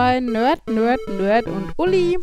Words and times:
Bei 0.00 0.18
Nerd, 0.18 0.66
Nerd, 0.66 0.98
Nerd 1.08 1.44
und 1.44 1.74
Uli. 1.76 2.16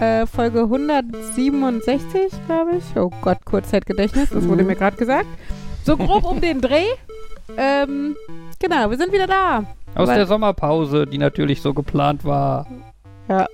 Äh, 0.00 0.24
Folge 0.24 0.60
167, 0.60 2.32
glaube 2.46 2.76
ich. 2.78 2.84
Oh 2.96 3.10
Gott, 3.20 3.44
Kurzzeitgedächtnis, 3.44 4.30
das 4.30 4.48
wurde 4.48 4.64
mir 4.64 4.74
gerade 4.74 4.96
gesagt. 4.96 5.26
So 5.84 5.98
grob 5.98 6.24
um 6.24 6.40
den 6.40 6.62
Dreh. 6.62 6.86
Ähm, 7.54 8.16
genau, 8.58 8.88
wir 8.88 8.96
sind 8.96 9.12
wieder 9.12 9.26
da. 9.26 9.64
Aus 9.94 10.08
der 10.08 10.26
Sommerpause, 10.26 11.06
die 11.06 11.18
natürlich 11.18 11.60
so 11.60 11.74
geplant 11.74 12.24
war. 12.24 12.66
Ja, 13.28 13.46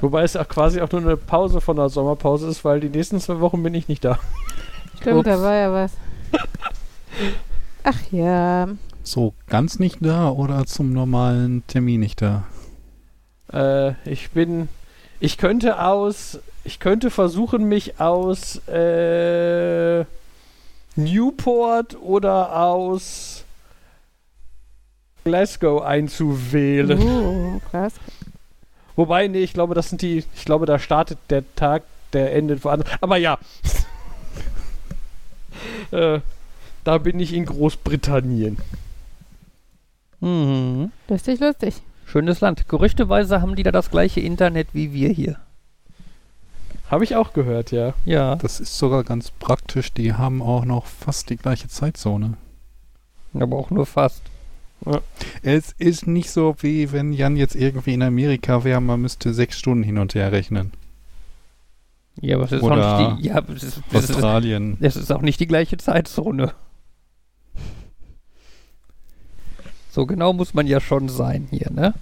Wobei 0.00 0.24
es 0.24 0.36
auch 0.36 0.46
quasi 0.46 0.82
auch 0.82 0.92
nur 0.92 1.00
eine 1.00 1.16
Pause 1.16 1.62
von 1.62 1.76
der 1.76 1.88
Sommerpause 1.88 2.46
ist, 2.46 2.62
weil 2.66 2.80
die 2.80 2.90
nächsten 2.90 3.20
zwei 3.20 3.40
Wochen 3.40 3.62
bin 3.62 3.72
ich 3.72 3.88
nicht 3.88 4.04
da. 4.04 4.18
stimmt, 5.00 5.20
Ups. 5.20 5.24
da 5.24 5.40
war 5.40 5.54
ja 5.54 5.72
was. 5.72 5.92
Ach 7.84 8.00
ja. 8.10 8.68
So 9.04 9.34
ganz 9.46 9.78
nicht 9.78 9.98
da 10.00 10.30
oder 10.30 10.64
zum 10.64 10.92
normalen 10.94 11.62
Termin 11.66 12.00
nicht 12.00 12.22
da? 12.22 12.44
Äh, 13.52 13.92
ich 14.10 14.30
bin. 14.30 14.68
Ich 15.20 15.36
könnte 15.36 15.80
aus. 15.82 16.38
Ich 16.64 16.80
könnte 16.80 17.10
versuchen, 17.10 17.64
mich 17.64 18.00
aus 18.00 18.66
äh, 18.66 20.04
Newport 20.96 21.96
oder 22.00 22.56
aus 22.56 23.44
Glasgow 25.24 25.82
einzuwählen. 25.82 26.98
Uh, 26.98 27.60
krass. 27.70 27.92
Wobei, 28.96 29.28
nee, 29.28 29.40
ich 29.40 29.52
glaube, 29.52 29.74
das 29.74 29.90
sind 29.90 30.00
die. 30.00 30.24
Ich 30.34 30.46
glaube, 30.46 30.64
da 30.64 30.78
startet 30.78 31.18
der 31.28 31.44
Tag, 31.56 31.82
der 32.14 32.34
endet 32.34 32.64
woanders. 32.64 32.88
Aber 33.02 33.18
ja. 33.18 33.38
äh, 35.90 36.20
da 36.84 36.98
bin 36.98 37.20
ich 37.20 37.34
in 37.34 37.44
Großbritannien. 37.44 38.56
Mhm. 40.24 40.90
Lustig, 41.08 41.40
lustig. 41.40 41.82
Schönes 42.06 42.40
Land. 42.40 42.68
Gerüchteweise 42.68 43.40
haben 43.42 43.56
die 43.56 43.62
da 43.62 43.72
das 43.72 43.90
gleiche 43.90 44.20
Internet 44.20 44.68
wie 44.72 44.92
wir 44.92 45.10
hier. 45.10 45.36
Habe 46.90 47.04
ich 47.04 47.16
auch 47.16 47.32
gehört, 47.32 47.72
ja. 47.72 47.94
Ja, 48.04 48.36
Das 48.36 48.60
ist 48.60 48.76
sogar 48.78 49.04
ganz 49.04 49.30
praktisch. 49.30 49.92
Die 49.92 50.14
haben 50.14 50.42
auch 50.42 50.64
noch 50.64 50.86
fast 50.86 51.30
die 51.30 51.36
gleiche 51.36 51.68
Zeitzone. 51.68 52.34
aber 53.34 53.56
auch 53.56 53.70
nur 53.70 53.86
fast. 53.86 54.22
Es 55.42 55.72
ist 55.78 56.06
nicht 56.06 56.30
so, 56.30 56.56
wie 56.60 56.92
wenn 56.92 57.12
Jan 57.12 57.36
jetzt 57.36 57.56
irgendwie 57.56 57.94
in 57.94 58.02
Amerika 58.02 58.64
wäre, 58.64 58.80
man 58.80 59.00
müsste 59.00 59.32
sechs 59.32 59.58
Stunden 59.58 59.82
hin 59.82 59.98
und 59.98 60.14
her 60.14 60.30
rechnen. 60.30 60.72
Ja, 62.20 62.36
aber 62.36 62.44
es 62.44 62.52
ist 62.52 62.62
Oder 62.62 62.96
auch 62.96 63.12
nicht 63.12 63.24
die. 63.24 63.28
Ja, 63.28 63.42
es 63.54 63.62
ist, 63.62 63.80
es, 63.92 64.04
ist, 64.04 64.10
Australien. 64.10 64.76
es 64.80 64.96
ist 64.96 65.10
auch 65.10 65.22
nicht 65.22 65.40
die 65.40 65.46
gleiche 65.46 65.78
Zeitzone. 65.78 66.52
So 69.94 70.06
genau 70.06 70.32
muss 70.32 70.54
man 70.54 70.66
ja 70.66 70.80
schon 70.80 71.08
sein 71.08 71.46
hier, 71.52 71.70
ne? 71.70 71.94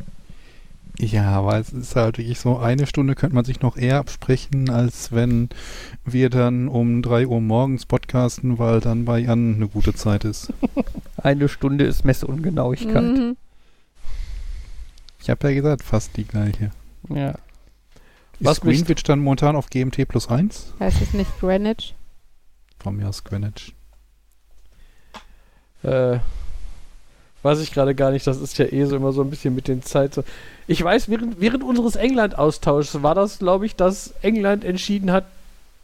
Ja, 0.98 1.24
aber 1.32 1.58
es 1.58 1.74
ist 1.74 1.94
halt 1.94 2.16
wirklich 2.16 2.40
so, 2.40 2.56
eine 2.58 2.86
Stunde 2.86 3.14
könnte 3.14 3.34
man 3.34 3.44
sich 3.44 3.60
noch 3.60 3.76
eher 3.76 3.98
absprechen, 3.98 4.70
als 4.70 5.12
wenn 5.12 5.50
wir 6.06 6.30
dann 6.30 6.68
um 6.68 7.02
3 7.02 7.26
Uhr 7.26 7.42
morgens 7.42 7.84
podcasten, 7.84 8.58
weil 8.58 8.80
dann 8.80 9.04
bei 9.04 9.18
Jan 9.18 9.56
eine 9.56 9.68
gute 9.68 9.92
Zeit 9.94 10.24
ist. 10.24 10.54
Eine 11.18 11.50
Stunde 11.50 11.84
ist 11.84 12.06
Messungenauigkeit. 12.06 13.02
Mhm. 13.02 13.36
Ich 15.20 15.28
habe 15.28 15.48
ja 15.50 15.54
gesagt, 15.54 15.82
fast 15.82 16.16
die 16.16 16.24
gleiche. 16.24 16.70
Ja. 17.10 17.34
Was 18.40 18.56
ist 18.58 18.64
mich- 18.64 18.78
Greenwich 18.78 19.02
dann 19.02 19.20
momentan 19.20 19.54
auf 19.54 19.68
GMT 19.68 20.08
plus 20.08 20.28
1? 20.30 20.72
Heißt 20.80 21.02
es 21.02 21.12
nicht 21.12 21.30
Greenwich? 21.40 21.94
Von 22.80 22.96
mir 22.96 23.08
aus 23.10 23.22
Greenwich. 23.22 23.74
Äh, 25.82 26.18
weiß 27.42 27.60
ich 27.60 27.72
gerade 27.72 27.94
gar 27.94 28.10
nicht, 28.10 28.26
das 28.26 28.40
ist 28.40 28.58
ja 28.58 28.66
eh 28.66 28.84
so 28.84 28.96
immer 28.96 29.12
so 29.12 29.22
ein 29.22 29.30
bisschen 29.30 29.54
mit 29.54 29.68
den 29.68 29.82
Zeit. 29.82 30.14
So. 30.14 30.24
Ich 30.66 30.82
weiß, 30.82 31.08
während, 31.08 31.40
während 31.40 31.64
unseres 31.64 31.96
England-Austauschs 31.96 33.02
war 33.02 33.14
das, 33.14 33.38
glaube 33.40 33.66
ich, 33.66 33.76
dass 33.76 34.14
England 34.22 34.64
entschieden 34.64 35.10
hat, 35.12 35.24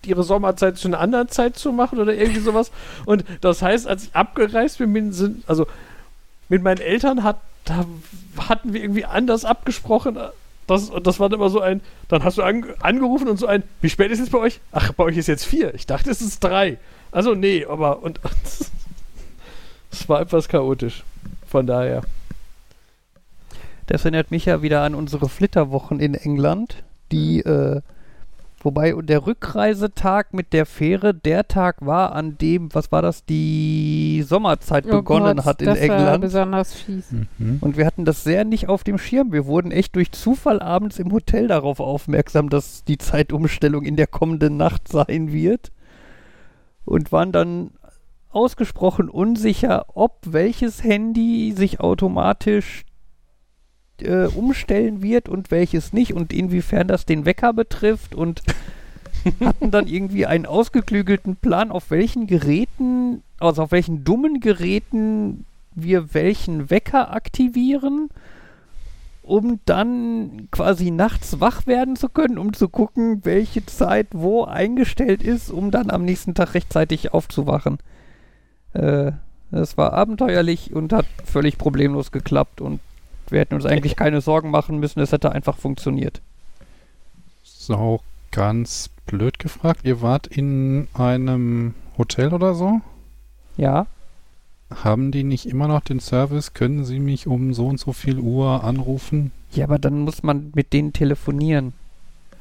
ihre 0.06 0.22
Sommerzeit 0.22 0.78
zu 0.78 0.88
einer 0.88 1.00
anderen 1.00 1.28
Zeit 1.28 1.56
zu 1.56 1.72
machen 1.72 1.98
oder 1.98 2.14
irgendwie 2.14 2.40
sowas. 2.40 2.70
Und 3.04 3.24
das 3.40 3.62
heißt, 3.62 3.86
als 3.86 4.04
ich 4.04 4.14
abgereist 4.14 4.78
bin, 4.78 5.12
sind, 5.12 5.42
also 5.48 5.66
mit 6.48 6.62
meinen 6.62 6.80
Eltern 6.80 7.24
hat, 7.24 7.40
hatten 8.48 8.72
wir 8.72 8.80
irgendwie 8.80 9.04
anders 9.04 9.44
abgesprochen. 9.44 10.16
Das, 10.66 10.90
und 10.90 11.06
das 11.06 11.18
war 11.18 11.28
dann 11.28 11.40
immer 11.40 11.50
so 11.50 11.60
ein, 11.60 11.80
dann 12.08 12.22
hast 12.24 12.38
du 12.38 12.42
an, 12.42 12.64
angerufen 12.80 13.28
und 13.28 13.38
so 13.38 13.46
ein, 13.46 13.62
wie 13.80 13.90
spät 13.90 14.10
ist 14.10 14.20
es 14.20 14.30
bei 14.30 14.38
euch? 14.38 14.60
Ach, 14.70 14.92
bei 14.92 15.04
euch 15.04 15.16
ist 15.16 15.26
jetzt 15.26 15.44
vier. 15.44 15.74
Ich 15.74 15.86
dachte, 15.86 16.10
es 16.10 16.20
ist 16.20 16.44
drei. 16.44 16.78
Also 17.10 17.34
nee, 17.34 17.64
aber 17.64 18.02
und 18.02 18.20
es 19.90 20.08
war 20.08 20.20
etwas 20.20 20.48
chaotisch. 20.48 21.02
Von 21.48 21.66
daher. 21.66 22.02
Das 23.86 24.04
erinnert 24.04 24.30
mich 24.30 24.44
ja 24.44 24.60
wieder 24.60 24.82
an 24.82 24.94
unsere 24.94 25.30
Flitterwochen 25.30 25.98
in 25.98 26.12
England, 26.12 26.84
die, 27.10 27.40
äh, 27.40 27.80
wobei 28.60 28.92
der 29.00 29.26
Rückreisetag 29.26 30.34
mit 30.34 30.52
der 30.52 30.66
Fähre 30.66 31.14
der 31.14 31.48
Tag 31.48 31.76
war, 31.80 32.12
an 32.12 32.36
dem, 32.36 32.68
was 32.74 32.92
war 32.92 33.00
das, 33.00 33.24
die 33.24 34.22
Sommerzeit 34.28 34.84
begonnen 34.86 35.36
Gott, 35.38 35.46
hat 35.46 35.62
in 35.62 35.68
Oh 35.68 35.70
das 35.74 35.88
War 35.88 35.96
England. 35.96 36.20
besonders 36.20 36.74
fies. 36.74 37.06
Mhm. 37.38 37.58
Und 37.62 37.78
wir 37.78 37.86
hatten 37.86 38.04
das 38.04 38.24
sehr 38.24 38.44
nicht 38.44 38.68
auf 38.68 38.84
dem 38.84 38.98
Schirm. 38.98 39.32
Wir 39.32 39.46
wurden 39.46 39.72
echt 39.72 39.96
durch 39.96 40.12
Zufall 40.12 40.60
abends 40.60 40.98
im 40.98 41.10
Hotel 41.10 41.48
darauf 41.48 41.80
aufmerksam, 41.80 42.50
dass 42.50 42.84
die 42.84 42.98
Zeitumstellung 42.98 43.84
in 43.84 43.96
der 43.96 44.06
kommenden 44.06 44.58
Nacht 44.58 44.88
sein 44.88 45.32
wird. 45.32 45.72
Und 46.84 47.10
waren 47.10 47.32
dann 47.32 47.70
ausgesprochen 48.30 49.08
unsicher, 49.08 49.86
ob 49.94 50.18
welches 50.26 50.84
Handy 50.84 51.52
sich 51.56 51.80
automatisch 51.80 52.84
äh, 54.02 54.26
umstellen 54.26 55.02
wird 55.02 55.28
und 55.28 55.50
welches 55.50 55.92
nicht 55.92 56.12
und 56.14 56.32
inwiefern 56.32 56.88
das 56.88 57.06
den 57.06 57.24
Wecker 57.24 57.52
betrifft 57.52 58.14
und 58.14 58.42
hatten 59.40 59.70
dann 59.70 59.86
irgendwie 59.86 60.26
einen 60.26 60.46
ausgeklügelten 60.46 61.36
Plan, 61.36 61.70
auf 61.70 61.90
welchen 61.90 62.26
Geräten, 62.26 63.22
also 63.38 63.62
auf 63.62 63.72
welchen 63.72 64.04
dummen 64.04 64.40
Geräten 64.40 65.44
wir 65.74 66.14
welchen 66.14 66.70
Wecker 66.70 67.12
aktivieren, 67.12 68.10
um 69.22 69.60
dann 69.64 70.48
quasi 70.50 70.90
nachts 70.90 71.40
wach 71.40 71.66
werden 71.66 71.96
zu 71.96 72.08
können, 72.08 72.38
um 72.38 72.52
zu 72.52 72.68
gucken, 72.68 73.24
welche 73.24 73.64
Zeit 73.66 74.08
wo 74.12 74.44
eingestellt 74.44 75.22
ist, 75.22 75.50
um 75.50 75.70
dann 75.70 75.90
am 75.90 76.04
nächsten 76.04 76.34
Tag 76.34 76.54
rechtzeitig 76.54 77.12
aufzuwachen. 77.12 77.78
Äh, 78.74 79.12
das 79.50 79.78
war 79.78 79.92
abenteuerlich 79.94 80.74
und 80.74 80.92
hat 80.92 81.06
völlig 81.24 81.56
problemlos 81.58 82.12
geklappt 82.12 82.60
und 82.60 82.80
wir 83.30 83.40
hätten 83.40 83.54
uns 83.54 83.66
eigentlich 83.66 83.96
keine 83.96 84.20
Sorgen 84.20 84.50
machen 84.50 84.78
müssen, 84.78 85.00
es 85.00 85.12
hätte 85.12 85.32
einfach 85.32 85.56
funktioniert. 85.58 86.20
So, 87.42 88.00
ganz 88.30 88.90
blöd 89.06 89.38
gefragt. 89.38 89.80
Ihr 89.84 90.00
wart 90.02 90.26
in 90.26 90.88
einem 90.94 91.74
Hotel 91.96 92.32
oder 92.32 92.54
so? 92.54 92.80
Ja, 93.56 93.86
Haben 94.70 95.12
die 95.12 95.24
nicht 95.24 95.46
immer 95.46 95.66
noch 95.66 95.80
den 95.80 95.98
Service? 96.00 96.52
Können 96.54 96.84
Sie 96.84 96.98
mich 96.98 97.26
um 97.26 97.54
so 97.54 97.66
und 97.66 97.80
so 97.80 97.92
viel 97.92 98.18
Uhr 98.18 98.64
anrufen? 98.64 99.32
ja, 99.52 99.64
aber 99.64 99.78
dann 99.78 100.00
muss 100.00 100.22
man 100.22 100.52
mit 100.54 100.74
denen 100.74 100.92
telefonieren. 100.92 101.72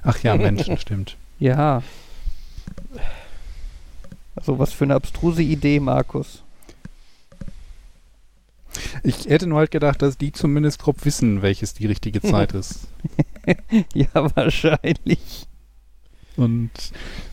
Ach 0.04 0.20
ja, 0.20 0.36
Menschen, 0.38 0.78
stimmt. 0.78 1.16
Ja. 1.40 1.82
Also 4.38 4.60
was 4.60 4.72
für 4.72 4.86
eine 4.86 4.96
abstruse 4.96 5.42
Idee, 5.42 5.80
Markus. 5.80 6.44
Ich 9.04 9.26
hätte 9.26 9.48
nur 9.48 9.58
halt 9.58 9.72
gedacht, 9.72 10.02
dass 10.02 10.18
die 10.18 10.32
zumindest 10.32 10.80
grob 10.80 11.04
wissen, 11.04 11.42
welches 11.42 11.74
die 11.74 11.88
richtige 11.88 12.22
Zeit 12.22 12.54
ist. 12.54 12.88
ja, 13.94 14.08
wahrscheinlich. 14.36 15.48
Und 16.36 16.70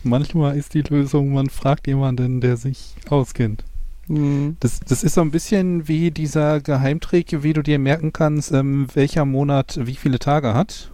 manchmal 0.03 0.57
ist 0.57 0.73
die 0.73 0.81
Lösung, 0.81 1.35
man 1.35 1.51
fragt 1.51 1.87
jemanden, 1.87 2.41
der 2.41 2.57
sich 2.57 2.95
auskennt. 3.11 3.65
Hm. 4.07 4.57
Das, 4.61 4.81
das 4.81 5.05
ist 5.05 5.15
so 5.15 5.21
ein 5.21 5.31
bisschen 5.31 5.87
wie 5.87 6.11
dieser 6.11 6.61
Geheimtrick, 6.61 7.43
wie 7.43 7.53
du 7.53 7.63
dir 7.63 7.79
merken 7.79 8.15
kannst, 8.15 8.53
ähm, 8.53 8.87
welcher 8.95 9.27
Monat 9.27 9.79
wie 9.83 9.97
viele 9.97 10.19
Tage 10.19 10.55
hat. 10.55 10.91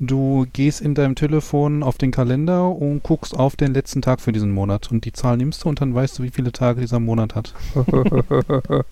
Du 0.00 0.46
gehst 0.52 0.80
in 0.80 0.94
deinem 0.94 1.16
Telefon 1.16 1.82
auf 1.82 1.98
den 1.98 2.12
Kalender 2.12 2.68
und 2.68 3.02
guckst 3.02 3.36
auf 3.36 3.56
den 3.56 3.74
letzten 3.74 4.00
Tag 4.00 4.20
für 4.20 4.30
diesen 4.30 4.52
Monat. 4.52 4.92
Und 4.92 5.04
die 5.04 5.12
Zahl 5.12 5.36
nimmst 5.36 5.64
du 5.64 5.68
und 5.68 5.80
dann 5.80 5.92
weißt 5.92 6.18
du, 6.18 6.22
wie 6.22 6.30
viele 6.30 6.52
Tage 6.52 6.80
dieser 6.80 7.00
Monat 7.00 7.34
hat. 7.34 7.52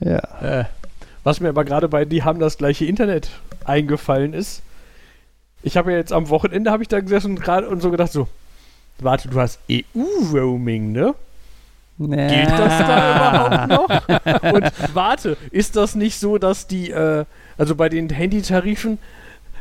ja. 0.00 0.20
Äh, 0.40 0.64
was 1.24 1.40
mir 1.40 1.50
aber 1.50 1.64
gerade 1.64 1.88
bei 1.88 2.06
Die 2.06 2.22
haben 2.22 2.38
das 2.38 2.56
gleiche 2.56 2.86
Internet 2.86 3.28
eingefallen 3.64 4.32
ist. 4.32 4.62
Ich 5.62 5.76
habe 5.76 5.92
ja 5.92 5.98
jetzt 5.98 6.12
am 6.12 6.30
Wochenende 6.30 6.70
habe 6.70 6.82
ich 6.82 6.88
da 6.88 7.00
gesessen 7.00 7.32
und 7.32 7.40
gerade 7.42 7.68
und 7.68 7.82
so 7.82 7.90
gedacht 7.90 8.12
so, 8.12 8.28
warte, 8.98 9.28
du 9.28 9.38
hast 9.38 9.58
EU-Roaming, 9.70 10.92
ne? 10.92 11.14
Gilt 11.98 12.50
das 12.50 12.78
da 12.78 13.66
überhaupt 13.66 13.68
noch? 13.68 14.52
Und 14.54 14.72
warte, 14.94 15.36
ist 15.50 15.76
das 15.76 15.94
nicht 15.94 16.18
so, 16.18 16.38
dass 16.38 16.66
die, 16.66 16.90
äh, 16.90 17.24
also 17.58 17.74
bei 17.74 17.88
den 17.88 18.10
Handytarifen, 18.10 18.98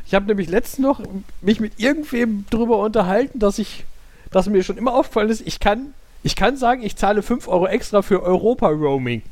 ich 0.05 0.13
habe 0.13 0.25
nämlich 0.27 0.49
letztens 0.49 0.79
noch 0.79 1.01
mich 1.41 1.59
mit 1.59 1.79
irgendwem 1.79 2.45
drüber 2.49 2.79
unterhalten, 2.79 3.39
dass 3.39 3.57
ich, 3.57 3.85
dass 4.31 4.47
mir 4.47 4.63
schon 4.63 4.77
immer 4.77 4.93
aufgefallen 4.93 5.29
ist, 5.29 5.45
ich 5.45 5.59
kann, 5.59 5.93
ich 6.23 6.35
kann 6.35 6.57
sagen, 6.57 6.83
ich 6.83 6.95
zahle 6.95 7.21
5 7.21 7.47
Euro 7.47 7.67
extra 7.67 8.01
für 8.01 8.21
Europa-Roaming. 8.21 9.23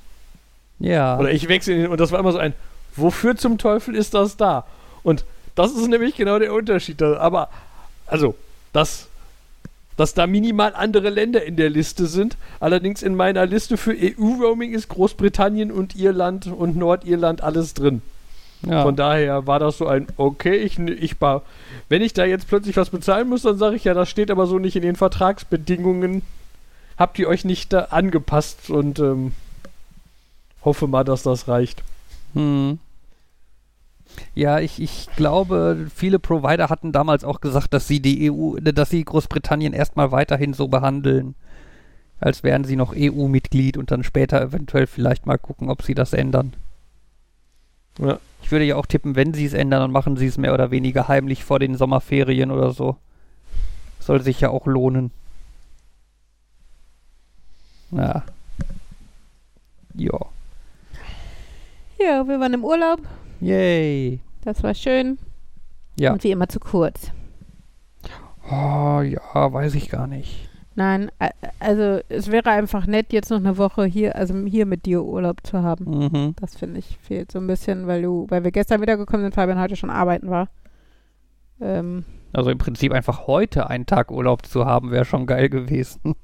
Ja. 0.79 1.17
Oder 1.19 1.31
ich 1.31 1.47
wechsle 1.47 1.73
in 1.73 1.81
den, 1.83 1.91
und 1.91 1.99
das 1.99 2.11
war 2.11 2.19
immer 2.19 2.31
so 2.31 2.39
ein, 2.39 2.53
wofür 2.95 3.35
zum 3.35 3.57
Teufel 3.57 3.95
ist 3.95 4.13
das 4.13 4.37
da? 4.37 4.65
Und 5.03 5.25
das 5.55 5.71
ist 5.71 5.87
nämlich 5.87 6.15
genau 6.15 6.39
der 6.39 6.53
Unterschied. 6.53 7.01
Aber, 7.01 7.49
also, 8.07 8.35
dass, 8.71 9.07
dass 9.97 10.13
da 10.15 10.25
minimal 10.25 10.73
andere 10.75 11.09
Länder 11.09 11.43
in 11.43 11.55
der 11.55 11.69
Liste 11.69 12.07
sind. 12.07 12.37
Allerdings 12.59 13.03
in 13.03 13.15
meiner 13.15 13.45
Liste 13.45 13.77
für 13.77 13.95
EU-Roaming 13.95 14.73
ist 14.73 14.89
Großbritannien 14.89 15.71
und 15.71 15.95
Irland 15.95 16.47
und 16.47 16.75
Nordirland 16.75 17.41
alles 17.41 17.75
drin. 17.75 18.01
Ja. 18.65 18.83
Von 18.83 18.95
daher 18.95 19.45
war 19.45 19.59
das 19.59 19.77
so 19.77 19.87
ein, 19.87 20.07
okay, 20.17 20.55
ich, 20.55 20.79
ich 20.79 21.17
bar, 21.17 21.41
wenn 21.89 22.01
ich 22.01 22.13
da 22.13 22.25
jetzt 22.25 22.47
plötzlich 22.47 22.77
was 22.77 22.89
bezahlen 22.89 23.27
muss, 23.27 23.41
dann 23.41 23.57
sage 23.57 23.75
ich 23.75 23.83
ja, 23.83 23.93
das 23.93 24.09
steht 24.09 24.31
aber 24.31 24.47
so 24.47 24.59
nicht 24.59 24.75
in 24.75 24.83
den 24.83 24.95
Vertragsbedingungen. 24.95 26.21
Habt 26.97 27.19
ihr 27.19 27.27
euch 27.27 27.43
nicht 27.43 27.73
da 27.73 27.85
angepasst 27.85 28.69
und 28.69 28.99
ähm, 28.99 29.33
hoffe 30.63 30.87
mal, 30.87 31.03
dass 31.03 31.23
das 31.23 31.47
reicht. 31.47 31.83
Hm. 32.33 32.79
Ja, 34.35 34.59
ich, 34.59 34.81
ich 34.81 35.07
glaube, 35.15 35.87
viele 35.93 36.19
Provider 36.19 36.69
hatten 36.69 36.91
damals 36.91 37.23
auch 37.23 37.41
gesagt, 37.41 37.73
dass 37.73 37.87
sie 37.87 37.99
die 37.99 38.31
EU, 38.31 38.57
dass 38.59 38.89
sie 38.89 39.03
Großbritannien 39.03 39.73
erstmal 39.73 40.11
weiterhin 40.11 40.53
so 40.53 40.67
behandeln, 40.67 41.35
als 42.19 42.43
wären 42.43 42.63
sie 42.63 42.75
noch 42.75 42.93
EU-Mitglied 42.95 43.75
und 43.75 43.91
dann 43.91 44.03
später 44.03 44.39
eventuell 44.41 44.87
vielleicht 44.87 45.25
mal 45.25 45.37
gucken, 45.39 45.69
ob 45.69 45.81
sie 45.81 45.95
das 45.95 46.13
ändern. 46.13 46.53
Ja. 47.99 48.19
Ich 48.53 48.55
würde 48.55 48.65
ja 48.65 48.75
auch 48.75 48.85
tippen, 48.85 49.15
wenn 49.15 49.33
sie 49.33 49.45
es 49.45 49.53
ändern, 49.53 49.81
dann 49.81 49.91
machen 49.91 50.15
sie 50.15 50.27
es 50.27 50.37
mehr 50.37 50.53
oder 50.53 50.69
weniger 50.69 51.07
heimlich 51.07 51.43
vor 51.43 51.57
den 51.57 51.75
Sommerferien 51.75 52.51
oder 52.51 52.69
so. 52.69 52.97
Soll 53.99 54.21
sich 54.21 54.41
ja 54.41 54.51
auch 54.51 54.67
lohnen. 54.67 55.09
Ja. 57.89 58.23
Ja. 59.95 60.19
Ja, 61.99 62.27
wir 62.27 62.39
waren 62.39 62.53
im 62.53 62.63
Urlaub. 62.63 62.99
Yay. 63.41 64.19
Das 64.43 64.61
war 64.61 64.75
schön. 64.75 65.17
Ja. 65.97 66.13
Und 66.13 66.23
wie 66.23 66.29
immer 66.29 66.47
zu 66.47 66.59
kurz. 66.59 67.09
Oh, 68.51 69.01
ja, 69.01 69.51
weiß 69.51 69.73
ich 69.73 69.89
gar 69.89 70.05
nicht. 70.05 70.47
Nein, 70.75 71.11
also 71.59 71.99
es 72.09 72.31
wäre 72.31 72.49
einfach 72.49 72.87
nett, 72.87 73.13
jetzt 73.13 73.29
noch 73.29 73.37
eine 73.37 73.57
Woche 73.57 73.85
hier, 73.85 74.15
also 74.15 74.33
hier 74.45 74.65
mit 74.65 74.85
dir 74.85 75.03
Urlaub 75.03 75.45
zu 75.45 75.61
haben. 75.61 75.85
Mhm. 75.85 76.35
Das 76.41 76.55
finde 76.55 76.79
ich 76.79 76.97
fehlt 77.01 77.31
so 77.31 77.39
ein 77.39 77.47
bisschen, 77.47 77.85
weil 77.85 78.01
du, 78.01 78.25
weil 78.29 78.43
wir 78.43 78.51
gestern 78.51 78.81
wiedergekommen 78.81 79.23
sind, 79.23 79.35
Fabian 79.35 79.59
heute 79.59 79.75
schon 79.75 79.91
arbeiten 79.91 80.29
war. 80.29 80.49
Ähm, 81.61 82.05
Also 82.31 82.49
im 82.49 82.57
Prinzip 82.57 82.91
einfach 82.91 83.27
heute 83.27 83.69
einen 83.69 83.85
Tag 83.85 84.11
Urlaub 84.11 84.45
zu 84.45 84.65
haben, 84.65 84.89
wäre 84.89 85.05
schon 85.05 85.27
geil 85.27 85.49
gewesen. 85.49 86.15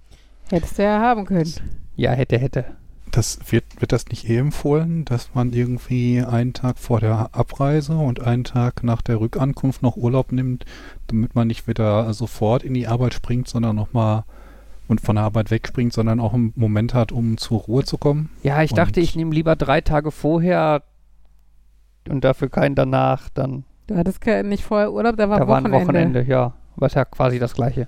hättest 0.49 0.79
du 0.79 0.83
ja 0.83 0.99
haben 0.99 1.25
können. 1.25 1.53
Ja, 1.95 2.11
hätte, 2.11 2.39
hätte. 2.39 2.65
Das 3.11 3.39
wird, 3.51 3.65
wird 3.79 3.91
das 3.91 4.07
nicht 4.07 4.29
eh 4.29 4.37
empfohlen, 4.37 5.03
dass 5.03 5.33
man 5.33 5.51
irgendwie 5.51 6.21
einen 6.21 6.53
Tag 6.53 6.77
vor 6.77 6.99
der 6.99 7.29
Abreise 7.33 7.97
und 7.97 8.21
einen 8.21 8.43
Tag 8.43 8.83
nach 8.83 9.01
der 9.01 9.19
Rückankunft 9.19 9.81
noch 9.81 9.97
Urlaub 9.97 10.31
nimmt, 10.31 10.65
damit 11.07 11.33
man 11.33 11.47
nicht 11.47 11.67
wieder 11.67 12.11
sofort 12.13 12.63
in 12.63 12.75
die 12.75 12.87
Arbeit 12.87 13.15
springt, 13.15 13.47
sondern 13.47 13.75
nochmal 13.75 14.25
und 14.89 14.99
von 14.99 15.15
der 15.15 15.23
Arbeit 15.23 15.51
wegspringt, 15.51 15.93
sondern 15.93 16.19
auch 16.19 16.33
einen 16.33 16.51
Moment 16.55 16.93
hat, 16.93 17.11
um 17.11 17.37
zur 17.37 17.59
Ruhe 17.59 17.83
zu 17.85 17.97
kommen? 17.97 18.29
Ja, 18.43 18.61
ich 18.63 18.73
dachte, 18.73 18.99
ich 18.99 19.15
nehme 19.15 19.33
lieber 19.33 19.55
drei 19.55 19.81
Tage 19.81 20.11
vorher 20.11 20.83
und 22.09 22.23
dafür 22.23 22.49
keinen 22.49 22.75
danach. 22.75 23.29
Dann 23.29 23.63
Du 23.87 23.95
hattest 23.95 24.25
nicht 24.25 24.63
vorher 24.63 24.91
Urlaub, 24.91 25.15
da 25.15 25.29
war 25.29 25.39
da 25.39 25.47
war 25.47 25.57
ein 25.57 25.63
Wochenende. 25.65 25.87
Wochenende, 25.87 26.23
ja. 26.23 26.53
Was 26.75 26.95
ja 26.95 27.05
quasi 27.05 27.39
das 27.39 27.53
gleiche. 27.53 27.87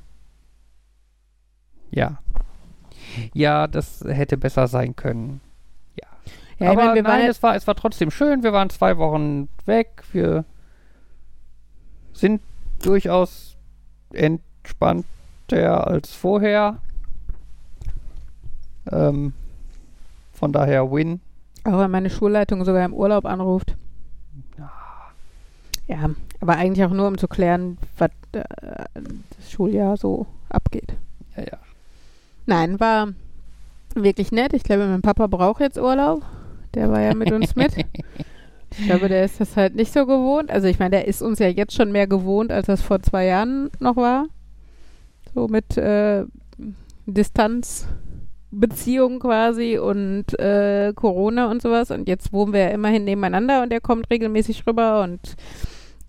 Ja. 1.90 2.20
Ja, 3.34 3.68
das 3.68 4.04
hätte 4.08 4.38
besser 4.38 4.68
sein 4.68 4.96
können. 4.96 5.42
Ja, 6.00 6.08
ich 6.60 6.68
Aber 6.68 6.86
meine, 6.86 7.02
nein, 7.02 7.30
es 7.30 7.42
war, 7.42 7.56
es 7.56 7.68
war 7.68 7.76
trotzdem 7.76 8.12
schön. 8.12 8.44
Wir 8.44 8.54
waren 8.54 8.70
zwei 8.70 8.98
Wochen 8.98 9.50
weg. 9.66 10.04
Wir 10.12 10.46
sind 12.14 12.42
durchaus 12.84 13.58
entspannter 14.14 15.88
als 15.88 16.14
vorher. 16.14 16.78
Ähm, 18.92 19.34
von 20.34 20.52
daher 20.54 20.92
Win. 20.92 21.20
auch 21.64 21.80
wenn 21.80 21.92
meine 21.92 22.10
Schulleitung 22.10 22.64
sogar 22.66 22.86
im 22.86 22.94
Urlaub 22.94 23.26
anruft. 23.26 23.76
Ja, 25.88 26.10
aber 26.40 26.54
eigentlich 26.56 26.86
auch 26.86 26.92
nur, 26.92 27.08
um 27.08 27.18
zu 27.18 27.28
klären, 27.28 27.78
was 27.98 28.12
äh, 28.32 28.44
das 29.38 29.52
Schuljahr 29.52 29.98
so 29.98 30.26
abgeht. 30.50 30.94
Ja, 31.36 31.44
ja. 31.44 31.58
Nein, 32.46 32.80
war 32.80 33.10
wirklich 33.94 34.32
nett. 34.32 34.54
Ich 34.54 34.64
glaube, 34.64 34.88
mein 34.88 35.02
Papa 35.02 35.28
braucht 35.28 35.60
jetzt 35.60 35.78
Urlaub. 35.78 36.24
Der 36.76 36.90
war 36.90 37.02
ja 37.02 37.14
mit 37.14 37.32
uns 37.32 37.56
mit. 37.56 37.74
Ich 38.80 38.86
glaube, 38.86 39.10
der 39.10 39.26
ist 39.26 39.42
das 39.42 39.58
halt 39.58 39.76
nicht 39.76 39.92
so 39.92 40.06
gewohnt. 40.06 40.50
Also 40.50 40.70
ich 40.70 40.80
meine, 40.80 40.92
der 40.92 41.06
ist 41.06 41.22
uns 41.22 41.40
ja 41.40 41.50
jetzt 41.50 41.76
schon 41.76 41.92
mehr 41.92 42.08
gewohnt, 42.08 42.54
als 42.54 42.68
das 42.68 42.82
vor 42.82 43.02
zwei 43.02 43.26
Jahren 43.26 43.70
noch 43.82 43.98
war. 43.98 44.28
So 45.36 45.50
mit 45.50 45.76
äh, 45.76 46.24
Distanzbeziehung 48.52 49.20
quasi 49.20 49.78
und 49.78 50.38
äh, 50.40 50.94
Corona 50.96 51.50
und 51.50 51.62
sowas. 51.62 51.92
Und 51.92 52.08
jetzt 52.08 52.34
wohnen 52.34 52.54
wir 52.54 52.62
ja 52.62 52.70
immerhin 52.70 53.04
nebeneinander 53.04 53.64
und 53.64 53.72
er 53.72 53.82
kommt 53.82 54.10
regelmäßig 54.10 54.66
rüber 54.68 55.02
und 55.02 55.36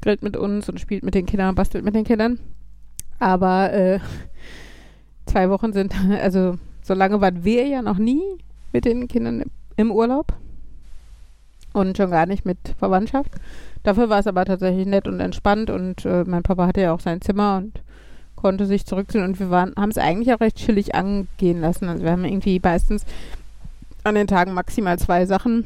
grillt 0.00 0.22
mit 0.22 0.36
uns 0.36 0.68
und 0.68 0.80
spielt 0.80 1.04
mit 1.04 1.14
den 1.14 1.26
Kindern 1.26 1.50
und 1.50 1.54
bastelt 1.54 1.84
mit 1.84 1.94
den 1.94 2.04
Kindern. 2.04 2.38
Aber 3.18 3.72
äh, 3.72 4.00
zwei 5.26 5.48
Wochen 5.50 5.72
sind, 5.72 5.94
also 6.20 6.58
so 6.82 6.94
lange 6.94 7.20
waren 7.20 7.44
wir 7.44 7.66
ja 7.66 7.82
noch 7.82 7.98
nie 7.98 8.22
mit 8.72 8.84
den 8.84 9.08
Kindern 9.08 9.44
im 9.76 9.90
Urlaub. 9.92 10.34
Und 11.74 11.96
schon 11.96 12.10
gar 12.10 12.26
nicht 12.26 12.44
mit 12.44 12.58
Verwandtschaft. 12.78 13.32
Dafür 13.82 14.10
war 14.10 14.18
es 14.18 14.26
aber 14.26 14.44
tatsächlich 14.44 14.86
nett 14.86 15.08
und 15.08 15.20
entspannt 15.20 15.70
und 15.70 16.04
äh, 16.04 16.22
mein 16.26 16.42
Papa 16.42 16.66
hatte 16.66 16.82
ja 16.82 16.92
auch 16.92 17.00
sein 17.00 17.22
Zimmer 17.22 17.56
und 17.56 17.82
konnte 18.42 18.66
sich 18.66 18.84
zurückziehen 18.84 19.24
und 19.24 19.40
wir 19.40 19.48
haben 19.50 19.90
es 19.90 19.98
eigentlich 19.98 20.34
auch 20.34 20.40
recht 20.40 20.56
chillig 20.56 20.94
angehen 20.94 21.60
lassen. 21.60 21.88
Also 21.88 22.04
wir 22.04 22.10
haben 22.10 22.24
irgendwie 22.24 22.60
meistens 22.62 23.06
an 24.04 24.16
den 24.16 24.26
Tagen 24.26 24.52
maximal 24.52 24.98
zwei 24.98 25.24
Sachen 25.26 25.64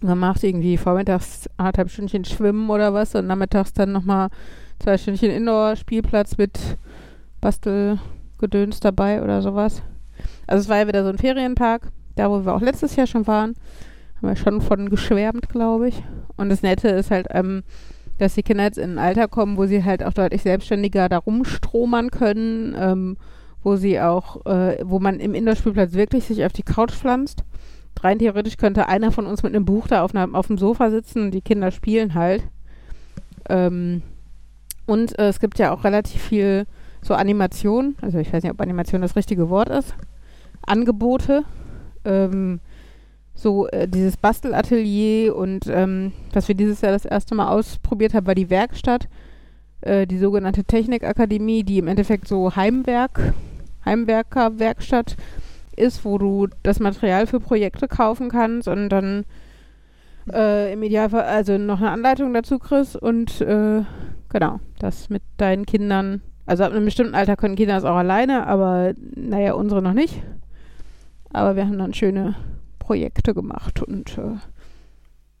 gemacht, 0.00 0.42
irgendwie 0.42 0.78
vormittags 0.78 1.48
anderthalb 1.58 1.90
Stündchen 1.90 2.24
schwimmen 2.24 2.70
oder 2.70 2.94
was 2.94 3.14
und 3.14 3.26
nachmittags 3.26 3.72
dann 3.72 3.92
nochmal 3.92 4.28
zwei 4.78 4.98
Stündchen 4.98 5.30
Indoor-Spielplatz 5.30 6.38
mit 6.38 6.58
Bastelgedöns 7.40 8.80
dabei 8.80 9.22
oder 9.22 9.42
sowas. 9.42 9.82
Also 10.46 10.62
es 10.62 10.68
war 10.68 10.78
ja 10.78 10.88
wieder 10.88 11.04
so 11.04 11.10
ein 11.10 11.18
Ferienpark, 11.18 11.88
da 12.14 12.30
wo 12.30 12.44
wir 12.44 12.54
auch 12.54 12.62
letztes 12.62 12.96
Jahr 12.96 13.06
schon 13.06 13.26
waren. 13.26 13.54
Haben 14.16 14.28
wir 14.28 14.36
schon 14.36 14.62
von 14.62 14.88
geschwärmt, 14.88 15.50
glaube 15.50 15.88
ich. 15.88 16.02
Und 16.36 16.48
das 16.48 16.62
Nette 16.62 16.88
ist 16.88 17.10
halt, 17.10 17.26
ähm, 17.30 17.62
dass 18.18 18.34
die 18.34 18.42
Kinder 18.42 18.64
jetzt 18.64 18.78
in 18.78 18.92
ein 18.92 18.98
Alter 18.98 19.28
kommen, 19.28 19.56
wo 19.56 19.66
sie 19.66 19.84
halt 19.84 20.02
auch 20.02 20.12
deutlich 20.12 20.42
selbstständiger 20.42 21.08
da 21.08 21.18
rumstromern 21.18 22.10
können, 22.10 22.74
ähm, 22.78 23.16
wo 23.62 23.76
sie 23.76 24.00
auch, 24.00 24.46
äh, 24.46 24.78
wo 24.84 24.98
man 24.98 25.20
im 25.20 25.34
Indoor-Spielplatz 25.34 25.92
wirklich 25.94 26.24
sich 26.24 26.44
auf 26.44 26.52
die 26.52 26.62
Couch 26.62 26.92
pflanzt. 26.92 27.44
Rein 28.00 28.18
theoretisch 28.18 28.56
könnte 28.56 28.88
einer 28.88 29.10
von 29.10 29.26
uns 29.26 29.42
mit 29.42 29.54
einem 29.54 29.64
Buch 29.64 29.88
da 29.88 30.02
auf, 30.02 30.14
einer, 30.14 30.34
auf 30.36 30.46
dem 30.46 30.58
Sofa 30.58 30.90
sitzen 30.90 31.22
und 31.22 31.30
die 31.32 31.40
Kinder 31.40 31.70
spielen 31.70 32.14
halt. 32.14 32.42
Ähm, 33.48 34.02
und 34.86 35.18
äh, 35.18 35.28
es 35.28 35.40
gibt 35.40 35.58
ja 35.58 35.72
auch 35.72 35.84
relativ 35.84 36.22
viel 36.22 36.66
so 37.02 37.14
Animation, 37.14 37.96
also 38.02 38.18
ich 38.18 38.32
weiß 38.32 38.42
nicht, 38.42 38.52
ob 38.52 38.60
Animation 38.60 39.02
das 39.02 39.16
richtige 39.16 39.48
Wort 39.48 39.68
ist, 39.68 39.94
Angebote, 40.66 41.44
ähm, 42.04 42.60
so 43.36 43.68
äh, 43.68 43.86
dieses 43.86 44.16
Bastelatelier 44.16 45.36
und 45.36 45.66
ähm, 45.68 46.12
was 46.32 46.48
wir 46.48 46.54
dieses 46.54 46.80
Jahr 46.80 46.92
das 46.92 47.04
erste 47.04 47.34
Mal 47.34 47.48
ausprobiert 47.48 48.14
haben, 48.14 48.26
war 48.26 48.34
die 48.34 48.50
Werkstatt, 48.50 49.08
äh, 49.82 50.06
die 50.06 50.18
sogenannte 50.18 50.64
Technikakademie, 50.64 51.62
die 51.62 51.78
im 51.78 51.86
Endeffekt 51.86 52.26
so 52.26 52.56
Heimwerk, 52.56 53.34
Heimwerkerwerkstatt 53.84 55.16
ist, 55.76 56.04
wo 56.06 56.16
du 56.16 56.48
das 56.62 56.80
Material 56.80 57.26
für 57.26 57.38
Projekte 57.38 57.86
kaufen 57.88 58.30
kannst 58.30 58.68
und 58.68 58.88
dann 58.88 59.26
äh, 60.32 60.72
im 60.72 60.82
Idealfall 60.82 61.24
also 61.24 61.58
noch 61.58 61.78
eine 61.78 61.90
Anleitung 61.90 62.32
dazu 62.32 62.58
kriegst 62.58 62.96
und 62.96 63.42
äh, 63.42 63.82
genau, 64.30 64.60
das 64.78 65.10
mit 65.10 65.22
deinen 65.36 65.66
Kindern, 65.66 66.22
also 66.46 66.64
ab 66.64 66.72
einem 66.72 66.86
bestimmten 66.86 67.14
Alter 67.14 67.36
können 67.36 67.56
Kinder 67.56 67.74
das 67.74 67.84
auch 67.84 67.96
alleine, 67.96 68.46
aber 68.46 68.94
naja, 69.14 69.52
unsere 69.52 69.82
noch 69.82 69.92
nicht. 69.92 70.22
Aber 71.34 71.54
wir 71.54 71.66
haben 71.66 71.76
dann 71.76 71.92
schöne 71.92 72.34
Projekte 72.86 73.34
gemacht 73.34 73.82
und 73.82 74.16
äh, 74.16 74.36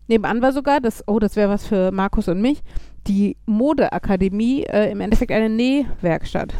nebenan 0.08 0.42
war 0.42 0.52
sogar, 0.52 0.80
das, 0.80 1.04
oh, 1.06 1.20
das 1.20 1.36
wäre 1.36 1.48
was 1.48 1.64
für 1.64 1.92
Markus 1.92 2.26
und 2.26 2.40
mich, 2.40 2.60
die 3.06 3.36
Modeakademie, 3.46 4.64
äh, 4.64 4.90
im 4.90 5.00
Endeffekt 5.00 5.30
eine 5.30 5.48
Nähwerkstatt, 5.48 6.54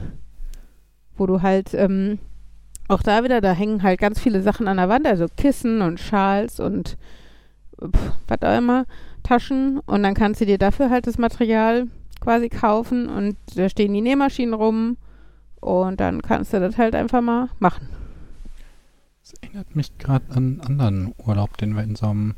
wo 1.17 1.27
du 1.27 1.43
halt 1.43 1.75
ähm, 1.75 2.21
auch 2.87 3.03
da 3.03 3.25
wieder, 3.25 3.41
da 3.41 3.51
hängen 3.51 3.83
halt 3.83 3.99
ganz 3.99 4.21
viele 4.21 4.43
Sachen 4.43 4.69
an 4.69 4.77
der 4.77 4.89
Wand, 4.89 5.09
also 5.09 5.27
Kissen 5.37 5.83
und 5.83 5.99
Schals 5.99 6.61
und 6.61 6.97
pff, 7.83 8.13
was 8.29 8.43
auch 8.43 8.57
immer, 8.57 8.85
Taschen 9.25 9.81
und 9.87 10.05
dann 10.05 10.15
kannst 10.15 10.41
du 10.41 10.47
dir 10.47 10.59
dafür 10.59 10.89
halt 10.89 11.09
das 11.09 11.19
Material 11.19 11.89
quasi 12.21 12.49
kaufen 12.49 13.09
und 13.09 13.37
da 13.57 13.69
stehen 13.69 13.93
die 13.93 14.03
Nähmaschinen 14.03 14.55
rum 14.55 14.99
und 15.61 15.99
dann 15.99 16.23
kannst 16.23 16.53
du 16.53 16.61
das 16.61 16.79
halt 16.79 16.95
einfach 16.95 17.23
mal 17.23 17.49
machen. 17.59 17.89
Das 19.29 19.35
erinnert 19.43 19.75
mich 19.75 19.99
gerade 19.99 20.25
an 20.31 20.37
einen 20.37 20.61
anderen 20.61 21.15
Urlaub, 21.19 21.57
den 21.57 21.75
wir 21.75 21.83
in 21.83 21.97
so 21.97 22.07
einem 22.07 22.37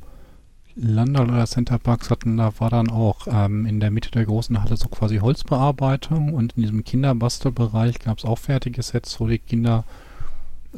Landal 0.74 1.28
oder 1.28 1.44
Center 1.44 1.78
Parks 1.78 2.08
hatten. 2.08 2.38
Da 2.38 2.50
war 2.60 2.70
dann 2.70 2.88
auch 2.88 3.26
ähm, 3.30 3.66
in 3.66 3.78
der 3.78 3.90
Mitte 3.90 4.10
der 4.10 4.24
großen 4.24 4.62
Halle 4.62 4.78
so 4.78 4.88
quasi 4.88 5.18
Holzbearbeitung 5.18 6.32
und 6.32 6.54
in 6.56 6.62
diesem 6.62 6.84
Kinderbastelbereich 6.84 7.98
gab 7.98 8.16
es 8.16 8.24
auch 8.24 8.38
fertige 8.38 8.82
Sets, 8.82 9.20
wo 9.20 9.26
die 9.26 9.38
Kinder 9.38 9.84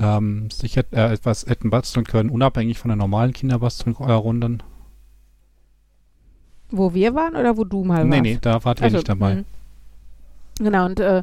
ähm, 0.00 0.50
sich 0.50 0.76
äh, 0.76 0.82
etwas 0.90 1.46
hätten 1.46 1.70
basteln 1.70 2.04
können, 2.04 2.30
unabhängig 2.30 2.76
von 2.80 2.88
der 2.88 2.96
normalen 2.96 3.32
Kinderbastelrunden. 3.32 4.64
Wo 6.72 6.92
wir 6.92 7.14
waren 7.14 7.36
oder 7.36 7.56
wo 7.56 7.62
du 7.62 7.84
mal 7.84 8.04
nee, 8.04 8.10
warst? 8.10 8.22
nee, 8.22 8.38
da 8.40 8.64
wart 8.64 8.80
ihr 8.80 8.84
Also, 8.86 8.96
nicht 8.96 9.08
dabei. 9.08 9.34
mhm. 9.36 9.44
Genau, 10.58 10.86
und 10.86 10.98
äh, 10.98 11.22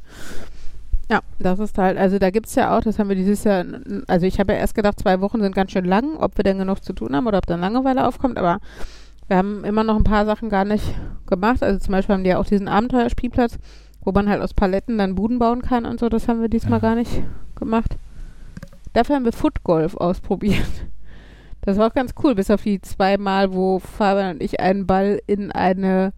ja, 1.10 1.22
das 1.40 1.60
ist 1.60 1.78
halt, 1.78 1.98
also 1.98 2.20
da 2.20 2.30
gibt 2.32 2.48
es 2.48 2.56
ja 2.56 2.76
auch, 2.78 2.82
das 2.82 3.00
haben 3.00 3.08
wir 3.10 3.16
dieses 3.16 3.44
Jahr, 3.44 3.62
n- 3.62 4.04
also 4.08 4.26
ich 4.26 4.40
habe 4.40 4.54
ja 4.54 4.60
erst 4.60 4.76
gedacht, 4.76 5.00
zwei 5.00 5.22
Wochen 5.22 5.42
sind 5.42 5.56
ganz 5.56 5.72
schön 5.72 5.86
lang, 5.86 6.18
ob 6.18 6.38
wir 6.38 6.44
denn 6.44 6.58
genug 6.58 6.84
zu 6.84 6.94
tun 6.94 7.16
haben 7.16 7.28
oder 7.28 7.38
ob 7.38 7.46
dann 7.46 7.62
Langeweile 7.62 8.08
aufkommt, 8.08 8.38
aber 8.38 8.60
wir 9.28 9.38
haben 9.38 9.64
immer 9.64 9.84
noch 9.84 9.96
ein 9.96 10.04
paar 10.04 10.26
Sachen 10.26 10.50
gar 10.50 10.66
nicht 10.66 10.84
gemacht. 11.28 11.62
Also 11.62 11.80
zum 11.80 11.92
Beispiel 11.92 12.16
haben 12.16 12.24
die 12.24 12.30
ja 12.30 12.40
auch 12.40 12.46
diesen 12.46 12.68
Abenteuerspielplatz, 12.68 13.58
wo 14.02 14.12
man 14.12 14.30
halt 14.30 14.42
aus 14.42 14.54
Paletten 14.54 14.98
dann 14.98 15.16
Buden 15.16 15.40
bauen 15.40 15.62
kann 15.62 15.86
und 15.86 16.00
so, 16.00 16.08
das 16.10 16.28
haben 16.28 16.42
wir 16.42 16.50
diesmal 16.50 16.80
Ja. 16.82 16.90
gar 16.90 16.96
nicht 16.96 17.24
gemacht. 17.56 17.98
Dafür 18.94 19.16
haben 19.18 19.26
wir 19.26 19.34
Footgolf 19.34 19.96
ausprobiert. 19.96 20.66
Das 21.62 21.78
war 21.78 21.88
auch 21.88 21.94
ganz 21.94 22.14
cool, 22.24 22.34
bis 22.36 22.50
auf 22.50 22.64
die 22.64 22.80
zwei 22.82 23.18
Mal, 23.18 23.54
wo 23.54 23.80
Fabian 23.80 24.36
und 24.36 24.42
ich 24.44 24.62
einen 24.62 24.88
Ball 24.88 25.20
in 25.28 25.52
eine 25.52 26.14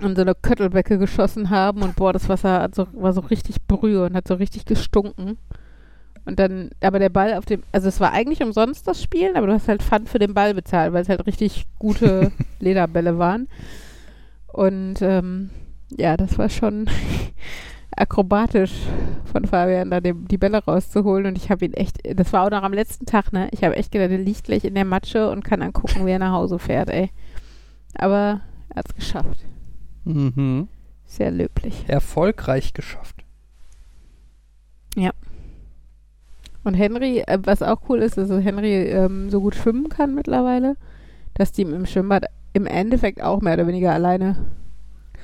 in 0.00 0.16
so 0.16 0.22
eine 0.22 0.34
Köttelbecke 0.34 0.98
geschossen 0.98 1.50
haben 1.50 1.82
und 1.82 1.96
boah, 1.96 2.12
das 2.12 2.28
Wasser 2.28 2.68
so, 2.74 2.86
war 2.92 3.12
so 3.12 3.20
richtig 3.20 3.62
brühe 3.66 4.04
und 4.04 4.14
hat 4.14 4.28
so 4.28 4.34
richtig 4.34 4.64
gestunken. 4.64 5.38
Und 6.26 6.40
dann, 6.40 6.70
aber 6.80 6.98
der 6.98 7.08
Ball 7.08 7.34
auf 7.34 7.44
dem, 7.46 7.62
also 7.70 7.88
es 7.88 8.00
war 8.00 8.12
eigentlich 8.12 8.42
umsonst 8.42 8.88
das 8.88 9.00
Spielen, 9.00 9.36
aber 9.36 9.46
du 9.46 9.52
hast 9.52 9.68
halt 9.68 9.82
Pfand 9.82 10.08
für 10.08 10.18
den 10.18 10.34
Ball 10.34 10.54
bezahlt, 10.54 10.92
weil 10.92 11.02
es 11.02 11.08
halt 11.08 11.24
richtig 11.24 11.66
gute 11.78 12.32
Lederbälle 12.60 13.16
waren. 13.18 13.48
Und 14.48 15.02
ähm, 15.02 15.50
ja, 15.96 16.16
das 16.16 16.36
war 16.36 16.48
schon 16.48 16.90
akrobatisch 17.96 18.72
von 19.32 19.44
Fabian, 19.44 19.90
da 19.90 20.00
dem, 20.00 20.26
die 20.26 20.38
Bälle 20.38 20.64
rauszuholen. 20.64 21.26
Und 21.26 21.38
ich 21.38 21.48
habe 21.48 21.64
ihn 21.64 21.74
echt, 21.74 21.98
das 22.18 22.32
war 22.32 22.44
auch 22.44 22.50
noch 22.50 22.64
am 22.64 22.72
letzten 22.72 23.06
Tag, 23.06 23.32
ne? 23.32 23.48
Ich 23.52 23.62
habe 23.62 23.76
echt 23.76 23.92
gedacht, 23.92 24.10
der 24.10 24.18
liegt 24.18 24.44
gleich 24.44 24.64
in 24.64 24.74
der 24.74 24.84
Matsche 24.84 25.30
und 25.30 25.44
kann 25.44 25.60
dann 25.60 25.72
gucken, 25.72 26.06
wie 26.06 26.10
er 26.10 26.18
nach 26.18 26.32
Hause 26.32 26.58
fährt, 26.58 26.90
ey. 26.90 27.10
Aber 27.94 28.40
er 28.70 28.76
hat 28.76 28.88
es 28.88 28.94
geschafft. 28.94 29.44
Mhm. 30.06 30.68
Sehr 31.04 31.30
löblich. 31.30 31.84
Erfolgreich 31.86 32.72
geschafft. 32.72 33.26
Und 36.66 36.74
Henry, 36.74 37.20
äh, 37.20 37.38
was 37.44 37.62
auch 37.62 37.82
cool 37.88 38.02
ist, 38.02 38.18
ist, 38.18 38.28
dass 38.28 38.42
Henry 38.42 38.74
ähm, 38.74 39.30
so 39.30 39.40
gut 39.40 39.54
schwimmen 39.54 39.88
kann 39.88 40.16
mittlerweile, 40.16 40.76
dass 41.34 41.52
die 41.52 41.62
im 41.62 41.86
Schwimmbad 41.86 42.24
im 42.54 42.66
Endeffekt 42.66 43.22
auch 43.22 43.40
mehr 43.40 43.54
oder 43.54 43.68
weniger 43.68 43.92
alleine 43.92 44.36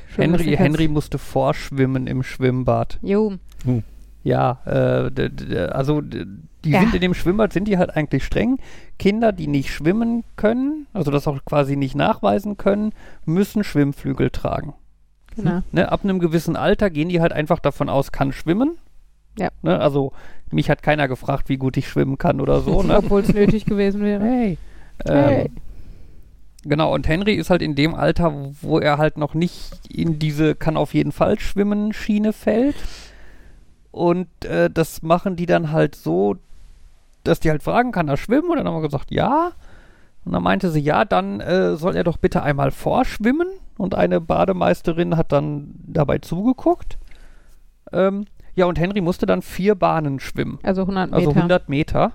schwimmen 0.09 0.39
Henry. 0.39 0.57
Henry 0.57 0.87
musste 0.87 1.19
vorschwimmen 1.19 2.07
im 2.07 2.23
Schwimmbad. 2.23 3.01
Jo, 3.03 3.33
Ja, 4.23 4.61
äh, 4.67 5.57
also 5.73 6.01
die 6.65 6.71
Ja. 6.71 6.81
sind 6.81 6.95
in 6.95 7.01
dem 7.01 7.15
Schwimmbad, 7.15 7.53
sind 7.53 7.67
die 7.69 7.79
halt 7.79 7.97
eigentlich 7.97 8.25
streng. 8.25 8.59
Kinder, 8.99 9.33
die 9.33 9.47
nicht 9.49 9.71
schwimmen 9.71 10.25
können, 10.37 10.87
also 10.93 11.11
das 11.11 11.27
auch 11.27 11.45
quasi 11.45 11.77
nicht 11.77 11.95
nachweisen 11.95 12.57
können, 12.57 12.93
müssen 13.25 13.65
Schwimmflügel 13.65 14.31
tragen. 14.31 14.75
genau. 15.35 15.63
Ne, 15.73 15.91
ab 15.91 16.01
einem 16.05 16.19
gewissen 16.19 16.57
Alter 16.57 16.91
gehen 16.91 17.09
die 17.09 17.21
halt 17.21 17.33
einfach 17.33 17.59
davon 17.59 17.89
aus, 17.89 18.13
kann 18.13 18.33
schwimmen. 18.33 18.79
Ja. 19.39 19.49
Ne, 19.63 19.79
also 19.81 20.13
mich 20.51 20.69
hat 20.69 20.83
keiner 20.83 21.09
gefragt, 21.09 21.49
wie 21.49 21.57
gut 21.57 21.77
ich 21.79 21.89
schwimmen 21.89 22.19
kann 22.19 22.41
oder 22.41 22.61
so. 22.61 22.83
Ne? 22.83 22.97
Obwohl 22.99 23.23
es 23.23 23.33
nötig 23.33 23.65
gewesen 23.65 24.03
wäre. 24.03 24.23
Hey. 24.23 24.59
Hey. 25.07 25.45
Ähm, 25.47 25.51
genau, 26.65 26.93
und 26.95 27.09
Henry 27.09 27.33
ist 27.35 27.49
halt 27.49 27.63
in 27.63 27.75
dem 27.75 27.95
Alter, 27.95 28.33
wo 28.61 28.79
er 28.79 28.99
halt 28.99 29.17
noch 29.17 29.33
nicht 29.33 29.73
in 29.89 30.19
diese 30.19 30.55
kann 30.55 30.77
auf 30.77 30.93
jeden 30.93 31.13
Fall 31.13 31.41
schwimmen 31.41 31.93
Schiene 31.95 32.33
fällt. 32.35 32.77
Und 33.91 34.29
äh, 34.45 34.71
das 34.71 35.03
machen 35.03 35.37
die 35.37 35.47
dann 35.47 35.73
halt 35.73 35.95
so, 35.95 36.37
dass 37.25 37.41
die 37.41 37.51
halt 37.51 37.63
fragen, 37.63 37.93
kann 37.93 38.09
er 38.09 38.17
schwimmen? 38.17 38.51
Und 38.51 38.57
dann 38.57 38.67
haben 38.67 38.77
wir 38.77 38.83
gesagt, 38.83 39.11
ja. 39.11 39.53
Und 40.25 40.33
dann 40.33 40.43
meinte 40.43 40.71
sie, 40.71 40.81
ja, 40.81 41.05
dann 41.05 41.41
äh, 41.41 41.77
soll 41.77 41.97
er 41.97 42.05
doch 42.05 42.17
bitte 42.17 42.43
einmal 42.43 42.71
vorschwimmen. 42.71 43.49
Und 43.79 43.95
eine 43.95 44.21
Bademeisterin 44.21 45.17
hat 45.17 45.33
dann 45.33 45.75
dabei 45.87 46.19
zugeguckt. 46.19 46.99
Ähm, 47.93 48.27
ja, 48.55 48.67
und 48.67 48.79
Henry 48.79 49.01
musste 49.01 49.27
dann 49.27 49.43
vier 49.43 49.75
Bahnen 49.75 50.21
schwimmen. 50.21 50.59
Also 50.63 50.83
100 50.83 51.11
Meter. 51.11 51.17
Also 51.17 51.31
100 51.31 51.69
Meter. 51.69 52.13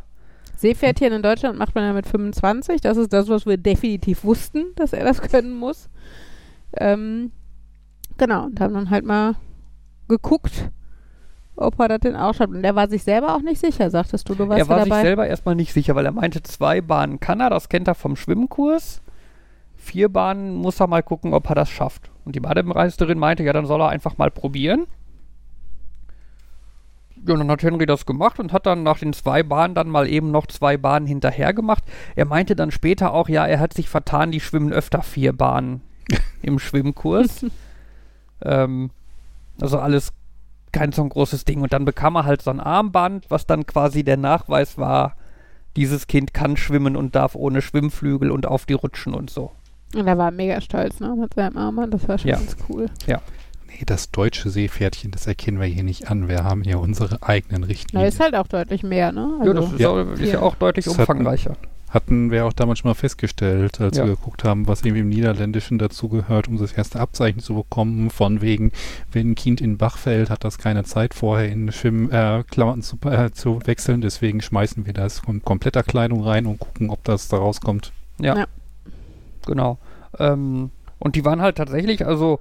Seepferdchen 0.55 1.13
in 1.13 1.21
Deutschland 1.21 1.57
macht 1.57 1.75
man 1.75 1.83
ja 1.83 1.93
mit 1.93 2.07
25. 2.07 2.81
Das 2.81 2.97
ist 2.97 3.13
das, 3.13 3.29
was 3.29 3.45
wir 3.45 3.57
definitiv 3.57 4.23
wussten, 4.23 4.73
dass 4.75 4.93
er 4.93 5.03
das 5.03 5.21
können 5.21 5.55
muss. 5.55 5.89
Ähm, 6.75 7.31
genau, 8.17 8.45
und 8.45 8.59
haben 8.59 8.73
dann 8.73 8.89
halt 8.89 9.05
mal 9.05 9.35
geguckt, 10.07 10.71
ob 11.57 11.79
er 11.79 11.87
das 11.87 11.99
denn 11.99 12.15
auch 12.15 12.33
schafft. 12.33 12.53
Und 12.53 12.63
der 12.63 12.75
war 12.75 12.87
sich 12.87 13.03
selber 13.03 13.35
auch 13.35 13.41
nicht 13.41 13.59
sicher, 13.59 13.89
sagtest 13.89 14.29
du. 14.29 14.35
Du 14.35 14.47
warst 14.47 14.59
er 14.59 14.69
war 14.69 14.77
ja 14.77 14.83
sich 14.83 14.89
dabei. 14.91 15.01
selber 15.01 15.27
erstmal 15.27 15.55
nicht 15.55 15.73
sicher, 15.73 15.95
weil 15.95 16.05
er 16.05 16.11
meinte, 16.11 16.41
zwei 16.43 16.81
Bahnen 16.81 17.19
kann 17.19 17.39
er, 17.39 17.49
das 17.49 17.69
kennt 17.69 17.87
er 17.87 17.95
vom 17.95 18.15
Schwimmkurs. 18.15 19.01
Vier 19.75 20.09
Bahnen 20.09 20.55
muss 20.55 20.79
er 20.79 20.87
mal 20.87 21.03
gucken, 21.03 21.33
ob 21.33 21.49
er 21.49 21.55
das 21.55 21.69
schafft. 21.69 22.11
Und 22.25 22.35
die 22.35 22.39
Bademeisterin 22.39 23.19
meinte, 23.19 23.43
ja, 23.43 23.53
dann 23.53 23.65
soll 23.65 23.81
er 23.81 23.89
einfach 23.89 24.17
mal 24.17 24.31
probieren. 24.31 24.87
Ja, 27.25 27.33
und 27.33 27.39
dann 27.39 27.51
hat 27.51 27.63
Henry 27.63 27.85
das 27.85 28.05
gemacht 28.05 28.39
und 28.39 28.53
hat 28.53 28.65
dann 28.65 28.83
nach 28.83 28.99
den 28.99 29.13
zwei 29.13 29.43
Bahnen 29.43 29.75
dann 29.75 29.89
mal 29.89 30.07
eben 30.07 30.31
noch 30.31 30.47
zwei 30.47 30.77
Bahnen 30.77 31.07
hinterher 31.07 31.53
gemacht. 31.53 31.83
Er 32.15 32.25
meinte 32.25 32.55
dann 32.55 32.71
später 32.71 33.13
auch, 33.13 33.29
ja, 33.29 33.45
er 33.45 33.59
hat 33.59 33.73
sich 33.73 33.89
vertan, 33.89 34.31
die 34.31 34.39
schwimmen 34.39 34.71
öfter 34.71 35.01
vier 35.01 35.33
Bahnen 35.33 35.81
im 36.41 36.59
Schwimmkurs. 36.59 37.45
ähm, 38.43 38.91
also 39.59 39.79
alles 39.79 40.13
kein 40.71 40.91
so 40.91 41.01
ein 41.03 41.09
großes 41.09 41.45
Ding. 41.45 41.61
Und 41.61 41.73
dann 41.73 41.85
bekam 41.85 42.15
er 42.15 42.25
halt 42.25 42.41
so 42.41 42.51
ein 42.51 42.59
Armband, 42.59 43.25
was 43.29 43.45
dann 43.45 43.65
quasi 43.65 44.03
der 44.03 44.17
Nachweis 44.17 44.77
war, 44.77 45.15
dieses 45.75 46.07
Kind 46.07 46.33
kann 46.33 46.57
schwimmen 46.57 46.95
und 46.95 47.15
darf 47.15 47.35
ohne 47.35 47.61
Schwimmflügel 47.61 48.31
und 48.31 48.45
auf 48.47 48.65
die 48.65 48.73
rutschen 48.73 49.13
und 49.13 49.29
so. 49.29 49.51
Und 49.95 50.07
er 50.07 50.17
war 50.17 50.31
mega 50.31 50.59
stolz, 50.59 50.99
ne, 50.99 51.15
mit 51.15 51.33
seinem 51.35 51.55
Armband. 51.57 51.93
Das 51.93 52.07
war 52.07 52.17
schon 52.17 52.29
Ja. 52.31 52.37
ganz 52.37 52.57
cool. 52.69 52.87
Nee, 53.07 53.83
das 53.85 54.11
deutsche 54.11 54.49
Seepferdchen, 54.49 55.11
das 55.11 55.27
erkennen 55.27 55.59
wir 55.59 55.67
hier 55.67 55.83
nicht 55.83 56.09
an. 56.09 56.27
Wir 56.27 56.43
haben 56.43 56.63
ja 56.63 56.77
unsere 56.77 57.21
eigenen 57.21 57.63
Richtlinien. 57.63 58.07
ist 58.07 58.19
halt 58.19 58.35
auch 58.35 58.47
deutlich 58.47 58.81
mehr, 58.81 59.11
ne? 59.11 59.39
ja, 59.45 59.53
das 59.53 59.71
ist, 59.73 59.79
Ja. 59.79 59.89
auch, 59.89 59.97
ist 60.13 60.33
ja 60.33 60.41
auch 60.41 60.55
deutlich 60.55 60.85
Das 60.85 60.93
hat- 60.95 61.01
umfangreicher. 61.01 61.55
Hatten 61.89 62.31
wir 62.31 62.45
auch 62.45 62.51
damals 62.53 62.79
schon 62.79 62.89
mal 62.89 62.95
festgestellt, 62.95 63.79
als 63.79 63.97
Ja. 63.97 64.05
wir 64.05 64.15
geguckt 64.15 64.43
haben, 64.43 64.67
was 64.67 64.81
irgendwie 64.81 65.01
im 65.01 65.09
Niederländischen 65.09 65.77
dazugehört, 65.77 66.49
um 66.49 66.57
das 66.57 66.73
erste 66.73 66.99
Abzeichen 66.99 67.39
zu 67.39 67.53
bekommen, 67.55 68.09
von 68.09 68.41
wegen, 68.41 68.71
wenn 69.11 69.31
ein 69.31 69.35
Kind 69.35 69.61
in 69.61 69.71
den 69.73 69.77
Bach 69.77 69.97
fällt, 69.97 70.29
hat 70.29 70.43
das 70.43 70.57
keine 70.57 70.83
Zeit 70.83 71.13
vorher 71.13 71.49
in 71.49 71.71
Schwimmklamotten 71.71 72.41
äh, 72.41 72.43
Klamotten 72.43 72.81
zu, 72.81 72.97
äh, 73.05 73.31
zu 73.31 73.61
wechseln, 73.65 74.01
deswegen 74.01 74.41
schmeißen 74.41 74.85
wir 74.85 74.91
das 74.93 75.21
in 75.27 75.43
kompletter 75.43 75.81
Kleidung 75.83 76.23
rein 76.23 76.45
und 76.45 76.59
gucken, 76.59 76.89
ob 76.89 77.03
das 77.05 77.29
da 77.29 77.37
rauskommt. 77.37 77.93
Ja. 78.19 78.37
Ja. 78.37 78.45
Genau. 79.45 79.77
Ähm, 80.19 80.71
und 80.99 81.15
die 81.15 81.23
waren 81.23 81.41
halt 81.41 81.55
tatsächlich, 81.57 82.05
also 82.05 82.39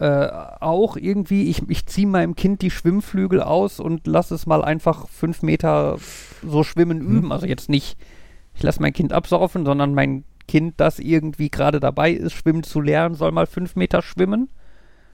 äh, 0.00 0.28
auch 0.60 0.96
irgendwie, 0.96 1.50
ich, 1.50 1.62
ich 1.68 1.86
ziehe 1.86 2.06
meinem 2.06 2.34
Kind 2.34 2.62
die 2.62 2.70
Schwimmflügel 2.70 3.42
aus 3.42 3.78
und 3.80 4.06
lasse 4.08 4.34
es 4.34 4.46
mal 4.46 4.64
einfach 4.64 5.08
fünf 5.08 5.42
Meter 5.42 5.98
so 6.44 6.64
schwimmen 6.64 7.00
Hm. 7.00 7.16
üben. 7.16 7.32
Also 7.32 7.46
jetzt 7.46 7.68
nicht, 7.68 7.96
ich 8.58 8.64
lasse 8.64 8.82
mein 8.82 8.92
Kind 8.92 9.12
absaufen, 9.12 9.64
sondern 9.64 9.94
mein 9.94 10.24
Kind, 10.48 10.74
das 10.78 10.98
irgendwie 10.98 11.48
gerade 11.48 11.78
dabei 11.78 12.10
ist, 12.10 12.32
schwimmen 12.32 12.64
zu 12.64 12.80
lernen, 12.80 13.14
soll 13.14 13.30
mal 13.30 13.46
fünf 13.46 13.76
Meter 13.76 14.02
schwimmen. 14.02 14.48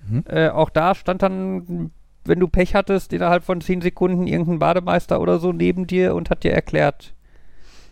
Mhm. 0.08 0.24
Äh, 0.26 0.48
auch 0.48 0.70
da 0.70 0.94
stand 0.94 1.22
dann, 1.22 1.90
wenn 2.24 2.40
du 2.40 2.48
Pech 2.48 2.74
hattest, 2.74 3.12
innerhalb 3.12 3.44
von 3.44 3.60
zehn 3.60 3.82
Sekunden 3.82 4.26
irgendein 4.26 4.60
Bademeister 4.60 5.20
oder 5.20 5.38
so 5.40 5.52
neben 5.52 5.86
dir 5.86 6.14
und 6.14 6.30
hat 6.30 6.42
dir 6.42 6.52
erklärt, 6.52 7.12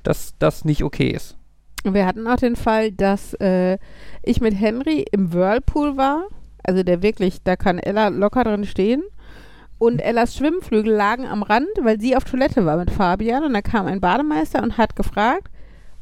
dass 0.04 0.35
das 0.38 0.64
nicht 0.64 0.85
okay 0.85 1.11
ist. 1.11 1.37
Und 1.85 1.92
wir 1.92 2.06
hatten 2.06 2.26
auch 2.26 2.37
den 2.37 2.56
Fall, 2.56 2.90
dass 2.90 3.35
äh, 3.35 3.76
ich 4.23 4.40
mit 4.40 4.59
Henry 4.59 5.04
im 5.12 5.35
Whirlpool 5.35 5.99
war. 5.99 6.28
Also 6.62 6.82
der 6.82 7.02
wirklich, 7.02 7.42
da 7.42 7.56
kann 7.56 7.78
Ella 7.78 8.09
locker 8.09 8.44
drin 8.44 8.64
stehen. 8.64 9.02
Und 9.83 9.99
Ellas 9.99 10.37
Schwimmflügel 10.37 10.93
lagen 10.93 11.27
am 11.27 11.43
Rand, 11.43 11.67
weil 11.81 12.01
sie 12.01 12.15
auf 12.15 12.23
Toilette 12.23 12.65
war 12.65 12.77
mit 12.77 12.93
Fabian. 12.93 13.43
Und 13.43 13.53
da 13.53 13.62
kam 13.62 13.87
ein 13.87 13.99
Bademeister 13.99 14.62
und 14.62 14.79
hat 14.79 14.95
gefragt, 14.95 15.51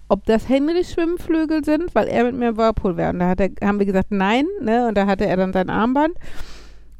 ob 0.06 0.26
das 0.26 0.50
Henrys 0.50 0.92
Schwimmflügel 0.92 1.64
sind, 1.64 1.94
weil 1.94 2.06
er 2.06 2.24
mit 2.24 2.34
mir 2.34 2.50
im 2.50 2.58
Whirlpool 2.58 2.98
wäre. 2.98 3.08
Und 3.08 3.20
da 3.20 3.32
er, 3.32 3.66
haben 3.66 3.78
wir 3.78 3.86
gesagt, 3.86 4.10
nein. 4.10 4.44
Ne? 4.60 4.86
Und 4.86 4.98
da 4.98 5.06
hatte 5.06 5.24
er 5.24 5.38
dann 5.38 5.54
sein 5.54 5.70
Armband. 5.70 6.12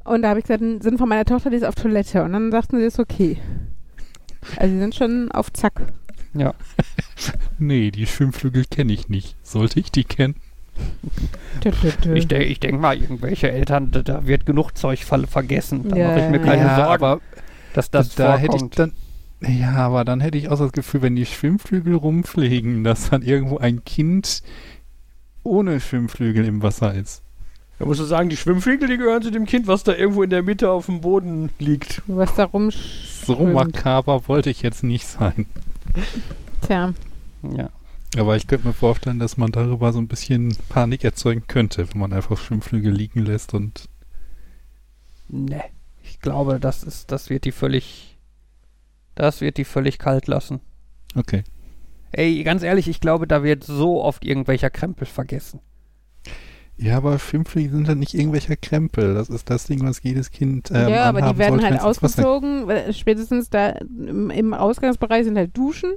Und 0.05 0.23
da 0.23 0.31
habe 0.31 0.39
ich 0.39 0.47
gesagt, 0.47 0.63
sind 0.83 0.97
von 0.97 1.07
meiner 1.07 1.27
Tochter, 1.27 1.51
die 1.51 1.57
ist 1.57 1.67
auf 1.67 1.75
Toilette. 1.75 2.23
Und 2.23 2.33
dann 2.33 2.51
sagten 2.51 2.79
sie, 2.79 2.87
ist 2.87 2.99
okay. 2.99 3.37
Also 4.57 4.73
sie 4.73 4.81
sind 4.81 4.95
schon 4.95 5.31
auf 5.33 5.53
Zack. 5.53 5.83
Ja. 6.33 6.55
Nee, 7.59 7.91
die 7.91 8.07
Schwimmflügel 8.07 8.65
kenne 8.65 8.95
ich 8.95 9.11
nicht. 9.11 9.37
Sollte 9.43 9.81
ich 9.81 9.93
die 9.93 10.05
kennen? 10.05 10.37
Ich, 12.15 12.29
de 12.29 12.43
ich 12.43 12.61
denke 12.61 12.79
mal, 12.79 12.97
irgendwelche 12.97 13.51
Eltern, 13.51 13.91
da, 13.91 14.03
da 14.03 14.27
wird 14.27 14.47
genug 14.47 14.77
Zeug 14.77 15.05
ver 15.05 15.27
vergessen. 15.27 15.89
Da 15.89 15.97
Ja, 15.97 16.09
mache 16.09 16.21
ich 16.21 16.31
mir 16.31 16.41
keine 16.41 16.63
ja, 16.63 16.77
Sorgen, 16.77 16.91
aber 16.91 17.21
dass 17.75 17.91
das 17.91 18.15
da 18.15 18.37
hätte 18.37 18.57
ich 18.57 18.71
dann 18.71 18.93
Ja, 19.41 19.75
aber 19.77 20.05
dann 20.05 20.21
hätte 20.21 20.39
ich 20.39 20.49
auch 20.49 20.59
das 20.59 20.73
Gefühl, 20.73 21.03
wenn 21.03 21.17
die 21.17 21.27
Schwimmflügel 21.27 21.95
rumfliegen, 21.95 22.85
dass 22.85 23.11
dann 23.11 23.23
irgendwo 23.23 23.59
ein 23.59 23.85
Kind 23.85 24.43
ohne 25.43 25.81
Schwimmflügel 25.81 26.45
im 26.45 26.63
Wasser 26.63 26.95
ist. 26.95 27.23
Da 27.79 27.87
musst 27.87 28.01
du 28.01 28.05
sagen, 28.05 28.29
die 28.29 28.37
Schwimmflügel, 28.37 28.89
die 28.89 28.99
gehören 28.99 29.23
zu 29.23 29.31
dem 29.31 29.47
Kind, 29.47 29.67
was 29.67 29.83
da 29.85 29.95
irgendwo 29.95 30.23
in 30.23 30.29
der 30.29 30.43
Mitte 30.43 30.71
auf 30.71 30.87
dem 30.87 31.01
Boden 31.01 31.49
liegt. 31.59 32.03
Was 32.07 32.35
da 32.35 32.45
rum. 32.45 32.71
So 32.71 33.37
makaber 33.47 34.29
wollte 34.29 34.51
ich 34.51 34.61
jetzt 34.61 34.83
nicht 34.85 35.07
sein. 35.07 35.47
Tja. 36.67 36.93
Ja. 37.43 37.71
Aber 38.17 38.37
ich 38.37 38.47
könnte 38.47 38.67
mir 38.67 38.73
vorstellen, 38.73 39.19
dass 39.19 39.37
man 39.37 39.52
darüber 39.52 39.93
so 39.93 40.00
ein 40.00 40.09
bisschen 40.09 40.57
Panik 40.69 41.05
erzeugen 41.05 41.45
könnte, 41.47 41.88
wenn 41.93 42.00
man 42.00 42.12
einfach 42.12 42.38
Schwimmflügel 42.38 42.93
liegen 42.93 43.25
lässt 43.25 43.55
und 43.55 43.88
Ne. 45.31 45.62
Ich 46.02 46.21
glaube, 46.21 46.59
das 46.59 46.83
ist, 46.83 47.12
das 47.12 47.31
wird 47.31 47.45
die 47.45 47.52
völlig, 47.52 48.19
das 49.14 49.40
wird 49.40 49.59
die 49.59 49.64
völlig 49.64 49.99
kalt 49.99 50.26
lassen. 50.26 50.61
okay. 51.14 51.45
Ey, 52.12 52.43
ganz 52.43 52.64
ehrlich, 52.64 52.88
ich 52.88 53.00
glaube, 53.00 53.29
da 53.29 53.45
wird 53.45 53.62
so 53.62 54.02
oft 54.02 54.25
irgendwelcher 54.25 54.69
Krempel 54.69 55.07
vergessen. 55.07 55.61
Ja, 56.76 56.97
aber 56.97 57.21
Schwimmflügel 57.21 57.71
sind 57.71 57.88
dann 57.88 58.00
nicht 58.00 58.14
irgendwelcher 58.14 58.57
Krempel. 58.57 59.14
Das 59.14 59.29
ist 59.29 59.49
das 59.49 59.67
Ding, 59.67 59.87
was 59.87 60.02
jedes 60.02 60.33
Kind 60.33 60.73
ähm, 60.75 60.88
ja, 60.88 61.05
aber 61.05 61.23
die 61.23 61.38
werden 61.38 61.61
sollte, 61.61 61.75
halt 61.75 61.83
ausgezogen. 61.83 62.67
weil 62.67 62.93
Spätestens 62.93 63.49
da 63.49 63.69
im, 63.69 64.31
im 64.31 64.55
Ausgangsbereich 64.55 65.25
sind 65.25 65.37
halt 65.37 65.57
Duschen. 65.57 65.93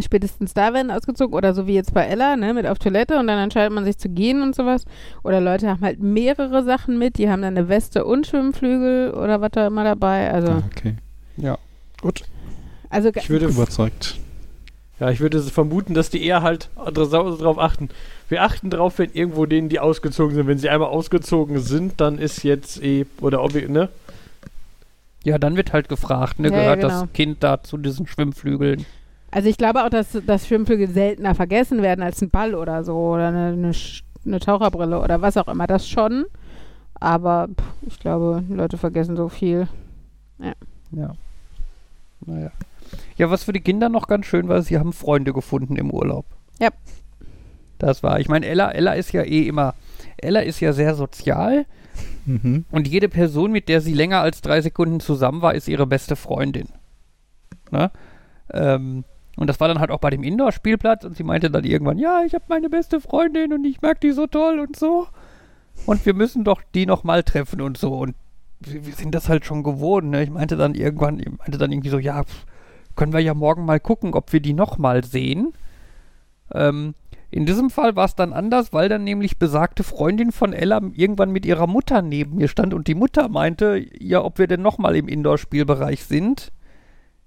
Spätestens 0.00 0.54
da 0.54 0.72
werden 0.72 0.90
ausgezogen. 0.90 1.34
Oder 1.34 1.52
so 1.52 1.66
wie 1.66 1.74
jetzt 1.74 1.92
bei 1.92 2.04
Ella, 2.06 2.36
ne, 2.36 2.54
mit 2.54 2.66
auf 2.66 2.78
Toilette 2.78 3.18
und 3.18 3.26
dann 3.26 3.38
entscheidet 3.38 3.72
man 3.72 3.84
sich 3.84 3.98
zu 3.98 4.08
gehen 4.08 4.40
und 4.40 4.54
sowas. 4.54 4.84
Oder 5.22 5.40
Leute 5.40 5.68
haben 5.68 5.82
halt 5.82 6.00
mehrere 6.00 6.62
Sachen 6.64 6.98
mit. 6.98 7.18
Die 7.18 7.28
haben 7.28 7.42
dann 7.42 7.56
eine 7.56 7.68
Weste 7.68 8.04
und 8.04 8.26
Schwimmflügel 8.26 9.10
oder 9.12 9.40
was 9.40 9.50
da 9.52 9.66
immer 9.66 9.84
dabei. 9.84 10.30
Also, 10.32 10.52
Ah, 10.52 10.62
okay. 10.74 10.96
Ja. 11.36 11.58
Gut. 12.00 12.22
also 12.88 13.10
Ich 13.14 13.28
würde, 13.28 13.46
Überzeugt. 13.46 14.16
ja, 15.00 15.10
ich 15.10 15.20
würde 15.20 15.40
vermuten, 15.42 15.94
dass 15.94 16.08
die 16.10 16.24
eher 16.24 16.42
halt 16.42 16.70
darauf 16.94 17.58
achten. 17.58 17.88
Wir 18.28 18.42
achten 18.42 18.70
drauf, 18.70 18.98
wenn 18.98 19.12
irgendwo 19.12 19.44
denen, 19.46 19.68
die 19.68 19.78
ausgezogen 19.80 20.34
sind. 20.34 20.46
Wenn 20.46 20.58
sie 20.58 20.70
einmal 20.70 20.88
ausgezogen 20.88 21.58
sind, 21.60 22.00
dann 22.00 22.18
ist 22.18 22.42
jetzt 22.44 22.82
eh, 22.82 23.04
oder 23.20 23.42
ob, 23.42 23.54
ne? 23.54 23.88
Ja, 25.24 25.38
dann 25.38 25.56
wird 25.56 25.72
halt 25.72 25.88
gefragt, 25.88 26.38
ne, 26.40 26.48
Ja, 26.48 26.54
ja, 26.54 26.60
gehört 26.62 26.80
genau. 26.80 27.00
das 27.02 27.12
Kind 27.12 27.42
da 27.42 27.62
zu 27.62 27.76
diesen 27.76 28.06
Schwimmflügeln? 28.06 28.84
Also 29.32 29.48
ich 29.48 29.56
glaube 29.56 29.84
auch, 29.84 29.88
dass, 29.88 30.16
dass 30.26 30.46
Schwimmflügel 30.46 30.88
seltener 30.88 31.34
vergessen 31.34 31.82
werden 31.82 32.02
als 32.02 32.22
ein 32.22 32.30
Ball 32.30 32.54
oder 32.54 32.84
so 32.84 32.94
oder 32.94 33.28
eine, 33.28 33.46
eine, 33.48 33.72
eine 34.24 34.38
Taucherbrille 34.40 35.00
oder 35.00 35.20
was 35.22 35.36
auch 35.36 35.48
immer. 35.48 35.66
Das 35.66 35.88
schon. 35.88 36.26
Aber 36.94 37.48
pff, 37.48 37.64
ich 37.88 37.98
glaube, 37.98 38.44
Leute 38.48 38.78
vergessen 38.78 39.16
so 39.16 39.28
viel. 39.28 39.66
Ja. 40.92 41.14
Naja. 42.24 42.50
Ja, 43.16 43.30
was 43.30 43.44
für 43.44 43.52
die 43.52 43.60
Kinder 43.60 43.88
noch 43.88 44.06
ganz 44.06 44.26
schön 44.26 44.48
war, 44.48 44.62
sie 44.62 44.78
haben 44.78 44.92
Freunde 44.92 45.32
gefunden 45.32 45.76
im 45.76 45.90
Urlaub. 45.90 46.26
Ja. 46.60 46.68
Das 47.78 48.02
war, 48.02 48.20
ich 48.20 48.28
meine, 48.28 48.46
Ella, 48.46 48.70
Ella 48.70 48.92
ist 48.92 49.12
ja 49.12 49.22
eh 49.22 49.48
immer, 49.48 49.74
Ella 50.18 50.40
ist 50.40 50.60
ja 50.60 50.72
sehr 50.72 50.94
sozial 50.94 51.66
Mhm. 52.24 52.64
und 52.70 52.86
jede 52.86 53.08
Person, 53.08 53.50
mit 53.52 53.68
der 53.68 53.80
sie 53.80 53.94
länger 53.94 54.20
als 54.20 54.40
drei 54.40 54.60
Sekunden 54.60 55.00
zusammen 55.00 55.42
war, 55.42 55.54
ist 55.54 55.68
ihre 55.68 55.86
beste 55.86 56.14
Freundin. 56.16 56.68
Ne? 57.70 57.90
Ähm, 58.52 59.04
und 59.36 59.46
das 59.46 59.60
war 59.60 59.68
dann 59.68 59.80
halt 59.80 59.90
auch 59.90 59.98
bei 59.98 60.10
dem 60.10 60.22
Indoor-Spielplatz 60.22 61.04
und 61.04 61.16
sie 61.16 61.24
meinte 61.24 61.50
dann 61.50 61.64
irgendwann, 61.64 61.98
ja, 61.98 62.22
ich 62.24 62.34
habe 62.34 62.44
meine 62.48 62.68
beste 62.68 63.00
Freundin 63.00 63.52
und 63.52 63.64
ich 63.64 63.80
mag 63.80 64.00
die 64.00 64.12
so 64.12 64.26
toll 64.26 64.60
und 64.60 64.76
so. 64.76 65.06
Und 65.86 66.04
wir 66.04 66.14
müssen 66.14 66.44
doch 66.44 66.60
die 66.74 66.86
noch 66.86 67.02
mal 67.02 67.22
treffen 67.22 67.60
und 67.62 67.78
so. 67.78 67.94
Und 67.94 68.14
wir, 68.60 68.86
wir 68.86 68.92
sind 68.92 69.14
das 69.14 69.28
halt 69.28 69.46
schon 69.46 69.62
gewohnt. 69.62 70.10
Ne? 70.10 70.22
Ich 70.22 70.30
meinte 70.30 70.56
dann 70.56 70.74
irgendwann, 70.74 71.18
ich 71.18 71.30
meinte 71.30 71.58
dann 71.58 71.72
irgendwie 71.72 71.88
so, 71.88 71.98
ja, 71.98 72.22
können 72.94 73.14
wir 73.14 73.20
ja 73.20 73.32
morgen 73.32 73.64
mal 73.64 73.80
gucken, 73.80 74.14
ob 74.14 74.32
wir 74.32 74.40
die 74.40 74.52
noch 74.52 74.76
mal 74.76 75.02
sehen. 75.02 75.54
Ähm, 76.52 76.94
in 77.30 77.46
diesem 77.46 77.70
Fall 77.70 77.96
war 77.96 78.04
es 78.04 78.14
dann 78.14 78.34
anders, 78.34 78.74
weil 78.74 78.90
dann 78.90 79.04
nämlich 79.04 79.38
besagte 79.38 79.82
Freundin 79.82 80.32
von 80.32 80.52
Ella 80.52 80.82
irgendwann 80.92 81.30
mit 81.30 81.46
ihrer 81.46 81.66
Mutter 81.66 82.02
neben 82.02 82.36
mir 82.36 82.48
stand 82.48 82.74
und 82.74 82.88
die 82.88 82.94
Mutter 82.94 83.30
meinte, 83.30 83.82
ja, 83.98 84.22
ob 84.22 84.38
wir 84.38 84.46
denn 84.46 84.60
noch 84.60 84.76
mal 84.76 84.94
im 84.94 85.08
Indoor-Spielbereich 85.08 86.04
sind, 86.04 86.52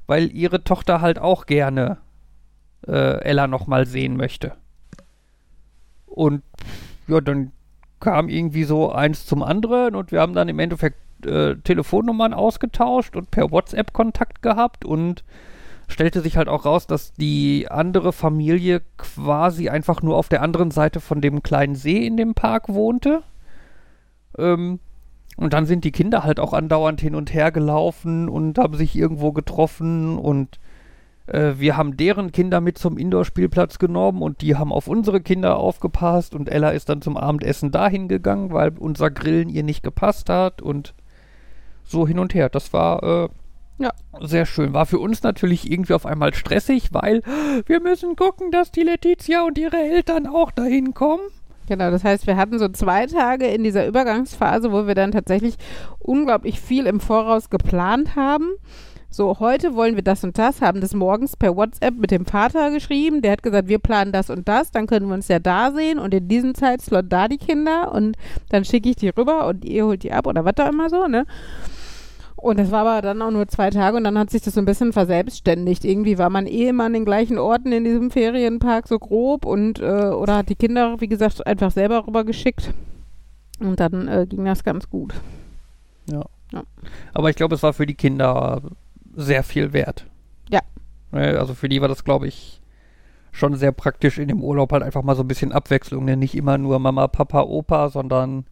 weil 0.07 0.31
ihre 0.31 0.63
Tochter 0.63 1.01
halt 1.01 1.19
auch 1.19 1.45
gerne 1.45 1.97
äh, 2.87 3.21
Ella 3.23 3.47
noch 3.47 3.67
mal 3.67 3.85
sehen 3.85 4.17
möchte. 4.17 4.53
Und 6.05 6.43
ja, 7.07 7.21
dann 7.21 7.51
kam 7.99 8.29
irgendwie 8.29 8.63
so 8.63 8.91
eins 8.91 9.25
zum 9.25 9.43
anderen 9.43 9.95
und 9.95 10.11
wir 10.11 10.21
haben 10.21 10.33
dann 10.33 10.49
im 10.49 10.59
Endeffekt 10.59 10.97
äh, 11.25 11.55
Telefonnummern 11.55 12.33
ausgetauscht 12.33 13.15
und 13.15 13.31
per 13.31 13.51
WhatsApp 13.51 13.93
Kontakt 13.93 14.41
gehabt 14.41 14.85
und 14.85 15.23
stellte 15.87 16.21
sich 16.21 16.37
halt 16.37 16.47
auch 16.47 16.65
raus, 16.65 16.87
dass 16.87 17.13
die 17.13 17.67
andere 17.69 18.11
Familie 18.11 18.81
quasi 18.97 19.69
einfach 19.69 20.01
nur 20.01 20.17
auf 20.17 20.29
der 20.29 20.41
anderen 20.41 20.71
Seite 20.71 20.99
von 20.99 21.21
dem 21.21 21.43
kleinen 21.43 21.75
See 21.75 22.05
in 22.05 22.17
dem 22.17 22.33
Park 22.33 22.69
wohnte. 22.69 23.23
Ähm, 24.37 24.79
und 25.35 25.53
dann 25.53 25.65
sind 25.65 25.83
die 25.83 25.91
Kinder 25.91 26.23
halt 26.23 26.39
auch 26.39 26.53
andauernd 26.53 27.01
hin 27.01 27.15
und 27.15 27.33
her 27.33 27.51
gelaufen 27.51 28.29
und 28.29 28.57
haben 28.57 28.75
sich 28.75 28.95
irgendwo 28.95 29.31
getroffen 29.31 30.17
und 30.17 30.59
äh, 31.27 31.53
wir 31.57 31.75
haben 31.77 31.97
deren 31.97 32.31
Kinder 32.31 32.61
mit 32.61 32.77
zum 32.77 32.97
Indoor-Spielplatz 32.97 33.79
genommen 33.79 34.21
und 34.21 34.41
die 34.41 34.55
haben 34.55 34.71
auf 34.71 34.87
unsere 34.87 35.21
Kinder 35.21 35.57
aufgepasst 35.57 36.35
und 36.35 36.49
Ella 36.49 36.69
ist 36.69 36.89
dann 36.89 37.01
zum 37.01 37.17
Abendessen 37.17 37.71
dahin 37.71 38.07
gegangen, 38.07 38.51
weil 38.53 38.73
unser 38.77 39.09
Grillen 39.11 39.49
ihr 39.49 39.63
nicht 39.63 39.83
gepasst 39.83 40.29
hat 40.29 40.61
und 40.61 40.93
so 41.83 42.07
hin 42.07 42.19
und 42.19 42.33
her. 42.33 42.49
Das 42.49 42.73
war 42.73 43.03
äh, 43.03 43.29
Ja. 43.77 43.91
sehr 44.21 44.45
schön. 44.45 44.73
War 44.73 44.85
für 44.85 44.99
uns 44.99 45.21
natürlich 45.23 45.69
irgendwie 45.69 45.93
auf 45.93 46.05
einmal 46.05 46.33
stressig, 46.33 46.93
weil 46.93 47.21
wir 47.65 47.81
müssen 47.81 48.15
gucken, 48.15 48.51
dass 48.51 48.71
die 48.71 48.83
Letizia 48.83 49.43
und 49.43 49.57
ihre 49.57 49.77
Eltern 49.77 50.27
auch 50.27 50.51
dahin 50.51 50.93
kommen. 50.93 51.23
Genau, 51.67 51.89
das 51.89 52.03
heißt, 52.03 52.27
wir 52.27 52.37
hatten 52.37 52.59
so 52.59 52.67
zwei 52.69 53.07
Tage 53.07 53.47
in 53.47 53.63
dieser 53.63 53.87
Übergangsphase, 53.87 54.71
wo 54.71 54.87
wir 54.87 54.95
dann 54.95 55.11
tatsächlich 55.11 55.55
unglaublich 55.99 56.61
viel 56.61 56.85
im 56.85 56.99
Voraus 56.99 57.49
geplant 57.49 58.15
haben. 58.15 58.49
So, 59.09 59.39
heute 59.39 59.75
wollen 59.75 59.95
wir 59.95 60.03
das 60.03 60.25
und 60.25 60.37
das, 60.37 60.61
haben 60.61 60.81
das 60.81 60.93
morgens 60.93 61.37
per 61.37 61.55
WhatsApp 61.55 61.95
mit 61.95 62.11
dem 62.11 62.25
Vater 62.25 62.69
geschrieben. 62.69 63.21
Der 63.21 63.31
hat 63.31 63.43
gesagt, 63.43 63.69
wir 63.69 63.79
planen 63.79 64.11
das 64.11 64.29
und 64.29 64.47
das, 64.47 64.71
dann 64.71 64.87
können 64.87 65.07
wir 65.07 65.13
uns 65.13 65.29
ja 65.29 65.39
da 65.39 65.71
sehen 65.71 65.99
und 65.99 66.13
in 66.13 66.27
diesem 66.27 66.53
Zeitslot 66.53 67.05
da 67.07 67.29
die 67.29 67.37
Kinder 67.37 67.93
und 67.93 68.17
dann 68.49 68.65
schicke 68.65 68.89
ich 68.89 68.97
die 68.97 69.07
rüber 69.07 69.47
und 69.47 69.63
ihr 69.63 69.85
holt 69.85 70.03
die 70.03 70.11
ab 70.11 70.27
oder 70.27 70.43
was 70.43 70.55
da 70.55 70.67
immer 70.67 70.89
so, 70.89 71.07
ne? 71.07 71.25
Und 72.45 72.59
das 72.59 72.69
war 72.69 72.85
aber 72.85 73.01
dann 73.01 73.23
auch 73.23 73.31
nur 73.31 73.47
zwei 73.47 73.71
Tage 73.71 73.97
und 73.97 74.03
dann 74.03 74.19
hat 74.19 74.29
sich 74.29 74.43
das 74.43 74.53
so 74.53 74.61
ein 74.61 74.65
bisschen 74.65 74.93
verselbstständigt. 74.93 75.83
Irgendwie 75.83 76.19
war 76.19 76.29
man 76.29 76.45
eh 76.45 76.67
immer 76.67 76.83
an 76.83 76.93
den 76.93 77.03
gleichen 77.03 77.39
Orten 77.39 77.71
in 77.71 77.83
diesem 77.83 78.11
Ferienpark 78.11 78.87
so 78.87 78.99
grob 78.99 79.47
und 79.47 79.79
äh, 79.79 80.09
oder 80.09 80.37
hat 80.37 80.49
die 80.49 80.55
Kinder, 80.55 81.01
wie 81.01 81.07
gesagt, 81.07 81.47
einfach 81.47 81.71
selber 81.71 82.05
rübergeschickt. 82.05 82.71
Und 83.59 83.79
dann 83.79 84.07
äh, 84.07 84.27
ging 84.29 84.45
das 84.45 84.63
ganz 84.63 84.87
gut. 84.91 85.15
Aber 87.15 87.31
ich 87.31 87.35
glaube, 87.35 87.55
es 87.55 87.63
war 87.63 87.73
für 87.73 87.87
die 87.87 87.95
Kinder 87.95 88.61
sehr 89.15 89.41
viel 89.41 89.73
wert. 89.73 90.05
Ja. 90.51 90.59
Also 91.11 91.55
für 91.55 91.67
die 91.67 91.81
war 91.81 91.87
das, 91.87 92.03
glaube 92.03 92.27
ich, 92.27 92.61
schon 93.31 93.55
sehr 93.55 93.71
praktisch 93.71 94.19
in 94.19 94.27
dem 94.27 94.43
Urlaub 94.43 94.71
halt 94.71 94.83
einfach 94.83 95.01
mal 95.01 95.15
so 95.15 95.23
ein 95.23 95.27
bisschen 95.27 95.51
Abwechslung. 95.51 96.05
Ne? 96.05 96.15
Nicht 96.15 96.35
immer 96.35 96.59
nur 96.59 96.77
Mama, 96.77 97.07
Papa, 97.07 97.41
Opa, 97.41 97.89
sondern 97.89 98.45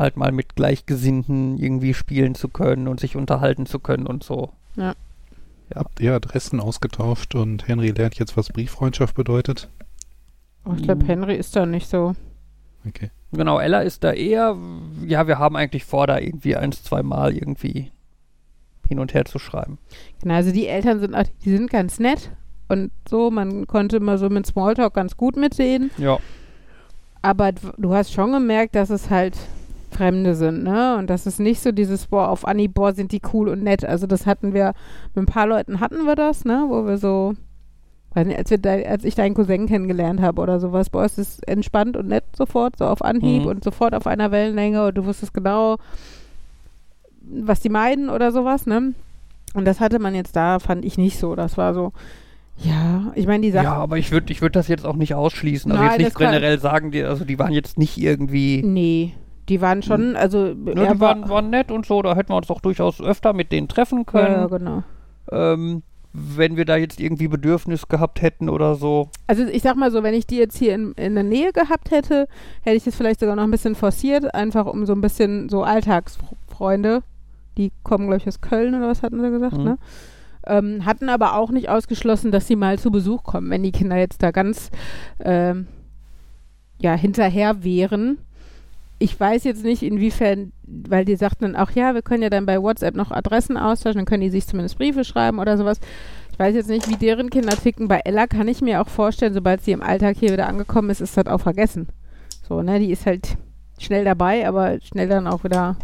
halt 0.00 0.16
mal 0.16 0.32
mit 0.32 0.56
Gleichgesinnten 0.56 1.58
irgendwie 1.58 1.94
spielen 1.94 2.34
zu 2.34 2.48
können 2.48 2.88
und 2.88 2.98
sich 3.00 3.14
unterhalten 3.16 3.66
zu 3.66 3.78
können 3.78 4.06
und 4.06 4.24
so. 4.24 4.50
Habt 5.74 6.00
ihr 6.00 6.14
Adressen 6.14 6.58
ausgetauscht 6.58 7.34
und 7.36 7.68
Henry 7.68 7.90
lernt 7.90 8.16
jetzt, 8.18 8.36
was 8.36 8.48
Brieffreundschaft 8.48 9.14
bedeutet? 9.14 9.68
Oh, 10.64 10.72
ich 10.76 10.82
glaube, 10.82 11.04
Mhm. 11.04 11.08
Henry 11.08 11.36
ist 11.36 11.54
da 11.54 11.64
nicht 11.64 11.88
so. 11.88 12.14
Okay. 12.86 13.10
Genau, 13.32 13.60
Ella 13.60 13.80
ist 13.82 14.02
da 14.02 14.12
eher, 14.12 14.56
ja, 15.06 15.26
wir 15.28 15.38
haben 15.38 15.54
eigentlich 15.54 15.84
vor, 15.84 16.06
da 16.08 16.18
irgendwie 16.18 16.56
eins, 16.56 16.82
zwei 16.82 17.02
Mal 17.04 17.34
irgendwie 17.34 17.92
hin 18.88 18.98
und 18.98 19.14
her 19.14 19.24
zu 19.26 19.38
schreiben. 19.38 19.78
Genau, 20.20 20.34
also 20.34 20.50
die 20.50 20.66
Eltern 20.66 20.98
sind, 20.98 21.14
auch- 21.14 21.22
die 21.44 21.50
sind 21.50 21.70
ganz 21.70 22.00
nett 22.00 22.32
und 22.68 22.90
so, 23.08 23.30
man 23.30 23.66
konnte 23.68 24.00
mal 24.00 24.18
so 24.18 24.28
mit 24.28 24.46
Smalltalk 24.46 24.94
ganz 24.94 25.16
gut 25.16 25.36
mit 25.36 25.56
denen. 25.58 25.90
Ja. 25.98 26.18
Aber 27.22 27.52
du 27.52 27.94
hast 27.94 28.12
schon 28.12 28.32
gemerkt, 28.32 28.74
dass 28.74 28.90
es 28.90 29.08
halt 29.10 29.36
Fremde 30.00 30.34
sind, 30.34 30.62
ne? 30.64 30.96
Und 30.96 31.10
das 31.10 31.26
ist 31.26 31.40
nicht 31.40 31.60
so 31.60 31.72
dieses, 31.72 32.06
boah, 32.06 32.28
auf 32.30 32.46
Anhieb, 32.46 32.72
boah, 32.72 32.94
sind 32.94 33.12
die 33.12 33.20
cool 33.34 33.50
und 33.50 33.62
nett. 33.62 33.84
Also 33.84 34.06
das 34.06 34.24
hatten 34.24 34.54
wir, 34.54 34.72
mit 35.14 35.24
ein 35.24 35.26
paar 35.26 35.46
Leuten 35.46 35.78
hatten 35.80 36.06
wir 36.06 36.14
das, 36.16 36.46
ne? 36.46 36.64
Wo 36.68 36.86
wir 36.86 36.96
so, 36.96 37.34
nicht, 38.14 38.38
als, 38.38 38.50
wir 38.50 38.56
de, 38.58 38.86
als 38.86 39.04
ich 39.04 39.14
deinen 39.14 39.34
Cousin 39.34 39.66
kennengelernt 39.66 40.22
habe 40.22 40.40
oder 40.40 40.58
sowas, 40.58 40.88
boah, 40.88 41.04
es 41.04 41.18
ist 41.18 41.46
entspannt 41.46 41.98
und 41.98 42.08
nett 42.08 42.24
sofort, 42.34 42.78
so 42.78 42.86
auf 42.86 43.02
Anhieb 43.04 43.42
Mhm. 43.42 43.48
und 43.48 43.62
sofort 43.64 43.94
auf 43.94 44.06
einer 44.06 44.30
Wellenlänge 44.30 44.86
und 44.86 44.96
du 44.96 45.04
wusstest 45.04 45.34
genau, 45.34 45.76
was 47.22 47.60
die 47.60 47.68
meiden 47.68 48.08
oder 48.08 48.32
sowas, 48.32 48.64
ne? 48.66 48.94
Und 49.52 49.64
das 49.66 49.80
hatte 49.80 49.98
man 49.98 50.14
jetzt 50.14 50.34
da, 50.34 50.60
fand 50.60 50.84
ich 50.84 50.96
nicht 50.96 51.18
so. 51.18 51.34
Das 51.34 51.58
war 51.58 51.74
so, 51.74 51.92
ja, 52.56 53.12
ich 53.14 53.26
meine, 53.26 53.42
die 53.42 53.50
Sache. 53.50 53.64
Ja, 53.64 53.74
aber 53.74 53.98
ich 53.98 54.10
würde 54.10 54.32
ich 54.32 54.40
würd 54.42 54.54
das 54.56 54.68
jetzt 54.68 54.86
auch 54.86 54.96
nicht 54.96 55.14
ausschließen. 55.14 55.70
Also 55.70 55.82
Nein, 55.82 56.00
jetzt 56.00 56.08
nicht 56.08 56.18
generell 56.18 56.58
sagen, 56.58 56.90
die, 56.90 57.02
also 57.02 57.24
die 57.24 57.38
waren 57.38 57.52
jetzt 57.52 57.78
nicht 57.78 57.98
irgendwie. 57.98 58.62
Nee, 58.62 59.12
die 59.50 59.60
waren 59.60 59.82
schon, 59.82 60.16
also 60.16 60.54
Ne, 60.54 60.72
er 60.86 60.94
die 60.94 61.00
waren, 61.00 61.28
waren 61.28 61.50
nett 61.50 61.70
und 61.70 61.84
so, 61.84 62.00
da 62.00 62.14
hätten 62.16 62.30
wir 62.30 62.36
uns 62.36 62.46
doch 62.46 62.60
durchaus 62.60 63.00
öfter 63.02 63.34
mit 63.34 63.52
denen 63.52 63.68
treffen 63.68 64.06
können. 64.06 64.32
ja, 64.34 64.46
genau. 64.46 64.82
ähm, 65.30 65.82
wenn 66.12 66.56
wir 66.56 66.64
da 66.64 66.76
jetzt 66.76 66.98
irgendwie 66.98 67.28
Bedürfnis 67.28 67.86
gehabt 67.86 68.20
hätten 68.20 68.48
oder 68.48 68.74
so. 68.74 69.10
Also 69.28 69.44
ich 69.44 69.62
sag 69.62 69.76
mal 69.76 69.92
so, 69.92 70.02
wenn 70.02 70.14
ich 70.14 70.26
die 70.26 70.38
jetzt 70.38 70.56
hier 70.56 70.74
in, 70.74 70.90
in 70.94 71.14
der 71.14 71.22
Nähe 71.22 71.52
gehabt 71.52 71.92
hätte, 71.92 72.26
hätte 72.62 72.76
ich 72.76 72.84
es 72.86 72.96
vielleicht 72.96 73.20
sogar 73.20 73.36
noch 73.36 73.44
ein 73.44 73.50
bisschen 73.50 73.76
forciert, 73.76 74.34
einfach 74.34 74.66
um 74.66 74.86
so 74.86 74.92
ein 74.92 75.00
bisschen 75.02 75.48
so 75.48 75.62
Alltagsfreunde, 75.62 77.02
die 77.56 77.70
kommen, 77.84 78.06
glaube 78.06 78.16
ich, 78.22 78.26
aus 78.26 78.40
Köln 78.40 78.74
oder 78.74 78.88
was 78.88 79.02
hatten 79.04 79.20
sie 79.20 79.30
gesagt, 79.30 79.58
Mhm. 79.58 79.64
ne? 79.64 79.78
Ähm, 80.46 80.84
hatten 80.86 81.10
aber 81.10 81.36
auch 81.36 81.50
nicht 81.50 81.68
ausgeschlossen, 81.68 82.32
dass 82.32 82.46
sie 82.48 82.56
mal 82.56 82.78
zu 82.78 82.90
Besuch 82.90 83.22
kommen, 83.22 83.50
wenn 83.50 83.62
die 83.62 83.72
Kinder 83.72 83.96
jetzt 83.96 84.22
da 84.22 84.30
ganz 84.30 84.70
ähm, 85.20 85.66
ja, 86.80 86.94
hinterher 86.94 87.62
wären. 87.62 88.18
Ich 89.02 89.18
weiß 89.18 89.44
jetzt 89.44 89.64
nicht, 89.64 89.82
inwiefern, 89.82 90.52
weil 90.66 91.06
die 91.06 91.16
sagten 91.16 91.44
dann 91.44 91.56
auch, 91.56 91.70
ja, 91.70 91.94
wir 91.94 92.02
können 92.02 92.22
ja 92.22 92.28
dann 92.28 92.44
bei 92.44 92.60
WhatsApp 92.60 92.94
noch 92.94 93.10
Adressen 93.10 93.56
austauschen, 93.56 94.00
dann 94.00 94.04
können 94.04 94.20
die 94.22 94.28
sich 94.30 94.46
zumindest 94.46 94.76
Briefe 94.76 95.04
schreiben 95.04 95.38
oder 95.38 95.56
sowas. 95.56 95.80
Ich 96.32 96.38
weiß 96.38 96.54
jetzt 96.54 96.68
nicht, 96.68 96.86
wie 96.86 96.96
deren 96.98 97.30
Kinder 97.30 97.56
ticken. 97.56 97.88
Bei 97.88 98.00
Ella 98.04 98.26
kann 98.26 98.46
ich 98.46 98.60
mir 98.60 98.82
auch 98.82 98.88
vorstellen, 98.88 99.32
sobald 99.32 99.62
sie 99.62 99.72
im 99.72 99.82
Alltag 99.82 100.16
hier 100.18 100.32
wieder 100.32 100.48
angekommen 100.48 100.90
ist, 100.90 101.00
ist 101.00 101.16
das 101.16 101.26
auch 101.26 101.40
vergessen. 101.40 101.88
So, 102.46 102.60
ne, 102.60 102.78
die 102.78 102.90
ist 102.90 103.06
halt 103.06 103.38
schnell 103.78 104.04
dabei, 104.04 104.46
aber 104.46 104.78
schnell 104.82 105.08
dann 105.08 105.26
auch 105.26 105.44
wieder, 105.44 105.76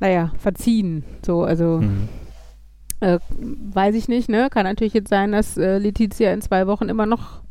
naja, 0.00 0.32
verziehen. 0.38 1.04
So, 1.24 1.44
also 1.44 1.78
Mhm. 1.82 2.08
äh, 2.98 3.20
weiß 3.72 3.94
ich 3.94 4.08
nicht, 4.08 4.28
ne? 4.28 4.48
Kann 4.50 4.64
natürlich 4.64 4.94
jetzt 4.94 5.08
sein, 5.08 5.30
dass 5.30 5.56
äh, 5.56 5.78
Letizia 5.78 6.32
in 6.32 6.40
zwei 6.42 6.66
Wochen 6.66 6.88
immer 6.88 7.06
noch 7.06 7.42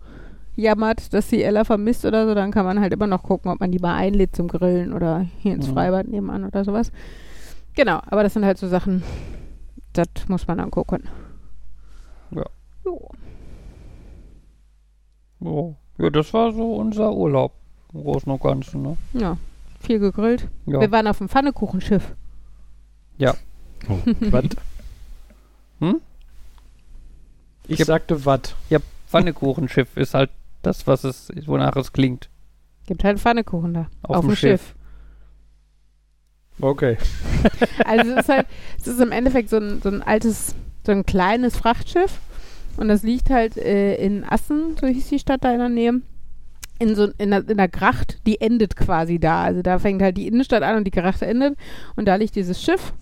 jammert, 0.58 1.14
dass 1.14 1.30
sie 1.30 1.42
Ella 1.44 1.64
vermisst 1.64 2.04
oder 2.04 2.28
so. 2.28 2.36
Dann 2.36 2.52
kann 2.52 2.66
man 2.66 2.80
halt 2.82 2.92
immer 2.94 3.08
noch 3.08 3.24
gucken, 3.24 3.50
ob 3.52 3.60
man 3.62 3.72
die 3.72 3.80
mal 3.80 3.96
einlädt 3.96 4.36
zum 4.36 4.48
Grillen 4.50 4.92
oder 4.94 5.26
hier 5.40 5.54
ins 5.54 5.68
Mhm. 5.70 5.74
Freibad 5.74 6.08
nebenan 6.08 6.44
oder 6.44 6.66
sowas. 6.66 6.92
Genau, 7.76 8.00
aber 8.08 8.24
das 8.24 8.34
sind 8.34 8.44
halt 8.44 8.58
so 8.58 8.68
Sachen, 8.68 9.04
das 9.94 10.08
muss 10.28 10.48
man 10.48 10.60
angucken. 10.60 11.04
Ja. 12.32 12.44
Jo. 12.84 13.10
Ja. 15.40 15.76
ja, 16.04 16.10
das 16.10 16.34
war 16.34 16.52
so 16.52 16.74
unser 16.76 17.14
Urlaub 17.14 17.54
im 17.94 18.02
Großen 18.02 18.32
und 18.32 18.42
Ganzen. 18.42 18.82
Ne? 18.82 18.98
Ja, 19.14 19.38
viel 19.80 20.00
gegrillt. 20.00 20.48
Ja. 20.66 20.82
Wir 20.82 20.92
waren 20.92 21.08
auf 21.08 21.20
dem 21.20 21.30
Pfannekuchenschiff. 21.30 22.16
Oh. 23.90 24.00
Was? 24.32 24.44
Hm? 25.80 26.02
Ich 27.68 27.80
Yep. 27.80 27.88
sagte 27.88 28.26
was. 28.26 28.56
Pfannekuchenschiff 29.08 29.96
ist 29.96 30.14
halt 30.16 30.32
das, 30.68 30.86
was 30.86 31.04
es, 31.04 31.30
wonach 31.46 31.76
es 31.76 31.94
klingt. 31.94 32.30
Gibt 32.86 33.04
halt 33.04 33.20
Pfannekuchen 33.20 33.74
da. 33.74 33.88
Auf 34.04 34.26
dem 34.26 34.36
Schiff. 34.36 34.76
Okay. 36.60 36.98
Also 37.86 38.12
es 38.12 38.22
ist 38.22 38.30
halt, 38.30 38.48
es 38.80 38.88
ist 38.88 39.00
im 39.00 39.12
Endeffekt 39.12 39.50
so 39.50 39.58
ein, 39.58 39.82
so 39.82 39.90
ein 39.90 40.02
altes, 40.02 40.56
so 40.86 40.92
ein 40.92 41.06
kleines 41.06 41.56
Frachtschiff. 41.56 42.20
Und 42.76 42.90
das 42.90 43.04
liegt 43.04 43.30
halt 43.30 43.58
äh, 43.58 43.96
in 43.96 44.24
Assen, 44.24 44.76
so 44.80 44.88
hieß 44.88 45.08
die 45.10 45.20
Stadt 45.20 45.44
da 45.44 45.52
in 45.52 45.60
der 45.60 45.70
Nähe. 45.70 46.02
In 46.80 46.96
so 46.96 47.10
in 47.18 47.32
der, 47.32 47.48
in 47.48 47.58
der 47.58 47.70
Gracht, 47.70 48.20
die 48.28 48.42
endet 48.42 48.76
quasi 48.76 49.20
da. 49.20 49.44
Also 49.44 49.62
da 49.62 49.80
fängt 49.80 50.02
halt 50.02 50.18
die 50.18 50.28
Innenstadt 50.28 50.64
an 50.64 50.78
und 50.78 50.84
die 50.84 50.92
Gracht 50.92 51.22
endet. 51.22 51.58
Und 51.96 52.08
da 52.08 52.16
liegt 52.16 52.36
dieses 52.36 52.62
Schiff. 52.62 52.94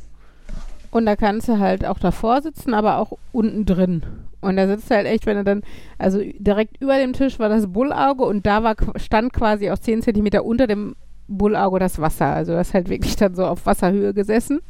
Und 0.95 1.05
da 1.05 1.17
kannst 1.17 1.49
du 1.49 1.60
halt 1.60 1.86
auch 1.86 1.99
davor 1.99 2.41
sitzen, 2.41 2.73
aber 2.73 2.99
auch 2.99 3.17
unten 3.34 3.65
drin. 3.65 4.03
Und 4.39 4.55
da 4.55 4.65
sitzt 4.65 4.89
halt 4.89 5.05
echt, 5.08 5.25
wenn 5.25 5.36
du 5.36 5.43
dann, 5.43 5.62
also 5.97 6.21
direkt 6.39 6.81
über 6.81 6.97
dem 6.97 7.12
Tisch 7.12 7.38
war 7.38 7.49
das 7.49 7.67
Bullauge 7.67 8.23
und 8.23 8.45
da 8.45 8.63
war, 8.63 8.77
stand 8.95 9.34
quasi 9.34 9.69
auch 9.69 9.77
10 9.77 10.03
Zentimeter 10.03 10.45
unter 10.45 10.67
dem 10.67 10.95
Bullauge 11.27 11.79
das 11.79 11.99
Wasser. 11.99 12.27
Also 12.27 12.53
das 12.53 12.73
halt 12.73 12.88
wirklich 12.88 13.17
dann 13.17 13.36
so 13.36 13.45
auf 13.45 13.65
Wasserhöhe 13.65 14.13
gesessen. 14.13 14.62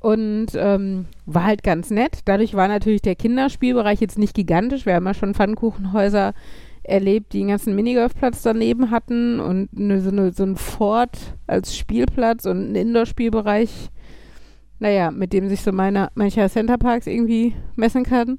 Und 0.00 0.48
ähm, 0.56 1.06
war 1.24 1.44
halt 1.44 1.62
ganz 1.62 1.90
nett. 1.90 2.22
Dadurch 2.24 2.54
war 2.54 2.66
natürlich 2.66 3.02
der 3.02 3.14
Kinderspielbereich 3.14 4.00
jetzt 4.00 4.18
nicht 4.18 4.34
gigantisch. 4.34 4.86
Wir 4.86 4.96
haben 4.96 5.06
ja 5.06 5.14
schon 5.14 5.34
Pfannkuchenhäuser 5.34 6.34
erlebt, 6.82 7.32
die 7.32 7.42
einen 7.42 7.50
ganzen 7.50 7.76
Minigolfplatz 7.76 8.42
daneben 8.42 8.90
hatten 8.90 9.38
und 9.38 9.68
eine, 9.76 10.00
so, 10.00 10.10
eine, 10.10 10.32
so 10.32 10.42
ein 10.42 10.56
Fort 10.56 11.16
als 11.46 11.76
Spielplatz 11.76 12.44
und 12.44 12.56
einen 12.56 12.74
Indoor-Spielbereich. 12.74 13.90
Naja, 14.78 15.10
mit 15.10 15.32
dem 15.32 15.48
sich 15.48 15.62
so 15.62 15.72
meine, 15.72 16.08
mancher 16.14 16.48
Centerparks 16.48 17.06
irgendwie 17.06 17.54
messen 17.76 18.04
kann. 18.04 18.38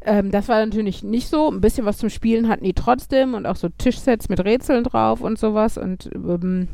Ähm, 0.00 0.30
das 0.30 0.48
war 0.48 0.64
natürlich 0.64 1.02
nicht 1.02 1.28
so. 1.28 1.50
Ein 1.50 1.60
bisschen 1.60 1.84
was 1.84 1.98
zum 1.98 2.08
Spielen 2.08 2.48
hatten 2.48 2.64
die 2.64 2.74
trotzdem 2.74 3.34
und 3.34 3.46
auch 3.46 3.56
so 3.56 3.68
Tischsets 3.68 4.28
mit 4.28 4.44
Rätseln 4.44 4.84
drauf 4.84 5.20
und 5.20 5.38
sowas. 5.38 5.76
Und, 5.76 6.08
ähm, 6.14 6.68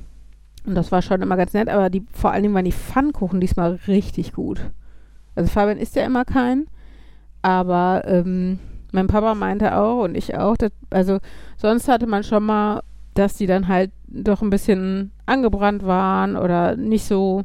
und 0.64 0.75
das 0.75 0.92
war 0.92 1.03
schon 1.03 1.22
immer 1.22 1.37
ganz 1.37 1.55
nett. 1.55 1.68
Aber 1.68 1.90
die, 1.90 2.05
vor 2.12 2.31
allen 2.31 2.42
Dingen 2.42 2.55
waren 2.55 2.64
die 2.64 2.72
Pfannkuchen 2.72 3.40
diesmal 3.40 3.81
richtig 3.88 4.33
gut. 4.33 4.61
Also 5.35 5.51
Fabian 5.51 5.79
isst 5.79 5.96
ja 5.96 6.05
immer 6.05 6.25
keinen. 6.25 6.66
Aber 7.40 8.03
ähm, 8.07 8.59
mein 8.92 9.07
Papa 9.07 9.35
meinte 9.35 9.77
auch 9.77 10.05
und 10.05 10.14
ich 10.14 10.37
auch, 10.37 10.57
dass, 10.57 10.70
also 10.90 11.18
sonst 11.57 11.88
hatte 11.88 12.07
man 12.07 12.22
schon 12.22 12.44
mal, 12.44 12.83
dass 13.14 13.35
die 13.35 13.46
dann 13.46 13.68
halt 13.68 13.90
doch 14.07 14.42
ein 14.42 14.51
bisschen 14.51 15.11
angebrannt 15.27 15.85
waren 15.85 16.37
oder 16.37 16.77
nicht 16.77 17.05
so, 17.05 17.42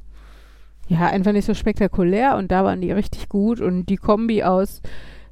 ja, 0.87 1.07
einfach 1.07 1.33
nicht 1.33 1.45
so 1.45 1.53
spektakulär 1.53 2.37
und 2.37 2.51
da 2.51 2.63
waren 2.63 2.81
die 2.81 2.91
richtig 2.91 3.29
gut 3.29 3.61
und 3.61 3.87
die 3.87 3.97
Kombi 3.97 4.43
aus 4.43 4.81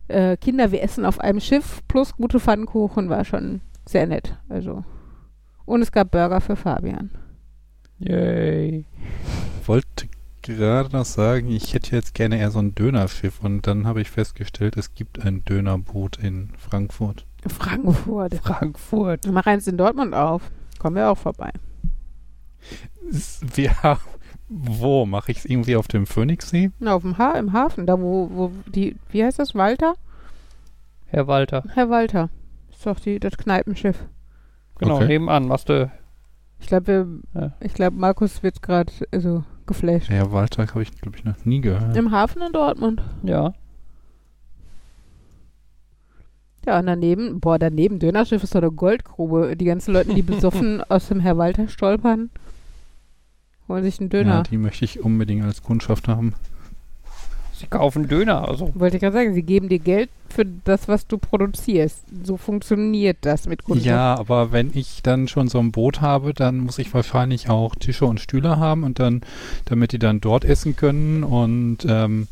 äh, 0.07 0.37
Kinder, 0.37 0.71
wir 0.71 0.83
essen 0.83 1.05
auf 1.05 1.19
einem 1.19 1.39
Schiff 1.39 1.81
plus 1.87 2.15
gute 2.15 2.39
Pfannkuchen 2.39 3.09
war 3.09 3.25
schon 3.25 3.61
sehr 3.85 4.07
nett. 4.07 4.37
Also. 4.49 4.83
Und 5.65 5.81
es 5.81 5.91
gab 5.91 6.11
Burger 6.11 6.41
für 6.41 6.55
Fabian. 6.55 7.11
Yay. 7.99 8.85
wollte 9.65 10.07
gerade 10.41 10.95
noch 10.95 11.05
sagen, 11.05 11.49
ich 11.49 11.73
hätte 11.73 11.95
jetzt 11.95 12.13
gerne 12.13 12.37
eher 12.37 12.51
so 12.51 12.59
ein 12.59 12.75
Dönerschiff 12.75 13.41
und 13.41 13.65
dann 13.65 13.87
habe 13.87 14.01
ich 14.01 14.11
festgestellt, 14.11 14.77
es 14.77 14.93
gibt 14.93 15.25
ein 15.25 15.43
Dönerboot 15.43 16.17
in 16.17 16.49
Frankfurt. 16.57 17.25
Frankfurt. 17.47 18.35
Frankfurt. 18.35 19.27
Mach 19.31 19.45
eins 19.45 19.67
in 19.67 19.77
Dortmund 19.77 20.13
auf. 20.13 20.51
Kommen 20.77 20.97
wir 20.97 21.09
auch 21.09 21.17
vorbei. 21.17 21.51
Wir, 23.53 23.71
wo 24.47 25.05
mache 25.05 25.31
ich 25.31 25.39
es 25.39 25.45
irgendwie 25.45 25.75
auf 25.75 25.88
dem 25.88 26.05
Phoenixsee? 26.05 26.71
Na, 26.79 26.93
auf 26.95 27.01
dem 27.01 27.17
ha 27.17 27.31
im 27.31 27.53
Hafen, 27.53 27.86
da 27.88 27.99
wo, 27.99 28.29
wo 28.31 28.51
die, 28.67 28.95
wie 29.10 29.23
heißt 29.23 29.39
das, 29.39 29.55
Walter? 29.55 29.95
Herr 31.08 31.27
Walter. 31.27 31.63
Herr 31.73 31.89
Walter. 31.89 32.29
Ist 32.71 32.86
doch 32.86 32.99
die, 32.99 33.19
das 33.19 33.38
Kneipenschiff. 33.38 34.05
Genau, 34.77 34.95
Okay. 34.97 35.08
nebenan. 35.08 35.47
Machst 35.47 35.69
du. 35.69 35.89
Ich 36.60 36.67
glaube, 36.67 37.08
Ja. 37.34 37.53
ich 37.60 37.73
glaube, 37.73 37.97
Markus 37.97 38.43
wird 38.43 38.62
gerade 38.62 38.91
also 39.12 39.43
geflasht. 39.65 40.10
Ja, 40.10 40.31
Walter 40.31 40.67
habe 40.67 40.81
ich, 40.84 40.91
glaube 40.99 41.17
ich, 41.17 41.23
noch 41.23 41.43
nie 41.45 41.62
gehört. 41.62 41.95
Im 41.95 42.12
Hafen 42.12 42.41
in 42.41 42.51
Dortmund. 42.53 43.01
Ja. 43.23 43.53
Ja, 46.65 46.79
und 46.79 46.88
daneben, 46.88 47.39
boah, 47.39 47.60
daneben, 47.60 47.99
Dönerschiff 47.99 48.43
ist 48.43 48.55
doch 48.55 48.62
eine 48.62 48.71
Goldgrube. 48.71 49.55
Die 49.55 49.65
ganzen 49.65 49.93
Leute, 49.93 50.13
die 50.15 50.23
besoffen 50.23 50.81
aus 50.89 51.08
dem 51.10 51.19
Herr 51.19 51.38
Walter 51.38 51.67
stolpern, 51.67 52.31
holen 53.67 53.84
sich 53.84 53.99
einen 53.99 54.10
Ja, 54.12 54.23
Döner. 54.23 54.43
die 54.43 54.58
möchte 54.58 54.86
ich 54.86 54.99
unbedingt 55.04 55.43
als 55.43 55.63
Kundschaft 55.63 56.08
haben. 56.08 56.34
Sie 57.58 57.67
kaufen 57.67 58.10
Döner. 58.10 58.47
Also. 58.47 58.71
Wollte 58.75 58.97
ich 58.97 59.01
gerade 59.01 59.15
sagen, 59.15 59.34
sie 59.34 59.41
geben 59.43 59.69
dir 59.69 59.80
Geld 59.80 60.10
für 60.28 60.45
das, 60.45 60.89
was 60.89 61.08
du 61.08 61.17
produzierst. 61.17 62.04
So 62.23 62.36
funktioniert 62.36 63.17
das 63.21 63.47
mit 63.47 63.63
Kunden. 63.63 63.84
Ja, 63.86 64.15
aber 64.19 64.51
wenn 64.51 64.71
ich 64.73 65.01
dann 65.04 65.30
schon 65.30 65.47
so 65.47 65.60
ein 65.60 65.71
Boot 65.71 66.01
habe, 66.01 66.34
dann 66.34 66.58
muss 66.60 66.80
ich 66.80 66.93
wahrscheinlich 66.93 67.49
auch 67.49 67.73
Tische 67.75 68.06
und 68.06 68.19
Stühle 68.19 68.58
haben 68.58 68.84
und 68.84 68.99
dann, 68.99 69.21
damit 69.63 69.93
die 69.93 69.99
dann 69.99 70.19
dort 70.19 70.43
essen 70.43 70.75
können 70.75 71.23
und 71.23 71.78
ähm, 71.88 72.28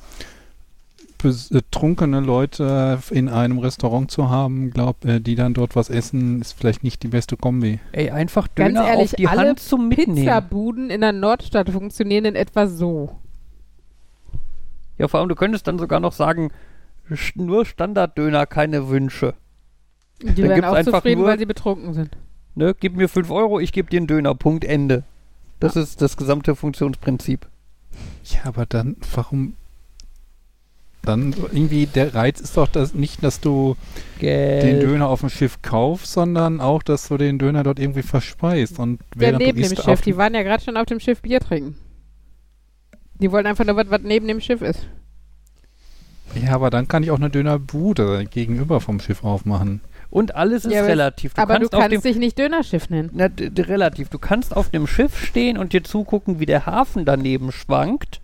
betrunkene 1.23 2.19
Leute 2.19 2.99
in 3.09 3.29
einem 3.29 3.59
Restaurant 3.59 4.12
zu 4.12 4.29
haben, 4.29 4.71
glaub, 4.71 5.03
äh, 5.05 5.19
die 5.19 5.36
dann 5.36 5.53
dort 5.53 5.75
was 5.75 5.89
essen, 5.89 6.41
ist 6.41 6.53
vielleicht 6.53 6.83
nicht 6.83 7.01
die 7.03 7.07
beste 7.07 7.38
Kombi. 7.38 7.79
Ey, 7.91 8.09
einfach 8.12 8.47
Ganz 8.55 8.73
Döner 8.75 8.88
ehrlich, 8.88 9.12
auf 9.12 9.15
die 9.15 9.27
alle 9.27 9.49
Hand 9.49 9.59
zum 9.59 9.88
Mitnehmen. 9.89 10.15
Pizzabuden 10.15 10.89
in 10.89 11.01
der 11.01 11.12
Nordstadt 11.13 11.69
funktionieren 11.69 12.25
in 12.25 12.36
etwa 12.36 12.67
so. 12.67 13.15
Ja, 14.97 15.07
vor 15.07 15.19
allem, 15.19 15.29
du 15.29 15.36
könntest 15.36 15.67
dann 15.67 15.79
sogar 15.79 15.99
noch 15.99 16.13
sagen, 16.13 16.51
nur 17.36 17.65
Standarddöner, 17.65 18.45
keine 18.45 18.89
Wünsche. 18.89 19.33
Die 20.21 20.27
Dann 20.41 20.49
werden 20.49 20.65
auch 20.65 20.73
einfach 20.73 20.93
zufrieden, 20.99 21.21
nur- 21.21 21.29
weil 21.29 21.39
sie 21.39 21.45
betrunken 21.45 21.93
sind. 21.93 22.15
Ne? 22.55 22.75
Gib 22.79 22.95
mir 22.95 23.09
5 23.09 23.29
Euro, 23.31 23.59
ich 23.59 23.71
gebe 23.71 23.89
dir 23.89 23.97
einen 23.97 24.07
Döner. 24.07 24.36
Punkt, 24.36 24.63
Ende. 24.63 25.03
Das 25.59 25.75
ist 25.75 26.01
das 26.01 26.17
gesamte 26.17 26.55
Funktionsprinzip. 26.55 27.47
Ja, 28.25 28.41
aber 28.45 28.65
dann, 28.65 28.95
warum? 29.13 29.55
Dann 31.06 31.34
irgendwie, 31.52 31.86
der 31.86 32.16
Reiz 32.16 32.39
ist 32.39 32.56
doch 32.56 32.68
das 32.70 32.94
nicht, 32.94 33.22
dass 33.24 33.42
du 33.42 33.76
Geld. 34.20 34.63
den 34.63 34.80
Döner 34.80 35.10
auf 35.10 35.20
dem 35.20 35.30
Schiff 35.30 35.62
kaufst, 35.62 36.13
sondern 36.13 36.62
auch, 36.62 36.82
dass 36.82 37.10
du 37.10 37.18
den 37.18 37.38
Döner 37.39 37.63
dort 37.63 37.78
irgendwie 37.78 38.04
verspeist. 38.04 38.80
Und 38.80 39.02
Ja, 39.02 39.06
während 39.16 39.39
neben 39.39 39.62
du 39.62 39.68
dem 39.68 39.78
Schiff. 39.78 40.02
Die 40.02 40.16
waren 40.16 40.34
ja 40.34 40.44
gerade 40.44 40.63
schon 40.63 40.78
auf 40.78 40.86
dem 40.86 41.02
Schiff 41.02 41.22
Bier 41.22 41.42
trinken. 41.42 41.76
Die 43.16 43.32
wollten 43.32 43.48
einfach 43.48 43.66
nur 43.66 43.76
was, 43.76 43.89
was 43.89 44.02
neben 44.04 44.28
dem 44.28 44.39
Schiff 44.39 44.62
ist. 44.62 44.88
Ja, 46.42 46.54
aber 46.56 46.70
dann 46.70 46.88
kann 46.88 47.04
ich 47.04 47.12
auch 47.12 47.18
eine 47.18 47.30
Dönerbude 47.30 48.26
gegenüber 48.26 48.80
vom 48.82 49.00
Schiff 49.00 49.24
aufmachen. 49.24 49.82
Und 50.10 50.36
alles 50.36 50.63
ist 50.63 50.74
Ja, 50.74 50.84
relativ. 50.84 51.34
Du 51.34 51.42
Aber 51.42 51.56
du 51.56 51.60
kannst 51.62 51.74
auf 51.76 51.82
kannst 51.82 52.06
dem, 52.06 52.12
dich 52.12 52.18
nicht 52.18 52.38
Dönerschiff 52.39 52.89
nennen. 52.89 53.10
na, 53.13 53.28
relativ. 53.58 54.10
Du 54.10 54.20
kannst 54.20 54.56
auf 54.56 54.70
dem 54.70 54.88
Schiff 54.88 55.18
stehen 55.18 55.58
und 55.58 55.74
dir 55.74 55.84
zugucken, 55.84 56.39
wie 56.39 56.46
der 56.46 56.66
Hafen 56.66 57.04
daneben 57.04 57.52
schwankt. 57.52 58.22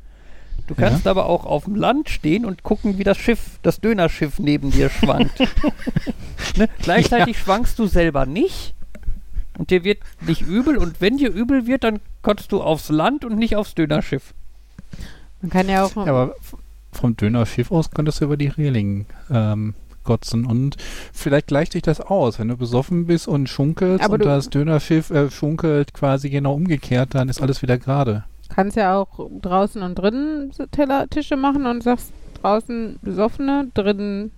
Du 0.67 0.73
Ja. 0.75 0.89
kannst 0.89 1.07
aber 1.07 1.25
auch 1.25 1.45
auf 1.45 1.65
dem 1.65 1.75
Land 1.75 2.09
stehen 2.09 2.45
und 2.45 2.63
gucken, 2.63 2.97
wie 2.97 3.03
das 3.03 3.17
Schiff, 3.17 3.59
das 3.63 3.79
Dönerschiff 3.79 4.39
neben 4.39 4.71
dir 4.71 4.89
schwankt. 4.89 5.39
ne? 6.57 6.69
Gleichzeitig 6.81 7.37
schwankst 7.37 7.77
du 7.79 7.87
selber 7.87 8.25
nicht 8.25 8.73
und 9.57 9.71
dir 9.71 9.83
wird 9.83 9.99
nicht 10.25 10.41
übel 10.41 10.77
und 10.77 11.01
wenn 11.01 11.17
dir 11.17 11.31
übel 11.31 11.67
wird, 11.67 11.83
dann 11.83 11.99
kommst 12.21 12.51
du 12.51 12.61
aufs 12.61 12.89
Land 12.89 13.25
und 13.25 13.37
nicht 13.37 13.55
aufs 13.55 13.75
Dönerschiff. 13.75 14.33
Man 15.41 15.51
kann 15.51 15.69
ja 15.69 15.83
auch. 15.85 15.95
Ja, 15.95 16.03
aber 16.05 16.35
vom 16.91 17.15
Dönerschiff 17.15 17.71
aus 17.71 17.91
könntest 17.91 18.19
du 18.21 18.25
über 18.25 18.37
die 18.37 18.47
Reling 18.47 19.05
ähm, 19.31 19.73
kotzen 20.03 20.45
und 20.45 20.77
vielleicht 21.13 21.47
gleicht 21.47 21.73
sich 21.73 21.81
das 21.81 22.01
aus. 22.01 22.39
Wenn 22.39 22.47
du 22.47 22.57
besoffen 22.57 23.05
bist 23.05 23.27
und 23.27 23.47
schunkelst 23.47 24.03
Aber 24.03 24.15
und 24.15 24.25
das 24.25 24.49
Dönerschiff 24.49 25.11
äh, 25.11 25.29
schunkelt 25.29 25.93
quasi 25.93 26.29
genau 26.29 26.53
umgekehrt, 26.53 27.13
dann 27.13 27.29
ist 27.29 27.41
alles 27.41 27.61
wieder 27.61 27.77
gerade. 27.77 28.23
Kannst 28.49 28.77
ja 28.77 28.97
auch 28.97 29.29
draußen 29.41 29.81
und 29.81 29.95
drinnen 29.95 30.51
Teller, 30.71 31.07
Tische 31.09 31.37
machen 31.37 31.65
und 31.65 31.83
sagst 31.83 32.13
draußen 32.41 32.99
Besoffene, 33.01 33.69
drinnen 33.73 34.31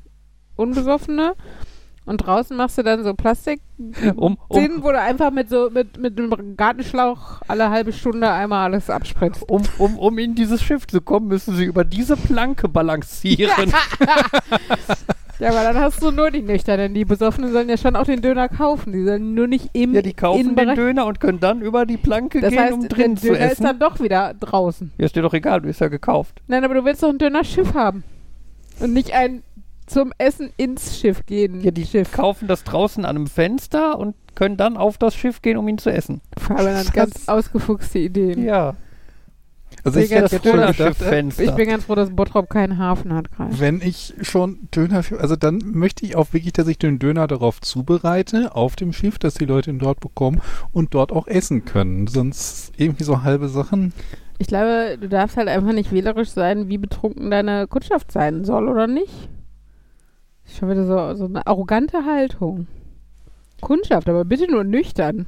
Unbesoffene. 0.56 1.36
Und 2.06 2.18
draußen 2.26 2.58
machst 2.58 2.78
du 2.78 2.84
dann 2.84 3.04
so 3.04 3.14
Plastik, 3.14 3.62
Um, 4.16 4.38
um, 4.48 4.58
Szenen, 4.58 4.84
wo 4.84 4.92
du 4.92 5.00
einfach 5.00 5.32
mit 5.32 5.50
so 5.50 5.70
mit, 5.70 5.98
mit 6.00 6.18
einem 6.20 6.58
Gartenschlauch 6.58 7.42
alle 7.48 7.70
halbe 7.70 7.94
Stunde 7.94 8.30
einmal 8.30 8.72
alles 8.72 8.90
abspritzt. 8.90 9.48
um, 9.50 9.62
um, 9.78 9.98
um 10.00 10.18
in 10.18 10.34
dieses 10.36 10.62
Schiff 10.62 10.88
zu 10.88 11.02
kommen, 11.02 11.28
müssen 11.28 11.56
sie 11.56 11.66
über 11.66 11.84
diese 11.84 12.18
Planke 12.18 12.68
balancieren. 12.68 13.72
Ja, 15.40 15.50
aber 15.50 15.64
dann 15.64 15.78
hast 15.84 16.04
du 16.04 16.12
nur 16.12 16.30
die 16.30 16.44
Nüchternen. 16.44 16.94
Die 16.94 17.04
Besoffenen 17.04 17.52
sollen 17.52 17.68
ja 17.68 17.76
schon 17.76 17.96
auch 17.96 18.04
den 18.06 18.22
Döner 18.22 18.48
kaufen. 18.48 18.94
Die 18.94 19.04
sollen 19.04 19.34
nur 19.34 19.48
nicht 19.48 19.72
im 19.74 19.92
Ja, 19.96 20.04
die 20.04 20.14
kaufen 20.14 20.56
den 20.56 20.76
Döner 20.76 21.08
und 21.08 21.20
können 21.20 21.40
dann 21.40 21.62
über 21.62 21.88
die 21.88 21.98
Planke 21.98 22.42
Das 22.42 22.52
gehen, 22.52 22.60
heißt, 22.60 22.74
um 22.74 22.82
der 22.82 22.90
drin 22.90 23.18
zu 23.18 23.26
Döner 23.26 23.40
ist 23.48 23.54
essen. 23.54 23.64
dann 23.64 23.80
doch 23.80 24.00
wieder 24.00 24.36
draußen. 24.40 24.92
Ja, 25.00 25.06
ist 25.06 25.16
dir 25.16 25.24
doch 25.24 25.34
egal, 25.34 25.62
du 25.62 25.66
bist 25.68 25.82
ja 25.82 25.88
gekauft. 25.88 26.44
Nein, 26.48 26.64
aber 26.64 26.76
du 26.76 26.86
willst 26.86 27.02
doch 27.02 27.10
ein 27.10 27.18
Dönerschiff 27.18 27.74
haben. 27.74 28.04
Und 28.80 28.94
nicht 28.94 29.16
ein 29.16 29.42
zum 29.92 30.14
Essen 30.18 30.52
ins 30.58 30.98
Schiff 31.00 31.26
gehen. 31.26 31.62
Ja, 31.62 31.72
die 31.72 31.86
Schiff. 31.86 32.12
kaufen 32.12 32.48
das 32.48 32.64
draußen 32.64 33.06
an 33.06 33.16
einem 33.16 33.28
Fenster 33.28 34.00
und 34.00 34.16
können 34.36 34.58
dann 34.58 34.78
auf 34.78 34.98
das 34.98 35.16
Schiff 35.16 35.42
gehen, 35.42 35.58
um 35.58 35.68
ihn 35.68 35.78
zu 35.78 35.92
essen. 35.92 36.22
Fabian 36.38 36.78
hat 36.78 36.94
ganz 36.94 37.28
ausgefuchste 37.28 38.00
Ideen. 38.00 38.44
Ja, 38.44 38.76
Also 39.84 40.00
Ich 40.00 40.10
jetzt 40.10 40.32
schon 40.32 40.42
schon 40.44 40.76
gedacht. 40.76 41.40
Ich 41.40 41.52
bin 41.52 41.70
ganz 41.70 41.86
froh, 41.86 41.96
dass 41.96 42.10
Bottrop 42.10 42.50
keinen 42.50 42.78
Hafen 42.78 43.14
hat 43.14 43.32
gerade. 43.32 43.60
wenn 43.60 43.82
ich 43.82 44.14
schon 44.22 44.68
Döner, 44.74 45.04
also 45.20 45.36
dann 45.36 45.60
möchte 45.66 46.06
ich 46.06 46.16
auch 46.16 46.34
wirklich, 46.34 46.54
dass 46.54 46.68
ich 46.68 46.78
den 46.78 47.00
Döner 47.00 47.28
darauf 47.28 47.62
zubereite, 47.62 48.56
auf 48.56 48.76
dem 48.76 48.94
Schiff, 48.94 49.20
dass 49.20 49.34
die 49.36 49.46
Leute 49.46 49.72
ihn 49.72 49.80
dort 49.80 50.00
bekommen 50.00 50.42
und 50.72 50.94
dort 50.94 51.12
auch 51.12 51.28
essen 51.28 51.66
können. 51.66 52.08
Sonst 52.08 52.72
irgendwie 52.78 53.04
so 53.04 53.24
halbe 53.24 53.50
Sachen. 53.50 53.94
Ich 54.38 54.48
glaube, 54.48 54.98
du 55.00 55.08
darfst 55.08 55.38
halt 55.38 55.48
einfach 55.48 55.74
nicht 55.74 55.92
wählerisch 55.92 56.30
sein, 56.30 56.68
wie 56.68 56.78
betrunken 56.78 57.30
deine 57.30 57.68
Kundschaft 57.68 58.12
sein 58.12 58.44
soll, 58.44 58.70
oder 58.70 58.88
nicht? 58.88 59.30
Schon 60.58 60.70
wieder 60.70 60.86
so, 60.86 61.16
so 61.16 61.26
eine 61.26 61.46
arrogante 61.48 62.06
Haltung. 62.06 62.68
Kundschaft, 63.62 64.10
aber 64.10 64.26
bitte 64.26 64.50
nur 64.50 64.64
nüchtern. 64.64 65.28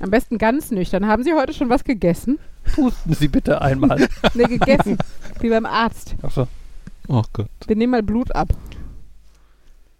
Am 0.00 0.10
besten 0.10 0.38
ganz 0.38 0.70
nüchtern. 0.70 1.06
Haben 1.06 1.24
Sie 1.24 1.34
heute 1.34 1.52
schon 1.52 1.68
was 1.68 1.84
gegessen? 1.84 2.38
pusten 2.74 3.14
Sie 3.14 3.28
bitte 3.28 3.60
einmal. 3.60 4.08
Nee, 4.34 4.44
gegessen. 4.44 4.96
wie 5.40 5.50
beim 5.50 5.66
Arzt. 5.66 6.14
Achso. 6.22 6.46
Oh 7.08 7.22
Gott. 7.32 7.48
Wir 7.66 7.76
nehmen 7.76 7.90
mal 7.90 8.02
Blut 8.02 8.34
ab. 8.34 8.48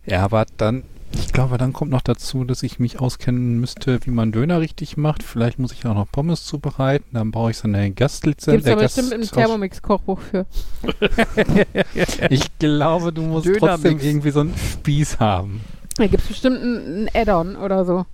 Ja, 0.06 0.22
aber 0.24 0.46
dann, 0.56 0.84
ich 1.12 1.32
glaube, 1.32 1.58
dann 1.58 1.72
kommt 1.72 1.90
noch 1.90 2.00
dazu, 2.00 2.44
dass 2.44 2.62
ich 2.62 2.78
mich 2.78 3.00
auskennen 3.00 3.60
müsste, 3.60 3.98
wie 4.06 4.10
man 4.10 4.32
Döner 4.32 4.60
richtig 4.60 4.96
macht. 4.96 5.22
Vielleicht 5.22 5.58
muss 5.58 5.72
ich 5.72 5.84
auch 5.86 5.94
noch 5.94 6.10
Pommes 6.10 6.44
zubereiten. 6.44 7.06
Dann 7.12 7.30
brauche 7.30 7.50
ich 7.50 7.56
so 7.58 7.68
eine 7.68 7.90
Gastlizenz. 7.90 8.54
Gibt 8.56 8.66
es 8.66 8.72
aber 8.72 8.82
Gast- 8.82 8.96
bestimmt 8.96 9.22
im 9.24 9.28
Thermomix-Kochbuch 9.28 10.20
für. 10.20 10.46
Ich 12.30 12.58
glaube, 12.58 13.12
du 13.12 13.22
musst 13.22 13.46
Dönermix. 13.46 13.82
trotzdem 13.82 13.98
irgendwie 14.00 14.30
so 14.30 14.40
einen 14.40 14.54
Spieß 14.56 15.18
haben. 15.20 15.60
Da 15.96 16.06
gibt 16.06 16.22
es 16.22 16.28
bestimmt 16.28 16.62
ein, 16.62 17.04
ein 17.04 17.10
Add-on 17.14 17.56
oder 17.56 17.84
so. 17.84 18.06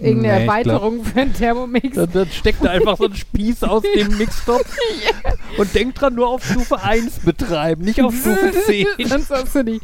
Irgendeine 0.00 0.20
Nee, 0.38 0.42
Erweiterung 0.46 1.04
für 1.04 1.20
einen 1.20 1.32
Thermomix. 1.34 1.96
Dann, 1.96 2.08
dann 2.12 2.28
steckt 2.30 2.64
da 2.64 2.70
einfach 2.70 2.96
so 2.96 3.04
ein 3.06 3.14
Spieß 3.14 3.62
aus 3.64 3.82
dem 3.94 4.16
Mixtopf 4.18 4.64
und 5.58 5.74
denkt 5.74 6.00
dran, 6.00 6.14
nur 6.14 6.28
auf 6.28 6.44
Stufe 6.44 6.80
1 6.82 7.20
betreiben, 7.20 7.84
nicht 7.84 8.00
auf 8.00 8.14
Stufe 8.14 8.52
10. 8.66 8.86
Sonst 9.06 9.30
hast 9.30 9.54
du 9.54 9.64
die, 9.64 9.80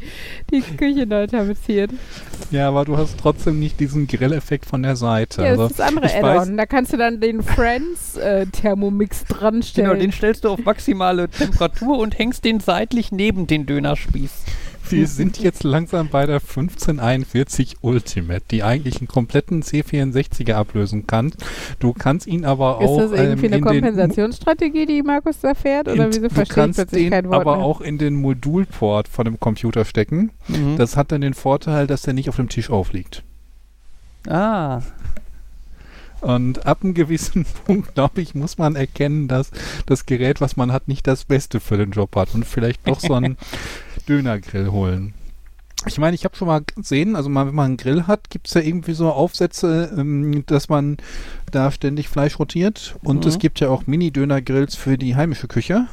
die 0.51 0.61
Küche 0.61 1.05
neu 1.05 1.27
tapeziert. 1.27 1.91
Ja, 2.51 2.67
aber 2.69 2.85
du 2.85 2.97
hast 2.97 3.17
trotzdem 3.19 3.59
nicht 3.59 3.79
diesen 3.79 4.07
Grilleffekt 4.07 4.65
von 4.65 4.81
der 4.83 4.95
Seite. 4.95 5.41
Ja, 5.43 5.49
also, 5.49 5.63
das 5.63 5.71
ist 5.71 5.79
das 5.79 5.87
andere 5.87 6.05
Add-on. 6.13 6.57
Da 6.57 6.65
kannst 6.65 6.93
du 6.93 6.97
dann 6.97 7.19
den 7.19 7.43
Friends-Thermomix 7.43 9.25
dran 9.25 9.53
Genau, 9.55 9.63
stellen. 9.65 9.99
den 9.99 10.11
stellst 10.11 10.43
du 10.43 10.49
auf 10.49 10.59
maximale 10.63 11.29
Temperatur 11.29 11.97
und 11.99 12.17
hängst 12.17 12.43
den 12.45 12.59
seitlich 12.59 13.11
neben 13.11 13.47
den 13.47 13.65
Dönerspieß. 13.65 14.31
Wir 14.91 15.07
sind 15.07 15.39
jetzt 15.39 15.63
langsam 15.63 16.09
bei 16.09 16.25
der 16.25 16.37
1541 16.37 17.77
Ultimate, 17.81 18.41
die 18.49 18.63
eigentlich 18.63 18.97
einen 18.99 19.07
kompletten 19.07 19.63
C64er 19.63 20.53
ablösen 20.53 21.07
kann. 21.07 21.31
Du 21.79 21.93
kannst 21.93 22.27
ihn 22.27 22.45
aber 22.45 22.79
ist 22.81 22.89
auch 22.89 22.97
das 22.97 23.11
irgendwie 23.11 23.45
ähm, 23.47 23.53
eine 23.53 23.57
in 23.57 23.63
Kompensationsstrategie, 23.63 24.85
die 24.85 25.01
Markus 25.01 25.39
da 25.41 25.53
fährt? 25.53 25.87
Oder 25.87 26.07
wieso 26.07 26.21
du 26.21 26.29
verstehe 26.29 26.67
ich 26.67 26.75
plötzlich 26.75 27.03
den 27.03 27.11
kein 27.11 27.29
Wort 27.29 27.41
aber 27.41 27.57
mehr? 27.57 27.65
auch 27.65 27.81
in 27.81 27.97
den 27.97 28.15
Modulport 28.15 29.07
von 29.07 29.25
dem 29.25 29.39
Computer 29.39 29.85
stecken. 29.85 30.31
Mhm. 30.47 30.77
Das 30.77 30.97
hat 30.97 31.11
dann 31.11 31.21
den 31.21 31.33
Vorteil, 31.33 31.87
dass 31.87 32.01
der 32.03 32.13
nicht 32.13 32.29
auf 32.29 32.35
dem 32.35 32.49
Tisch 32.49 32.69
aufliegt. 32.69 33.23
ah, 34.27 34.81
Und 36.21 36.65
ab 36.65 36.79
einem 36.83 36.93
gewissen 36.93 37.45
Punkt, 37.65 37.95
glaube 37.95 38.21
ich, 38.21 38.35
muss 38.35 38.57
man 38.57 38.75
erkennen, 38.75 39.27
dass 39.27 39.51
das 39.85 40.05
Gerät, 40.05 40.41
was 40.41 40.57
man 40.57 40.71
hat, 40.71 40.87
nicht 40.87 41.07
das 41.07 41.25
Beste 41.25 41.59
für 41.59 41.77
den 41.77 41.91
Job 41.91 42.15
hat 42.15 42.33
und 42.33 42.45
vielleicht 42.45 42.87
doch 42.87 42.99
so 42.99 43.13
einen 43.13 43.37
Dönergrill 44.07 44.71
holen. 44.71 45.13
Ich 45.85 45.97
meine, 45.97 46.13
ich 46.13 46.25
habe 46.25 46.35
schon 46.35 46.49
mal 46.49 46.61
gesehen, 46.75 47.15
also 47.15 47.29
mal, 47.29 47.47
wenn 47.47 47.55
man 47.55 47.65
einen 47.67 47.77
Grill 47.77 48.05
hat, 48.05 48.29
gibt 48.29 48.47
es 48.47 48.53
ja 48.53 48.59
irgendwie 48.59 48.91
so 48.93 49.09
Aufsätze, 49.13 49.93
ähm, 49.97 50.43
dass 50.45 50.67
man 50.67 50.97
da 51.51 51.71
ständig 51.71 52.09
Fleisch 52.09 52.37
rotiert. 52.37 52.97
Und 53.01 53.23
Mhm. 53.23 53.29
es 53.29 53.39
gibt 53.39 53.61
ja 53.61 53.69
auch 53.69 53.87
Mini-Döner-Grills 53.87 54.75
für 54.75 54.97
die 54.97 55.15
heimische 55.15 55.47
Küche. 55.47 55.87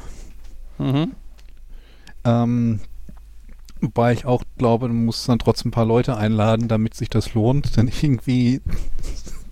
mhm. 0.77 1.13
Ähm, 2.25 2.81
wobei 3.79 4.11
ich 4.11 4.25
auch 4.25 4.43
glaube, 4.57 4.89
man 4.89 5.05
muss 5.05 5.25
dann 5.25 5.39
trotzdem 5.39 5.69
ein 5.69 5.71
paar 5.71 5.85
Leute 5.85 6.17
einladen, 6.17 6.67
damit 6.67 6.93
sich 6.93 7.09
das 7.09 7.33
lohnt. 7.33 7.77
Denn 7.77 7.87
irgendwie, 8.01 8.59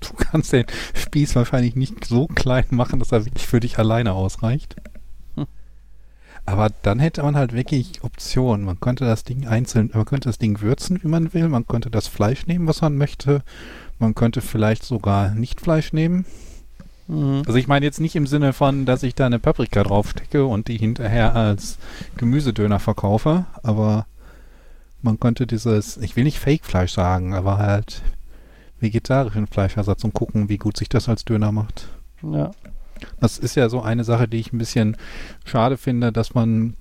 du 0.10 0.14
kannst 0.16 0.54
den 0.54 0.66
Spieß 0.94 1.36
wahrscheinlich 1.36 1.76
nicht 1.76 2.06
so 2.06 2.28
klein 2.28 2.66
machen, 2.70 3.00
dass 3.00 3.12
er 3.12 3.26
wirklich 3.26 3.48
für 3.48 3.60
dich 3.60 3.78
alleine 3.78 4.14
ausreicht. 4.14 4.76
Aber 6.46 6.70
dann 6.84 7.00
hätte 7.00 7.24
man 7.24 7.36
halt 7.36 7.54
wirklich 7.54 8.04
Optionen. 8.04 8.66
Man 8.66 8.80
könnte 8.80 9.06
das 9.06 9.24
Ding 9.24 9.48
einzeln, 9.48 9.90
man 9.94 10.06
könnte 10.06 10.30
das 10.30 10.38
Ding 10.38 10.62
würzen, 10.62 11.02
wie 11.02 11.08
man 11.08 11.34
will. 11.34 11.50
Man 11.50 11.68
könnte 11.68 11.90
das 11.90 12.08
Fleisch 12.08 12.46
nehmen, 12.46 12.68
was 12.68 12.82
man 12.82 12.98
möchte. 12.98 13.42
Man 13.98 14.14
könnte 14.14 14.42
vielleicht 14.42 14.84
sogar 14.84 15.32
nicht 15.32 15.60
Fleisch 15.60 15.92
nehmen. 15.92 16.26
Mhm. 17.08 17.44
Also 17.48 17.56
ich 17.56 17.68
meine 17.68 17.86
jetzt 17.86 18.00
nicht 18.00 18.16
im 18.16 18.28
Sinne 18.28 18.54
von, 18.54 18.86
dass 18.86 19.02
ich 19.02 19.16
da 19.16 19.26
eine 19.26 19.40
Paprika 19.40 19.84
draufstecke 19.84 20.46
und 20.46 20.68
die 20.68 20.78
hinterher 20.78 21.36
als 21.36 21.78
Gemüsedöner 22.18 22.80
verkaufe, 22.80 23.46
aber 23.64 24.06
man 25.02 25.20
könnte 25.20 25.46
dieses, 25.46 25.98
ich 25.98 26.16
will 26.16 26.24
nicht 26.24 26.40
Fake-Fleisch 26.40 26.92
sagen, 26.92 27.34
aber 27.36 27.58
halt 27.58 28.02
vegetarischen 28.80 29.48
Fleischersatz 29.48 30.04
und 30.04 30.14
gucken, 30.14 30.50
wie 30.50 30.58
gut 30.58 30.78
sich 30.78 30.90
das 30.90 31.10
als 31.10 31.26
Döner 31.26 31.52
macht. 31.52 31.88
Ja. 32.22 32.52
Das 33.20 33.38
ist 33.38 33.56
ja 33.56 33.70
so 33.70 33.82
eine 33.82 34.04
Sache, 34.04 34.28
die 34.28 34.40
ich 34.40 34.54
ein 34.54 34.58
bisschen 34.58 34.98
schade 35.44 35.78
finde, 35.78 36.12
dass 36.12 36.34
man 36.34 36.76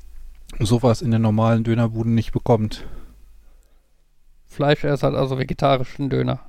sowas 0.61 1.03
in 1.03 1.11
den 1.11 1.23
normalen 1.23 1.65
Dönerbuden 1.65 2.15
nicht 2.15 2.33
bekommt. 2.33 2.87
Fleisch, 4.47 4.85
hat 4.85 5.03
also 5.03 5.39
vegetarischen 5.39 6.11
Döner. 6.11 6.41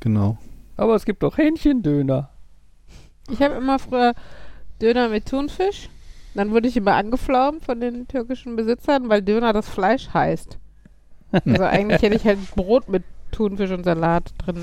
Genau. 0.00 0.38
Aber 0.76 0.94
es 0.94 1.04
gibt 1.04 1.24
auch 1.24 1.38
Hähnchendöner. 1.38 2.30
Ich 3.30 3.42
habe 3.42 3.54
immer 3.54 3.78
früher 3.78 4.14
Döner 4.80 5.08
mit 5.08 5.26
Thunfisch. 5.26 5.88
Dann 6.34 6.52
wurde 6.52 6.68
ich 6.68 6.76
immer 6.76 6.94
angeflaumt 6.94 7.64
von 7.64 7.80
den 7.80 8.06
türkischen 8.06 8.54
Besitzern, 8.54 9.08
weil 9.08 9.22
Döner 9.22 9.52
das 9.52 9.68
Fleisch 9.68 10.10
heißt. 10.14 10.58
Also 11.32 11.64
eigentlich 11.64 12.00
hätte 12.00 12.14
ich 12.14 12.24
halt 12.24 12.38
Brot 12.54 12.88
mit 12.88 13.02
Thunfisch 13.32 13.70
und 13.72 13.84
Salat 13.84 14.32
drin 14.38 14.62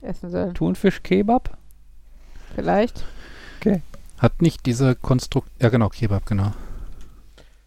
essen 0.00 0.30
sollen. 0.30 0.54
Thunfisch-Kebab? 0.54 1.56
Vielleicht. 2.54 3.04
Hat 4.18 4.40
nicht 4.40 4.64
diese 4.64 4.94
Konstrukt... 4.94 5.50
Ja 5.60 5.68
genau, 5.68 5.88
Kebab, 5.90 6.24
genau. 6.24 6.52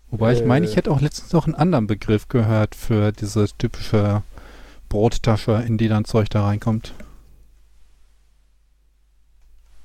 Wobei 0.10 0.34
ich 0.34 0.44
meine, 0.44 0.66
ich 0.66 0.74
Äh. 0.74 0.78
hätte 0.78 0.92
auch 0.92 1.02
letztens 1.02 1.32
noch 1.34 1.46
einen 1.46 1.54
anderen 1.56 1.86
Begriff 1.86 2.28
gehört 2.28 2.74
für 2.74 3.12
diese 3.12 3.46
typische 3.60 4.24
Brottasche, 4.88 5.64
in 5.68 5.78
die 5.78 5.88
dann 5.88 6.06
Zeug 6.06 6.30
da 6.30 6.46
reinkommt. 6.46 6.94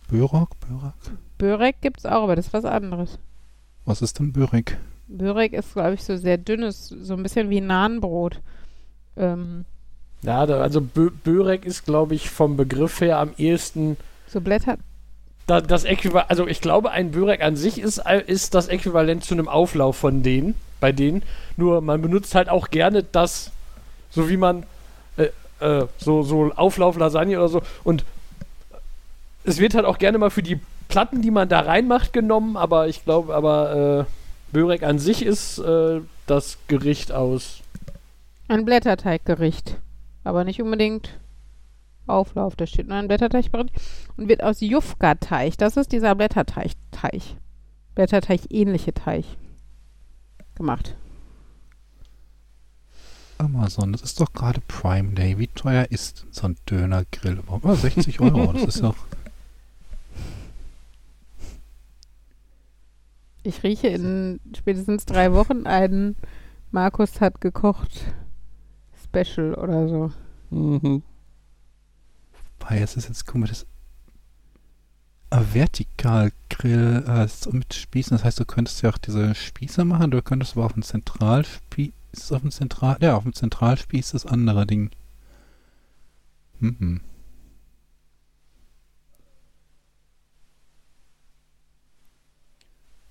Börek? 0.09 0.49
Börek? 0.61 0.95
Börek 1.39 1.81
gibt's 1.81 2.07
auch, 2.07 2.23
aber 2.23 2.37
das 2.37 2.47
ist 2.47 2.53
was 2.53 2.65
anderes. 2.65 3.19
Was 3.85 4.01
ist 4.03 4.19
denn 4.19 4.33
Börek? 4.33 4.79
Börek 5.09 5.53
ist, 5.53 5.75
glaube 5.75 5.95
ich, 5.95 6.05
so 6.05 6.17
sehr 6.17 6.39
dünnes, 6.39 6.89
so 6.89 7.15
ein 7.15 7.23
bisschen 7.23 7.51
wie 7.51 7.61
Nahenbrot. 7.61 8.41
Ähm, 9.17 9.65
Ja, 10.25 10.47
da, 10.47 10.61
also 10.61 10.81
Bö 10.81 11.11
Börek 11.11 11.65
ist, 11.65 11.85
glaube 11.85 12.15
ich, 12.15 12.31
vom 12.31 12.57
Begriff 12.57 13.01
her 13.01 13.19
am 13.19 13.31
ehesten 13.37 13.97
So 14.27 14.41
Blätter. 14.41 14.79
da, 15.47 15.61
das 15.61 15.85
Äquivalent. 15.85 16.31
Also 16.31 16.47
ich 16.47 16.61
glaube, 16.61 16.91
ein 16.91 17.11
Börek 17.11 17.43
an 17.43 17.57
sich 17.57 17.79
ist, 17.79 17.99
äh, 17.99 18.23
ist 18.27 18.55
das 18.55 18.69
Äquivalent 18.69 19.25
zu 19.25 19.35
einem 19.35 19.49
Auflauf 19.49 19.97
von 19.97 20.23
denen, 20.23 20.55
bei 20.81 20.93
denen. 20.93 21.23
Nur 21.57 21.81
man 21.83 22.01
benutzt 22.01 22.35
halt 22.35 22.49
auch 22.49 22.71
gerne 22.71 23.03
das, 23.03 23.51
so 24.11 24.31
wie 24.31 24.39
man 24.39 24.65
äh, 25.17 25.29
äh, 25.61 25.87
so, 25.99 26.23
so 26.23 26.53
Auflauf 26.55 26.97
Lasagne 26.97 27.37
oder 27.37 27.49
so. 27.49 27.63
Und 27.85 28.05
es 29.45 29.59
wird 29.59 29.75
halt 29.75 29.85
auch 29.85 29.99
gerne 29.99 30.17
mal 30.17 30.31
für 30.31 30.43
die 30.43 30.59
Platten, 30.89 31.21
die 31.21 31.31
man 31.31 31.49
da 31.49 31.61
reinmacht, 31.61 32.13
genommen, 32.13 32.57
aber 32.57 32.89
ich 32.89 33.05
glaube, 33.05 33.35
aber 33.35 34.07
äh, 34.07 34.55
Börek 34.55 34.83
an 34.83 34.99
sich 34.99 35.25
ist 35.25 35.59
äh, 35.59 36.01
das 36.27 36.57
Gericht 36.69 37.13
aus. 37.13 37.61
Ein 38.49 38.65
Blätterteiggericht. 38.65 39.77
Aber 40.25 40.45
nicht 40.45 40.61
unbedingt 40.61 41.21
Auflauf. 42.07 42.57
Da 42.57 42.67
steht 42.67 42.89
nur 42.89 42.97
ein 42.97 43.09
Blätterteig 43.09 43.53
drin. 43.53 43.71
Und 44.17 44.29
wird 44.29 44.43
aus 44.43 44.61
Jufka-Teig. 44.61 45.57
Das 45.59 45.77
ist 45.77 45.93
dieser 45.93 46.15
Blätterteig. 46.15 46.73
Teig. 46.91 47.23
Blätterteig-ähnliche 47.95 48.95
Teig. 48.95 49.25
Gemacht. 50.55 50.97
Amazon, 53.39 53.93
das 53.93 54.03
ist 54.03 54.21
doch 54.21 54.33
gerade 54.33 54.61
Prime 54.69 55.13
Day. 55.15 55.39
Wie 55.39 55.49
teuer 55.49 55.87
ist 55.91 56.27
so 56.31 56.47
ein 56.47 56.57
Dönergrill? 56.69 57.41
Oh, 57.47 57.75
60 57.75 58.21
Euro, 58.21 58.53
das 58.53 58.65
ist 58.65 58.83
doch. 58.83 58.97
Ich 63.43 63.63
rieche 63.63 63.89
in 63.89 64.41
spätestens 64.57 65.05
drei 65.05 65.33
Wochen 65.35 65.67
einen 65.67 66.17
Markus 66.71 67.21
hat 67.21 67.43
gekocht 67.43 68.15
Special 69.15 69.55
oder 69.55 69.89
so. 69.89 70.13
Mhm. 70.51 71.03
Wobei, 72.59 72.81
es 72.81 72.97
ist 72.97 73.09
jetzt, 73.09 73.35
mal, 73.35 73.47
das. 73.47 73.67
Vertikalgrill 75.31 77.05
äh, 77.09 77.29
mit 77.51 77.75
Spießen, 77.75 78.17
das 78.17 78.25
heißt, 78.25 78.39
du 78.39 78.45
könntest 78.45 78.83
ja 78.83 78.91
auch 78.91 78.99
diese 78.99 79.35
Spieße 79.35 79.85
machen, 79.85 80.13
du 80.13 80.23
könntest 80.23 80.57
aber 80.57 80.67
auf 80.67 80.75
dem 80.75 80.83
Zentralspieß, 80.83 81.93
auf 82.31 82.43
dem 82.43 82.53
Zentral, 82.53 82.99
ja, 83.01 83.17
auf 83.17 83.25
dem 83.25 83.33
Zentralspieß 83.33 84.13
das 84.13 84.27
andere 84.27 84.67
Ding. 84.67 84.91
Mhm. 86.61 87.01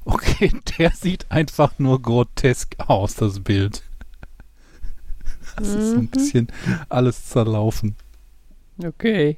Okay, 0.05 0.51
der 0.77 0.91
sieht 0.91 1.29
einfach 1.31 1.77
nur 1.79 2.01
grotesk 2.01 2.75
aus, 2.79 3.15
das 3.15 3.39
Bild. 3.39 3.83
Das 5.57 5.67
ist 5.69 5.89
so 5.91 5.95
ein 5.97 6.01
Mhm. 6.01 6.07
bisschen 6.07 6.47
alles 6.89 7.25
zerlaufen. 7.27 7.95
Okay. 8.83 9.37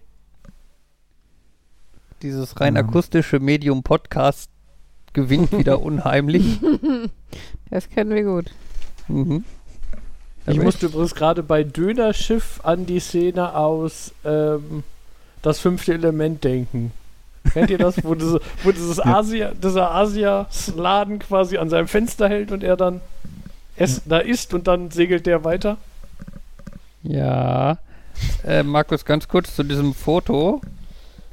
Dieses 2.22 2.60
rein 2.60 2.76
Ja. 2.76 2.82
akustische 2.82 3.40
Medium 3.40 3.84
Podcast 3.84 4.50
gewinnt 5.14 5.52
wieder 5.58 5.82
unheimlich. 5.82 6.60
Das 7.72 7.90
kennen 7.90 8.12
wir 8.12 8.24
gut. 8.24 8.52
Mhm. 9.10 9.44
Ich 10.46 10.62
musste 10.62 10.86
übrigens 10.86 11.16
gerade 11.16 11.42
bei 11.44 11.64
Dönerschiff 11.64 12.62
an 12.64 12.86
die 12.86 13.00
Szene 13.00 13.56
aus 13.56 14.14
ähm, 14.24 14.84
das 15.42 15.60
fünfte 15.60 15.94
Element 15.96 16.44
denken. 16.44 16.92
Kennt 17.52 17.70
ihr 17.72 17.78
das, 17.80 18.02
wo, 18.06 18.14
diese, 18.16 18.40
wo 18.64 18.72
dieses 18.72 18.98
Ja. 18.98 19.06
Asia, 19.18 19.52
dieser 19.52 19.92
Asia-Laden 19.92 21.20
quasi 21.20 21.58
an 21.58 21.70
seinem 21.70 21.88
Fenster 21.88 22.30
hält 22.30 22.52
und 22.52 22.64
er 22.64 22.78
dann 22.78 23.02
es 23.76 24.04
da 24.06 24.20
isst 24.20 24.54
und 24.54 24.68
dann 24.68 24.92
segelt 24.92 25.26
der 25.26 25.44
weiter? 25.44 25.78
Ja. 27.08 27.78
Äh, 28.46 28.64
Markus, 28.64 29.06
ganz 29.06 29.28
kurz 29.28 29.56
zu 29.56 29.64
diesem 29.64 29.94
Foto. 29.94 30.62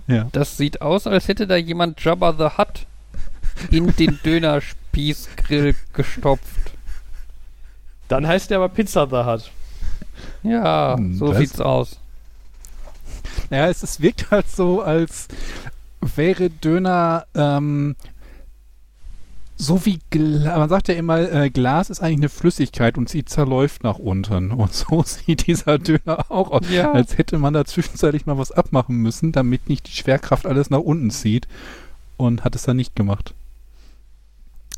Ja. 0.07 0.29
Das 0.33 0.57
sieht 0.57 0.83
aus, 0.83 1.07
als 1.07 1.29
hätte 1.29 1.47
da 1.47 1.57
jemand 1.57 2.03
Jabba 2.03 2.33
the 2.37 2.59
Hutt 2.59 2.87
in 3.71 3.95
den 3.97 4.19
Dönerspießgrill 4.25 5.75
gestopft. 5.93 6.73
Dann 8.09 8.27
heißt 8.27 8.51
der 8.51 8.59
aber 8.59 8.69
Pizza 8.69 9.07
da 9.07 9.25
hat. 9.25 9.51
Ja, 10.43 10.97
Hm, 10.97 11.17
so 11.17 11.29
das- 11.29 11.39
sieht's 11.39 11.61
aus. 11.61 11.99
Ja, 13.51 13.69
es, 13.69 13.83
es 13.83 14.01
wirkt 14.01 14.31
halt 14.31 14.49
so, 14.51 14.83
als 14.83 15.29
wäre 16.17 16.51
Döner 16.51 17.27
ähm, 17.35 17.97
so 19.63 19.87
wie 19.87 20.01
Glas. 20.11 20.59
Man 20.59 20.69
sagt 20.69 20.89
ja 20.89 20.95
immer, 20.95 21.19
äh, 21.21 21.49
Glas 21.51 21.89
ist 21.89 22.01
eigentlich 22.01 22.19
eine 22.19 22.29
Flüssigkeit 22.29 22.99
und 22.99 23.09
sie 23.09 23.25
zerläuft 23.25 23.85
nach 23.85 23.99
unten. 23.99 24.51
Und 24.51 24.73
so 24.73 25.03
sieht 25.07 25.47
dieser 25.47 25.79
Döner 25.79 26.31
auch 26.31 26.51
aus. 26.51 26.69
Ja. 26.71 26.93
Als 26.93 27.17
hätte 27.17 27.39
man 27.39 27.55
da 27.55 27.65
zwischenzeitlich 27.65 28.27
mal 28.27 28.39
was 28.39 28.51
abmachen 28.51 28.97
müssen, 28.97 29.31
damit 29.33 29.69
nicht 29.69 29.87
die 29.87 29.93
Schwerkraft 29.93 30.47
alles 30.47 30.69
nach 30.71 30.81
unten 30.81 31.11
zieht. 31.11 31.47
Und 32.17 32.45
hat 32.45 32.55
es 32.55 32.65
dann 32.65 32.77
nicht 32.77 32.97
gemacht. 32.97 33.35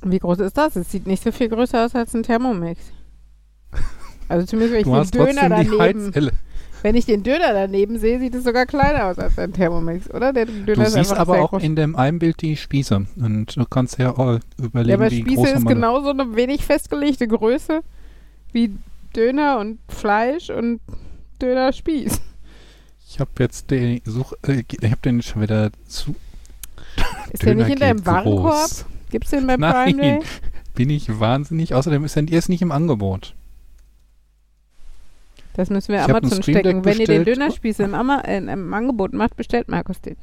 Wie 0.03 0.19
groß 0.19 0.41
ist 0.41 0.59
das? 0.59 0.77
Es 0.77 0.91
sieht 0.91 1.07
nicht 1.07 1.23
so 1.23 1.33
viel 1.33 1.49
größer 1.49 1.85
aus 1.85 1.95
als 1.95 2.15
ein 2.15 2.23
Thermomix. 2.23 2.81
Also 4.29 4.47
zumindest 4.47 4.73
wenn 4.73 4.81
ich 4.81 4.87
Du 4.87 4.95
hast 4.95 5.15
Döner 5.15 5.27
trotzdem 5.27 5.43
die 5.43 5.79
daneben, 5.79 5.81
Heizelle. 5.81 6.33
Wenn 6.85 6.97
ich 6.97 7.07
den 7.07 7.23
Döner 7.23 7.55
daneben 7.55 7.99
sehe, 7.99 8.21
sieht 8.21 8.35
es 8.35 8.45
sogar 8.45 8.67
kleiner 8.67 9.07
aus 9.07 9.19
als 9.19 9.39
ein 9.39 9.55
Thermomix, 9.55 10.11
oder? 10.11 10.35
Der 10.35 10.45
Döner 10.45 10.75
Du 10.75 10.83
ist 10.83 10.93
siehst 10.93 11.15
aber 11.15 11.41
auch 11.41 11.51
groß. 11.51 11.63
in 11.63 11.77
dem 11.77 11.97
einen 11.97 12.19
Bild 12.19 12.43
die 12.43 12.59
Spieße. 12.59 13.07
Und 13.17 13.57
du 13.57 13.65
kannst 13.65 13.99
ja 13.99 14.11
auch 14.11 14.39
überlegen, 14.59 14.91
Ja, 14.91 14.97
aber 14.97 15.11
wie 15.11 15.23
Spieße 15.23 15.37
groß 15.37 15.51
ist 15.53 15.67
genauso 15.67 16.11
eine 16.11 16.37
wenig 16.37 16.63
festgelegte 16.63 17.27
Größe 17.27 17.81
wie 18.53 18.77
Döner 19.17 19.61
und 19.61 19.79
Fleisch 19.89 20.51
und 20.51 20.81
Dönerspieß. 21.41 22.21
Ich 23.09 23.19
habe 23.19 23.31
jetzt 23.39 23.71
den 23.71 24.03
Such, 24.05 24.35
äh, 24.47 24.63
ich 24.69 24.91
habe 24.91 25.01
den 25.03 25.23
schon 25.23 25.41
wieder 25.41 25.71
zu. 25.87 26.15
Ist 27.33 27.45
der 27.45 27.55
nicht 27.55 27.71
in 27.71 27.79
deinem 27.79 28.05
Warenkorb? 28.05 28.57
groß. 28.61 28.85
Gibt's 29.11 29.31
den 29.31 29.47
bei 29.47 29.57
Nein. 29.57 29.97
Prime 29.97 30.03
Day? 30.03 30.21
Bin 30.75 30.91
ich 30.91 31.19
wahnsinnig. 31.19 31.73
Außerdem 31.75 32.05
ist 32.05 32.17
er, 32.17 32.29
er 32.29 32.39
ist 32.39 32.51
nicht 32.51 32.61
im 32.61 32.73
Angebot. 32.73 33.35
Das 35.55 35.71
müssen 35.71 35.93
wir 35.93 36.03
Ich 36.03 36.09
Amazon 36.09 36.43
stecken. 36.43 36.85
Wenn 36.85 36.99
ihr 36.99 37.07
den. 37.07 37.25
Dönerspieß 37.25 37.79
im, 37.81 37.95
Ama 37.95 38.21
äh, 38.21 38.39
im 38.39 38.75
Angebot 38.75 39.13
macht, 39.13 39.37
bestellt 39.37 39.69
Markus 39.69 40.01
den. 40.01 40.17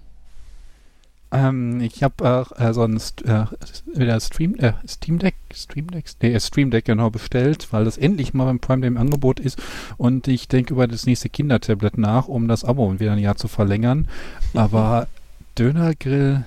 Ähm, 1.33 1.79
ich 1.79 2.03
habe 2.03 2.29
auch 2.29 2.51
äh, 2.59 2.73
so 2.73 2.83
ein 2.83 2.99
St 2.99 3.23
äh, 3.25 3.45
wieder 3.85 4.19
Stream, 4.19 4.55
äh, 4.55 4.73
Steam 4.85 5.17
Deck, 5.17 5.35
Stream 5.53 5.89
Deck, 5.89 6.03
nee, 6.21 6.37
Stream 6.41 6.71
Deck 6.71 6.83
genau 6.83 7.09
bestellt, 7.09 7.69
weil 7.71 7.85
das 7.85 7.97
endlich 7.97 8.33
mal 8.33 8.43
beim 8.43 8.59
Prime 8.59 8.81
Day 8.81 8.87
im 8.89 8.97
Angebot 8.97 9.39
ist. 9.39 9.57
Und 9.95 10.27
ich 10.27 10.49
denke 10.49 10.73
über 10.73 10.87
das 10.87 11.05
nächste 11.05 11.29
Kindertablet 11.29 11.97
nach, 11.97 12.27
um 12.27 12.49
das 12.49 12.65
Abo 12.65 12.99
wieder 12.99 13.13
ein 13.13 13.19
Jahr 13.19 13.37
zu 13.37 13.47
verlängern. 13.47 14.09
Aber 14.53 15.07
Dönergrill, 15.57 16.43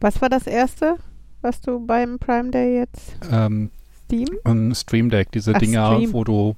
Was 0.00 0.20
war 0.20 0.28
das 0.28 0.48
erste, 0.48 0.96
was 1.40 1.60
du 1.60 1.86
beim 1.86 2.18
Prime 2.18 2.50
Day 2.50 2.78
jetzt 2.78 3.16
ähm, 3.30 3.70
Steam? 4.06 4.28
ein 4.42 4.74
Stream 4.74 5.10
Deck, 5.10 5.30
diese 5.30 5.54
Ach, 5.54 5.60
Dinger, 5.60 5.94
Stream. 5.94 6.12
wo 6.12 6.24
du 6.24 6.56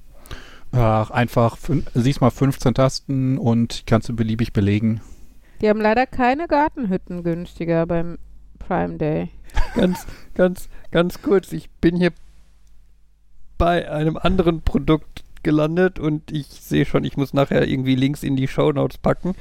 äh, 0.73 0.79
einfach 0.79 1.57
siehst 1.95 2.21
mal 2.21 2.31
15 2.31 2.75
Tasten 2.75 3.39
und 3.39 3.85
kannst 3.87 4.09
du 4.09 4.17
beliebig 4.17 4.53
belegen. 4.53 5.01
Die 5.61 5.69
haben 5.69 5.81
leider 5.81 6.07
keine 6.07 6.49
Gartenhütten 6.49 7.23
günstiger 7.23 7.87
beim 7.87 8.19
Prime 8.59 8.97
Day. 8.97 9.31
Ganz, 9.75 10.07
ganz, 10.35 10.69
ganz 10.91 11.23
kurz. 11.23 11.53
Ich 11.53 11.71
bin 11.71 11.97
hier 11.97 12.13
bei 13.59 13.91
einem 13.91 14.17
anderen 14.17 14.61
Produkt 14.63 15.25
gelandet 15.43 15.99
und 15.99 16.31
ich 16.31 16.47
sehe 16.49 16.85
schon, 16.85 17.05
ich 17.05 17.17
muss 17.17 17.33
nachher 17.33 17.67
irgendwie 17.67 17.95
Links 17.95 18.23
in 18.23 18.37
die 18.37 18.49
Shownotes 18.49 18.99
packen. 18.99 19.35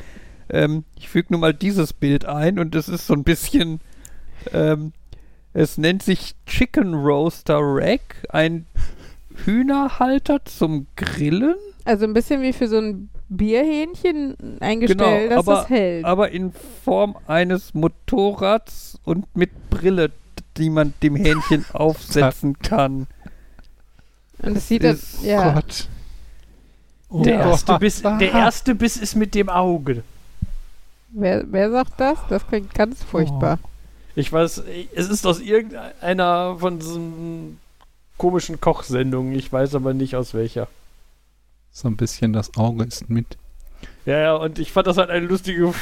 Ähm, 0.50 0.84
ich 0.96 1.10
füge 1.10 1.28
nur 1.32 1.42
mal 1.42 1.54
dieses 1.54 1.94
Bild 1.94 2.26
ein 2.26 2.60
und 2.60 2.76
es 2.76 2.88
ist 2.88 3.08
so 3.08 3.14
ein 3.14 3.24
bisschen. 3.24 3.82
Ähm, 4.54 4.94
es 5.54 5.78
nennt 5.78 6.04
sich 6.04 6.36
Chicken 6.46 6.94
Roaster 6.94 7.60
Rack, 7.60 8.28
ein 8.30 8.68
Hühnerhalter 9.46 10.44
zum 10.46 10.88
Grillen, 10.96 11.56
Also 11.86 12.06
ein 12.06 12.14
bisschen 12.14 12.42
wie 12.42 12.54
für 12.54 12.68
so 12.68 12.78
ein 12.80 13.10
Bierhähnchen 13.30 14.36
ein 14.60 14.80
Gestell, 14.80 15.28
Genau, 15.28 15.30
das 15.36 15.38
aber- 15.48 15.56
das 15.62 15.70
hält. 15.70 16.06
aber 16.06 16.32
in 16.32 16.52
Form 16.84 17.16
eines 17.28 17.74
Motorrads 17.74 19.00
und 19.04 19.26
mit 19.36 19.70
Brille, 19.70 20.12
die 20.58 20.70
man 20.70 20.94
dem 21.04 21.16
Hähnchen 21.16 21.66
aufsetzen 21.74 22.58
kann. 22.60 23.08
Und 24.42 24.58
es 24.58 24.68
sieht 24.68 24.84
ist- 24.84 25.16
das, 25.18 25.26
ja. 25.26 25.54
Gott. 25.54 25.88
Oh 27.10 27.22
Der, 27.24 27.38
Gott. 27.38 27.46
erste 27.48 27.80
Biss, 27.80 28.02
der 28.02 28.32
erste 28.32 28.76
Biss 28.76 28.98
ist 28.98 29.16
mit 29.16 29.36
dem 29.36 29.50
Auge. 29.50 30.04
Wer, 31.10 31.46
wer 31.52 31.72
sagt 31.72 31.94
das? 32.00 32.20
Das 32.30 32.46
klingt 32.48 32.74
ganz 32.74 33.04
furchtbar. 33.04 33.60
Ich 34.16 34.32
weiß, 34.32 34.64
es 34.94 35.10
ist 35.10 35.26
aus 35.26 35.40
irgendeiner 35.40 36.58
von 36.60 36.80
diesen 36.80 37.60
komischen 38.18 38.62
Kochsendungen. 38.62 39.34
Ich 39.34 39.52
weiß 39.52 39.76
aber 39.76 39.94
nicht 39.94 40.16
aus 40.16 40.34
welcher. 40.34 40.68
So 41.72 41.88
ein 41.88 41.98
bisschen 41.98 42.34
das 42.34 42.56
Auge 42.58 42.86
ist 42.86 43.10
mit. 43.10 43.38
Ja, 44.06 44.20
ja, 44.20 44.36
und 44.36 44.60
ich 44.60 44.72
fand 44.72 44.88
das 44.88 44.98
halt 44.98 45.10
eine 45.10 45.26
lustige. 45.26 45.74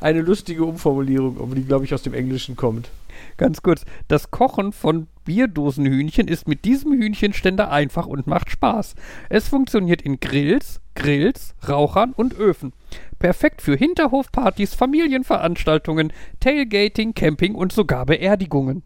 Eine 0.00 0.22
lustige 0.22 0.64
Umformulierung, 0.64 1.38
aber 1.40 1.54
die, 1.54 1.64
glaube 1.64 1.84
ich, 1.84 1.92
aus 1.92 2.02
dem 2.02 2.14
Englischen 2.14 2.56
kommt. 2.56 2.88
Ganz 3.36 3.62
kurz. 3.62 3.84
Das 4.08 4.30
Kochen 4.30 4.72
von 4.72 5.08
Bierdosenhühnchen 5.24 6.26
ist 6.26 6.48
mit 6.48 6.64
diesem 6.64 6.92
Hühnchenständer 6.92 7.70
einfach 7.70 8.06
und 8.06 8.26
macht 8.26 8.50
Spaß. 8.50 8.94
Es 9.28 9.48
funktioniert 9.48 10.00
in 10.02 10.18
Grills, 10.18 10.80
Grills, 10.94 11.54
Rauchern 11.68 12.12
und 12.12 12.34
Öfen. 12.34 12.72
Perfekt 13.18 13.60
für 13.60 13.76
Hinterhofpartys, 13.76 14.74
Familienveranstaltungen, 14.74 16.12
Tailgating, 16.40 17.14
Camping 17.14 17.54
und 17.54 17.72
sogar 17.72 18.06
Beerdigungen. 18.06 18.82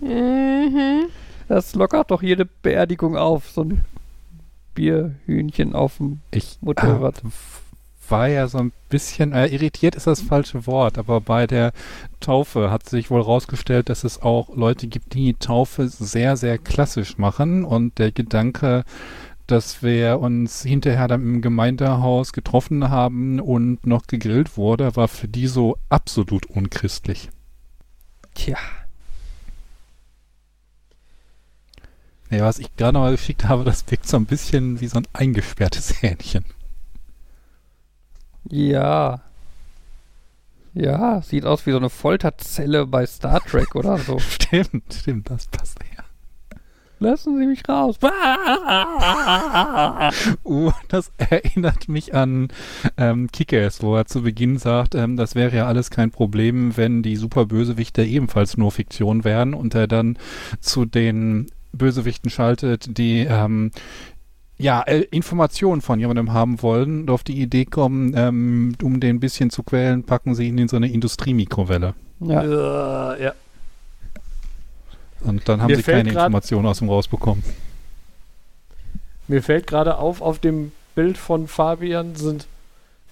Mhm. 0.00 1.06
Das 1.48 1.74
lockert 1.74 2.10
doch 2.10 2.22
jede 2.22 2.46
Beerdigung 2.46 3.16
auf, 3.16 3.50
so 3.50 3.62
ein 3.64 3.84
Bierhühnchen 4.74 5.74
auf 5.74 5.98
dem 5.98 6.20
Ich 6.30 6.58
Motorrad. 6.62 7.18
äh, 7.18 7.28
war 8.08 8.28
ja 8.28 8.46
so 8.48 8.58
ein 8.58 8.72
bisschen, 8.88 9.32
äh, 9.32 9.46
irritiert 9.46 9.94
ist 9.94 10.06
das 10.06 10.20
falsche 10.20 10.66
Wort, 10.66 10.98
aber 10.98 11.20
bei 11.20 11.46
der 11.46 11.72
Taufe 12.20 12.70
hat 12.70 12.88
sich 12.88 13.10
wohl 13.10 13.20
rausgestellt, 13.20 13.88
dass 13.88 14.04
es 14.04 14.22
auch 14.22 14.54
Leute 14.54 14.86
gibt, 14.86 15.14
die 15.14 15.34
Taufe 15.34 15.88
sehr, 15.88 16.36
sehr 16.36 16.58
klassisch 16.58 17.18
machen 17.18 17.64
und 17.64 17.98
der 17.98 18.12
Gedanke, 18.12 18.84
dass 19.46 19.82
wir 19.82 20.20
uns 20.20 20.62
hinterher 20.62 21.08
dann 21.08 21.22
im 21.22 21.42
Gemeindehaus 21.42 22.32
getroffen 22.32 22.88
haben 22.90 23.40
und 23.40 23.86
noch 23.86 24.06
gegrillt 24.06 24.56
wurde, 24.56 24.96
war 24.96 25.08
für 25.08 25.28
die 25.28 25.46
so 25.46 25.76
absolut 25.88 26.46
unchristlich. 26.46 27.30
Tja. 28.34 28.58
Ja, 32.30 32.44
was 32.44 32.58
ich 32.58 32.74
gerade 32.76 32.98
mal 32.98 33.12
geschickt 33.12 33.44
habe, 33.44 33.64
das 33.64 33.84
wirkt 33.90 34.08
so 34.08 34.16
ein 34.16 34.24
bisschen 34.24 34.80
wie 34.80 34.86
so 34.86 34.98
ein 34.98 35.06
eingesperrtes 35.12 35.94
Hähnchen. 36.02 36.44
Ja. 38.48 39.20
Ja, 40.74 41.20
sieht 41.20 41.44
aus 41.44 41.66
wie 41.66 41.72
so 41.72 41.76
eine 41.76 41.90
Folterzelle 41.90 42.86
bei 42.86 43.04
Star 43.04 43.40
Trek 43.40 43.74
oder 43.74 43.98
so. 43.98 44.18
Stimmt, 44.52 44.94
stimmt, 44.94 45.28
das 45.28 45.46
passt. 45.48 45.78
Lassen 47.02 47.36
Sie 47.36 47.46
mich 47.46 47.68
raus. 47.68 47.96
Uh, 50.44 50.70
das 50.88 51.10
erinnert 51.16 51.88
mich 51.88 52.14
an 52.14 52.48
ähm, 52.96 53.28
Kickers, 53.32 53.82
wo 53.82 53.96
er 53.96 54.06
zu 54.06 54.22
Beginn 54.22 54.58
sagt, 54.58 54.94
ähm, 54.94 55.16
das 55.16 55.34
wäre 55.34 55.56
ja 55.56 55.66
alles 55.66 55.90
kein 55.90 56.10
Problem, 56.10 56.76
wenn 56.76 57.02
die 57.02 57.16
Superbösewichte 57.16 58.04
ebenfalls 58.04 58.56
nur 58.56 58.70
Fiktion 58.70 59.24
wären 59.24 59.54
und 59.54 59.74
er 59.74 59.86
dann 59.86 60.18
zu 60.60 60.84
den 60.84 61.46
Bösewichten 61.72 62.30
schaltet, 62.30 62.98
die 62.98 63.26
ähm, 63.28 63.70
ja, 64.58 64.82
äh, 64.82 65.00
Informationen 65.10 65.80
von 65.80 65.98
jemandem 65.98 66.32
haben 66.32 66.62
wollen 66.62 67.02
und 67.02 67.10
auf 67.10 67.24
die 67.24 67.40
Idee 67.40 67.64
kommen, 67.64 68.14
ähm, 68.16 68.74
um 68.82 69.00
den 69.00 69.16
ein 69.16 69.20
bisschen 69.20 69.50
zu 69.50 69.62
quälen, 69.62 70.04
packen 70.04 70.34
sie 70.34 70.48
ihn 70.48 70.58
in 70.58 70.68
so 70.68 70.76
eine 70.76 70.90
Industriemikrowelle. 70.90 71.94
Ja. 72.20 73.14
Äh, 73.14 73.24
ja. 73.24 73.32
Und 75.24 75.48
dann 75.48 75.60
haben 75.62 75.68
Mir 75.70 75.76
sie 75.76 75.82
keine 75.82 76.10
grad- 76.10 76.26
Informationen 76.26 76.66
aus 76.66 76.80
ihm 76.80 76.88
rausbekommen. 76.88 77.42
Mir 79.28 79.42
fällt 79.42 79.66
gerade 79.66 79.98
auf, 79.98 80.20
auf 80.20 80.38
dem 80.40 80.72
Bild 80.94 81.16
von 81.16 81.46
Fabian 81.48 82.16
sind 82.16 82.46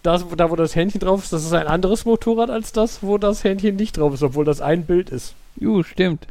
das, 0.03 0.25
da 0.37 0.51
wo 0.51 0.57
das 0.57 0.75
Hähnchen 0.75 1.01
drauf 1.01 1.23
ist, 1.25 1.33
das 1.33 1.45
ist 1.45 1.53
ein 1.53 1.67
anderes 1.67 2.05
Motorrad 2.07 2.51
als 2.51 2.73
das, 2.73 3.03
wo 3.03 3.19
das 3.19 3.45
Hähnchen 3.45 3.77
nicht 3.77 3.99
drauf 3.99 4.15
ist, 4.15 4.23
obwohl 4.23 4.45
das 4.45 4.61
ein 4.61 4.85
Bild 4.87 5.11
ist. 5.11 5.35
Juh, 5.57 5.83
stimmt. 5.83 6.27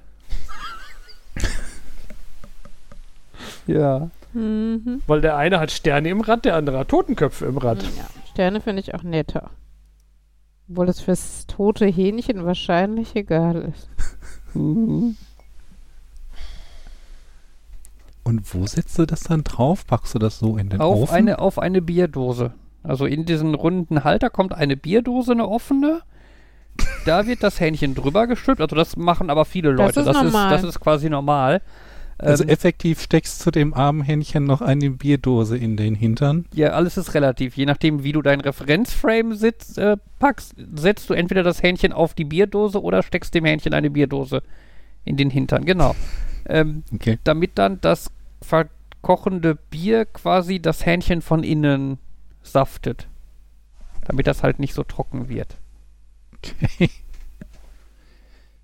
ja. 3.68 4.10
Mhm. 4.34 5.02
Weil 5.08 5.22
der 5.22 5.38
eine 5.38 5.60
hat 5.60 5.72
Sterne 5.72 6.10
im 6.10 6.22
Rad, 6.22 6.46
der 6.46 6.56
andere 6.56 6.80
hat 6.80 6.90
Totenköpfe 6.90 7.46
im 7.46 7.58
Rad. 7.58 7.84
Ja, 7.84 7.90
Sterne 8.32 8.62
finde 8.62 8.82
ich 8.82 8.94
auch 8.96 9.04
netter. 9.04 9.50
Obwohl 10.70 10.90
es 10.90 11.00
fürs 11.02 11.46
tote 11.48 11.86
Hähnchen 11.86 12.46
wahrscheinlich 12.46 13.16
egal 13.16 13.74
ist. 13.74 13.90
Mhm. 14.56 15.16
Und 18.30 18.54
wo 18.54 18.66
setzt 18.68 18.98
du 19.00 19.06
das 19.06 19.22
dann 19.22 19.44
drauf? 19.44 19.86
Packst 19.88 20.14
du 20.14 20.20
das 20.20 20.38
so 20.40 20.58
in 20.58 20.70
den 20.70 20.80
Auf, 20.82 21.00
Ofen? 21.04 21.16
eine, 21.16 21.40
auf 21.40 21.58
eine 21.58 21.82
Bierdose. 21.82 22.54
Also 22.84 23.06
in 23.06 23.26
diesen 23.26 23.56
runden 23.56 24.04
Halter 24.04 24.30
kommt 24.30 24.54
eine 24.54 24.78
Bierdose, 24.78 25.32
eine 25.32 25.48
offene. 25.48 26.02
Da 27.06 27.26
wird 27.28 27.44
das 27.44 27.60
Hähnchen 27.60 27.96
drüber 27.96 28.28
gestülpt. 28.28 28.62
Also 28.62 28.76
das 28.76 28.96
machen 28.96 29.30
aber 29.30 29.46
viele 29.46 29.76
Das 29.76 29.96
Leute. 29.96 30.00
ist 30.02 30.06
das, 30.06 30.16
ist, 30.18 30.24
normal. 30.24 30.50
das 30.52 30.64
ist 30.64 30.80
quasi 30.80 31.10
normal. 31.10 31.62
Also 32.20 32.44
Ähm, 32.44 32.50
effektiv 32.50 33.02
steckst 33.02 33.46
du 33.46 33.52
dem 33.52 33.74
armen 33.74 34.02
Hähnchen 34.02 34.44
noch 34.44 34.62
eine 34.62 34.90
Bierdose 34.92 35.58
in 35.58 35.76
den 35.78 35.96
Hintern. 35.96 36.46
ja, 36.54 36.70
alles 36.72 36.98
ist 36.98 37.14
relativ. 37.14 37.56
Je 37.58 37.66
nachdem, 37.66 38.04
wie 38.04 38.12
du 38.12 38.22
dein 38.22 38.42
Referenzframe 38.42 39.34
sitzt, 39.36 39.78
äh, 39.78 39.98
packst, 40.20 40.54
setzt 40.76 41.10
du 41.10 41.14
entweder 41.14 41.44
das 41.44 41.64
Hähnchen 41.64 41.94
auf 41.94 42.14
die 42.14 42.26
Bierdose 42.26 42.82
oder 42.82 43.04
steckst 43.04 43.34
dem 43.34 43.46
Hähnchen 43.46 43.74
eine 43.74 43.90
Bierdose 43.90 44.44
in 45.06 45.18
den 45.18 45.30
Hintern. 45.30 45.66
Genau. 45.66 45.96
Ähm, 46.46 46.84
Okay. 46.94 47.20
damit 47.24 47.52
dann 47.58 47.80
das 47.82 48.10
verkochende 48.42 49.56
Bier 49.56 50.06
quasi 50.06 50.60
das 50.60 50.86
Hähnchen 50.86 51.22
von 51.22 51.44
innen 51.44 52.00
saftet. 52.42 53.08
Damit 54.06 54.28
das 54.28 54.44
halt 54.44 54.60
nicht 54.60 54.74
so 54.74 54.84
trocken 54.84 55.30
wird. 55.30 55.58
okay. 56.36 56.90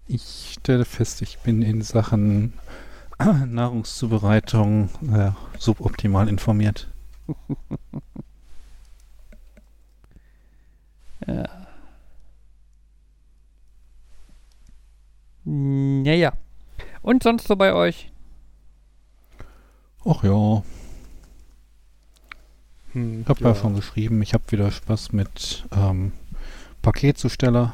Ich 0.07 0.53
stelle 0.53 0.85
fest, 0.85 1.21
ich 1.21 1.39
bin 1.39 1.61
in 1.61 1.81
Sachen 1.81 2.53
Nahrungszubereitung 3.47 4.89
äh, 5.11 5.31
suboptimal 5.57 6.27
informiert. 6.29 6.87
Ja. 11.27 11.45
Naja. 15.43 16.33
Und 17.01 17.23
sonst 17.23 17.47
so 17.47 17.55
bei 17.55 17.73
euch? 17.73 18.11
Ach 20.05 20.23
ja, 20.23 20.61
Hm, 22.95 23.21
ich 23.21 23.27
habe 23.27 23.43
ja. 23.43 23.53
schon 23.53 23.75
geschrieben, 23.75 24.21
ich 24.21 24.33
habe 24.33 24.43
wieder 24.49 24.71
Spaß 24.71 25.11
mit 25.11 25.65
ähm, 25.75 26.13
Paketzusteller. 26.81 27.73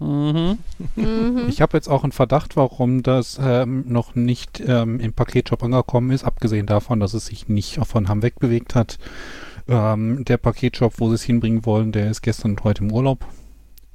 Mhm. 0.00 0.58
Mhm. 0.96 1.44
Ich 1.48 1.60
habe 1.60 1.76
jetzt 1.76 1.88
auch 1.88 2.02
einen 2.02 2.12
Verdacht, 2.12 2.56
warum 2.56 3.02
das 3.02 3.38
ähm, 3.40 3.84
noch 3.86 4.14
nicht 4.14 4.60
ähm, 4.66 4.98
im 5.00 5.12
Paketshop 5.12 5.62
angekommen 5.62 6.10
ist, 6.10 6.24
abgesehen 6.24 6.66
davon, 6.66 6.98
dass 6.98 7.14
es 7.14 7.26
sich 7.26 7.48
nicht 7.48 7.78
von 7.86 8.08
Hamm 8.08 8.22
wegbewegt 8.22 8.74
hat. 8.74 8.98
Ähm, 9.68 10.24
der 10.24 10.38
Paketshop, 10.38 10.94
wo 10.98 11.08
sie 11.08 11.14
es 11.14 11.22
hinbringen 11.22 11.66
wollen, 11.66 11.92
der 11.92 12.10
ist 12.10 12.22
gestern 12.22 12.52
und 12.52 12.64
heute 12.64 12.84
im 12.84 12.90
Urlaub. 12.90 13.24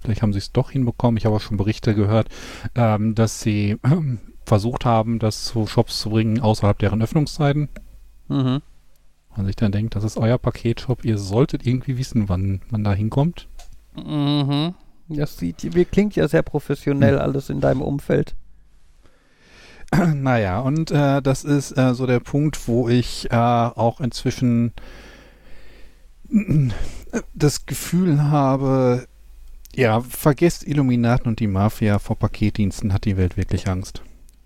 Vielleicht 0.01 0.21
haben 0.21 0.33
sie 0.33 0.39
es 0.39 0.51
doch 0.51 0.71
hinbekommen. 0.71 1.17
Ich 1.17 1.25
habe 1.25 1.35
auch 1.35 1.41
schon 1.41 1.57
Berichte 1.57 1.95
gehört, 1.95 2.29
ähm, 2.75 3.15
dass 3.15 3.41
sie 3.41 3.77
ähm, 3.83 4.19
versucht 4.49 4.83
haben, 4.83 5.19
das 5.19 5.45
zu 5.45 5.65
Shops 5.67 5.99
zu 6.01 6.09
bringen 6.09 6.41
außerhalb 6.41 6.77
deren 6.77 7.01
Öffnungszeiten. 7.01 7.69
Mhm. 8.27 8.61
Man 9.37 9.45
sich 9.45 9.55
dann 9.55 9.71
denkt, 9.71 9.95
das 9.95 10.03
ist 10.03 10.17
euer 10.17 10.37
Paketshop, 10.37 11.05
ihr 11.05 11.17
solltet 11.17 11.65
irgendwie 11.65 11.97
wissen, 11.97 12.27
wann 12.27 12.61
man 12.69 12.83
da 12.83 12.91
hinkommt. 12.93 13.47
Mhm. 13.95 14.73
Das 15.07 15.37
sieht, 15.37 15.73
wie- 15.75 15.85
klingt 15.85 16.15
ja 16.15 16.27
sehr 16.27 16.41
professionell 16.43 17.17
alles 17.19 17.49
in 17.49 17.61
deinem 17.61 17.81
Umfeld. 17.81 18.35
Naja, 20.13 20.59
und 20.59 20.91
äh, 20.91 21.19
das 21.21 21.43
ist 21.43 21.75
äh, 21.75 21.95
so 21.95 22.05
der 22.05 22.19
Punkt, 22.19 22.67
wo 22.67 22.89
ich 22.89 23.31
äh, 23.31 23.35
auch 23.35 23.99
inzwischen 24.01 24.71
das 27.33 27.65
Gefühl 27.65 28.21
habe, 28.23 29.07
ja, 29.75 30.01
vergesst 30.01 30.67
Illuminaten 30.67 31.27
und 31.27 31.39
die 31.39 31.47
Mafia 31.47 31.97
vor 31.99 32.17
Paketdiensten 32.17 32.93
hat 32.93 33.05
die 33.05 33.17
Welt 33.17 33.35
wirklich 33.37 33.67
Angst. 33.67 34.03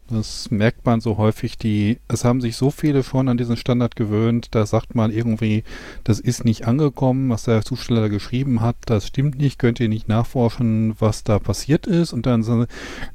Das 0.10 0.52
merkt 0.52 0.86
man 0.86 1.00
so 1.02 1.18
häufig, 1.18 1.58
die, 1.58 1.98
es 2.10 2.26
haben 2.26 2.42
sich 2.42 2.58
so 2.58 2.70
viele 2.72 3.04
schon 3.04 3.30
an 3.30 3.38
diesen 3.38 3.56
Standard 3.58 3.96
gewöhnt, 3.96 4.50
da 4.52 4.66
sagt 4.66 4.96
man 4.96 5.12
irgendwie, 5.12 5.64
das 6.04 6.20
ist 6.20 6.44
nicht 6.44 6.68
angekommen, 6.68 7.30
was 7.30 7.44
der 7.44 7.64
Zusteller 7.64 8.10
geschrieben 8.10 8.60
hat, 8.62 8.76
das 8.86 9.08
stimmt 9.08 9.38
nicht, 9.38 9.60
könnt 9.60 9.80
ihr 9.80 9.88
nicht 9.90 10.10
nachforschen, 10.10 10.94
was 11.00 11.24
da 11.24 11.40
passiert 11.40 11.88
ist 11.88 12.12
und 12.14 12.26
dann 12.26 12.44
so, 12.44 12.66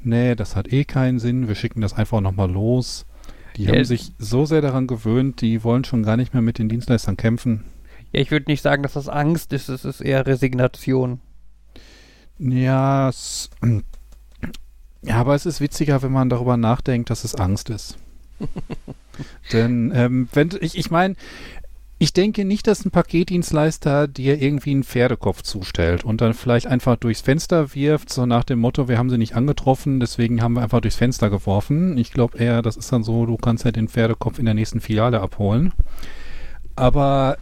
nee, 0.01 0.35
das 0.35 0.55
hat 0.55 0.73
eh 0.73 0.83
keinen 0.83 1.19
Sinn, 1.19 1.47
wir 1.47 1.55
schicken 1.55 1.81
das 1.81 1.93
einfach 1.93 2.21
nochmal 2.21 2.49
los. 2.51 3.05
Die 3.55 3.65
Ja, 3.65 3.71
haben 3.71 3.85
sich 3.85 4.13
so 4.17 4.45
sehr 4.45 4.61
daran 4.61 4.87
gewöhnt, 4.87 5.41
die 5.41 5.63
wollen 5.63 5.83
schon 5.83 6.03
gar 6.03 6.17
nicht 6.17 6.33
mehr 6.33 6.41
mit 6.41 6.57
den 6.57 6.69
Dienstleistern 6.69 7.17
kämpfen. 7.17 7.65
Ja, 8.11 8.21
ich 8.21 8.31
würde 8.31 8.51
nicht 8.51 8.61
sagen, 8.61 8.83
dass 8.83 8.93
das 8.93 9.09
Angst 9.09 9.53
ist, 9.53 9.69
es 9.69 9.85
ist 9.85 10.01
eher 10.01 10.25
Resignation. 10.27 11.21
Ja, 12.37 13.09
es, 13.09 13.49
ja, 15.01 15.15
aber 15.15 15.35
es 15.35 15.45
ist 15.45 15.61
witziger, 15.61 16.01
wenn 16.01 16.11
man 16.11 16.29
darüber 16.29 16.57
nachdenkt, 16.57 17.09
dass 17.09 17.23
es 17.23 17.35
Angst 17.35 17.69
ist. 17.69 17.97
Denn 19.53 19.91
ähm, 19.93 20.29
wenn 20.33 20.49
ich, 20.61 20.77
ich 20.77 20.91
meine, 20.91 21.15
ich 21.97 22.13
denke 22.13 22.45
nicht, 22.45 22.67
dass 22.67 22.85
ein 22.85 22.91
Paketdienstleister 22.91 24.07
dir 24.07 24.41
irgendwie 24.41 24.71
einen 24.71 24.83
Pferdekopf 24.83 25.41
zustellt 25.41 26.05
und 26.05 26.21
dann 26.21 26.33
vielleicht 26.33 26.67
einfach 26.67 26.95
durchs 26.95 27.19
Fenster 27.19 27.75
wirft, 27.75 28.09
so 28.09 28.25
nach 28.25 28.45
dem 28.45 28.59
Motto, 28.59 28.87
wir 28.87 28.97
haben 28.97 29.09
sie 29.09 29.17
nicht 29.17 29.35
angetroffen, 29.35 29.99
deswegen 29.99 30.41
haben 30.41 30.53
wir 30.53 30.61
einfach 30.61 30.79
durchs 30.79 30.95
Fenster 30.95 31.29
geworfen. 31.29 31.97
Ich 31.97 32.13
glaube 32.13 32.37
eher, 32.37 32.61
das 32.61 32.77
ist 32.77 32.93
dann 32.93 33.03
so, 33.03 33.25
du 33.25 33.35
kannst 33.35 33.65
ja 33.65 33.71
den 33.71 33.89
Pferdekopf 33.89 34.39
in 34.39 34.45
der 34.45 34.53
nächsten 34.53 34.79
Filiale 34.79 35.19
abholen. 35.19 35.73
Aber 36.77 37.37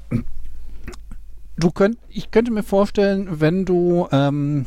du 1.57 1.69
könnt, 1.69 1.99
ich 2.09 2.31
könnte 2.31 2.51
mir 2.51 2.63
vorstellen, 2.63 3.39
wenn 3.39 3.65
du 3.65 4.07
ähm, 4.11 4.65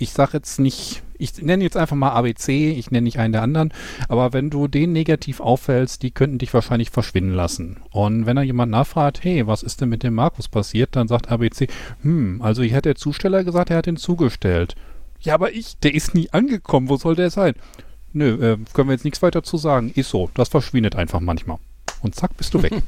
ich 0.00 0.12
sage 0.12 0.32
jetzt 0.32 0.58
nicht, 0.58 1.02
ich 1.20 1.40
nenne 1.42 1.62
jetzt 1.62 1.76
einfach 1.76 1.96
mal 1.96 2.10
ABC, 2.10 2.70
ich 2.70 2.90
nenne 2.90 3.04
nicht 3.04 3.18
einen 3.18 3.32
der 3.32 3.42
anderen, 3.42 3.72
aber 4.08 4.32
wenn 4.32 4.50
du 4.50 4.68
den 4.68 4.92
negativ 4.92 5.40
auffällst, 5.40 6.02
die 6.02 6.10
könnten 6.10 6.38
dich 6.38 6.52
wahrscheinlich 6.54 6.90
verschwinden 6.90 7.34
lassen. 7.34 7.78
Und 7.90 8.26
wenn 8.26 8.36
da 8.36 8.42
jemand 8.42 8.72
nachfragt, 8.72 9.22
hey, 9.22 9.46
was 9.46 9.62
ist 9.62 9.80
denn 9.80 9.90
mit 9.90 10.02
dem 10.02 10.14
Markus 10.14 10.48
passiert, 10.48 10.96
dann 10.96 11.08
sagt 11.08 11.30
ABC, 11.30 11.68
hm, 12.02 12.40
also 12.42 12.62
hier 12.62 12.76
hat 12.76 12.86
der 12.86 12.96
Zusteller 12.96 13.44
gesagt, 13.44 13.70
er 13.70 13.76
hat 13.76 13.86
ihn 13.86 13.96
zugestellt. 13.96 14.74
Ja, 15.20 15.34
aber 15.34 15.52
ich, 15.52 15.76
der 15.78 15.94
ist 15.94 16.14
nie 16.14 16.30
angekommen, 16.30 16.88
wo 16.88 16.96
soll 16.96 17.14
der 17.14 17.30
sein? 17.30 17.54
Nö, 18.12 18.34
äh, 18.34 18.58
können 18.72 18.88
wir 18.88 18.94
jetzt 18.94 19.04
nichts 19.04 19.22
weiter 19.22 19.42
zu 19.42 19.56
sagen. 19.58 19.92
Ist 19.94 20.10
so, 20.10 20.30
das 20.34 20.48
verschwindet 20.48 20.96
einfach 20.96 21.20
manchmal. 21.20 21.58
Und 22.02 22.14
zack, 22.14 22.36
bist 22.36 22.54
du 22.54 22.62
weg. 22.62 22.72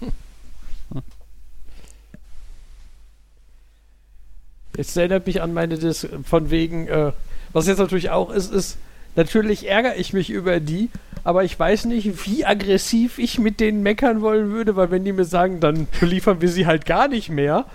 Jetzt 4.77 4.97
erinnert 4.97 5.27
mich 5.27 5.43
an 5.43 5.53
meine 5.53 5.77
Dis 5.77 6.09
von 6.25 6.51
wegen, 6.51 6.89
äh, 6.89 7.13
was 7.53 7.67
jetzt 7.67 7.79
natürlich 7.79 8.11
auch 8.11 8.31
ist, 8.31 8.53
ist, 8.53 8.79
natürlich 9.17 9.69
ärgere 9.69 9.97
ich 9.97 10.13
mich 10.13 10.31
über 10.31 10.61
die, 10.61 10.91
aber 11.25 11.45
ich 11.45 11.59
weiß 11.59 11.85
nicht, 11.87 12.27
wie 12.27 12.45
aggressiv 12.45 13.19
ich 13.19 13.39
mit 13.39 13.61
denen 13.61 13.83
meckern 13.83 14.21
wollen 14.21 14.51
würde, 14.51 14.77
weil 14.77 14.91
wenn 14.91 15.05
die 15.05 15.13
mir 15.13 15.25
sagen, 15.25 15.61
dann 15.61 15.87
beliefern 16.01 16.41
wir 16.41 16.49
sie 16.49 16.67
halt 16.67 16.87
gar 16.87 17.09
nicht 17.09 17.29
mehr, 17.29 17.67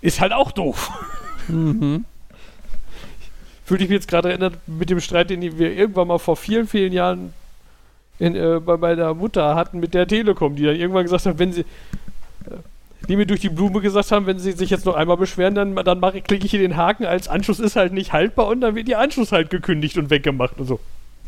ist 0.00 0.20
halt 0.20 0.32
auch 0.32 0.52
doof. 0.52 0.90
Mhm. 1.48 2.04
Fühlte 3.64 3.84
ich 3.84 3.90
mich 3.90 3.98
jetzt 3.98 4.08
gerade 4.08 4.30
erinnert 4.30 4.54
mit 4.66 4.90
dem 4.90 5.00
Streit, 5.00 5.30
den 5.30 5.42
wir 5.42 5.72
irgendwann 5.72 6.08
mal 6.08 6.18
vor 6.18 6.36
vielen, 6.36 6.66
vielen 6.66 6.92
Jahren 6.92 7.32
in, 8.18 8.34
äh, 8.34 8.60
bei 8.60 8.76
meiner 8.76 9.14
Mutter 9.14 9.54
hatten 9.54 9.80
mit 9.80 9.94
der 9.94 10.06
Telekom, 10.06 10.56
die 10.56 10.64
dann 10.64 10.76
irgendwann 10.76 11.04
gesagt 11.04 11.26
hat, 11.26 11.38
wenn 11.38 11.52
sie, 11.52 11.60
äh, 11.60 11.64
die 13.08 13.16
mir 13.16 13.26
durch 13.26 13.40
die 13.40 13.48
Blume 13.48 13.80
gesagt 13.80 14.12
haben, 14.12 14.26
wenn 14.26 14.38
sie 14.38 14.52
sich 14.52 14.70
jetzt 14.70 14.84
noch 14.86 14.94
einmal 14.94 15.16
beschweren, 15.16 15.54
dann, 15.54 15.74
dann 15.76 16.00
mache, 16.00 16.20
klicke 16.20 16.44
ich 16.44 16.50
hier 16.50 16.60
den 16.60 16.76
Haken, 16.76 17.04
als 17.06 17.28
Anschluss 17.28 17.58
ist 17.60 17.76
halt 17.76 17.92
nicht 17.92 18.12
haltbar 18.12 18.46
und 18.48 18.60
dann 18.60 18.74
wird 18.74 18.88
ihr 18.88 18.98
Anschluss 18.98 19.32
halt 19.32 19.50
gekündigt 19.50 19.96
und 19.98 20.10
weggemacht 20.10 20.58
und 20.58 20.66
so. 20.66 20.80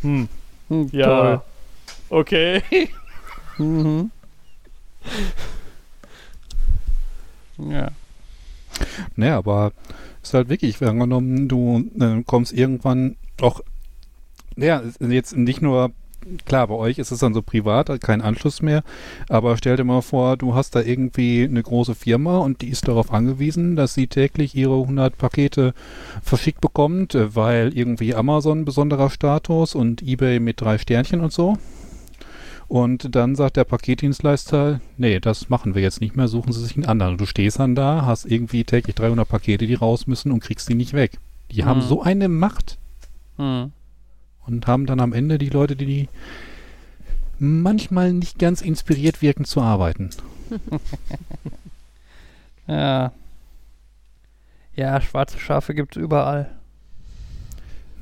Hm, 0.03 0.29
Hm, 0.69 0.89
ja, 0.93 1.07
toll. 1.07 1.41
okay. 2.11 2.63
Mhm. 3.59 4.11
Ja. 7.59 7.89
Naja, 9.17 9.39
aber 9.39 9.73
ist 10.23 10.35
halt 10.35 10.49
wirklich, 10.49 10.81
wenn 10.81 10.89
angenommen, 10.89 11.49
du 11.49 11.85
äh, 12.01 12.23
kommst 12.25 12.53
irgendwann 12.53 13.17
auch, 13.41 13.61
naja, 14.57 14.83
jetzt 15.01 15.37
nicht 15.37 15.63
nur, 15.63 15.93
klar, 16.47 16.69
bei 16.69 16.75
euch 16.75 16.99
ist 16.99 17.11
es 17.11 17.21
dann 17.21 17.35
so 17.35 17.43
privat, 17.43 18.01
kein 18.01 18.21
Anschluss 18.23 18.63
mehr, 18.63 18.83
aber 19.29 19.57
stell 19.57 19.77
dir 19.77 19.85
mal 19.85 20.03
vor, 20.03 20.37
du 20.37 20.55
hast 20.55 20.75
da 20.75 20.81
irgendwie 20.81 21.45
eine 21.45 21.63
große 21.63 21.95
Firma 21.95 22.39
und 22.39 22.63
die 22.63 22.69
ist 22.69 22.89
darauf 22.89 23.13
angewiesen, 23.13 23.77
dass 23.77 23.95
sie 23.95 24.07
täglich 24.07 24.55
ihre 24.55 24.81
100 24.81 25.17
Pakete 25.19 25.75
verschickt 26.23 26.61
bekommt, 26.61 27.15
äh, 27.15 27.35
weil 27.35 27.77
irgendwie 27.77 28.15
Amazon 28.15 28.65
besonderer 28.65 29.11
Status 29.11 29.75
und 29.75 30.03
eBay 30.03 30.41
mit 30.41 30.61
drei 30.61 30.79
Sternchen 30.79 31.21
und 31.21 31.33
so. 31.33 31.57
Und 32.69 33.15
dann 33.15 33.35
sagt 33.37 33.59
der 33.59 33.65
Paketdienstleister, 33.65 34.81
nee, 34.97 35.21
das 35.21 35.51
machen 35.51 35.75
wir 35.75 35.83
jetzt 35.83 36.01
nicht 36.01 36.17
mehr, 36.17 36.27
suchen 36.29 36.53
Sie 36.55 36.63
sich 36.63 36.75
einen 36.77 36.87
anderen. 36.87 37.19
Du 37.19 37.27
stehst 37.27 37.59
dann 37.59 37.75
da, 37.75 38.07
hast 38.07 38.25
irgendwie 38.25 38.65
täglich 38.65 38.95
300 38.97 39.29
Pakete, 39.29 39.67
die 39.67 39.75
raus 39.75 40.07
müssen 40.07 40.33
und 40.33 40.41
kriegst 40.41 40.71
die 40.71 40.75
nicht 40.75 40.95
weg. 40.95 41.19
Die 41.51 41.65
haben 41.65 41.81
Mhm. 41.81 41.89
so 41.89 42.03
eine 42.03 42.29
Macht 42.29 42.79
Hm. 43.37 43.73
Und 44.47 44.67
haben 44.67 44.87
dann 44.87 45.01
am 45.01 45.13
Ende 45.13 45.39
die 45.39 45.49
Leute, 45.49 45.77
die, 45.77 46.09
manchmal 47.39 48.13
nicht 48.13 48.39
ganz 48.39 48.63
inspiriert 48.63 49.21
wirken 49.21 49.45
zu 49.45 49.61
arbeiten. 49.61 50.11
Ja. 52.69 53.13
Ja, 54.77 55.01
schwarze 55.01 55.39
Schafe 55.39 55.75
gibt's 55.75 55.97
überall. 55.97 56.49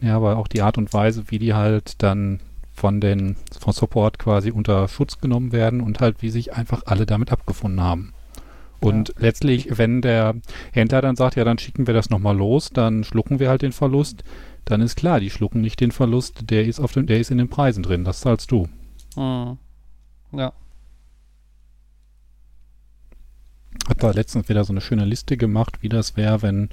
Ja, 0.03 0.17
aber 0.17 0.37
auch 0.37 0.47
die 0.47 0.61
Art 0.61 0.77
und 0.77 0.93
Weise, 0.93 1.25
wie 1.29 1.39
die 1.39 1.55
halt 1.55 2.03
dann 2.03 2.41
von 2.75 3.01
den 3.01 3.37
von 3.59 3.73
Support 3.73 4.19
quasi 4.19 4.51
unter 4.51 4.87
Schutz 4.87 5.19
genommen 5.19 5.53
werden 5.53 5.81
und 5.81 6.01
halt 6.01 6.23
wie 6.23 6.29
sich 6.29 6.53
einfach 6.53 6.83
alle 6.85 7.07
damit 7.07 7.33
abgefunden 7.33 7.81
haben. 7.81 8.13
Und 8.81 9.15
letztlich, 9.19 9.77
wenn 9.79 10.03
der 10.03 10.37
Händler 10.73 11.03
dann 11.03 11.17
sagt, 11.17 11.37
ja, 11.37 11.45
dann 11.45 11.59
schicken 11.59 11.87
wir 11.87 11.95
das 11.95 12.09
nochmal 12.09 12.37
los, 12.37 12.71
dann 12.71 13.05
schlucken 13.05 13.39
wir 13.39 13.51
halt 13.51 13.63
den 13.63 13.73
Verlust, 13.73 14.25
dann 14.65 14.81
ist 14.81 14.97
klar, 14.97 15.21
die 15.21 15.31
schlucken 15.31 15.61
nicht 15.61 15.81
den 15.81 15.93
Verlust, 15.93 16.51
der 16.51 16.67
ist 16.67 16.81
auf 16.81 16.93
dem, 16.93 17.07
der 17.07 17.21
ist 17.21 17.31
in 17.31 17.39
den 17.39 17.49
Preisen 17.49 17.83
drin, 17.83 18.05
das 18.05 18.21
zahlst 18.21 18.51
du. 18.51 18.69
Hm. 19.15 19.59
Ja. 20.33 20.53
Hat 23.89 24.03
da 24.03 24.11
letztens 24.11 24.49
wieder 24.49 24.65
so 24.65 24.73
eine 24.73 24.81
schöne 24.81 25.05
Liste 25.05 25.37
gemacht, 25.37 25.83
wie 25.83 25.89
das 25.89 26.17
wäre, 26.17 26.43
wenn 26.43 26.69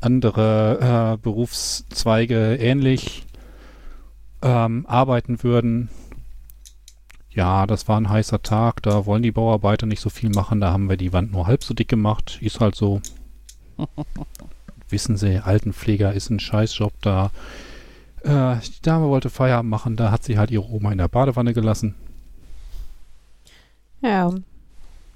andere 0.00 1.14
äh, 1.14 1.16
Berufszweige 1.18 2.56
ähnlich 2.56 3.26
ähm, 4.42 4.86
arbeiten 4.86 5.42
würden. 5.42 5.90
Ja, 7.30 7.66
das 7.66 7.88
war 7.88 8.00
ein 8.00 8.08
heißer 8.08 8.42
Tag, 8.42 8.82
da 8.82 9.06
wollen 9.06 9.22
die 9.22 9.32
Bauarbeiter 9.32 9.86
nicht 9.86 10.00
so 10.00 10.10
viel 10.10 10.30
machen, 10.30 10.60
da 10.60 10.72
haben 10.72 10.88
wir 10.88 10.96
die 10.96 11.12
Wand 11.12 11.32
nur 11.32 11.46
halb 11.46 11.62
so 11.62 11.74
dick 11.74 11.88
gemacht. 11.88 12.38
Ist 12.40 12.60
halt 12.60 12.74
so. 12.74 13.00
Wissen 14.90 15.16
Sie, 15.16 15.38
Altenpfleger 15.38 16.12
ist 16.12 16.30
ein 16.30 16.40
Scheißjob, 16.40 16.92
da 17.00 17.30
äh, 18.22 18.56
die 18.56 18.82
Dame 18.82 19.08
wollte 19.08 19.30
Feierabend 19.30 19.70
machen, 19.70 19.96
da 19.96 20.10
hat 20.10 20.24
sie 20.24 20.38
halt 20.38 20.50
ihre 20.50 20.68
Oma 20.68 20.92
in 20.92 20.98
der 20.98 21.08
Badewanne 21.08 21.54
gelassen. 21.54 21.94
Ja. 24.02 24.32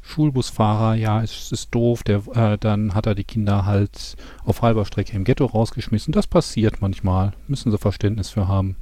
Schulbusfahrer, 0.03 0.95
ja, 0.97 1.23
es 1.23 1.53
ist 1.53 1.73
doof, 1.75 2.03
der, 2.03 2.23
äh, 2.35 2.59
dann 2.59 2.95
hat 2.95 3.07
er 3.07 3.15
die 3.15 3.25
Kinder 3.25 3.65
halt 3.67 4.17
auf 4.45 4.63
halber 4.63 4.85
Strecke 4.85 5.17
im 5.17 5.25
Ghetto 5.25 5.47
rausgeschmissen. 5.47 6.13
Das 6.13 6.27
passiert 6.27 6.81
manchmal. 6.81 7.33
Müssen 7.47 7.71
sie 7.71 7.79
Verständnis 7.79 8.31
für 8.31 8.49
haben. 8.49 8.77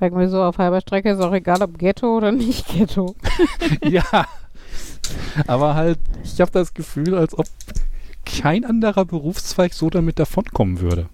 Sagen 0.00 0.18
wir 0.18 0.28
so, 0.28 0.42
auf 0.42 0.58
halber 0.58 0.80
Strecke 0.80 1.10
ist 1.10 1.20
auch 1.20 1.32
egal, 1.32 1.62
ob 1.62 1.78
Ghetto 1.78 2.16
oder 2.16 2.32
nicht 2.32 2.66
Ghetto. 2.68 3.14
ja. 3.82 4.26
Aber 5.46 5.74
halt, 5.74 5.98
ich 6.24 6.40
habe 6.40 6.50
das 6.50 6.74
Gefühl, 6.74 7.14
als 7.14 7.38
ob 7.38 7.46
kein 8.26 8.64
anderer 8.64 9.06
Berufszweig 9.06 9.72
so 9.72 9.88
damit 9.88 10.18
davonkommen 10.18 10.80
würde. 10.80 11.08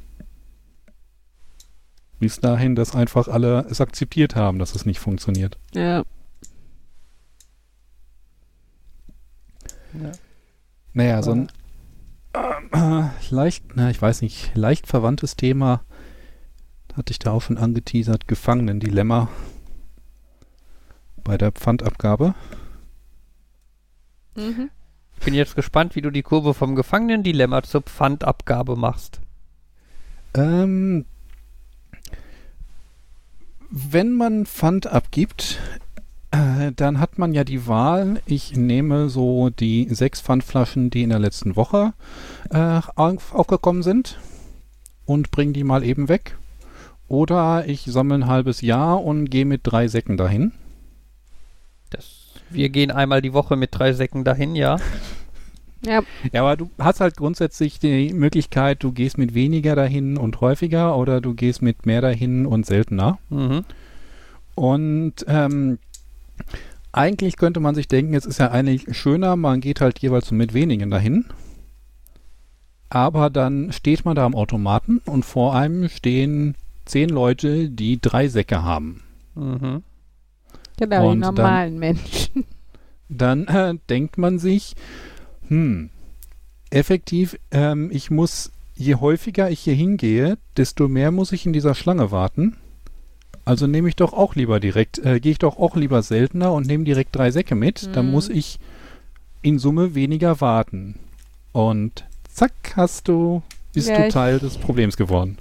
Bis 2.18 2.40
dahin, 2.40 2.74
dass 2.74 2.94
einfach 2.94 3.28
alle 3.28 3.66
es 3.68 3.80
akzeptiert 3.80 4.34
haben, 4.34 4.58
dass 4.58 4.74
es 4.74 4.86
nicht 4.86 4.98
funktioniert. 4.98 5.58
Ja. 5.74 6.02
Naja, 10.94 11.22
so 11.22 11.32
ein 11.32 11.48
äh, 12.32 13.08
leicht, 13.30 13.64
na, 13.74 13.90
ich 13.90 14.00
weiß 14.00 14.22
nicht, 14.22 14.56
leicht 14.56 14.86
verwandtes 14.86 15.36
Thema 15.36 15.82
hatte 16.96 17.10
ich 17.10 17.18
da 17.18 17.30
auch 17.32 17.42
schon 17.42 17.58
angeteasert, 17.58 18.28
Gefangenendilemma 18.28 19.28
bei 21.24 21.38
der 21.38 21.52
Pfandabgabe. 21.52 22.34
Mhm. 24.34 24.70
Ich 25.22 25.24
bin 25.24 25.34
jetzt 25.34 25.54
gespannt, 25.54 25.94
wie 25.94 26.00
du 26.00 26.10
die 26.10 26.24
Kurve 26.24 26.52
vom 26.52 26.74
Gefangenendilemma 26.74 27.62
zur 27.62 27.82
Pfandabgabe 27.82 28.74
machst. 28.74 29.20
Ähm, 30.34 31.04
wenn 33.70 34.14
man 34.14 34.46
Pfand 34.46 34.88
abgibt, 34.88 35.60
äh, 36.32 36.72
dann 36.74 36.98
hat 36.98 37.20
man 37.20 37.34
ja 37.34 37.44
die 37.44 37.68
Wahl, 37.68 38.20
ich 38.26 38.56
nehme 38.56 39.08
so 39.10 39.50
die 39.50 39.86
sechs 39.94 40.20
Pfandflaschen, 40.20 40.90
die 40.90 41.04
in 41.04 41.10
der 41.10 41.20
letzten 41.20 41.54
Woche 41.54 41.92
äh, 42.50 42.80
auf, 42.96 43.32
aufgekommen 43.32 43.84
sind 43.84 44.18
und 45.06 45.30
bringe 45.30 45.52
die 45.52 45.62
mal 45.62 45.84
eben 45.84 46.08
weg. 46.08 46.36
Oder 47.06 47.68
ich 47.68 47.84
sammle 47.84 48.16
ein 48.16 48.26
halbes 48.26 48.60
Jahr 48.60 49.00
und 49.00 49.30
gehe 49.30 49.44
mit 49.44 49.60
drei 49.62 49.86
Säcken 49.86 50.16
dahin. 50.16 50.50
Wir 52.52 52.68
gehen 52.68 52.90
einmal 52.90 53.22
die 53.22 53.32
Woche 53.32 53.56
mit 53.56 53.70
drei 53.72 53.92
Säcken 53.92 54.24
dahin, 54.24 54.54
ja. 54.54 54.76
Ja, 55.84 56.02
Ja, 56.32 56.42
aber 56.42 56.56
du 56.56 56.70
hast 56.78 57.00
halt 57.00 57.16
grundsätzlich 57.16 57.80
die 57.80 58.12
Möglichkeit, 58.12 58.84
du 58.84 58.92
gehst 58.92 59.18
mit 59.18 59.34
weniger 59.34 59.74
dahin 59.74 60.16
und 60.16 60.40
häufiger 60.40 60.96
oder 60.96 61.20
du 61.20 61.34
gehst 61.34 61.60
mit 61.60 61.86
mehr 61.86 62.00
dahin 62.00 62.46
und 62.46 62.64
seltener. 62.66 63.18
Mhm. 63.30 63.64
Und 64.54 65.14
ähm, 65.26 65.78
eigentlich 66.92 67.36
könnte 67.36 67.58
man 67.58 67.74
sich 67.74 67.88
denken, 67.88 68.14
es 68.14 68.26
ist 68.26 68.38
ja 68.38 68.50
eigentlich 68.50 68.96
schöner, 68.96 69.34
man 69.36 69.60
geht 69.60 69.80
halt 69.80 69.98
jeweils 69.98 70.30
mit 70.30 70.54
wenigen 70.54 70.90
dahin. 70.90 71.24
Aber 72.88 73.30
dann 73.30 73.72
steht 73.72 74.04
man 74.04 74.14
da 74.14 74.26
am 74.26 74.34
Automaten 74.34 75.00
und 75.06 75.24
vor 75.24 75.56
einem 75.56 75.88
stehen 75.88 76.54
zehn 76.84 77.08
Leute, 77.08 77.70
die 77.70 78.00
drei 78.00 78.28
Säcke 78.28 78.62
haben. 78.62 79.02
Mhm. 79.34 79.82
Genau, 80.78 81.10
Und 81.10 81.16
die 81.18 81.20
dann- 81.22 81.34
normalen 81.34 81.78
Menschen. 81.78 82.44
Dann 83.08 83.46
äh, 83.46 83.74
denkt 83.90 84.16
man 84.16 84.38
sich, 84.38 84.74
hm, 85.48 85.90
effektiv, 86.70 87.38
ähm, 87.50 87.90
ich 87.92 88.10
muss, 88.10 88.50
je 88.74 88.94
häufiger 88.94 89.50
ich 89.50 89.60
hier 89.60 89.74
hingehe, 89.74 90.38
desto 90.56 90.88
mehr 90.88 91.10
muss 91.10 91.32
ich 91.32 91.44
in 91.44 91.52
dieser 91.52 91.74
Schlange 91.74 92.10
warten. 92.10 92.56
Also 93.44 93.66
nehme 93.66 93.88
ich 93.88 93.96
doch 93.96 94.12
auch 94.14 94.34
lieber 94.34 94.60
direkt, 94.60 94.98
äh, 95.04 95.20
gehe 95.20 95.32
ich 95.32 95.38
doch 95.38 95.58
auch 95.58 95.76
lieber 95.76 96.02
seltener 96.02 96.52
und 96.52 96.66
nehme 96.66 96.84
direkt 96.84 97.14
drei 97.14 97.30
Säcke 97.32 97.54
mit. 97.54 97.94
Dann 97.96 98.06
Mhm. 98.06 98.12
muss 98.12 98.28
ich 98.28 98.58
in 99.42 99.58
Summe 99.58 99.94
weniger 99.94 100.40
warten. 100.40 100.94
Und 101.52 102.04
zack, 102.30 102.52
hast 102.76 103.08
du, 103.08 103.42
bist 103.74 103.88
Ja, 103.88 104.02
du 104.04 104.08
Teil 104.10 104.38
des 104.38 104.56
Problems 104.56 104.96
geworden. 104.96 105.36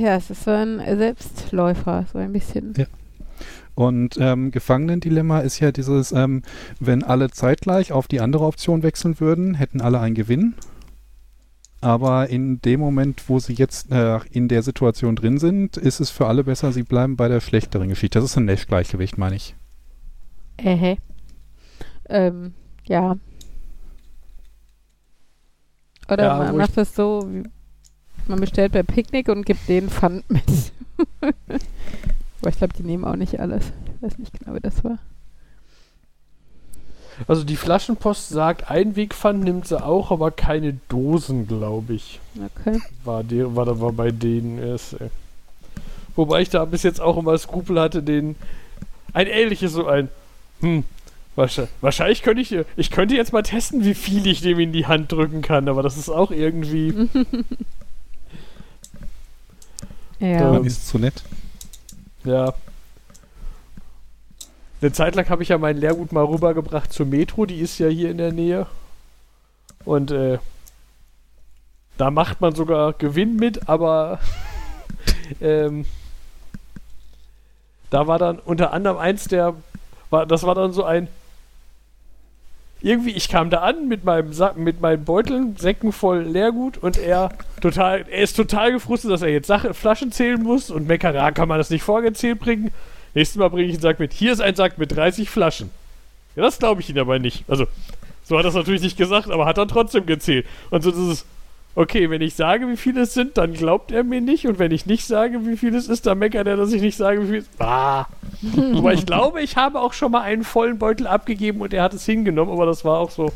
Ja, 0.00 0.16
es 0.16 0.30
ist 0.30 0.44
so 0.44 0.50
ein 0.50 0.80
Selbstläufer, 0.98 2.06
so 2.12 2.18
ein 2.18 2.32
bisschen. 2.32 2.74
Ja. 2.76 2.86
Und 3.76 4.16
ähm, 4.18 4.52
Gefangenendilemma 4.52 5.40
ist 5.40 5.60
ja 5.60 5.70
dieses, 5.70 6.10
ähm, 6.10 6.42
wenn 6.80 7.04
alle 7.04 7.30
zeitgleich 7.30 7.92
auf 7.92 8.08
die 8.08 8.20
andere 8.20 8.46
Option 8.46 8.82
wechseln 8.82 9.20
würden, 9.20 9.52
hätten 9.54 9.82
alle 9.82 10.00
einen 10.00 10.14
Gewinn. 10.14 10.54
Aber 11.82 12.30
in 12.30 12.58
dem 12.62 12.80
Moment, 12.80 13.28
wo 13.28 13.38
sie 13.38 13.52
jetzt 13.52 13.92
äh, 13.92 14.18
in 14.30 14.48
der 14.48 14.62
Situation 14.62 15.14
drin 15.14 15.36
sind, 15.36 15.76
ist 15.76 16.00
es 16.00 16.08
für 16.08 16.26
alle 16.26 16.42
besser, 16.42 16.72
sie 16.72 16.84
bleiben 16.84 17.16
bei 17.16 17.28
der 17.28 17.42
schlechteren 17.42 17.90
Geschichte. 17.90 18.18
Das 18.18 18.30
ist 18.30 18.38
ein 18.38 18.46
Nash-Gleichgewicht, 18.46 19.18
meine 19.18 19.36
ich. 19.36 19.54
Ähä. 20.56 20.96
Ähm, 22.08 22.54
ja. 22.86 23.18
Oder 26.08 26.24
Ja, 26.24 26.38
man 26.38 26.54
wo 26.54 26.56
macht 26.56 26.78
das 26.78 26.94
so, 26.94 27.28
wie, 27.30 27.42
man 28.26 28.40
bestellt 28.40 28.72
bei 28.72 28.82
Picknick 28.82 29.28
und 29.28 29.44
gibt 29.44 29.68
denen 29.68 29.90
Pfand 29.90 30.24
mit. 30.30 30.42
Aber 32.40 32.50
ich 32.50 32.58
glaube, 32.58 32.74
die 32.74 32.82
nehmen 32.82 33.04
auch 33.04 33.16
nicht 33.16 33.40
alles. 33.40 33.72
Ich 33.96 34.02
weiß 34.02 34.18
nicht 34.18 34.38
genau, 34.38 34.54
wie 34.54 34.60
das 34.60 34.84
war. 34.84 34.98
Also 37.28 37.44
die 37.44 37.56
Flaschenpost 37.56 38.28
sagt, 38.28 38.70
Einwegpfand 38.70 39.42
nimmt 39.42 39.66
sie 39.66 39.82
auch, 39.82 40.10
aber 40.10 40.30
keine 40.30 40.78
Dosen, 40.88 41.46
glaube 41.48 41.94
ich. 41.94 42.20
Okay. 42.34 42.78
War, 43.04 43.24
der, 43.24 43.56
war, 43.56 43.64
da 43.64 43.80
war 43.80 43.92
bei 43.92 44.10
denen 44.10 44.58
erst. 44.58 44.94
Äh. 44.94 45.08
Wobei 46.14 46.42
ich 46.42 46.50
da 46.50 46.64
bis 46.66 46.82
jetzt 46.82 47.00
auch 47.00 47.16
immer 47.16 47.36
Skrupel 47.38 47.80
hatte, 47.80 48.02
den. 48.02 48.36
Ein 49.14 49.28
ähnliches 49.28 49.72
so 49.72 49.86
ein. 49.86 50.10
Hm. 50.60 50.84
Wahrscheinlich, 51.36 51.72
wahrscheinlich 51.80 52.22
könnte 52.22 52.42
ich. 52.42 52.54
Ich 52.76 52.90
könnte 52.90 53.14
jetzt 53.14 53.32
mal 53.32 53.42
testen, 53.42 53.84
wie 53.84 53.94
viel 53.94 54.26
ich 54.26 54.42
dem 54.42 54.58
in 54.58 54.72
die 54.72 54.86
Hand 54.86 55.12
drücken 55.12 55.40
kann, 55.40 55.68
aber 55.68 55.82
das 55.82 55.96
ist 55.96 56.10
auch 56.10 56.30
irgendwie. 56.30 57.08
Ja. 60.18 60.50
Man 60.50 60.64
ist 60.64 60.88
zu 60.88 60.98
nett. 60.98 61.22
Ja. 62.26 62.52
Eine 64.80 64.92
Zeit 64.92 65.14
lang 65.14 65.28
habe 65.30 65.42
ich 65.42 65.48
ja 65.48 65.58
mein 65.58 65.78
Lehrgut 65.78 66.12
mal 66.12 66.24
rübergebracht 66.24 66.92
zur 66.92 67.06
Metro, 67.06 67.46
die 67.46 67.60
ist 67.60 67.78
ja 67.78 67.88
hier 67.88 68.10
in 68.10 68.18
der 68.18 68.32
Nähe. 68.32 68.66
Und 69.84 70.10
äh, 70.10 70.38
da 71.96 72.10
macht 72.10 72.40
man 72.40 72.54
sogar 72.54 72.92
Gewinn 72.92 73.36
mit, 73.36 73.68
aber 73.68 74.18
ähm, 75.40 75.86
da 77.90 78.06
war 78.06 78.18
dann 78.18 78.40
unter 78.40 78.72
anderem 78.72 78.98
eins 78.98 79.28
der, 79.28 79.54
war, 80.10 80.26
das 80.26 80.42
war 80.42 80.56
dann 80.56 80.72
so 80.72 80.82
ein, 80.82 81.08
irgendwie, 82.82 83.12
ich 83.12 83.28
kam 83.28 83.50
da 83.50 83.62
an 83.62 83.88
mit 83.88 84.04
meinem 84.04 84.32
Sack, 84.32 84.56
mit 84.56 84.80
meinen 84.80 85.04
Beuteln, 85.04 85.56
Säcken 85.56 85.92
voll 85.92 86.22
Leergut 86.22 86.78
und 86.78 86.98
er 86.98 87.30
total, 87.60 88.04
er 88.10 88.22
ist 88.22 88.36
total 88.36 88.72
gefrustet, 88.72 89.10
dass 89.10 89.22
er 89.22 89.28
jetzt 89.28 89.46
Sache, 89.46 89.74
Flaschen 89.74 90.12
zählen 90.12 90.42
muss 90.42 90.70
und 90.70 90.86
meckert, 90.86 91.14
ja, 91.14 91.30
kann 91.30 91.48
man 91.48 91.58
das 91.58 91.70
nicht 91.70 91.82
vorgezählt 91.82 92.38
bringen. 92.38 92.70
Nächstes 93.14 93.38
Mal 93.38 93.48
bringe 93.48 93.68
ich 93.68 93.74
einen 93.74 93.82
Sack 93.82 93.98
mit. 93.98 94.12
Hier 94.12 94.32
ist 94.32 94.40
ein 94.40 94.54
Sack 94.54 94.76
mit 94.76 94.94
30 94.94 95.30
Flaschen. 95.30 95.70
Ja, 96.36 96.42
das 96.42 96.58
glaube 96.58 96.82
ich 96.82 96.90
ihn 96.90 96.98
aber 96.98 97.18
nicht. 97.18 97.44
Also, 97.48 97.66
so 98.24 98.36
hat 98.36 98.44
er 98.44 98.48
es 98.48 98.54
natürlich 98.54 98.82
nicht 98.82 98.98
gesagt, 98.98 99.30
aber 99.30 99.46
hat 99.46 99.56
dann 99.56 99.68
trotzdem 99.68 100.04
gezählt. 100.04 100.46
Und 100.68 100.82
so 100.82 100.90
ist 100.90 100.96
es, 100.96 101.26
okay, 101.74 102.10
wenn 102.10 102.20
ich 102.20 102.34
sage, 102.34 102.68
wie 102.68 102.76
viele 102.76 103.02
es 103.02 103.14
sind, 103.14 103.38
dann 103.38 103.54
glaubt 103.54 103.90
er 103.90 104.04
mir 104.04 104.20
nicht. 104.20 104.46
Und 104.46 104.58
wenn 104.58 104.70
ich 104.70 104.84
nicht 104.84 105.06
sage, 105.06 105.46
wie 105.46 105.56
viel 105.56 105.74
es 105.74 105.88
ist, 105.88 106.06
dann 106.06 106.18
meckert 106.18 106.46
er, 106.46 106.56
dass 106.56 106.72
ich 106.72 106.82
nicht 106.82 106.96
sage, 106.96 107.22
wie 107.22 107.26
viel 107.26 107.38
es 107.38 107.46
ist. 107.46 107.60
Ah. 107.60 108.06
aber 108.76 108.92
ich 108.92 109.06
glaube, 109.06 109.40
ich 109.40 109.56
habe 109.56 109.80
auch 109.80 109.92
schon 109.92 110.12
mal 110.12 110.22
einen 110.22 110.44
vollen 110.44 110.78
Beutel 110.78 111.06
abgegeben 111.06 111.60
und 111.60 111.72
er 111.72 111.82
hat 111.82 111.94
es 111.94 112.04
hingenommen, 112.04 112.52
aber 112.52 112.66
das 112.66 112.84
war 112.84 112.98
auch 112.98 113.10
so. 113.10 113.32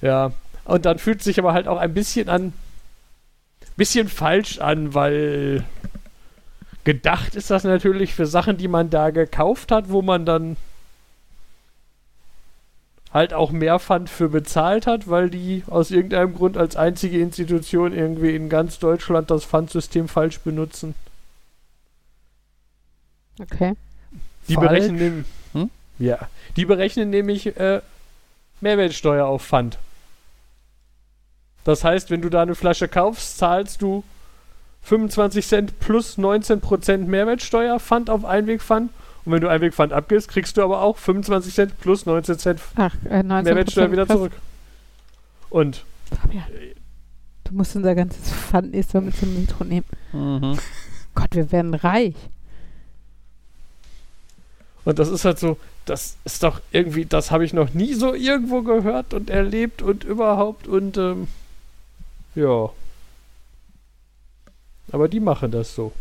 Ja. 0.00 0.32
Und 0.64 0.84
dann 0.86 0.98
fühlt 0.98 1.18
es 1.18 1.24
sich 1.24 1.38
aber 1.38 1.52
halt 1.52 1.68
auch 1.68 1.78
ein 1.78 1.94
bisschen 1.94 2.28
an. 2.28 2.52
Bisschen 3.76 4.08
falsch 4.08 4.58
an, 4.58 4.94
weil 4.94 5.64
gedacht 6.84 7.34
ist 7.36 7.50
das 7.50 7.64
natürlich 7.64 8.14
für 8.14 8.26
Sachen, 8.26 8.56
die 8.56 8.68
man 8.68 8.90
da 8.90 9.10
gekauft 9.10 9.72
hat, 9.72 9.88
wo 9.88 10.02
man 10.02 10.26
dann 10.26 10.56
halt 13.12 13.34
auch 13.34 13.50
mehr 13.50 13.78
Pfand 13.78 14.08
für 14.08 14.28
bezahlt 14.28 14.86
hat, 14.86 15.08
weil 15.08 15.30
die 15.30 15.64
aus 15.68 15.90
irgendeinem 15.90 16.34
Grund 16.34 16.56
als 16.56 16.76
einzige 16.76 17.20
Institution 17.20 17.92
irgendwie 17.92 18.34
in 18.34 18.48
ganz 18.48 18.78
Deutschland 18.78 19.30
das 19.30 19.44
Pfandsystem 19.44 20.08
falsch 20.08 20.40
benutzen. 20.40 20.94
Okay. 23.42 23.74
Die 24.48 24.54
Falsch? 24.54 24.68
berechnen 24.68 24.96
nehm- 24.96 25.24
Hm? 25.52 25.70
ja, 25.98 26.28
die 26.56 26.64
berechnen 26.64 27.10
nämlich 27.10 27.56
äh, 27.58 27.80
Mehrwertsteuer 28.60 29.26
auf 29.26 29.44
Pfand. 29.44 29.78
Das 31.64 31.84
heißt, 31.84 32.10
wenn 32.10 32.22
du 32.22 32.28
da 32.28 32.42
eine 32.42 32.54
Flasche 32.54 32.88
kaufst, 32.88 33.38
zahlst 33.38 33.82
du 33.82 34.02
25 34.82 35.46
Cent 35.46 35.78
plus 35.80 36.18
19% 36.18 36.98
Mehrwertsteuer, 37.06 37.78
Pfand 37.78 38.10
auf 38.10 38.24
Einwegpfand. 38.24 38.90
Und 39.24 39.32
wenn 39.32 39.40
du 39.40 39.48
Einwegpfand 39.48 39.92
abgibst, 39.92 40.28
kriegst 40.28 40.56
du 40.56 40.62
aber 40.64 40.80
auch 40.82 40.96
25 40.96 41.54
Cent 41.54 41.78
plus 41.80 42.04
19 42.06 42.38
Cent 42.38 42.60
Ach, 42.74 42.92
äh, 43.08 43.22
19 43.22 43.44
Mehrwertsteuer 43.44 43.92
wieder 43.92 44.08
zurück. 44.08 44.32
Und 45.50 45.84
Fabian, 46.20 46.42
du 47.44 47.54
musst 47.54 47.76
unser 47.76 47.94
ganzes 47.94 48.32
Pfand 48.32 48.72
nächstes 48.72 48.94
Mal 48.94 49.02
mit 49.02 49.16
zum 49.16 49.34
Metro 49.38 49.62
nehmen. 49.64 49.86
Mhm. 50.12 50.58
Gott, 51.14 51.28
wir 51.32 51.52
werden 51.52 51.74
reich. 51.74 52.14
Und 54.84 54.98
das 54.98 55.08
ist 55.08 55.24
halt 55.24 55.38
so, 55.38 55.58
das 55.84 56.16
ist 56.24 56.42
doch 56.42 56.60
irgendwie, 56.72 57.04
das 57.04 57.30
habe 57.30 57.44
ich 57.44 57.52
noch 57.52 57.72
nie 57.74 57.94
so 57.94 58.14
irgendwo 58.14 58.62
gehört 58.62 59.14
und 59.14 59.30
erlebt 59.30 59.82
und 59.82 60.04
überhaupt 60.04 60.66
und 60.66 60.96
ähm, 60.96 61.28
ja. 62.34 62.70
Aber 64.90 65.08
die 65.08 65.20
machen 65.20 65.50
das 65.50 65.74
so. 65.74 65.92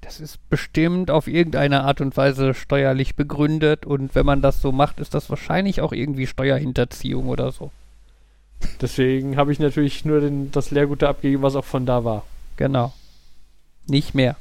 Das 0.00 0.20
ist 0.20 0.38
bestimmt 0.50 1.10
auf 1.10 1.26
irgendeine 1.26 1.82
Art 1.82 2.00
und 2.00 2.16
Weise 2.16 2.54
steuerlich 2.54 3.16
begründet 3.16 3.86
und 3.86 4.14
wenn 4.14 4.26
man 4.26 4.42
das 4.42 4.60
so 4.60 4.72
macht, 4.72 5.00
ist 5.00 5.14
das 5.14 5.30
wahrscheinlich 5.30 5.80
auch 5.80 5.92
irgendwie 5.92 6.26
Steuerhinterziehung 6.26 7.28
oder 7.28 7.50
so. 7.50 7.70
Deswegen 8.80 9.36
habe 9.36 9.52
ich 9.52 9.58
natürlich 9.58 10.04
nur 10.04 10.20
den, 10.20 10.50
das 10.50 10.70
Lehrgut 10.70 11.02
da 11.02 11.10
abgegeben, 11.10 11.42
was 11.42 11.56
auch 11.56 11.64
von 11.64 11.86
da 11.86 12.04
war. 12.04 12.24
Genau. 12.56 12.92
Nicht 13.86 14.14
mehr. 14.14 14.36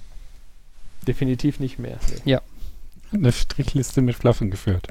Definitiv 1.07 1.59
nicht 1.59 1.79
mehr. 1.79 1.97
Nee. 2.09 2.21
Eine 3.13 3.31
Strichliste 3.31 4.01
mit 4.01 4.15
Flaschen 4.15 4.51
geführt. 4.51 4.87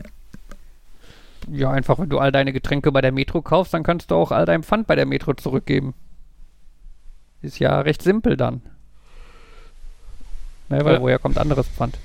Ja, 1.50 1.70
einfach, 1.70 1.98
wenn 1.98 2.08
du 2.08 2.18
all 2.18 2.32
deine 2.32 2.52
Getränke 2.52 2.90
bei 2.90 3.00
der 3.02 3.12
Metro 3.12 3.42
kaufst, 3.42 3.74
dann 3.74 3.82
kannst 3.82 4.10
du 4.10 4.14
auch 4.14 4.30
all 4.32 4.46
dein 4.46 4.62
Pfand 4.62 4.86
bei 4.86 4.96
der 4.96 5.04
Metro 5.06 5.34
zurückgeben. 5.34 5.94
Ist 7.42 7.58
ja 7.58 7.80
recht 7.80 8.00
simpel 8.02 8.36
dann. 8.36 8.62
Ne, 10.70 10.82
weil 10.84 10.94
Ja. 10.94 11.00
woher 11.02 11.18
kommt 11.18 11.36
anderes 11.36 11.68
Pfand? 11.68 11.98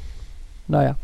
Naja. 0.67 0.97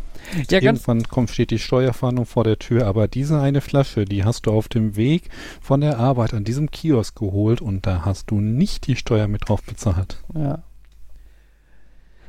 Ja, 0.49 0.59
ganz, 0.59 0.81
Irgendwann 0.81 1.03
kommt, 1.03 1.29
steht 1.29 1.51
die 1.51 1.59
Steuerfahndung 1.59 2.25
vor 2.25 2.43
der 2.43 2.57
Tür, 2.57 2.87
aber 2.87 3.07
diese 3.07 3.39
eine 3.39 3.61
Flasche, 3.61 4.05
die 4.05 4.23
hast 4.25 4.47
du 4.47 4.51
auf 4.51 4.67
dem 4.67 4.95
Weg 4.95 5.29
von 5.61 5.81
der 5.81 5.99
Arbeit 5.99 6.33
an 6.33 6.43
diesem 6.43 6.71
Kiosk 6.71 7.15
geholt 7.17 7.61
und 7.61 7.85
da 7.85 8.03
hast 8.05 8.31
du 8.31 8.41
nicht 8.41 8.87
die 8.87 8.95
Steuer 8.95 9.27
mit 9.27 9.47
drauf 9.47 9.63
bezahlt. 9.63 10.17
ja. 10.33 10.63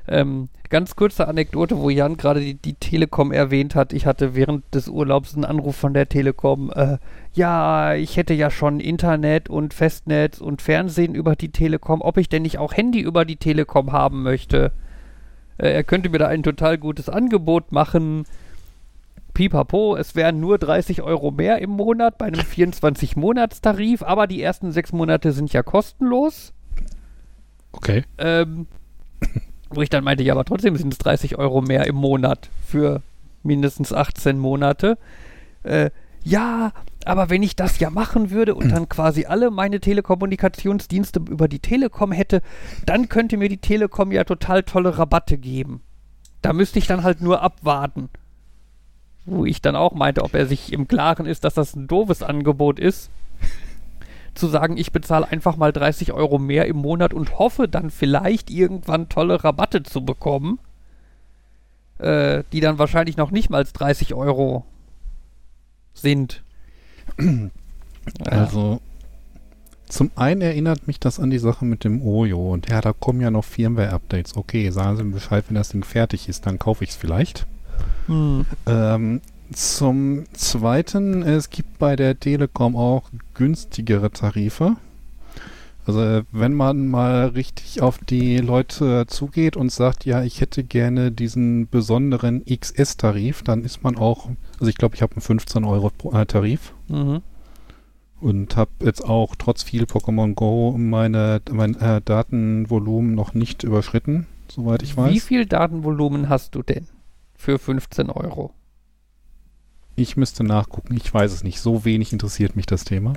Ähm, 0.08 0.48
ganz 0.68 0.96
kurze 0.96 1.26
Anekdote, 1.28 1.78
wo 1.78 1.90
Jan 1.90 2.16
gerade 2.16 2.40
die, 2.40 2.54
die 2.54 2.74
Telekom 2.74 3.32
erwähnt 3.32 3.74
hat. 3.74 3.92
Ich 3.92 4.06
hatte 4.06 4.34
während 4.34 4.74
des 4.74 4.88
Urlaubs 4.88 5.34
einen 5.34 5.44
Anruf 5.44 5.76
von 5.76 5.94
der 5.94 6.08
Telekom. 6.08 6.70
Äh, 6.74 6.98
ja, 7.34 7.94
ich 7.94 8.16
hätte 8.16 8.34
ja 8.34 8.50
schon 8.50 8.80
Internet 8.80 9.48
und 9.48 9.74
Festnetz 9.74 10.40
und 10.40 10.62
Fernsehen 10.62 11.14
über 11.14 11.36
die 11.36 11.50
Telekom. 11.50 12.02
Ob 12.02 12.18
ich 12.18 12.28
denn 12.28 12.42
nicht 12.42 12.58
auch 12.58 12.74
Handy 12.74 13.00
über 13.00 13.24
die 13.24 13.36
Telekom 13.36 13.92
haben 13.92 14.22
möchte? 14.22 14.72
Äh, 15.58 15.72
er 15.72 15.84
könnte 15.84 16.08
mir 16.08 16.18
da 16.18 16.28
ein 16.28 16.42
total 16.42 16.78
gutes 16.78 17.08
Angebot 17.08 17.72
machen. 17.72 18.24
Pipapo, 19.34 19.96
es 19.96 20.14
wären 20.14 20.40
nur 20.40 20.56
30 20.56 21.02
Euro 21.02 21.30
mehr 21.30 21.58
im 21.58 21.70
Monat 21.70 22.16
bei 22.16 22.24
einem 22.24 22.40
24-Monats-Tarif, 22.40 24.02
aber 24.02 24.26
die 24.26 24.40
ersten 24.40 24.72
sechs 24.72 24.92
Monate 24.92 25.32
sind 25.32 25.52
ja 25.52 25.62
kostenlos. 25.62 26.54
Okay. 27.72 28.04
Ähm, 28.16 28.66
wo 29.70 29.82
ich 29.82 29.90
dann 29.90 30.04
meinte, 30.04 30.22
ja, 30.22 30.32
aber 30.32 30.44
trotzdem 30.44 30.76
sind 30.76 30.92
es 30.92 30.98
30 30.98 31.38
Euro 31.38 31.60
mehr 31.60 31.86
im 31.86 31.96
Monat 31.96 32.50
für 32.64 33.02
mindestens 33.42 33.92
18 33.92 34.38
Monate. 34.38 34.98
Äh, 35.62 35.90
ja, 36.24 36.72
aber 37.04 37.30
wenn 37.30 37.42
ich 37.42 37.54
das 37.54 37.78
ja 37.78 37.88
machen 37.90 38.30
würde 38.30 38.54
und 38.54 38.70
dann 38.70 38.88
quasi 38.88 39.26
alle 39.26 39.50
meine 39.50 39.78
Telekommunikationsdienste 39.78 41.20
über 41.20 41.46
die 41.46 41.60
Telekom 41.60 42.10
hätte, 42.10 42.42
dann 42.84 43.08
könnte 43.08 43.36
mir 43.36 43.48
die 43.48 43.58
Telekom 43.58 44.10
ja 44.10 44.24
total 44.24 44.64
tolle 44.64 44.98
Rabatte 44.98 45.38
geben. 45.38 45.82
Da 46.42 46.52
müsste 46.52 46.78
ich 46.78 46.86
dann 46.86 47.04
halt 47.04 47.20
nur 47.20 47.42
abwarten. 47.42 48.08
Wo 49.24 49.44
ich 49.44 49.62
dann 49.62 49.76
auch 49.76 49.92
meinte, 49.92 50.22
ob 50.22 50.34
er 50.34 50.46
sich 50.46 50.72
im 50.72 50.88
Klaren 50.88 51.26
ist, 51.26 51.44
dass 51.44 51.54
das 51.54 51.74
ein 51.74 51.88
doofes 51.88 52.22
Angebot 52.22 52.78
ist 52.78 53.10
zu 54.36 54.46
sagen, 54.48 54.76
ich 54.76 54.92
bezahle 54.92 55.28
einfach 55.28 55.56
mal 55.56 55.72
30 55.72 56.12
Euro 56.12 56.38
mehr 56.38 56.66
im 56.66 56.76
Monat 56.76 57.12
und 57.14 57.38
hoffe 57.38 57.68
dann 57.68 57.90
vielleicht 57.90 58.50
irgendwann 58.50 59.08
tolle 59.08 59.42
Rabatte 59.42 59.82
zu 59.82 60.04
bekommen, 60.04 60.58
äh, 61.98 62.44
die 62.52 62.60
dann 62.60 62.78
wahrscheinlich 62.78 63.16
noch 63.16 63.30
nicht 63.30 63.50
mal 63.50 63.64
30 63.64 64.14
Euro 64.14 64.64
sind. 65.94 66.42
Also, 68.24 68.80
Zum 69.88 70.10
einen 70.16 70.40
erinnert 70.40 70.86
mich 70.86 71.00
das 71.00 71.20
an 71.20 71.30
die 71.30 71.38
Sache 71.38 71.64
mit 71.64 71.84
dem 71.84 72.02
Ojo. 72.02 72.52
Und 72.52 72.68
ja, 72.68 72.80
da 72.80 72.92
kommen 72.92 73.20
ja 73.20 73.30
noch 73.30 73.44
Firmware-Updates. 73.44 74.36
Okay, 74.36 74.70
sagen 74.70 74.96
Sie 74.96 75.04
mir 75.04 75.14
Bescheid, 75.14 75.44
wenn 75.48 75.54
das 75.54 75.70
Ding 75.70 75.84
fertig 75.84 76.28
ist, 76.28 76.46
dann 76.46 76.58
kaufe 76.58 76.84
ich 76.84 76.90
es 76.90 76.96
vielleicht. 76.96 77.46
Hm. 78.06 78.46
Ähm, 78.66 79.20
zum 79.52 80.24
Zweiten, 80.32 81.22
es 81.22 81.50
gibt 81.50 81.78
bei 81.78 81.96
der 81.96 82.18
Telekom 82.18 82.76
auch 82.76 83.04
günstigere 83.34 84.10
Tarife. 84.10 84.76
Also 85.86 86.00
äh, 86.02 86.24
wenn 86.32 86.52
man 86.52 86.88
mal 86.88 87.26
richtig 87.28 87.80
auf 87.80 87.98
die 87.98 88.38
Leute 88.38 89.06
zugeht 89.06 89.56
und 89.56 89.70
sagt, 89.70 90.04
ja, 90.04 90.22
ich 90.24 90.40
hätte 90.40 90.64
gerne 90.64 91.12
diesen 91.12 91.68
besonderen 91.68 92.44
XS-Tarif, 92.44 93.42
dann 93.44 93.62
ist 93.62 93.84
man 93.84 93.96
auch, 93.96 94.28
also 94.58 94.66
ich 94.68 94.74
glaube, 94.76 94.96
ich 94.96 95.02
habe 95.02 95.12
einen 95.14 95.22
15 95.22 95.64
Euro 95.64 95.92
äh, 96.12 96.26
Tarif 96.26 96.72
Mhm. 96.88 97.22
und 98.20 98.56
habe 98.56 98.70
jetzt 98.82 99.04
auch 99.04 99.36
trotz 99.36 99.62
viel 99.62 99.84
Pokémon 99.84 100.34
Go 100.34 100.74
meine, 100.76 101.40
mein 101.52 101.76
äh, 101.80 102.00
Datenvolumen 102.04 103.14
noch 103.14 103.34
nicht 103.34 103.62
überschritten, 103.62 104.26
soweit 104.50 104.82
ich 104.82 104.96
weiß. 104.96 105.12
Wie 105.14 105.20
viel 105.20 105.46
Datenvolumen 105.46 106.28
hast 106.28 106.56
du 106.56 106.62
denn 106.64 106.88
für 107.36 107.60
15 107.60 108.10
Euro? 108.10 108.52
Ich 109.96 110.16
müsste 110.16 110.44
nachgucken, 110.44 110.96
ich 110.96 111.12
weiß 111.12 111.32
es 111.32 111.42
nicht. 111.42 111.60
So 111.60 111.84
wenig 111.84 112.12
interessiert 112.12 112.54
mich 112.54 112.66
das 112.66 112.84
Thema. 112.84 113.14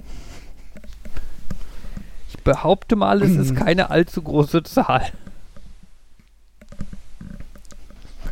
Ich 2.29 2.37
behaupte 2.43 2.95
mal, 2.95 3.21
es 3.21 3.35
ist 3.35 3.55
keine 3.57 3.89
allzu 3.89 4.21
große 4.21 4.63
Zahl. 4.63 5.11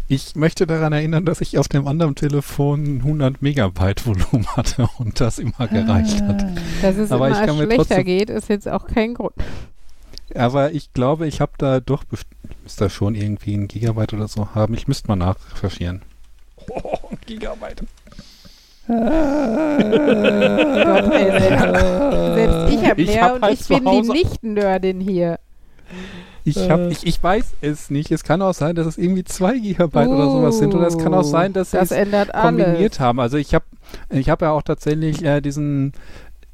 Ich 0.09 0.35
möchte 0.37 0.65
daran 0.65 0.93
erinnern, 0.93 1.25
dass 1.25 1.41
ich 1.41 1.57
auf 1.57 1.67
dem 1.67 1.85
anderen 1.85 2.15
Telefon 2.15 2.99
100 2.99 3.41
Megabyte 3.41 4.05
Volumen 4.05 4.47
hatte 4.55 4.87
und 4.99 5.19
das 5.19 5.37
immer 5.37 5.67
gereicht 5.67 6.21
hat. 6.21 6.45
Dass 6.81 6.95
es 6.95 7.11
Aber 7.11 7.27
immer 7.27 7.41
ich 7.41 7.45
kann 7.45 7.57
mir 7.57 7.65
schlechter 7.65 7.83
trotzdem- 7.87 8.05
geht, 8.05 8.29
ist 8.29 8.47
jetzt 8.47 8.69
auch 8.69 8.87
kein 8.87 9.15
Grund. 9.15 9.33
Aber 10.33 10.71
ich 10.71 10.93
glaube, 10.93 11.27
ich 11.27 11.41
habe 11.41 11.51
da 11.57 11.81
doch, 11.81 12.03
müsste 12.63 12.85
da 12.85 12.89
schon 12.89 13.15
irgendwie 13.15 13.53
ein 13.55 13.67
Gigabyte 13.67 14.13
oder 14.13 14.29
so 14.29 14.55
haben. 14.55 14.73
Ich 14.75 14.87
müsste 14.87 15.09
mal 15.09 15.17
nachrecherchieren. 15.17 16.01
Oh, 16.69 16.97
Gigabyte. 17.25 17.83
Gott, 18.87 19.03
ey, 21.13 21.39
selbst, 21.39 21.75
selbst 22.35 22.73
ich 22.73 22.89
habe 22.89 23.03
mehr 23.03 23.21
hab 23.21 23.35
und 23.35 23.41
halt 23.43 23.59
ich 23.59 23.67
bin 23.67 23.79
die 23.83 23.85
Hause- 23.85 24.11
Nicht-Nerdin 24.13 24.99
hier. 25.01 25.39
Ich, 26.43 26.69
hab, 26.69 26.79
ich, 26.89 27.05
ich 27.05 27.21
weiß 27.21 27.55
es 27.59 27.89
nicht. 27.89 28.09
Es 28.11 28.23
kann 28.23 28.41
auch 28.41 28.53
sein, 28.53 28.75
dass 28.75 28.87
es 28.87 28.97
irgendwie 28.97 29.25
2 29.25 29.57
Gigabyte 29.59 30.07
oder 30.07 30.29
sowas 30.29 30.57
sind. 30.57 30.73
Oder 30.73 30.87
es 30.87 30.97
kann 30.97 31.13
auch 31.13 31.23
sein, 31.23 31.51
dass 31.51 31.71
sie 31.71 31.77
das 31.77 31.91
es 31.91 31.97
kombiniert 32.31 32.93
alles. 32.93 32.99
haben. 33.01 33.19
Also 33.19 33.35
ich 33.37 33.53
habe 33.53 33.65
ich 34.09 34.29
hab 34.29 34.41
ja 34.41 34.51
auch 34.51 34.61
tatsächlich 34.61 35.23
äh, 35.25 35.41
diesen, 35.41 35.91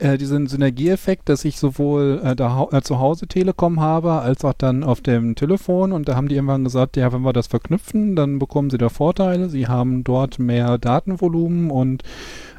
äh, 0.04 0.18
diesen 0.18 0.48
Synergieeffekt, 0.48 1.30
dass 1.30 1.46
ich 1.46 1.58
sowohl 1.58 2.22
äh, 2.24 2.36
da, 2.36 2.68
äh, 2.72 2.82
zu 2.82 3.00
Hause 3.00 3.28
Telekom 3.28 3.80
habe, 3.80 4.12
als 4.14 4.44
auch 4.44 4.54
dann 4.54 4.84
auf 4.84 5.02
dem 5.02 5.36
Telefon. 5.36 5.94
Und 5.94 6.10
da 6.10 6.16
haben 6.16 6.28
die 6.28 6.36
irgendwann 6.36 6.66
gesagt, 6.66 6.98
ja, 6.98 7.14
wenn 7.14 7.22
wir 7.22 7.34
das 7.34 7.48
verknüpfen, 7.48 8.16
dann 8.16 8.38
bekommen 8.38 8.70
sie 8.70 8.78
da 8.78 8.90
Vorteile. 8.90 9.50
Sie 9.50 9.68
haben 9.68 10.04
dort 10.04 10.40
mehr 10.40 10.78
Datenvolumen 10.78 11.72
und 11.72 12.04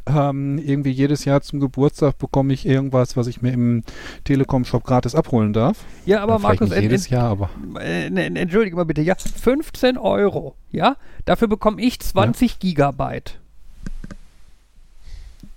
ähm, 0.07 0.59
irgendwie 0.59 0.91
jedes 0.91 1.25
Jahr 1.25 1.41
zum 1.43 1.61
Geburtstag 1.61 2.19
bekomme 2.19 2.53
ich 2.53 2.67
irgendwas, 2.67 3.17
was 3.17 3.27
ich 3.27 3.43
mir 3.43 3.53
im 3.53 3.85
Telekom-Shop 4.25 4.85
gratis 4.85 5.15
abholen 5.15 5.53
darf. 5.53 5.85
Ja, 6.07 6.23
aber 6.23 6.35
Ja, 6.35 6.39
Markus, 6.41 6.71
nicht 6.71 6.83
jedes 6.83 7.09
Jahr, 7.09 7.31
aber 7.31 7.51
äh, 7.81 8.11
ne, 8.11 8.31
ne, 8.31 8.41
entschuldige 8.41 8.77
mal 8.77 8.85
bitte, 8.85 9.03
ja, 9.03 9.15
15 9.17 9.97
Euro, 9.97 10.57
ja? 10.71 10.97
Dafür 11.25 11.49
bekomme 11.49 11.81
ich 11.81 12.01
20 12.01 12.59
Gigabyte. 12.59 13.41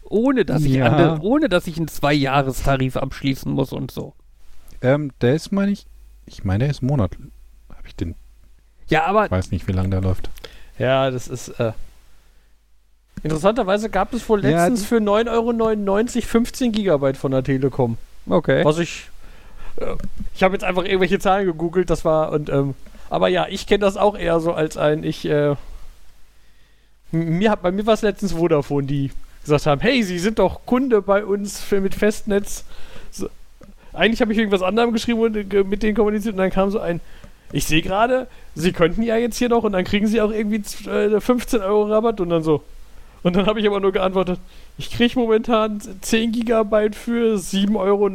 Ohne 0.10 0.46
dass, 0.46 0.64
ich 0.64 0.74
Ja. 0.74 0.86
andere, 0.88 1.20
ohne 1.22 1.50
dass 1.50 1.68
ich 1.68 1.78
einen 1.78 1.88
Zwei-Jahres-Tarif 1.88 2.98
abschließen 2.98 3.52
muss 3.52 3.74
und 3.74 3.92
so. 3.92 4.14
ähm, 4.82 5.12
der 5.22 5.36
ist, 5.36 5.52
meine 5.52 5.72
ich, 5.72 5.86
ich 6.26 6.44
meine, 6.44 6.60
der 6.66 6.70
ist 6.72 6.82
Monat. 6.82 7.12
Habe 7.70 7.88
ich 7.88 7.96
den, 7.96 8.16
Ja, 8.88 9.06
aber 9.06 9.26
ich 9.26 9.32
weiß 9.32 9.52
nicht, 9.52 9.68
wie 9.68 9.72
lange 9.74 9.90
der 9.90 10.02
läuft. 10.02 10.30
Ja, 10.78 11.10
das 11.10 11.28
ist. 11.28 11.50
Äh, 11.60 11.72
interessanterweise 13.24 13.90
gab 13.90 14.14
es 14.14 14.28
wohl 14.30 14.44
Ja, 14.44 14.50
letztens 14.68 14.86
für 14.86 14.98
9,99 14.98 16.16
Euro 16.18 16.22
15 16.28 16.72
Gigabyte 16.72 17.18
von 17.18 17.32
der 17.32 17.44
Telekom. 17.44 17.98
okay. 18.28 18.64
Was 18.64 18.78
ich. 18.80 19.10
Äh, 19.78 19.96
ich 20.36 20.44
habe 20.44 20.54
jetzt 20.56 20.64
einfach 20.64 20.84
irgendwelche 20.84 21.20
Zahlen 21.20 21.46
gegoogelt, 21.46 21.90
das 21.90 22.06
war. 22.06 22.32
und 22.32 22.50
ähm, 22.50 22.76
Aber 23.10 23.28
ja, 23.28 23.48
ich 23.50 23.66
kenne 23.68 23.80
das 23.80 23.98
auch 23.98 24.18
eher 24.18 24.40
so 24.40 24.54
als 24.54 24.78
ein. 24.78 25.04
Ich. 25.04 25.26
Äh, 25.26 25.56
mir 27.12 27.52
hat, 27.52 27.62
bei 27.62 27.72
mir 27.72 27.86
war 27.86 27.94
es 27.94 28.02
letztens 28.02 28.34
Vodafone, 28.34 28.86
die 28.86 29.12
gesagt 29.48 29.66
haben: 29.66 29.82
Hey, 29.82 30.04
Sie 30.04 30.20
sind 30.20 30.40
doch 30.40 30.66
Kunde 30.66 31.02
bei 31.02 31.26
uns 31.26 31.60
für, 31.60 31.82
mit 31.82 31.96
Festnetz. 31.96 32.64
So, 33.12 33.28
eigentlich 33.94 34.22
habe 34.22 34.32
ich 34.32 34.38
irgendwas 34.38 34.62
anderem 34.62 34.94
geschrieben 34.94 35.20
und 35.20 35.36
äh, 35.54 35.64
mit 35.64 35.82
denen 35.84 35.96
kommuniziert 35.96 36.34
und 36.34 36.40
dann 36.40 36.52
kam 36.52 36.70
so 36.72 36.80
ein. 36.80 37.00
Ich 37.54 37.66
sehe 37.66 37.82
gerade, 37.82 38.28
Sie 38.56 38.74
könnten 38.74 39.02
ja 39.04 39.16
jetzt 39.16 39.38
hier 39.38 39.48
noch 39.50 39.64
und 39.64 39.72
dann 39.72 39.86
kriegen 39.86 40.06
Sie 40.08 40.20
auch 40.22 40.32
irgendwie 40.32 40.62
z- 40.62 40.86
äh, 40.88 41.20
15 41.22 41.62
Euro 41.62 41.84
Rabatt 41.84 42.20
und 42.20 42.30
dann 42.30 42.44
so. 42.44 42.62
Und 43.24 43.36
dann 43.36 43.46
habe 43.46 43.60
ich 43.60 43.68
aber 43.68 43.80
nur 43.80 43.92
geantwortet, 43.92 44.40
ich 44.78 44.92
kriege 44.92 45.18
momentan 45.18 45.82
10 46.02 46.32
Gigabyte 46.34 46.96
für 46.96 47.36
7,90 47.38 47.76
Euro. 47.78 48.08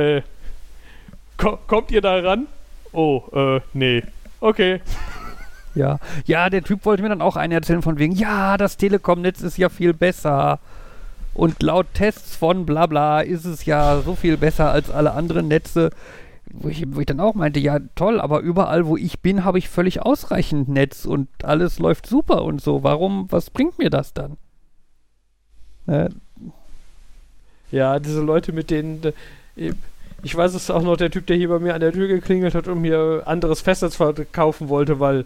Äh, 0.00 0.22
ko 1.36 1.58
kommt 1.66 1.90
ihr 1.90 2.00
da 2.00 2.18
ran? 2.20 2.46
Oh, 2.92 3.22
äh, 3.32 3.60
nee. 3.72 4.02
Okay. 4.40 4.80
Ja. 5.74 5.98
ja, 6.26 6.50
der 6.50 6.62
Typ 6.62 6.84
wollte 6.84 7.02
mir 7.02 7.08
dann 7.08 7.22
auch 7.22 7.36
einen 7.36 7.52
erzählen 7.52 7.82
von 7.82 7.98
wegen, 7.98 8.14
ja, 8.14 8.56
das 8.56 8.76
Telekom-Netz 8.76 9.42
ist 9.42 9.58
ja 9.58 9.68
viel 9.68 9.92
besser. 9.92 10.60
Und 11.34 11.62
laut 11.62 11.86
Tests 11.94 12.36
von 12.36 12.64
bla 12.64 12.86
bla 12.86 13.20
ist 13.20 13.44
es 13.44 13.64
ja 13.64 14.00
so 14.02 14.14
viel 14.14 14.36
besser 14.36 14.70
als 14.70 14.90
alle 14.90 15.12
anderen 15.12 15.48
Netze. 15.48 15.90
Wo 16.52 16.68
ich, 16.68 16.84
wo 16.94 17.00
ich 17.00 17.06
dann 17.06 17.18
auch 17.18 17.34
meinte, 17.34 17.58
ja 17.58 17.80
toll, 17.96 18.20
aber 18.20 18.38
überall, 18.40 18.86
wo 18.86 18.96
ich 18.96 19.18
bin, 19.20 19.44
habe 19.44 19.58
ich 19.58 19.68
völlig 19.68 20.02
ausreichend 20.02 20.68
Netz 20.68 21.04
und 21.04 21.28
alles 21.42 21.80
läuft 21.80 22.06
super 22.06 22.44
und 22.44 22.60
so. 22.60 22.84
Warum, 22.84 23.26
was 23.30 23.50
bringt 23.50 23.78
mir 23.78 23.90
das 23.90 24.12
dann? 24.12 24.36
Äh, 25.88 26.10
Ja, 27.72 27.98
diese 27.98 28.20
Leute 28.20 28.52
mit 28.52 28.70
denen. 28.70 29.00
Ich 30.22 30.36
weiß 30.36 30.54
es 30.54 30.70
auch 30.70 30.82
noch 30.82 30.96
der 30.96 31.10
Typ, 31.10 31.26
der 31.26 31.36
hier 31.36 31.48
bei 31.48 31.58
mir 31.58 31.74
an 31.74 31.80
der 31.80 31.92
Tür 31.92 32.06
geklingelt 32.06 32.54
hat 32.54 32.68
und 32.68 32.80
mir 32.80 33.22
anderes 33.26 33.60
Festnetz 33.60 33.96
verkaufen 33.96 34.68
wollte, 34.68 35.00
weil. 35.00 35.24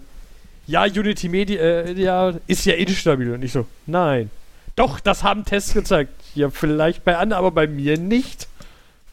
Ja, 0.69 0.85
Unity 0.85 1.29
Media 1.29 1.61
äh, 1.61 1.93
ja, 1.95 2.33
ist 2.47 2.65
ja 2.67 2.75
instabil. 2.75 3.33
Und 3.33 3.43
ich 3.43 3.53
so, 3.53 3.67
nein. 3.87 4.31
Doch, 4.77 5.01
das 5.01 5.25
haben 5.25 5.45
Tests 5.45 5.75
gezeigt. 5.75 6.13
Ja, 6.37 6.51
vielleicht 6.51 7.05
bei 7.05 7.17
anderen, 7.17 7.39
aber 7.41 7.51
bei 7.51 7.67
mir 7.67 7.99
nicht. 7.99 8.47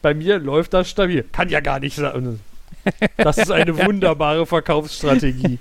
Bei 0.02 0.14
mir 0.14 0.38
läuft 0.38 0.74
das 0.74 0.88
stabil. 0.88 1.24
Kann 1.32 1.48
ja 1.48 1.58
gar 1.60 1.80
nicht 1.80 1.96
sein. 1.96 2.38
Das 3.16 3.38
ist 3.38 3.50
eine 3.50 3.76
wunderbare 3.86 4.46
Verkaufsstrategie. 4.46 5.58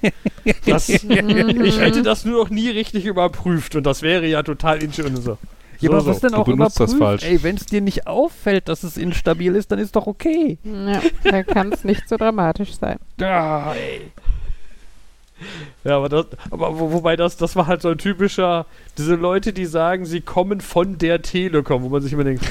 Das, 0.66 0.90
ich 0.90 1.80
hätte 1.80 2.04
das 2.04 2.24
nur 2.26 2.44
noch 2.44 2.50
nie 2.52 2.70
richtig 2.70 3.06
überprüft 3.06 3.76
und 3.76 3.84
das 3.86 4.02
wäre 4.04 4.28
ja 4.28 4.44
total 4.44 4.84
instabil. 4.84 5.16
Und 5.16 5.22
so. 5.24 5.38
ja, 5.80 5.88
So, 5.88 5.88
aber 5.94 6.02
so. 6.02 6.10
was 6.12 6.20
denn 6.20 6.32
Du 6.34 6.38
auch 6.38 6.46
benutzt 6.46 6.80
das 6.80 6.94
überprüft? 6.94 7.24
falsch. 7.24 7.32
Ey, 7.32 7.42
wenn 7.42 7.56
es 7.56 7.66
dir 7.66 7.82
nicht 7.82 8.06
auffällt, 8.06 8.68
dass 8.68 8.84
es 8.84 8.98
instabil 8.98 9.56
ist, 9.56 9.72
dann 9.72 9.80
ist 9.80 9.96
doch 9.96 10.06
okay. 10.06 10.60
Ja, 10.64 11.02
da 11.24 11.42
kann 11.42 11.72
es 11.72 11.84
nicht 11.84 12.08
so 12.08 12.18
dramatisch 12.18 12.76
sein. 12.78 13.00
Ja, 13.20 13.74
ey. 13.74 14.02
Ja, 15.84 15.98
aber, 15.98 16.10
das, 16.10 16.26
aber 16.50 16.80
wo, 16.80 16.92
wobei 16.94 17.16
das, 17.16 17.38
das 17.38 17.56
war 17.56 17.68
halt 17.68 17.82
so 17.82 17.90
ein 17.90 17.98
typischer, 17.98 18.66
diese 18.98 19.16
Leute, 19.16 19.54
die 19.54 19.66
sagen, 19.66 20.06
sie 20.06 20.22
kommen 20.22 20.62
von 20.62 20.98
der 20.98 21.22
Telekom, 21.22 21.84
wo 21.84 21.90
man 21.90 22.02
sich 22.02 22.14
immer 22.14 22.24
denkt, 22.24 22.44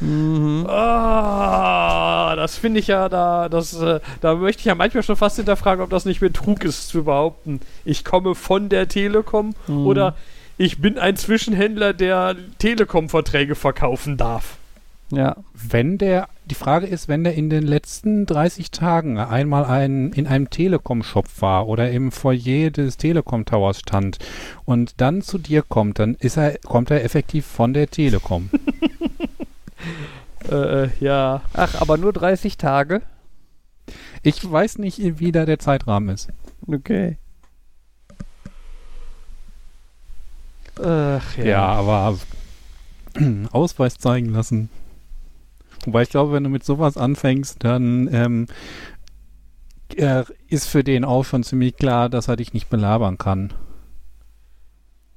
Mhm. 0.00 0.66
ah, 0.68 2.34
das 2.34 2.56
finde 2.56 2.80
ich 2.80 2.88
ja 2.88 3.08
da, 3.08 3.48
das, 3.48 3.72
äh, 3.80 4.00
da 4.20 4.34
möchte 4.34 4.58
ich 4.60 4.64
ja 4.66 4.74
manchmal 4.74 5.04
schon 5.04 5.14
fast 5.16 5.36
hinterfragen, 5.36 5.82
ob 5.84 5.90
das 5.90 6.04
nicht 6.06 6.18
Betrug 6.20 6.64
ist 6.64 6.88
zu 6.88 7.04
behaupten, 7.04 7.60
ich 7.84 8.04
komme 8.04 8.34
von 8.34 8.68
der 8.68 8.88
Telekom 8.88 9.54
Mhm. 9.68 9.86
oder 9.86 10.16
ich 10.58 10.80
bin 10.80 10.98
ein 10.98 11.16
Zwischenhändler, 11.16 11.92
der 11.92 12.34
Telekom-Verträge 12.58 13.54
verkaufen 13.54 14.16
darf. 14.16 14.56
Ja. 15.12 15.36
Wenn 15.52 15.98
der, 15.98 16.28
die 16.46 16.54
Frage 16.54 16.86
ist, 16.86 17.06
wenn 17.06 17.22
der 17.22 17.34
in 17.34 17.50
den 17.50 17.64
letzten 17.64 18.24
30 18.24 18.70
Tagen 18.70 19.18
einmal 19.18 19.66
ein, 19.66 20.10
in 20.12 20.26
einem 20.26 20.48
Telekom-Shop 20.48 21.26
war 21.40 21.68
oder 21.68 21.90
im 21.90 22.12
Foyer 22.12 22.70
des 22.70 22.96
Telekom-Towers 22.96 23.80
stand 23.80 24.18
und 24.64 25.02
dann 25.02 25.20
zu 25.20 25.36
dir 25.36 25.62
kommt, 25.62 25.98
dann 25.98 26.14
ist 26.14 26.38
er, 26.38 26.56
kommt 26.64 26.90
er 26.90 27.04
effektiv 27.04 27.44
von 27.44 27.74
der 27.74 27.88
Telekom. 27.88 28.48
Äh, 30.50 30.84
äh, 30.84 30.90
ja. 30.98 31.42
Ach, 31.52 31.80
aber 31.80 31.96
nur 31.98 32.12
30 32.12 32.56
Tage? 32.56 33.02
Ich 34.24 34.50
weiß 34.50 34.78
nicht, 34.78 35.20
wie 35.20 35.30
da 35.30 35.46
der 35.46 35.60
Zeitrahmen 35.60 36.08
ist. 36.08 36.30
Okay. 36.66 37.16
Ach, 40.82 41.36
Ja, 41.38 41.64
aber 41.66 42.18
Ausweis 43.52 43.98
zeigen 43.98 44.30
lassen. 44.30 44.68
Wobei 45.84 46.02
ich 46.02 46.10
glaube, 46.10 46.32
wenn 46.32 46.44
du 46.44 46.50
mit 46.50 46.64
sowas 46.64 46.96
anfängst, 46.96 47.64
dann 47.64 48.08
ähm, 48.12 48.46
äh, 49.96 50.24
ist 50.48 50.68
für 50.68 50.84
den 50.84 51.04
auch 51.04 51.24
schon 51.24 51.42
ziemlich 51.42 51.76
klar, 51.76 52.08
dass 52.08 52.28
er 52.28 52.36
dich 52.36 52.52
nicht 52.52 52.70
belabern 52.70 53.18
kann. 53.18 53.52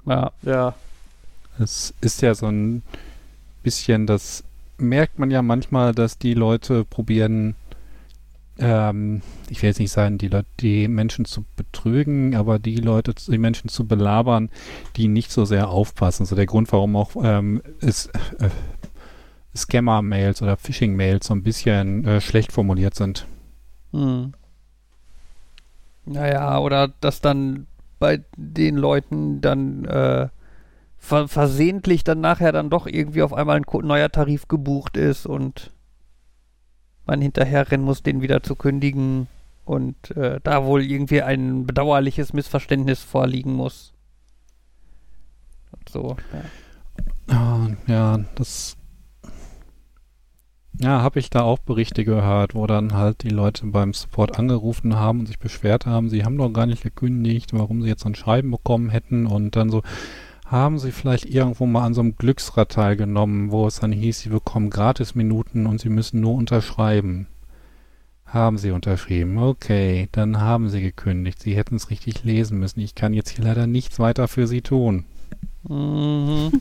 Ja. 0.05 0.31
Ja. 0.41 0.75
Es 1.57 1.93
ist 2.01 2.21
ja 2.21 2.35
so 2.35 2.47
ein 2.47 2.83
bisschen 3.63 4.05
das 4.07 4.43
merkt 4.77 5.19
man 5.19 5.31
ja 5.31 5.41
manchmal, 5.41 5.93
dass 5.93 6.17
die 6.17 6.33
Leute 6.33 6.85
probieren, 6.85 7.55
ähm, 8.57 9.21
ich 9.49 9.61
will 9.61 9.69
jetzt 9.69 9.79
nicht 9.79 9.91
sagen, 9.91 10.17
die 10.17 10.27
Leute, 10.27 10.47
die 10.59 10.87
Menschen 10.87 11.25
zu 11.25 11.45
betrügen, 11.55 12.35
aber 12.35 12.59
die 12.59 12.77
Leute, 12.77 13.13
die 13.13 13.37
Menschen 13.37 13.69
zu 13.69 13.85
belabern, 13.85 14.49
die 14.95 15.07
nicht 15.07 15.31
so 15.31 15.45
sehr 15.45 15.69
aufpassen. 15.69 16.25
So 16.25 16.35
der 16.35 16.45
Grund, 16.45 16.71
warum 16.71 16.95
auch 16.95 17.11
ähm, 17.21 17.61
ist, 17.79 18.07
äh, 18.39 18.49
Scammer-Mails 19.55 20.41
oder 20.41 20.57
Phishing-Mails 20.57 21.27
so 21.27 21.33
ein 21.33 21.43
bisschen 21.43 22.05
äh, 22.05 22.21
schlecht 22.21 22.51
formuliert 22.51 22.95
sind. 22.95 23.25
Hm. 23.91 24.33
Naja, 26.05 26.59
oder 26.59 26.89
dass 26.99 27.21
dann 27.21 27.67
bei 27.99 28.21
den 28.35 28.75
Leuten 28.75 29.41
dann 29.41 29.85
äh, 29.85 30.27
ver 30.97 31.27
versehentlich 31.27 32.03
dann 32.03 32.21
nachher 32.21 32.51
dann 32.51 32.69
doch 32.69 32.87
irgendwie 32.87 33.23
auf 33.23 33.33
einmal 33.33 33.57
ein 33.57 33.87
neuer 33.87 34.11
Tarif 34.11 34.47
gebucht 34.47 34.97
ist 34.97 35.25
und 35.25 35.71
man 37.05 37.21
hinterher 37.21 37.71
rennen 37.71 37.83
muss, 37.83 38.03
den 38.03 38.21
wieder 38.21 38.43
zu 38.43 38.55
kündigen 38.55 39.27
und 39.63 40.11
äh, 40.17 40.39
da 40.43 40.65
wohl 40.65 40.83
irgendwie 40.83 41.21
ein 41.21 41.65
bedauerliches 41.65 42.33
Missverständnis 42.33 43.01
vorliegen 43.01 43.53
muss. 43.53 43.93
Und 45.71 45.89
so, 45.89 46.17
ja. 46.33 47.35
Ah, 47.35 47.69
ja, 47.87 48.19
das 48.35 48.77
ja, 50.79 51.01
habe 51.01 51.19
ich 51.19 51.29
da 51.29 51.41
auch 51.41 51.59
Berichte 51.59 52.05
gehört, 52.05 52.55
wo 52.55 52.67
dann 52.67 52.93
halt 52.93 53.23
die 53.23 53.29
Leute 53.29 53.65
beim 53.67 53.93
Support 53.93 54.37
angerufen 54.37 54.95
haben 54.95 55.21
und 55.21 55.25
sich 55.27 55.39
beschwert 55.39 55.85
haben, 55.85 56.09
sie 56.09 56.25
haben 56.25 56.37
doch 56.37 56.49
gar 56.51 56.65
nicht 56.65 56.83
gekündigt, 56.83 57.53
warum 57.53 57.81
sie 57.81 57.89
jetzt 57.89 58.05
ein 58.05 58.15
Schreiben 58.15 58.51
bekommen 58.51 58.89
hätten 58.89 59.25
und 59.25 59.55
dann 59.55 59.69
so, 59.69 59.81
haben 60.45 60.77
sie 60.77 60.91
vielleicht 60.91 61.25
irgendwo 61.25 61.65
mal 61.65 61.83
an 61.85 61.93
so 61.93 62.01
einem 62.01 62.15
Glücksrad 62.15 62.71
teilgenommen, 62.71 63.51
wo 63.51 63.67
es 63.67 63.79
dann 63.79 63.91
hieß, 63.91 64.19
sie 64.19 64.29
bekommen 64.29 64.69
Gratis-Minuten 64.69 65.65
und 65.65 65.81
sie 65.81 65.89
müssen 65.89 66.21
nur 66.21 66.33
unterschreiben. 66.35 67.27
Haben 68.25 68.57
sie 68.57 68.71
unterschrieben. 68.71 69.37
Okay, 69.37 70.09
dann 70.11 70.39
haben 70.39 70.69
sie 70.69 70.81
gekündigt. 70.81 71.41
Sie 71.41 71.55
hätten 71.55 71.75
es 71.75 71.89
richtig 71.89 72.23
lesen 72.23 72.59
müssen. 72.59 72.79
Ich 72.79 72.95
kann 72.95 73.13
jetzt 73.13 73.29
hier 73.29 73.45
leider 73.45 73.65
nichts 73.65 73.99
weiter 73.99 74.27
für 74.27 74.45
sie 74.47 74.61
tun. 74.61 75.05
Mhm. 75.67 76.51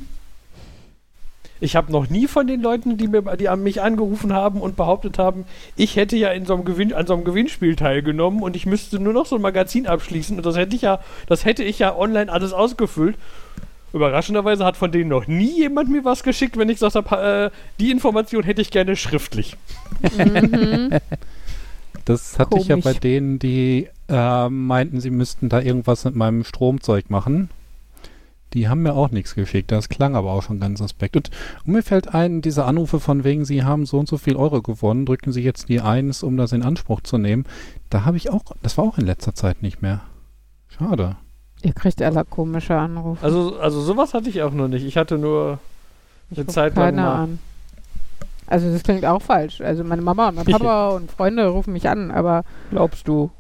Ich 1.65 1.77
habe 1.77 1.91
noch 1.91 2.11
nie 2.11 2.27
von 2.27 2.47
den 2.47 2.61
Leuten, 2.61 2.99
die, 2.99 3.09
mir, 3.09 3.23
die 3.39 3.49
an 3.49 3.62
mich 3.62 3.81
angerufen 3.81 4.35
haben 4.35 4.61
und 4.61 4.77
behauptet 4.77 5.19
haben, 5.19 5.47
ich 5.77 5.97
hätte 5.97 6.15
ja 6.15 6.29
in 6.29 6.45
so 6.45 6.53
einem 6.53 6.67
Gewinn, 6.67 6.93
an 6.93 7.07
so 7.07 7.15
einem 7.15 7.25
Gewinnspiel 7.25 7.75
teilgenommen 7.75 8.43
und 8.43 8.55
ich 8.55 8.67
müsste 8.67 9.01
nur 9.01 9.15
noch 9.15 9.25
so 9.25 9.37
ein 9.37 9.41
Magazin 9.41 9.87
abschließen 9.87 10.37
und 10.37 10.45
das 10.45 10.59
hätte 10.59 10.77
ich 10.77 10.83
ja, 10.83 11.01
das 11.27 11.47
hätte 11.47 11.65
ich 11.65 11.79
ja 11.79 11.97
online 11.97 12.31
alles 12.31 12.53
ausgefüllt. 12.53 13.17
Überraschenderweise 13.95 14.62
hat 14.62 14.77
von 14.77 14.93
denen 14.93 15.09
noch 15.09 15.27
nie 15.27 15.57
jemand 15.57 15.89
mir 15.89 16.05
was 16.05 16.23
geschickt, 16.23 16.59
wenn 16.59 16.69
ich 16.69 16.81
gesagt 16.81 16.97
habe, 16.97 17.51
äh, 17.51 17.51
die 17.81 17.91
Information 17.91 18.43
hätte 18.43 18.61
ich 18.61 18.71
gerne 18.71 18.95
schriftlich. 18.95 19.57
Mhm. 20.17 20.91
Das 22.05 22.39
hatte 22.39 22.51
Komisch. 22.51 22.65
ich 22.65 22.69
ja 22.69 22.77
bei 22.77 22.93
denen, 22.93 23.39
die 23.39 23.89
äh, 24.11 24.49
meinten, 24.51 25.01
sie 25.01 25.09
müssten 25.09 25.49
da 25.49 25.62
irgendwas 25.62 26.05
mit 26.05 26.15
meinem 26.15 26.45
Stromzeug 26.45 27.09
machen. 27.09 27.49
Die 28.55 28.69
haben 28.69 28.83
mir 28.83 28.95
auch 28.95 29.11
nichts 29.11 29.35
geschickt. 29.35 29.73
Das 29.73 29.89
klang 29.89 30.17
aber 30.17 30.31
auch 30.31 30.43
schon 30.43 30.61
ganz 30.61 30.81
aspekt. 30.81 31.17
Und, 31.17 31.31
und 31.67 31.73
mir 31.73 31.83
fällt 31.83 32.15
ein, 32.15 32.41
diese 32.41 32.65
Anrufe 32.65 33.01
von 33.01 33.25
wegen, 33.25 33.45
Sie 33.45 33.65
haben 33.65 33.85
so 33.85 33.99
und 33.99 34.09
so 34.09 34.17
viel 34.17 34.37
Euro 34.37 34.63
gewonnen, 34.63 35.07
drücken 35.07 35.33
Sie 35.33 35.43
jetzt 35.43 35.69
die 35.69 35.81
Eins, 35.81 36.23
um 36.23 36.37
das 36.37 36.53
in 36.53 36.63
Anspruch 36.63 37.01
zu 37.01 37.19
nehmen. 37.19 37.45
Da 37.91 38.05
habe 38.05 38.17
ich 38.17 38.31
auch, 38.31 38.43
das 38.63 38.79
war 38.79 38.85
auch 38.85 38.97
in 38.97 39.07
letzter 39.07 39.35
Zeit 39.35 39.63
nicht 39.63 39.83
mehr. 39.83 40.01
Schade. 40.69 41.17
Ihr 41.63 41.73
kriegt 41.73 42.01
alle 42.03 42.25
komische 42.25 42.77
Anrufe. 42.77 43.25
Also, 43.25 43.59
also 43.59 43.81
sowas 43.81 44.15
hatte 44.15 44.29
ich 44.29 44.43
auch 44.43 44.53
noch 44.53 44.69
nicht. 44.69 44.85
Ich 44.85 44.97
hatte 44.97 45.19
nur 45.19 45.59
eine 46.31 46.43
ich 46.43 46.49
Zeit 46.49 46.77
lang 46.77 46.95
mal. 46.97 47.15
An. 47.15 47.39
Also 48.47 48.71
das 48.71 48.83
klingt 48.83 49.05
auch 49.05 49.23
falsch. 49.23 49.61
Also 49.61 49.85
meine 49.85 50.03
Mama 50.03 50.29
und 50.29 50.37
mein 50.37 50.45
Papa 50.51 50.91
und 50.91 51.11
Freunde 51.11 51.47
rufen 51.47 51.73
mich 51.73 51.89
an, 51.89 52.11
aber 52.11 52.45
glaubst 52.71 53.09
du? 53.09 53.31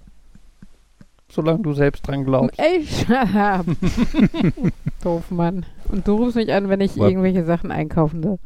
Solange 1.34 1.62
du 1.62 1.74
selbst 1.74 2.06
dran 2.06 2.24
glaubst. 2.24 2.58
Ich 2.58 3.06
Doof, 5.02 5.30
Mann. 5.30 5.66
Und 5.88 6.06
du 6.06 6.16
rufst 6.16 6.36
mich 6.36 6.52
an, 6.52 6.68
wenn 6.68 6.80
ich 6.80 6.96
What? 6.96 7.10
irgendwelche 7.10 7.44
Sachen 7.44 7.70
einkaufen 7.70 8.22
will. 8.22 8.38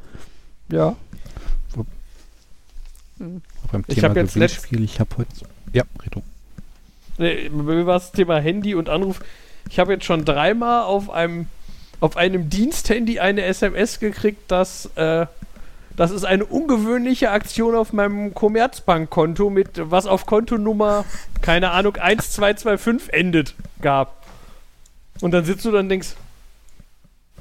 Ja. 0.73 0.97
Hm. 3.19 3.43
Beim 3.71 3.87
Thema 3.87 3.99
ich 3.99 4.05
habe 4.05 4.21
jetzt 4.21 4.35
Gewinnspiel, 4.35 4.85
ich 4.85 5.01
habe 5.01 5.11
heute... 5.19 5.31
Ja, 5.73 5.85
Reto. 6.03 6.23
Nee, 7.19 7.51
mir 7.51 7.87
war 7.87 7.95
das 7.95 8.13
Thema 8.13 8.39
Handy 8.39 8.75
und 8.75 8.89
Anruf. 8.89 9.21
Ich 9.69 9.79
habe 9.79 9.93
jetzt 9.93 10.05
schon 10.05 10.25
dreimal 10.25 10.85
auf 10.85 11.11
einem 11.11 11.47
auf 12.01 12.17
einem 12.17 12.49
Diensthandy 12.49 13.19
eine 13.19 13.43
SMS 13.43 13.99
gekriegt, 13.99 14.53
dass 14.53 14.87
äh, 14.95 15.27
das 15.99 16.13
ist 16.13 16.25
eine 16.25 16.47
ungewöhnliche 16.47 17.33
Aktion 17.33 17.75
auf 17.75 17.93
meinem 17.93 18.33
Commerzbankkonto 18.33 19.51
mit 19.51 19.71
was 19.91 20.07
auf 20.07 20.27
Kontonummer, 20.27 21.05
keine 21.43 21.73
Ahnung, 21.73 21.97
1225 21.97 23.13
endet 23.13 23.55
gab. 23.83 24.25
Und 25.21 25.33
dann 25.33 25.45
sitzt 25.45 25.65
du 25.65 25.73
dann 25.73 25.87
und 25.87 25.89
denkst, 25.89 26.11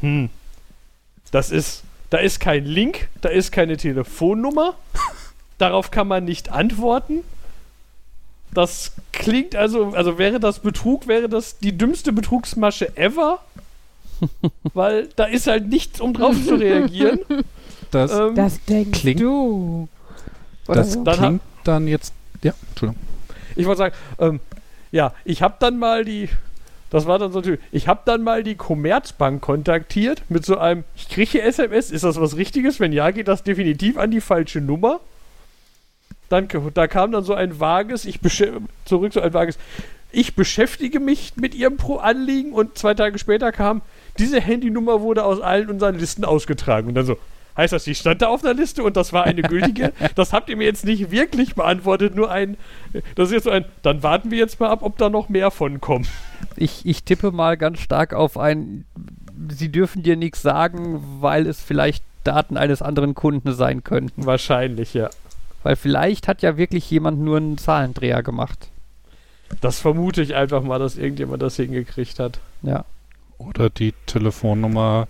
hm, 0.02 0.30
das 1.30 1.52
ist, 1.52 1.84
da 2.10 2.18
ist 2.18 2.40
kein 2.40 2.66
Link, 2.66 3.10
da 3.22 3.30
ist 3.30 3.52
keine 3.52 3.78
Telefonnummer, 3.78 4.74
darauf 5.60 5.92
kann 5.92 6.08
man 6.08 6.26
nicht 6.26 6.50
antworten. 6.50 7.24
Das 8.56 8.94
klingt 9.12 9.56
also, 9.56 9.92
also 9.92 10.18
wäre 10.18 10.40
das 10.40 10.60
Betrug, 10.60 11.08
wäre 11.08 11.30
das 11.30 11.60
die 11.60 11.78
dümmste 11.78 12.12
Betrugsmasche 12.12 12.98
ever. 12.98 13.40
Weil 14.74 15.10
da 15.16 15.26
ist 15.26 15.46
halt 15.46 15.68
nichts, 15.68 16.02
um 16.02 16.16
drauf 16.16 16.36
zu 16.44 16.56
reagieren. 16.56 17.20
Das, 17.92 18.12
ähm, 18.12 18.36
das 18.36 18.64
denkst 18.66 19.00
klingt, 19.00 19.22
du. 19.22 19.88
Oder 20.68 20.82
das 20.82 20.94
so? 20.94 21.04
klingt 21.04 21.42
dann 21.64 21.88
jetzt. 21.88 22.14
Ja, 22.44 22.54
Entschuldigung. 22.70 23.02
Ich 23.56 23.66
wollte 23.66 23.80
sagen, 23.80 23.96
ähm, 24.20 24.40
ja, 24.92 25.14
ich 25.26 25.42
habe 25.42 25.56
dann 25.60 25.78
mal 25.78 26.06
die. 26.06 26.30
Das 26.90 27.06
war 27.06 27.20
dann 27.20 27.34
so 27.34 27.42
Ich 27.74 27.90
habe 27.90 28.02
dann 28.06 28.24
mal 28.24 28.44
die 28.44 28.56
Commerzbank 28.56 29.42
kontaktiert 29.42 30.24
mit 30.30 30.46
so 30.46 30.58
einem, 30.58 30.86
ich 30.96 31.10
kriege 31.10 31.30
hier 31.32 31.44
SMS, 31.44 31.92
ist 31.92 32.06
das 32.06 32.20
was 32.20 32.38
Richtiges? 32.38 32.80
Wenn 32.80 32.94
ja, 32.94 33.12
geht 33.12 33.28
das 33.28 33.44
definitiv 33.44 33.98
an 33.98 34.10
die 34.10 34.22
falsche 34.22 34.62
Nummer. 34.62 35.02
Dann, 36.30 36.48
da 36.74 36.88
kam 36.88 37.12
dann 37.12 37.26
so 37.26 37.34
ein 37.34 37.60
vages, 37.60 38.06
ich 38.06 38.20
zurück 38.86 39.14
so 39.14 39.22
ein 39.22 39.34
vages, 39.34 39.58
ich 40.12 40.36
beschäftige 40.36 41.00
mich 41.00 41.34
mit 41.36 41.56
Ihrem 41.56 41.78
Pro-Anliegen 41.78 42.54
und 42.54 42.78
zwei 42.78 42.94
Tage 42.94 43.20
später 43.20 43.52
kam, 43.52 43.82
diese 44.18 44.40
Handynummer 44.40 45.02
wurde 45.02 45.24
aus 45.24 45.42
allen 45.42 45.70
unseren 45.70 46.00
Listen 46.00 46.26
ausgetragen. 46.26 46.88
Und 46.88 46.96
dann 46.96 47.06
so, 47.06 47.18
Heißt 47.58 47.74
das, 47.74 47.84
die 47.84 47.96
stand 47.96 48.22
da 48.22 48.28
auf 48.28 48.42
der 48.42 48.54
Liste 48.54 48.84
und 48.84 48.96
das 48.96 49.12
war 49.12 49.24
eine 49.24 49.42
gültige? 49.42 49.92
das 50.16 50.32
habt 50.32 50.48
ihr 50.50 50.56
mir 50.56 50.66
jetzt 50.66 50.86
nicht 50.86 51.10
wirklich 51.10 51.56
beantwortet, 51.56 52.16
nur 52.16 52.32
ein, 52.32 52.56
das 53.16 53.30
ist 53.30 53.34
jetzt 53.34 53.44
so 53.46 53.50
ein, 53.50 53.66
dann 53.82 54.04
warten 54.04 54.30
wir 54.30 54.38
jetzt 54.38 54.60
mal 54.60 54.70
ab, 54.70 54.80
ob 54.84 54.98
da 54.98 55.10
noch 55.10 55.28
mehr 55.28 55.50
von 55.50 55.82
kommen. 55.82 56.08
Ich, 56.56 56.86
ich 56.86 57.04
tippe 57.04 57.32
mal 57.32 57.58
ganz 57.58 57.80
stark 57.80 58.14
auf 58.14 58.38
ein, 58.38 58.86
sie 59.50 59.70
dürfen 59.70 60.04
dir 60.04 60.16
nichts 60.16 60.44
sagen, 60.44 61.04
weil 61.20 61.48
es 61.48 61.60
vielleicht 61.60 62.04
Daten 62.24 62.58
eines 62.58 62.82
anderen 62.82 63.16
Kunden 63.16 63.54
sein 63.54 63.84
könnten. 63.84 64.26
Wahrscheinlich, 64.26 64.94
ja. 64.94 65.10
Weil 65.64 65.76
vielleicht 65.76 66.28
hat 66.28 66.44
ja 66.44 66.58
wirklich 66.58 66.90
jemand 66.92 67.20
nur 67.20 67.38
einen 67.38 67.58
Zahlendreher 67.58 68.22
gemacht. 68.22 68.70
Das 69.62 69.80
vermute 69.80 70.22
ich 70.22 70.36
einfach 70.36 70.62
mal, 70.62 70.78
dass 70.78 70.98
irgendjemand 70.98 71.42
das 71.42 71.56
hingekriegt 71.56 72.20
hat. 72.20 72.40
Ja. 72.62 72.86
Oder 73.38 73.70
die 73.70 73.94
Telefonnummer 74.06 75.08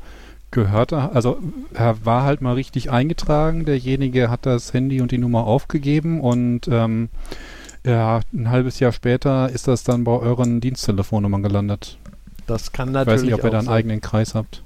gehörte, 0.58 1.12
also 1.14 1.38
er 1.76 2.04
war 2.04 2.24
halt 2.24 2.42
mal 2.42 2.56
richtig 2.56 2.90
eingetragen. 2.90 3.64
Derjenige 3.64 4.32
hat 4.32 4.48
das 4.48 4.74
Handy 4.74 5.02
und 5.02 5.12
die 5.12 5.20
Nummer 5.20 5.46
aufgegeben 5.46 6.20
und 6.20 6.68
ähm, 6.68 7.10
ja, 7.86 8.22
ein 8.34 8.50
halbes 8.50 8.80
Jahr 8.80 8.92
später 8.92 9.50
ist 9.50 9.68
das 9.68 9.84
dann 9.84 10.04
bei 10.04 10.14
euren 10.14 10.60
Diensttelefonnummern 10.60 11.44
gelandet. 11.44 12.00
Das 12.48 12.72
kann 12.72 12.92
natürlich. 12.92 13.08
Ich 13.08 13.22
weiß 13.22 13.26
nicht, 13.26 13.34
ob 13.36 13.44
ihr 13.44 13.52
da 13.52 13.60
einen 13.60 13.68
eigenen 13.68 14.02
Kreis 14.02 14.34
habt. 14.34 14.64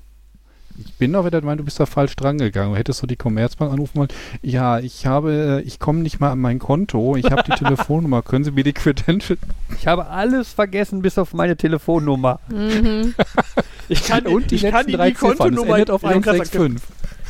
Ich 0.79 0.93
bin 0.93 1.15
auch 1.15 1.25
wieder 1.25 1.41
der 1.41 1.45
Meinung, 1.45 1.59
du 1.59 1.65
bist 1.65 1.79
da 1.79 1.85
falsch 1.85 2.15
dran 2.15 2.37
gegangen. 2.37 2.75
Hättest 2.75 3.03
du 3.03 3.07
die 3.07 3.15
Commerzbank 3.15 3.71
anrufen 3.71 3.97
wollen? 3.97 4.09
Ja, 4.41 4.79
ich 4.79 5.05
habe, 5.05 5.61
ich 5.65 5.79
komme 5.79 5.99
nicht 5.99 6.19
mal 6.19 6.31
an 6.31 6.39
mein 6.39 6.59
Konto. 6.59 7.15
Ich 7.15 7.29
habe 7.31 7.43
die 7.43 7.51
Telefonnummer. 7.63 8.21
Können 8.21 8.43
Sie 8.43 8.51
mir 8.51 8.63
die 8.63 8.73
Credentials? 8.73 9.39
Ich 9.77 9.87
habe 9.87 10.07
alles 10.07 10.53
vergessen, 10.53 11.01
bis 11.01 11.17
auf 11.17 11.33
meine 11.33 11.57
Telefonnummer. 11.57 12.39
Mhm. 12.49 13.13
ich 13.91 14.03
kann, 14.03 14.25
Und 14.25 14.51
die 14.51 14.55
ich 14.55 14.63
kann 14.63 14.85
die, 14.85 14.97
die 14.97 15.13
Kontonummer 15.13 15.89
auf 15.89 16.03
165. 16.03 16.81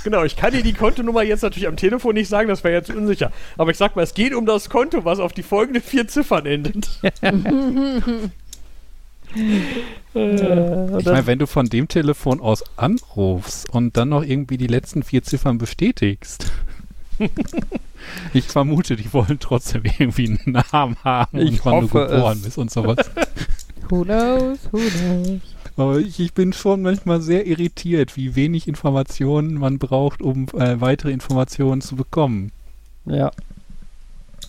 Genau, 0.03 0.23
ich 0.23 0.35
kann 0.35 0.51
dir 0.51 0.63
die 0.63 0.73
Kontonummer 0.73 1.23
jetzt 1.23 1.43
natürlich 1.43 1.67
am 1.67 1.75
Telefon 1.75 2.15
nicht 2.15 2.27
sagen, 2.27 2.49
das 2.49 2.63
wäre 2.63 2.75
jetzt 2.75 2.89
unsicher. 2.89 3.31
Aber 3.57 3.71
ich 3.71 3.77
sag 3.77 3.95
mal, 3.95 4.01
es 4.01 4.13
geht 4.13 4.33
um 4.33 4.45
das 4.45 4.69
Konto, 4.69 5.05
was 5.05 5.19
auf 5.19 5.33
die 5.33 5.43
folgenden 5.43 5.83
vier 5.83 6.07
Ziffern 6.07 6.45
endet. 6.45 6.89
Äh, 10.13 10.99
ich 10.99 11.05
meine, 11.05 11.25
wenn 11.25 11.39
du 11.39 11.47
von 11.47 11.67
dem 11.67 11.87
Telefon 11.87 12.41
aus 12.41 12.65
anrufst 12.75 13.69
und 13.69 13.95
dann 13.95 14.09
noch 14.09 14.23
irgendwie 14.23 14.57
die 14.57 14.67
letzten 14.67 15.03
vier 15.03 15.23
Ziffern 15.23 15.57
bestätigst. 15.57 16.51
ich 18.33 18.43
vermute, 18.45 18.97
die 18.97 19.13
wollen 19.13 19.39
trotzdem 19.39 19.83
irgendwie 19.85 20.37
einen 20.43 20.63
Namen 20.71 20.97
haben 21.05 21.39
ich 21.39 21.51
und 21.51 21.65
wann 21.65 21.81
du 21.81 21.87
geboren 21.87 22.41
bist 22.41 22.57
und 22.57 22.69
sowas. 22.71 22.97
Who 23.89 24.03
knows, 24.03 24.59
who 24.71 24.79
knows. 24.79 25.39
Aber 25.77 25.99
ich, 25.99 26.19
ich 26.19 26.33
bin 26.33 26.53
schon 26.53 26.81
manchmal 26.81 27.21
sehr 27.21 27.47
irritiert, 27.47 28.17
wie 28.17 28.35
wenig 28.35 28.67
Informationen 28.67 29.55
man 29.55 29.79
braucht, 29.79 30.21
um 30.21 30.47
äh, 30.49 30.79
weitere 30.81 31.11
Informationen 31.11 31.81
zu 31.81 31.95
bekommen. 31.95 32.51
Ja. 33.05 33.31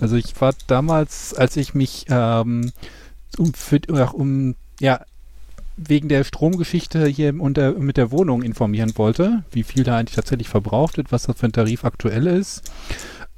Also 0.01 0.17
ich 0.17 0.39
war 0.41 0.53
damals, 0.67 1.35
als 1.35 1.57
ich 1.57 1.75
mich 1.75 2.07
ähm, 2.09 2.73
um, 3.39 3.55
für, 3.55 3.81
um 4.15 4.57
ja 4.81 5.01
wegen 5.77 6.09
der 6.09 6.25
Stromgeschichte 6.25 7.07
hier 7.07 7.41
unter, 7.41 7.73
mit 7.73 7.97
der 7.97 8.11
Wohnung 8.11 8.43
informieren 8.43 8.93
wollte, 8.97 9.45
wie 9.51 9.63
viel 9.63 9.85
da 9.85 9.97
eigentlich 9.97 10.17
tatsächlich 10.17 10.49
verbraucht 10.49 10.97
wird, 10.97 11.13
was 11.13 11.25
das 11.25 11.39
für 11.39 11.47
ein 11.47 11.53
Tarif 11.53 11.85
aktuell 11.85 12.27
ist. 12.27 12.71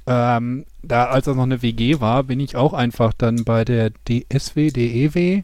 Ähm, 0.07 0.65
da, 0.83 1.05
als 1.05 1.25
das 1.25 1.35
noch 1.35 1.43
eine 1.43 1.61
WG 1.61 1.99
war, 1.99 2.23
bin 2.23 2.39
ich 2.39 2.55
auch 2.55 2.73
einfach 2.73 3.13
dann 3.13 3.43
bei 3.43 3.65
der 3.65 3.91
DSW, 4.07 4.69
DEW 4.69 5.43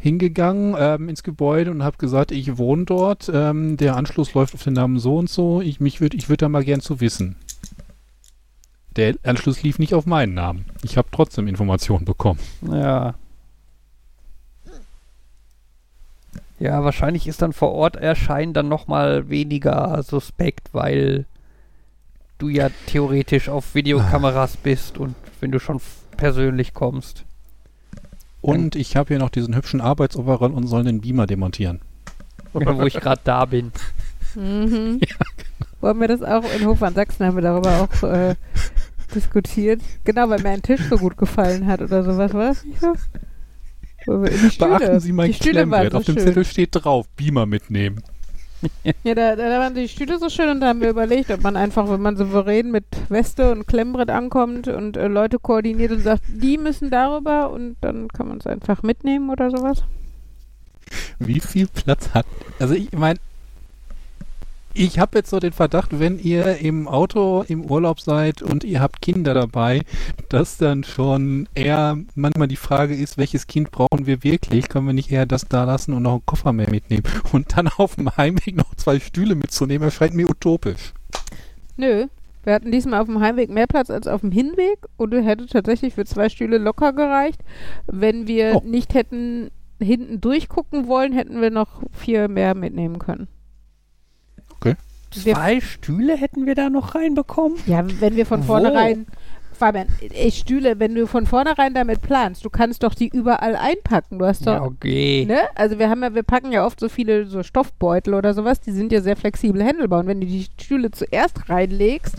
hingegangen 0.00 0.74
ähm, 0.78 1.08
ins 1.08 1.22
Gebäude 1.22 1.70
und 1.70 1.82
habe 1.82 1.98
gesagt, 1.98 2.32
ich 2.32 2.56
wohne 2.56 2.86
dort, 2.86 3.30
ähm, 3.32 3.76
der 3.76 3.96
Anschluss 3.96 4.32
läuft 4.32 4.54
auf 4.54 4.64
den 4.64 4.72
Namen 4.72 4.98
so 4.98 5.16
und 5.16 5.28
so, 5.28 5.60
ich, 5.60 5.78
mich 5.78 6.00
würd, 6.00 6.14
ich 6.14 6.28
würde 6.28 6.38
da 6.38 6.48
mal 6.48 6.64
gern 6.64 6.80
zu 6.80 7.00
wissen. 7.00 7.36
Der 8.96 9.14
Anschluss 9.22 9.62
lief 9.62 9.78
nicht 9.78 9.94
auf 9.94 10.06
meinen 10.06 10.34
Namen. 10.34 10.64
Ich 10.82 10.96
habe 10.96 11.08
trotzdem 11.12 11.46
Informationen 11.46 12.06
bekommen. 12.06 12.40
Ja. 12.62 13.14
Ja, 16.58 16.82
wahrscheinlich 16.82 17.26
ist 17.26 17.42
dann 17.42 17.52
vor 17.52 17.72
Ort 17.72 17.96
erscheinen 17.96 18.52
dann 18.52 18.68
nochmal 18.68 19.28
weniger 19.28 20.02
suspekt, 20.02 20.70
weil 20.72 21.26
du 22.38 22.48
ja 22.48 22.70
theoretisch 22.86 23.48
auf 23.48 23.74
Videokameras 23.74 24.56
bist 24.56 24.98
und 24.98 25.14
wenn 25.40 25.52
du 25.52 25.60
schon 25.60 25.80
persönlich 26.16 26.74
kommst. 26.74 27.24
Und 28.40 28.74
ich 28.76 28.96
habe 28.96 29.08
hier 29.08 29.18
noch 29.18 29.30
diesen 29.30 29.54
hübschen 29.54 29.80
Arbeitsoverall 29.80 30.50
und 30.52 30.66
soll 30.66 30.84
den 30.84 31.00
Beamer 31.00 31.26
demontieren. 31.26 31.80
Ja, 32.54 32.76
wo 32.78 32.82
ich 32.84 32.94
gerade 32.94 33.20
da 33.24 33.44
bin. 33.44 33.72
Mhm. 34.36 35.00
Wo 35.80 35.88
haben 35.88 36.00
wir 36.00 36.06
das 36.06 36.22
auch 36.22 36.44
in 36.56 36.64
Hof 36.64 36.80
an 36.84 36.94
Sachsen 36.94 37.26
haben 37.26 37.34
wir 37.34 37.42
darüber 37.42 37.82
auch 37.82 38.02
äh, 38.04 38.36
diskutiert. 39.12 39.80
Genau, 40.04 40.28
weil 40.28 40.40
mir 40.40 40.50
ein 40.50 40.62
Tisch 40.62 40.82
so 40.88 40.98
gut 40.98 41.16
gefallen 41.16 41.66
hat 41.66 41.80
oder 41.80 42.04
sowas, 42.04 42.32
war 42.32 42.46
das 42.50 42.64
nicht 42.64 42.80
so? 42.80 42.92
Wo 44.06 44.22
wir, 44.22 44.30
die 44.30 44.50
Stühle, 44.50 44.78
Beachten 44.78 45.00
Sie 45.00 45.10
mein 45.10 45.32
Klemmbrett. 45.32 45.90
so 45.90 45.98
Auf 45.98 46.04
dem 46.04 46.14
schön. 46.14 46.24
Zettel 46.26 46.44
steht 46.44 46.68
drauf, 46.72 47.08
Beamer 47.16 47.46
mitnehmen. 47.46 48.02
Ja, 49.04 49.14
da, 49.14 49.36
da 49.36 49.58
waren 49.58 49.74
die 49.74 49.88
Stühle 49.88 50.18
so 50.18 50.28
schön 50.28 50.48
und 50.48 50.60
da 50.60 50.68
haben 50.68 50.80
wir 50.80 50.90
überlegt, 50.90 51.30
ob 51.30 51.42
man 51.42 51.56
einfach, 51.56 51.88
wenn 51.88 52.00
man 52.00 52.16
souverän 52.16 52.70
mit 52.70 52.84
Weste 53.08 53.52
und 53.52 53.66
Klemmbrett 53.66 54.10
ankommt 54.10 54.68
und 54.68 54.96
äh, 54.96 55.08
Leute 55.08 55.38
koordiniert 55.38 55.92
und 55.92 56.02
sagt, 56.02 56.22
die 56.28 56.58
müssen 56.58 56.90
darüber 56.90 57.50
und 57.50 57.76
dann 57.80 58.08
kann 58.08 58.28
man 58.28 58.38
es 58.38 58.46
einfach 58.46 58.82
mitnehmen 58.82 59.30
oder 59.30 59.50
sowas. 59.50 59.84
Wie 61.18 61.40
viel 61.40 61.68
Platz 61.68 62.10
hat. 62.14 62.26
Also 62.58 62.74
ich 62.74 62.92
meine, 62.92 63.18
ich 64.74 64.98
habe 64.98 65.18
jetzt 65.18 65.30
so 65.30 65.40
den 65.40 65.52
Verdacht, 65.52 65.98
wenn 65.98 66.18
ihr 66.18 66.58
im 66.58 66.86
Auto 66.86 67.44
im 67.48 67.64
Urlaub 67.64 68.00
seid 68.00 68.40
und 68.42 68.62
ihr 68.64 68.80
habt 68.80 69.02
Kinder 69.02 69.34
dabei, 69.34 69.82
dass 70.28 70.58
dann 70.58 70.84
schon 70.84 71.48
eher 71.54 71.98
manchmal 72.14 72.48
die 72.48 72.56
Frage 72.56 72.94
ist, 72.94 73.18
welches 73.18 73.46
Kind 73.46 73.70
brauchen 73.70 74.06
wir 74.06 74.22
wirklich? 74.22 74.68
Können 74.68 74.86
wir 74.86 74.92
nicht 74.92 75.10
eher 75.10 75.26
das 75.26 75.46
da 75.48 75.64
lassen 75.64 75.92
und 75.92 76.02
noch 76.04 76.12
einen 76.12 76.26
Koffer 76.26 76.52
mehr 76.52 76.70
mitnehmen? 76.70 77.02
Und 77.32 77.56
dann 77.56 77.68
auf 77.78 77.96
dem 77.96 78.16
Heimweg 78.16 78.56
noch 78.56 78.74
zwei 78.76 79.00
Stühle 79.00 79.34
mitzunehmen, 79.34 79.84
erscheint 79.86 80.14
mir 80.14 80.28
utopisch. 80.28 80.92
Nö. 81.76 82.06
Wir 82.42 82.54
hatten 82.54 82.72
diesmal 82.72 83.00
auf 83.00 83.06
dem 83.06 83.20
Heimweg 83.20 83.50
mehr 83.50 83.66
Platz 83.66 83.90
als 83.90 84.06
auf 84.06 84.22
dem 84.22 84.32
Hinweg 84.32 84.78
und 84.96 85.12
hätte 85.12 85.46
tatsächlich 85.46 85.94
für 85.94 86.06
zwei 86.06 86.30
Stühle 86.30 86.56
locker 86.56 86.92
gereicht. 86.94 87.42
Wenn 87.86 88.26
wir 88.26 88.56
Oh. 88.56 88.62
nicht 88.64 88.94
hätten 88.94 89.50
hinten 89.78 90.20
durchgucken 90.20 90.86
wollen, 90.86 91.12
hätten 91.12 91.40
wir 91.42 91.50
noch 91.50 91.82
vier 91.92 92.28
mehr 92.28 92.54
mitnehmen 92.54 92.98
können. 92.98 93.28
Wir- 94.64 94.76
Zwei 95.34 95.60
Stühle 95.60 96.16
hätten 96.16 96.46
wir 96.46 96.54
da 96.54 96.70
noch 96.70 96.94
reinbekommen? 96.94 97.58
Ja, 97.66 97.84
wenn 98.00 98.14
wir 98.16 98.26
von 98.26 98.42
vornherein. 98.44 99.06
Fabian, 99.52 99.88
ey, 100.14 100.30
Stühle, 100.30 100.78
wenn 100.78 100.94
du 100.94 101.06
von 101.06 101.26
vornherein 101.26 101.74
damit 101.74 102.00
planst, 102.00 102.44
du 102.46 102.48
kannst 102.48 102.82
doch 102.82 102.94
die 102.94 103.08
überall 103.08 103.56
einpacken. 103.56 104.18
Du 104.18 104.24
hast 104.24 104.46
doch. 104.46 104.54
Ja, 104.54 104.62
okay. 104.62 105.26
Ne? 105.28 105.40
Also 105.54 105.78
wir 105.78 105.90
haben 105.90 106.02
ja, 106.02 106.14
wir 106.14 106.22
packen 106.22 106.50
ja 106.50 106.64
oft 106.64 106.80
so 106.80 106.88
viele 106.88 107.26
so 107.26 107.42
Stoffbeutel 107.42 108.14
oder 108.14 108.32
sowas, 108.32 108.60
die 108.60 108.70
sind 108.72 108.90
ja 108.90 109.02
sehr 109.02 109.16
flexibel 109.16 109.62
handelbar. 109.62 110.00
Und 110.00 110.06
wenn 110.06 110.20
du 110.22 110.26
die 110.26 110.44
Stühle 110.58 110.90
zuerst 110.92 111.50
reinlegst, 111.50 112.16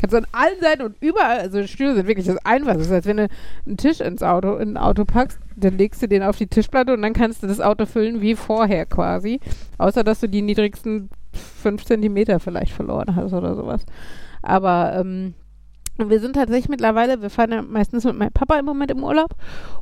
kannst 0.00 0.14
du 0.14 0.16
an 0.16 0.26
allen 0.32 0.60
Seiten 0.62 0.82
und 0.82 0.94
überall, 1.00 1.40
also 1.40 1.66
Stühle 1.66 1.94
sind 1.94 2.06
wirklich 2.06 2.26
das 2.26 2.38
Einfachste. 2.46 2.78
Das 2.78 2.86
ist, 2.86 2.92
als 2.94 3.06
wenn 3.06 3.16
du 3.18 3.28
einen 3.66 3.76
Tisch 3.76 4.00
ins 4.00 4.22
Auto, 4.22 4.56
in 4.56 4.70
ein 4.70 4.76
Auto 4.78 5.04
packst, 5.04 5.38
dann 5.56 5.76
legst 5.76 6.00
du 6.00 6.08
den 6.08 6.22
auf 6.22 6.38
die 6.38 6.46
Tischplatte 6.46 6.94
und 6.94 7.02
dann 7.02 7.12
kannst 7.12 7.42
du 7.42 7.48
das 7.48 7.60
Auto 7.60 7.84
füllen 7.84 8.22
wie 8.22 8.34
vorher 8.34 8.86
quasi. 8.86 9.40
Außer 9.76 10.04
dass 10.04 10.20
du 10.20 10.28
die 10.28 10.40
niedrigsten 10.40 11.10
fünf 11.38 11.84
Zentimeter 11.84 12.40
vielleicht 12.40 12.72
verloren 12.72 13.16
hast 13.16 13.32
oder 13.32 13.54
sowas. 13.54 13.84
Aber 14.42 14.92
ähm, 14.94 15.34
wir 15.98 16.20
sind 16.20 16.34
tatsächlich 16.34 16.68
mittlerweile, 16.68 17.22
wir 17.22 17.30
fahren 17.30 17.50
ja 17.50 17.62
meistens 17.62 18.04
mit 18.04 18.16
meinem 18.16 18.32
Papa 18.32 18.58
im 18.58 18.64
Moment 18.64 18.90
im 18.90 19.02
Urlaub 19.02 19.34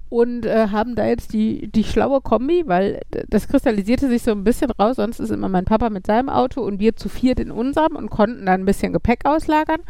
und 0.09 0.46
äh, 0.46 0.68
haben 0.68 0.94
da 0.94 1.07
jetzt 1.07 1.34
die, 1.34 1.68
die 1.70 1.84
schlaue 1.84 2.22
Kombi, 2.22 2.62
weil 2.66 3.02
das 3.28 3.48
kristallisierte 3.48 4.09
sich 4.09 4.22
so 4.22 4.30
ein 4.30 4.44
bisschen 4.44 4.70
raus. 4.70 4.96
Sonst 4.96 5.20
ist 5.20 5.30
immer 5.30 5.50
mein 5.50 5.66
Papa 5.66 5.90
mit 5.90 6.07
seinem 6.07 6.30
Auto 6.30 6.62
und 6.62 6.80
wir 6.80 6.96
zu 6.96 7.11
viert 7.11 7.38
in 7.38 7.50
unserem 7.50 7.96
und 7.96 8.09
konnten 8.09 8.46
dann 8.46 8.62
ein 8.62 8.66
bisschen 8.66 8.94
Gepäck 8.94 9.26
auslagern. 9.26 9.80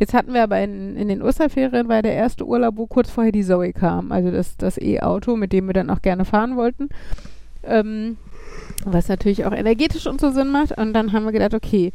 Jetzt 0.00 0.14
hatten 0.14 0.34
wir 0.34 0.42
aber 0.42 0.60
in, 0.60 0.96
in 0.96 1.06
den 1.06 1.22
Osterferien, 1.22 1.88
war 1.88 2.02
der 2.02 2.14
erste 2.14 2.44
Urlaub, 2.44 2.76
wo 2.76 2.88
kurz 2.88 3.08
vorher 3.08 3.30
die 3.30 3.44
Zoe 3.44 3.72
kam, 3.72 4.10
also 4.10 4.32
das, 4.32 4.56
das 4.56 4.78
E-Auto, 4.78 5.36
mit 5.36 5.52
dem 5.52 5.68
wir 5.68 5.74
dann 5.74 5.90
auch 5.90 6.02
gerne 6.02 6.24
fahren 6.24 6.56
wollten. 6.56 6.88
Ähm, 7.62 8.16
was 8.84 9.08
natürlich 9.08 9.44
auch 9.44 9.52
energetisch 9.52 10.06
und 10.06 10.20
so 10.20 10.30
Sinn 10.30 10.50
macht. 10.50 10.76
Und 10.78 10.92
dann 10.92 11.12
haben 11.12 11.24
wir 11.24 11.32
gedacht, 11.32 11.54
okay, 11.54 11.92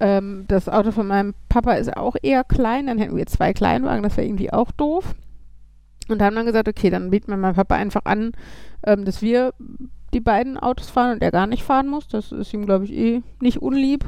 ähm, 0.00 0.44
das 0.48 0.68
Auto 0.68 0.92
von 0.92 1.06
meinem 1.06 1.34
Papa 1.48 1.74
ist 1.74 1.96
auch 1.96 2.16
eher 2.22 2.44
klein, 2.44 2.86
dann 2.86 2.98
hätten 2.98 3.16
wir 3.16 3.26
zwei 3.26 3.52
Kleinwagen, 3.52 4.02
das 4.02 4.16
wäre 4.16 4.26
irgendwie 4.26 4.52
auch 4.52 4.70
doof. 4.72 5.14
Und 6.08 6.22
haben 6.22 6.34
dann 6.34 6.46
gesagt, 6.46 6.68
okay, 6.68 6.90
dann 6.90 7.10
bieten 7.10 7.28
wir 7.28 7.36
meinem 7.36 7.54
Papa 7.54 7.76
einfach 7.76 8.04
an, 8.04 8.32
ähm, 8.84 9.04
dass 9.04 9.22
wir 9.22 9.52
die 10.12 10.20
beiden 10.20 10.56
Autos 10.56 10.90
fahren 10.90 11.12
und 11.12 11.22
er 11.22 11.30
gar 11.30 11.46
nicht 11.46 11.62
fahren 11.62 11.86
muss. 11.86 12.08
Das 12.08 12.32
ist 12.32 12.52
ihm, 12.52 12.66
glaube 12.66 12.84
ich, 12.84 12.92
eh 12.92 13.22
nicht 13.40 13.62
unlieb. 13.62 14.04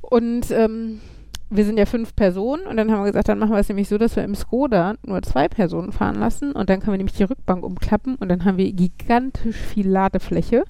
Und 0.00 0.50
ähm, 0.50 1.00
wir 1.48 1.64
sind 1.64 1.78
ja 1.78 1.86
fünf 1.86 2.16
Personen 2.16 2.66
und 2.66 2.76
dann 2.76 2.90
haben 2.90 3.00
wir 3.00 3.06
gesagt, 3.06 3.28
dann 3.28 3.38
machen 3.38 3.52
wir 3.52 3.58
es 3.58 3.68
nämlich 3.68 3.88
so, 3.88 3.98
dass 3.98 4.16
wir 4.16 4.24
im 4.24 4.34
Skoda 4.34 4.94
nur 5.04 5.22
zwei 5.22 5.48
Personen 5.48 5.92
fahren 5.92 6.16
lassen 6.16 6.52
und 6.52 6.68
dann 6.68 6.80
können 6.80 6.94
wir 6.94 6.98
nämlich 6.98 7.16
die 7.16 7.24
Rückbank 7.24 7.64
umklappen 7.64 8.16
und 8.16 8.28
dann 8.28 8.44
haben 8.44 8.58
wir 8.58 8.72
gigantisch 8.72 9.56
viel 9.56 9.88
Ladefläche. 9.88 10.64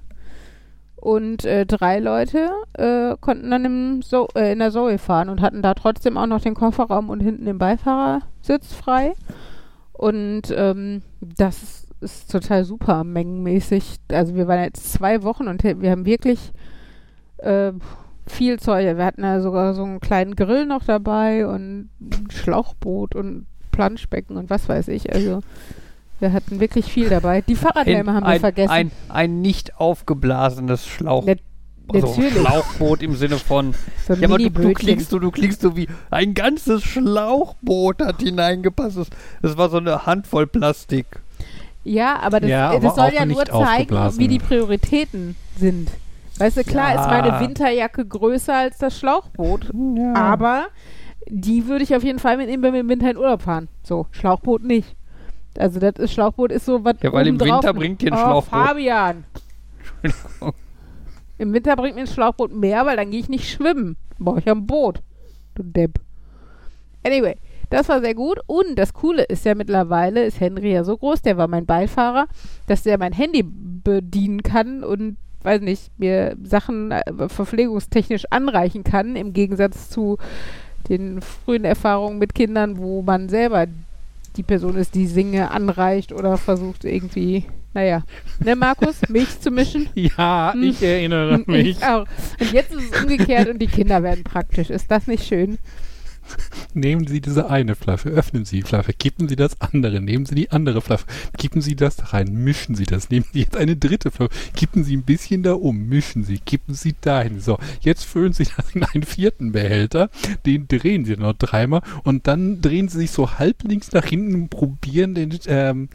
Und 1.06 1.44
äh, 1.44 1.66
drei 1.66 2.00
Leute 2.00 2.50
äh, 2.72 3.14
konnten 3.20 3.52
dann 3.52 3.64
im 3.64 4.02
so 4.02 4.26
äh, 4.34 4.50
in 4.50 4.58
der 4.58 4.72
Zoe 4.72 4.98
fahren 4.98 5.28
und 5.28 5.40
hatten 5.40 5.62
da 5.62 5.72
trotzdem 5.74 6.18
auch 6.18 6.26
noch 6.26 6.40
den 6.40 6.54
Kofferraum 6.54 7.10
und 7.10 7.20
hinten 7.20 7.44
den 7.44 7.58
Beifahrersitz 7.58 8.72
frei. 8.72 9.12
Und 9.92 10.52
ähm, 10.52 11.02
das 11.20 11.86
ist, 12.00 12.32
total 12.32 12.64
super 12.64 13.04
mengenmäßig. 13.04 13.98
Also 14.10 14.34
wir 14.34 14.48
waren 14.48 14.64
jetzt 14.64 14.94
zwei 14.94 15.22
Wochen 15.22 15.46
und 15.46 15.62
wir 15.62 15.92
haben 15.92 16.06
wirklich 16.06 16.50
äh, 17.36 17.70
viel 18.26 18.58
Zeug. 18.58 18.96
Wir 18.96 19.04
hatten 19.04 19.22
ja 19.22 19.40
sogar 19.40 19.74
so 19.74 19.84
einen 19.84 20.00
kleinen 20.00 20.34
Grill 20.34 20.66
noch 20.66 20.82
dabei 20.82 21.46
und 21.46 21.88
ein 22.00 22.30
Schlauchboot 22.32 23.14
und 23.14 23.46
Planschbecken 23.70 24.36
und 24.36 24.50
was 24.50 24.68
weiß 24.68 24.88
ich. 24.88 25.14
Also 25.14 25.40
wir 26.20 26.32
hatten 26.32 26.60
wirklich 26.60 26.86
viel 26.86 27.08
dabei. 27.08 27.40
Die 27.42 27.54
Fahrradhelme 27.56 28.12
haben 28.14 28.24
wir 28.24 28.30
ein, 28.30 28.40
vergessen. 28.40 28.70
Ein, 28.70 28.90
ein 29.08 29.40
nicht 29.40 29.78
aufgeblasenes 29.80 30.86
Schlauch. 30.86 31.24
Net- 31.24 31.40
also 31.92 32.08
natürlich. 32.08 32.32
Schlauchboot 32.32 33.02
im 33.02 33.14
Sinne 33.14 33.36
von. 33.36 33.72
so 34.08 34.14
Ja, 34.14 34.26
aber 34.28 34.38
du, 34.38 34.50
du 34.50 34.72
klingst 34.72 35.10
so, 35.10 35.20
du 35.20 35.30
klingst 35.30 35.60
so 35.60 35.76
wie 35.76 35.86
ein 36.10 36.34
ganzes 36.34 36.82
Schlauchboot 36.82 38.02
hat 38.02 38.22
hineingepasst. 38.22 38.96
Das, 38.96 39.08
das 39.42 39.56
war 39.56 39.68
so 39.68 39.76
eine 39.76 40.04
Handvoll 40.04 40.46
Plastik. 40.48 41.06
Ja, 41.84 42.18
aber 42.20 42.40
das, 42.40 42.50
Ja, 42.50 42.74
das 42.78 42.84
aber 42.98 43.08
soll 43.10 43.14
ja 43.14 43.24
nur 43.24 43.44
zeigen, 43.44 43.94
wie 44.18 44.26
die 44.26 44.40
Prioritäten 44.40 45.36
sind. 45.56 45.88
Weißt 46.38 46.56
du, 46.56 46.64
klar 46.64 46.94
Ja. 46.94 47.00
ist 47.02 47.06
meine 47.08 47.40
Winterjacke 47.40 48.04
größer 48.04 48.54
als 48.54 48.78
das 48.78 48.98
Schlauchboot, 48.98 49.70
aber 50.14 50.66
die 51.28 51.66
würde 51.68 51.84
ich 51.84 51.94
auf 51.94 52.02
jeden 52.04 52.18
Fall 52.18 52.36
mitnehmen, 52.36 52.62
wenn 52.64 52.72
wir 52.72 52.80
im 52.80 52.88
Winter 52.88 53.10
in 53.10 53.16
Urlaub 53.16 53.42
fahren. 53.42 53.68
So, 53.84 54.06
Schlauchboot 54.10 54.64
nicht. 54.64 54.96
Also 55.58 55.80
das 55.80 55.94
ist, 55.96 56.12
Schlauchboot 56.12 56.52
ist 56.52 56.66
so 56.66 56.84
was 56.84 56.96
Ja, 57.02 57.12
weil 57.12 57.26
im 57.26 57.40
Winter 57.40 57.72
bringt 57.72 58.02
dir 58.02 58.12
ein 58.12 58.18
oh, 58.18 58.40
Schlauchboot- 58.40 58.66
Fabian. 58.66 59.24
Entschuldigung. 60.02 60.54
Im 61.38 61.52
Winter 61.52 61.76
bringt 61.76 61.96
mir 61.96 62.02
ein 62.02 62.06
Schlauchboot 62.06 62.52
mehr, 62.52 62.86
weil 62.86 62.96
dann 62.96 63.10
gehe 63.10 63.20
ich 63.20 63.28
nicht 63.28 63.50
schwimmen. 63.50 63.96
Brauche 64.18 64.40
ich 64.40 64.48
ein 64.48 64.66
Boot. 64.66 65.02
Du 65.54 65.62
Depp. 65.62 66.00
Anyway, 67.04 67.36
das 67.70 67.88
war 67.88 68.00
sehr 68.00 68.14
gut. 68.14 68.40
Und 68.46 68.76
das 68.76 68.92
Coole 68.94 69.24
ist 69.24 69.44
ja 69.44 69.54
mittlerweile, 69.54 70.24
ist 70.24 70.40
Henry 70.40 70.72
ja 70.72 70.84
so 70.84 70.96
groß, 70.96 71.22
der 71.22 71.36
war 71.36 71.48
mein 71.48 71.66
Beifahrer, 71.66 72.26
dass 72.66 72.82
der 72.82 72.98
mein 72.98 73.12
Handy 73.12 73.44
bedienen 73.44 74.42
kann 74.42 74.82
und, 74.82 75.16
weiß 75.42 75.60
nicht, 75.60 75.90
mir 75.98 76.36
Sachen 76.42 76.90
äh, 76.90 77.02
verpflegungstechnisch 77.28 78.24
anreichen 78.30 78.82
kann, 78.84 79.14
im 79.16 79.32
Gegensatz 79.32 79.90
zu 79.90 80.18
den 80.88 81.20
frühen 81.20 81.64
Erfahrungen 81.64 82.18
mit 82.18 82.34
Kindern, 82.34 82.78
wo 82.78 83.02
man 83.02 83.28
selber 83.28 83.66
die 84.36 84.42
Person 84.42 84.76
ist, 84.76 84.94
die 84.94 85.06
Singe 85.06 85.50
anreicht 85.50 86.12
oder 86.12 86.36
versucht 86.36 86.84
irgendwie 86.84 87.44
Naja, 87.74 88.02
ne 88.44 88.56
Markus, 88.56 89.00
Milch 89.08 89.40
zu 89.40 89.50
mischen? 89.50 89.88
Ja, 89.94 90.52
Hm. 90.54 90.62
ich 90.62 90.82
erinnere 90.82 91.42
mich. 91.46 91.78
Ich 91.78 91.84
auch. 91.84 92.06
Und 92.40 92.52
jetzt 92.52 92.72
ist 92.72 92.92
es 92.94 93.02
umgekehrt 93.02 93.48
und 93.48 93.58
die 93.60 93.66
Kinder 93.66 94.02
werden 94.02 94.24
praktisch. 94.24 94.70
Ist 94.70 94.90
das 94.90 95.06
nicht 95.06 95.24
schön? 95.26 95.58
Nehmen 96.74 97.06
Sie 97.06 97.20
diese 97.20 97.50
eine 97.50 97.74
Flasche, 97.74 98.08
öffnen 98.10 98.44
Sie 98.44 98.56
die 98.56 98.62
Flasche, 98.62 98.92
kippen 98.92 99.28
Sie 99.28 99.36
das 99.36 99.60
andere, 99.60 100.00
nehmen 100.00 100.26
Sie 100.26 100.34
die 100.34 100.50
andere 100.50 100.80
Flasche, 100.80 101.04
kippen 101.38 101.62
Sie 101.62 101.76
das 101.76 102.12
rein, 102.12 102.32
mischen 102.32 102.74
Sie 102.74 102.84
das, 102.84 103.10
nehmen 103.10 103.26
Sie 103.32 103.40
jetzt 103.40 103.56
eine 103.56 103.76
dritte 103.76 104.10
Flasche, 104.10 104.30
kippen 104.54 104.84
Sie 104.84 104.96
ein 104.96 105.02
bisschen 105.02 105.42
da 105.42 105.54
um, 105.54 105.88
mischen 105.88 106.24
Sie, 106.24 106.38
kippen 106.38 106.74
Sie 106.74 106.94
dahin. 107.00 107.40
So, 107.40 107.58
jetzt 107.80 108.04
füllen 108.04 108.32
Sie 108.32 108.46
das 108.56 108.74
in 108.74 108.84
einen 108.84 109.04
vierten 109.04 109.52
Behälter, 109.52 110.10
den 110.44 110.68
drehen 110.68 111.04
Sie 111.04 111.16
noch 111.16 111.34
dreimal 111.34 111.82
und 112.04 112.26
dann 112.26 112.60
drehen 112.60 112.88
Sie 112.88 112.98
sich 112.98 113.10
so 113.10 113.38
halblinks 113.38 113.92
nach 113.92 114.04
hinten 114.04 114.34
und 114.34 114.48
probieren, 114.50 115.14
den, 115.14 115.38
ähm, 115.46 115.88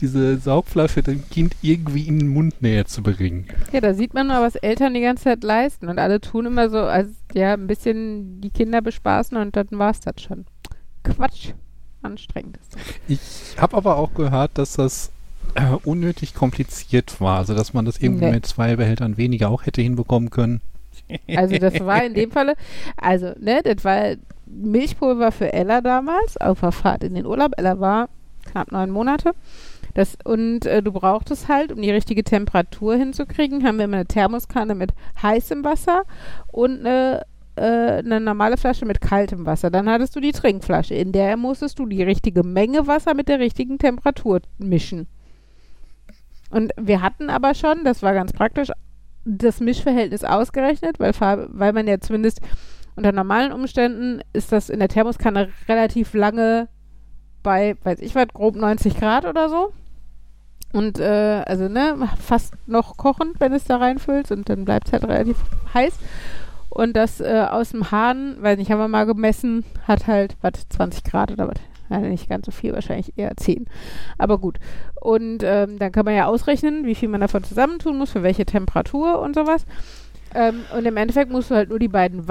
diese 0.00 0.38
Saugflasche 0.38 1.02
dem 1.02 1.28
Kind 1.30 1.56
irgendwie 1.62 2.02
in 2.02 2.18
den 2.18 2.28
Mund 2.28 2.62
näher 2.62 2.86
zu 2.86 3.02
bringen. 3.02 3.46
Ja, 3.72 3.80
da 3.80 3.94
sieht 3.94 4.14
man 4.14 4.26
mal, 4.26 4.42
was 4.42 4.56
Eltern 4.56 4.94
die 4.94 5.00
ganze 5.00 5.24
Zeit 5.24 5.44
leisten. 5.44 5.88
Und 5.88 5.98
alle 5.98 6.20
tun 6.20 6.46
immer 6.46 6.68
so, 6.68 6.78
als 6.78 7.08
ja, 7.36 7.52
ein 7.52 7.66
bisschen 7.66 8.40
die 8.40 8.50
Kinder 8.50 8.80
bespaßen 8.82 9.36
und 9.36 9.54
dann 9.56 9.66
war 9.72 9.90
es 9.90 10.00
das 10.00 10.20
schon. 10.20 10.46
Quatsch. 11.04 11.52
Anstrengend 12.02 12.56
ist 12.58 12.74
das. 12.74 12.82
Ich 13.08 13.60
habe 13.60 13.76
aber 13.76 13.96
auch 13.96 14.14
gehört, 14.14 14.52
dass 14.58 14.74
das 14.74 15.10
äh, 15.54 15.72
unnötig 15.84 16.34
kompliziert 16.34 17.20
war, 17.20 17.38
also 17.38 17.54
dass 17.54 17.74
man 17.74 17.84
das 17.84 17.98
irgendwie 17.98 18.26
Nee. 18.26 18.32
mit 18.32 18.46
zwei 18.46 18.76
Behältern 18.76 19.16
weniger 19.16 19.50
auch 19.50 19.66
hätte 19.66 19.82
hinbekommen 19.82 20.30
können. 20.30 20.60
Also 21.36 21.58
das 21.58 21.78
war 21.80 22.04
in 22.04 22.14
dem 22.14 22.30
Falle, 22.30 22.54
also 22.96 23.32
ne, 23.38 23.60
das 23.62 23.84
war 23.84 24.14
Milchpulver 24.46 25.30
für 25.30 25.52
Ella 25.52 25.80
damals 25.80 26.36
auf 26.36 26.60
der 26.60 26.72
Fahrt 26.72 27.04
in 27.04 27.14
den 27.14 27.26
Urlaub. 27.26 27.52
Ella 27.56 27.78
war 27.80 28.08
knapp 28.50 28.72
neun 28.72 28.90
Monate. 28.90 29.32
Das, 29.96 30.14
und 30.24 30.66
äh, 30.66 30.82
du 30.82 30.92
brauchtest 30.92 31.48
halt, 31.48 31.72
um 31.72 31.80
die 31.80 31.90
richtige 31.90 32.22
Temperatur 32.22 32.96
hinzukriegen, 32.96 33.64
haben 33.64 33.78
wir 33.78 33.86
immer 33.86 33.96
eine 33.96 34.06
Thermoskanne 34.06 34.74
mit 34.74 34.92
heißem 35.22 35.64
Wasser 35.64 36.02
und 36.48 36.80
eine, 36.80 37.24
äh, 37.54 37.62
eine 37.62 38.20
normale 38.20 38.58
Flasche 38.58 38.84
mit 38.84 39.00
kaltem 39.00 39.46
Wasser. 39.46 39.70
Dann 39.70 39.88
hattest 39.88 40.14
du 40.14 40.20
die 40.20 40.32
Trinkflasche, 40.32 40.94
in 40.94 41.12
der 41.12 41.38
musstest 41.38 41.78
du 41.78 41.86
die 41.86 42.02
richtige 42.02 42.42
Menge 42.42 42.86
Wasser 42.86 43.14
mit 43.14 43.28
der 43.28 43.38
richtigen 43.38 43.78
Temperatur 43.78 44.42
mischen. 44.58 45.06
Und 46.50 46.74
wir 46.78 47.00
hatten 47.00 47.30
aber 47.30 47.54
schon, 47.54 47.82
das 47.84 48.02
war 48.02 48.12
ganz 48.12 48.34
praktisch, 48.34 48.68
das 49.24 49.60
Mischverhältnis 49.60 50.24
ausgerechnet, 50.24 51.00
weil, 51.00 51.14
weil 51.18 51.72
man 51.72 51.86
ja 51.86 52.00
zumindest 52.00 52.42
unter 52.96 53.12
normalen 53.12 53.50
Umständen 53.50 54.20
ist 54.34 54.52
das 54.52 54.68
in 54.68 54.78
der 54.78 54.88
Thermoskanne 54.88 55.48
relativ 55.70 56.12
lange 56.12 56.68
bei, 57.42 57.78
weiß 57.82 58.00
ich 58.00 58.14
was, 58.14 58.28
grob 58.28 58.56
90 58.56 58.98
Grad 58.98 59.24
oder 59.24 59.48
so. 59.48 59.72
Und 60.76 60.98
äh, 60.98 61.42
also 61.46 61.68
ne, 61.68 61.96
fast 62.20 62.52
noch 62.66 62.98
kochend, 62.98 63.40
wenn 63.40 63.54
es 63.54 63.64
da 63.64 63.78
reinfüllst 63.78 64.30
und 64.30 64.50
dann 64.50 64.66
bleibt 64.66 64.88
es 64.88 64.92
halt 64.92 65.04
relativ 65.04 65.38
heiß. 65.72 65.94
Und 66.68 66.94
das 66.94 67.22
äh, 67.22 67.46
aus 67.48 67.70
dem 67.70 67.90
Hahn, 67.90 68.36
weiß 68.40 68.58
nicht, 68.58 68.70
haben 68.70 68.80
wir 68.80 68.86
mal 68.86 69.06
gemessen, 69.06 69.64
hat 69.88 70.06
halt, 70.06 70.36
was, 70.42 70.68
20 70.68 71.02
Grad 71.02 71.32
oder 71.32 71.48
was? 71.48 71.56
Ja, 71.88 72.00
nicht 72.00 72.28
ganz 72.28 72.44
so 72.44 72.52
viel, 72.52 72.74
wahrscheinlich 72.74 73.16
eher 73.16 73.34
10. 73.34 73.64
Aber 74.18 74.36
gut. 74.36 74.58
Und 75.00 75.42
ähm, 75.44 75.78
dann 75.78 75.92
kann 75.92 76.04
man 76.04 76.14
ja 76.14 76.26
ausrechnen, 76.26 76.84
wie 76.84 76.94
viel 76.94 77.08
man 77.08 77.22
davon 77.22 77.42
zusammentun 77.42 77.96
muss, 77.96 78.10
für 78.10 78.22
welche 78.22 78.44
Temperatur 78.44 79.18
und 79.22 79.34
sowas. 79.34 79.64
Ähm, 80.34 80.60
und 80.76 80.84
im 80.84 80.98
Endeffekt 80.98 81.30
musst 81.30 81.50
du 81.50 81.54
halt 81.54 81.70
nur 81.70 81.78
die 81.78 81.88
beiden 81.88 82.28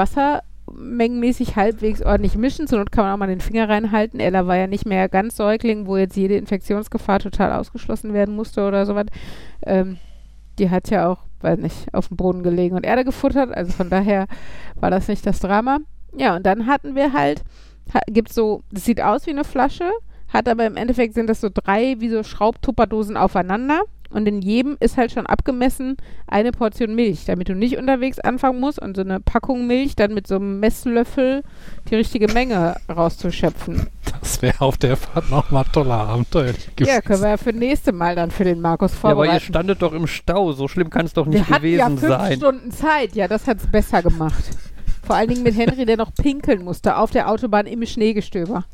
Wassermengenmäßig 0.68 1.56
halbwegs 1.56 2.02
ordentlich 2.02 2.36
mischen. 2.36 2.68
Zur 2.68 2.80
Not 2.80 2.92
kann 2.92 3.06
man 3.06 3.14
auch 3.14 3.18
mal 3.18 3.28
den 3.28 3.42
Finger 3.42 3.70
reinhalten. 3.70 4.20
Ella 4.20 4.48
war 4.48 4.58
ja 4.58 4.68
nicht 4.68 4.86
mehr 4.86 5.10
ganz 5.10 5.36
Säugling, 5.36 5.88
wo 5.88 5.98
jetzt 5.98 6.16
jede 6.16 6.36
Infektionsgefahr 6.36 7.20
total 7.20 7.54
ausgeschlossen 7.54 8.14
werden 8.14 8.36
musste 8.36 8.66
oder 8.66 8.86
sowas. 8.86 9.06
Ähm, 9.66 9.98
die 10.58 10.70
hat 10.70 10.90
ja 10.90 11.08
auch, 11.10 11.20
weiß 11.42 11.60
nicht, 11.60 11.94
auf 11.94 12.08
dem 12.08 12.18
Boden 12.18 12.44
gelegen 12.44 12.76
und 12.76 12.86
Erde 12.86 13.04
gefuttert. 13.04 13.56
Also 13.56 13.72
von 13.72 13.90
daher 13.90 14.28
war 14.80 14.90
das 14.90 15.08
nicht 15.08 15.26
das 15.26 15.40
Drama. 15.40 15.80
Ja, 16.18 16.36
und 16.36 16.46
dann 16.46 16.68
hatten 16.68 16.96
wir 16.96 17.14
halt, 17.14 17.44
ha, 17.94 18.00
gibt 18.08 18.32
so, 18.32 18.62
das 18.72 18.86
sieht 18.86 19.02
aus 19.02 19.26
wie 19.26 19.32
eine 19.32 19.44
Flasche, 19.44 19.92
hat 20.30 20.48
aber 20.48 20.66
im 20.66 20.78
Endeffekt 20.78 21.14
sind 21.14 21.28
das 21.28 21.42
so 21.42 21.50
drei 21.54 21.96
wie 22.00 22.10
so 22.10 22.24
Schraubtupperdosen 22.24 23.18
aufeinander. 23.18 23.82
Und 24.16 24.28
in 24.28 24.42
jedem 24.42 24.78
ist 24.80 24.96
halt 24.96 25.12
schon 25.12 25.26
abgemessen 25.26 25.98
eine 26.26 26.52
Portion 26.54 26.96
Milch, 26.96 27.26
damit 27.26 27.50
du 27.50 27.54
nicht 27.54 27.78
unterwegs 27.78 28.18
anfangen 28.20 28.62
musst 28.62 28.82
und 28.82 28.96
so 28.96 29.02
eine 29.02 29.20
Packung 29.20 29.68
Milch 29.68 29.98
dann 29.98 30.14
mit 30.14 30.26
so 30.26 30.36
einem 30.36 30.62
Messlöffel 30.62 31.44
die 31.90 31.96
richtige 31.96 32.32
Menge 32.32 32.78
rauszuschöpfen. 32.90 33.88
Das 34.22 34.42
wäre 34.42 34.62
auf 34.62 34.78
der 34.78 34.96
Fahrt 34.96 35.30
nochmal 35.30 35.66
toller 35.74 35.96
Abenteuer 36.08 36.54
gewesen. 36.76 36.96
Ja, 36.96 37.02
können 37.02 37.22
wir 37.22 37.30
ja 37.32 37.38
für 37.38 37.52
nächste 37.54 37.92
Mal 37.92 38.16
dann 38.16 38.32
für 38.32 38.46
den 38.46 38.62
Markus 38.62 38.94
Ja, 38.94 38.98
aber 39.10 39.10
ihr 39.10 39.16
vorbereiten. 39.32 39.46
standet 39.46 39.82
doch 39.82 39.92
im 39.94 40.08
Stau. 40.08 40.54
So 40.54 40.68
schlimm 40.68 40.90
kann 40.90 41.06
es 41.06 41.14
doch 41.14 41.26
nicht 41.26 41.48
wir 41.50 41.56
hatten 41.56 41.68
ja 41.68 41.88
gewesen 41.88 41.98
fünf 41.98 42.12
sein. 42.12 42.38
Stunden 42.38 42.72
Zeit. 42.72 43.16
Ja, 43.16 43.28
das 43.28 43.48
hat 43.48 43.58
es 43.58 43.68
besser 43.68 44.02
gemacht. 44.02 44.44
Vor 45.06 45.16
allen 45.16 45.30
Dingen 45.30 45.44
mit 45.44 45.56
Henry, 45.56 45.86
der 45.86 45.98
noch 45.98 46.14
pinkeln 46.14 46.64
musste 46.64 46.98
auf 46.98 47.12
der 47.12 47.30
Autobahn 47.30 47.68
im 47.68 47.86
Schneegestöber. 47.86 48.66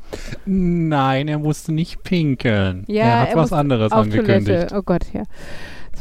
Nein, 0.46 1.28
er 1.28 1.38
musste 1.38 1.72
nicht 1.72 2.02
pinkeln. 2.02 2.84
Ja, 2.88 3.04
er 3.04 3.20
hat 3.20 3.28
er 3.30 3.36
was 3.36 3.52
anderes 3.52 3.92
angekündigt. 3.92 4.46
Toilette. 4.46 4.76
Oh 4.76 4.82
Gott, 4.82 5.04
ja. 5.12 5.24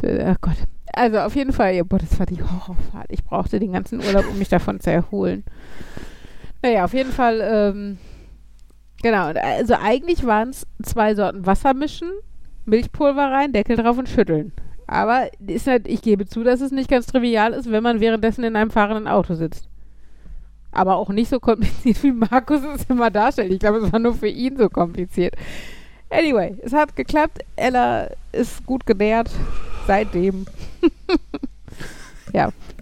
Oh 0.04 0.36
Gott. 0.40 0.56
Also 0.94 1.20
auf 1.20 1.36
jeden 1.36 1.52
Fall, 1.52 1.76
ja, 1.76 1.84
boah, 1.84 2.00
das 2.00 2.18
war 2.18 2.26
die 2.26 2.42
Horrorfahrt. 2.42 3.08
Ich 3.10 3.24
brauchte 3.24 3.60
den 3.60 3.74
ganzen 3.74 4.00
Urlaub, 4.00 4.26
um 4.30 4.40
mich 4.40 4.50
davon 4.50 4.80
zu 4.80 4.92
erholen. 4.92 5.44
Naja, 6.62 6.86
auf 6.86 6.94
jeden 6.94 7.12
Fall, 7.12 7.42
ähm, 7.42 7.98
genau. 9.02 9.34
Also 9.34 9.76
eigentlich 9.82 10.26
waren 10.26 10.50
es 10.50 10.66
zwei 10.84 11.14
Sorten 11.16 11.46
Wasser 11.46 11.74
mischen, 11.74 12.10
Milchpulver 12.66 13.32
rein, 13.32 13.52
Deckel 13.52 13.76
drauf 13.76 13.98
und 13.98 14.08
schütteln. 14.08 14.54
Aber 14.88 15.30
ist 15.46 15.68
halt, 15.68 15.88
ich 15.88 16.02
gebe 16.02 16.26
zu, 16.26 16.44
dass 16.44 16.62
es 16.62 16.72
nicht 16.72 16.90
ganz 16.90 17.06
trivial 17.08 17.54
ist, 17.54 17.72
wenn 17.72 17.84
man 17.84 18.00
währenddessen 18.00 18.44
in 18.44 18.56
einem 18.56 18.72
fahrenden 18.72 19.08
Auto 19.08 19.36
sitzt. 19.36 19.70
Aber 20.72 20.96
auch 20.96 21.10
nicht 21.10 21.30
so 21.30 21.40
kompliziert, 21.40 22.02
wie 22.04 22.12
Markus 22.12 22.62
es 22.64 22.86
immer 22.90 23.12
darstellt. 23.12 23.52
Ich 23.52 23.60
glaube, 23.60 23.80
es 23.80 23.92
war 23.92 24.00
nur 24.00 24.14
für 24.14 24.28
ihn 24.28 24.58
so 24.58 24.70
kompliziert. 24.70 25.36
Anyway, 26.10 26.56
es 26.62 26.74
hat 26.74 26.96
geklappt. 26.96 27.40
Ella 27.56 28.10
ist 28.32 28.66
gut 28.66 28.86
genährt. 28.86 29.30
Seitdem. 29.88 30.46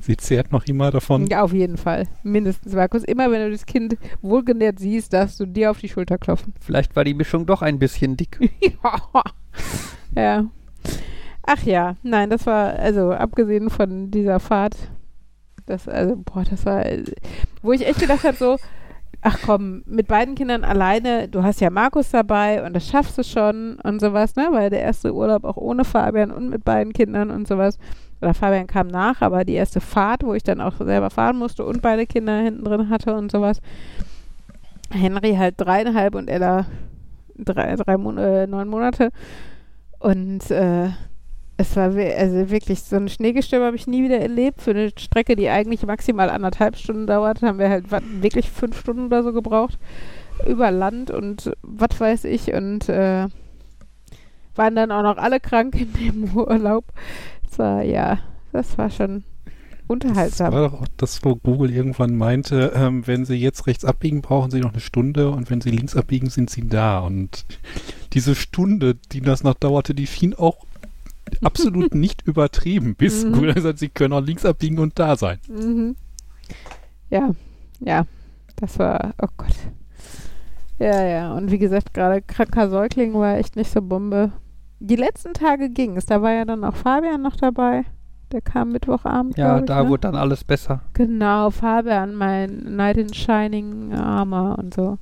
Sie 0.09 0.17
zehrt 0.17 0.51
noch 0.51 0.65
immer 0.65 0.89
davon. 0.89 1.27
Ja, 1.27 1.43
auf 1.43 1.53
jeden 1.53 1.77
Fall. 1.77 2.07
Mindestens, 2.23 2.73
Markus. 2.73 3.03
Immer 3.03 3.29
wenn 3.29 3.41
du 3.41 3.51
das 3.51 3.67
Kind 3.67 3.95
wohlgenährt 4.23 4.79
siehst, 4.79 5.13
darfst 5.13 5.39
du 5.39 5.45
dir 5.45 5.69
auf 5.69 5.77
die 5.81 5.87
Schulter 5.87 6.17
klopfen. 6.17 6.55
Vielleicht 6.59 6.95
war 6.95 7.03
die 7.03 7.13
Mischung 7.13 7.45
doch 7.45 7.61
ein 7.61 7.77
bisschen 7.77 8.17
dick. 8.17 8.39
ja. 10.15 10.45
Ach 11.43 11.63
ja, 11.63 11.95
nein, 12.01 12.31
das 12.31 12.47
war, 12.47 12.73
also 12.79 13.11
abgesehen 13.11 13.69
von 13.69 14.09
dieser 14.09 14.39
Fahrt, 14.39 14.75
das, 15.69 15.87
also, 15.87 16.15
boah, 16.17 16.43
das 16.49 16.65
war, 16.65 16.83
wo 17.61 17.71
ich 17.71 17.85
echt 17.87 17.99
gedacht 17.99 18.23
habe, 18.23 18.35
so, 18.35 18.57
ach 19.21 19.39
komm, 19.45 19.83
mit 19.85 20.07
beiden 20.07 20.35
Kindern 20.35 20.63
alleine, 20.63 21.27
du 21.27 21.43
hast 21.43 21.61
ja 21.61 21.69
Markus 21.69 22.11
dabei 22.11 22.65
und 22.65 22.73
das 22.73 22.87
schaffst 22.87 23.17
du 23.17 23.23
schon 23.23 23.77
und 23.83 23.99
sowas, 23.99 24.35
ne, 24.35 24.49
weil 24.51 24.69
der 24.69 24.81
erste 24.81 25.13
Urlaub 25.13 25.43
auch 25.43 25.57
ohne 25.57 25.85
Fabian 25.85 26.31
und 26.31 26.49
mit 26.49 26.63
beiden 26.63 26.93
Kindern 26.93 27.29
und 27.29 27.47
sowas, 27.47 27.77
oder 28.21 28.33
Fabian 28.33 28.67
kam 28.67 28.87
nach, 28.87 29.21
aber 29.21 29.45
die 29.45 29.53
erste 29.53 29.81
Fahrt, 29.81 30.23
wo 30.23 30.33
ich 30.33 30.43
dann 30.43 30.61
auch 30.61 30.75
selber 30.77 31.09
fahren 31.09 31.37
musste 31.37 31.65
und 31.65 31.81
beide 31.81 32.05
Kinder 32.05 32.39
hinten 32.39 32.63
drin 32.65 32.89
hatte 32.89 33.15
und 33.15 33.31
sowas, 33.31 33.61
Henry 34.91 35.35
halt 35.35 35.55
dreieinhalb 35.57 36.15
und 36.15 36.29
Ella 36.29 36.65
drei, 37.37 37.75
drei 37.75 37.97
Mon 37.97 38.17
äh, 38.17 38.47
neun 38.47 38.67
Monate. 38.67 39.11
Und 39.99 40.49
äh, 40.51 40.89
es 41.59 41.75
war 41.75 41.93
also 41.93 42.49
wirklich 42.49 42.79
so 42.83 42.95
ein 42.95 43.09
Schneegestöber 43.09 43.65
habe 43.65 43.75
ich 43.75 43.85
nie 43.85 44.01
wieder 44.01 44.17
erlebt. 44.17 44.61
Für 44.61 44.71
eine 44.71 44.91
Strecke, 44.97 45.35
die 45.35 45.49
eigentlich 45.49 45.85
maximal 45.85 46.29
anderthalb 46.29 46.77
Stunden 46.77 47.05
dauert, 47.05 47.41
haben 47.41 47.59
wir 47.59 47.69
halt 47.69 47.85
wirklich 48.21 48.49
fünf 48.49 48.79
Stunden 48.79 49.07
oder 49.07 49.23
so 49.23 49.33
gebraucht. 49.33 49.77
Über 50.47 50.71
Land 50.71 51.11
und 51.11 51.51
was 51.61 51.99
weiß 51.99 52.23
ich. 52.23 52.53
Und 52.53 52.87
äh, 52.87 53.27
waren 54.55 54.75
dann 54.75 54.89
auch 54.93 55.03
noch 55.03 55.17
alle 55.17 55.41
krank 55.41 55.75
in 55.75 55.91
dem 55.91 56.33
Urlaub. 56.37 56.85
Das 57.49 57.59
war, 57.59 57.81
ja, 57.83 58.19
das 58.53 58.77
war 58.77 58.89
schon 58.89 59.25
Das 59.43 59.83
unterhaltsam. 59.89 60.53
war 60.53 60.69
doch 60.69 60.81
auch 60.81 60.87
das, 60.95 61.19
wo 61.25 61.35
Google 61.35 61.71
irgendwann 61.71 62.15
meinte, 62.15 62.71
ähm, 62.73 63.05
wenn 63.05 63.25
Sie 63.25 63.35
jetzt 63.35 63.67
rechts 63.67 63.83
abbiegen, 63.83 64.21
brauchen 64.21 64.49
Sie 64.49 64.61
noch 64.61 64.71
eine 64.71 64.79
Stunde 64.81 65.29
und 65.31 65.49
wenn 65.49 65.59
Sie 65.59 65.71
links 65.71 65.97
abbiegen, 65.97 66.29
sind 66.29 66.49
Sie 66.49 66.65
da. 66.69 66.99
Und 66.99 67.45
diese 68.13 68.33
Stunde, 68.33 68.95
die 69.11 69.19
das 69.19 69.43
noch 69.43 69.55
dauerte, 69.55 69.93
die 69.93 70.07
schien 70.07 70.33
auch 70.33 70.65
absolut 71.43 71.95
nicht 71.95 72.21
übertrieben, 72.25 72.95
bis 72.95 73.25
Mhm. 73.25 73.53
Hat, 73.55 73.79
Sie 73.79 73.89
können 73.89 74.13
auch 74.13 74.21
links 74.21 74.45
abbiegen 74.45 74.79
und 74.79 74.97
da 74.97 75.15
sein. 75.15 75.39
Mhm. 75.47 75.95
Ja, 77.09 77.31
ja, 77.79 78.05
das 78.55 78.77
war, 78.79 79.13
oh 79.21 79.27
Gott. 79.37 79.55
Ja, 80.79 81.05
ja, 81.05 81.33
und 81.33 81.51
wie 81.51 81.57
gesagt, 81.57 81.93
gerade 81.93 82.21
kranker 82.21 82.69
Säugling 82.69 83.13
war 83.13 83.37
echt 83.37 83.55
nicht 83.55 83.71
so 83.71 83.81
Bombe. 83.81 84.31
Die 84.79 84.95
letzten 84.95 85.33
Tage 85.33 85.69
ging 85.69 85.97
es, 85.97 86.05
da 86.05 86.21
war 86.21 86.31
ja 86.31 86.45
dann 86.45 86.63
auch 86.63 86.75
Fabian 86.75 87.21
noch 87.21 87.35
dabei. 87.35 87.83
Der 88.31 88.41
kam 88.41 88.71
Mittwochabend. 88.71 89.37
Ja, 89.37 89.59
ich, 89.59 89.65
da 89.65 89.83
ne? 89.83 89.89
wurde 89.89 90.01
dann 90.01 90.15
alles 90.15 90.43
besser. 90.43 90.83
Genau, 90.93 91.49
Fabian, 91.49 92.13
mein 92.13 92.59
Knight 92.61 92.97
in 92.97 93.13
Shining 93.13 93.93
Armor 93.93 94.59
und 94.59 94.73
so. 94.73 94.99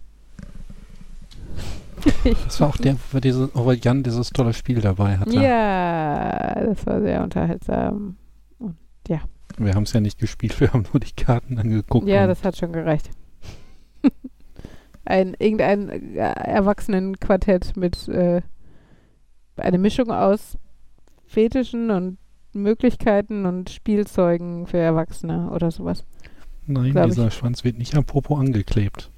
Das 2.45 2.61
war 2.61 2.69
auch 2.69 2.77
der, 2.77 2.95
wo, 3.11 3.19
diese, 3.19 3.49
wo 3.53 3.71
Jan 3.71 4.03
dieses 4.03 4.29
tolle 4.29 4.53
Spiel 4.53 4.81
dabei 4.81 5.17
hatte. 5.17 5.33
Ja, 5.33 6.55
das 6.63 6.85
war 6.85 7.01
sehr 7.01 7.23
unterhaltsam. 7.23 8.17
Wir 9.57 9.73
haben 9.73 9.83
es 9.83 9.93
ja 9.93 9.99
nicht 9.99 10.19
gespielt, 10.19 10.59
wir 10.59 10.71
haben 10.73 10.85
nur 10.93 10.99
die 10.99 11.13
Karten 11.13 11.57
angeguckt. 11.57 12.07
Ja, 12.07 12.23
und 12.23 12.29
das 12.29 12.43
hat 12.43 12.57
schon 12.57 12.71
gereicht. 12.71 13.09
Ein, 15.05 15.35
irgendein 15.39 15.89
äh, 15.89 16.17
Erwachsenenquartett 16.17 17.77
mit 17.77 18.07
äh, 18.09 18.41
eine 19.55 19.77
Mischung 19.77 20.11
aus 20.11 20.57
Fetischen 21.25 21.91
und 21.91 22.17
Möglichkeiten 22.53 23.45
und 23.45 23.69
Spielzeugen 23.69 24.67
für 24.67 24.77
Erwachsene 24.77 25.49
oder 25.51 25.71
sowas. 25.71 26.03
Nein, 26.65 26.93
dieser 27.07 27.27
ich. 27.27 27.33
Schwanz 27.33 27.63
wird 27.63 27.77
nicht 27.77 27.95
am 27.95 28.03
Popo 28.03 28.35
angeklebt. 28.35 29.09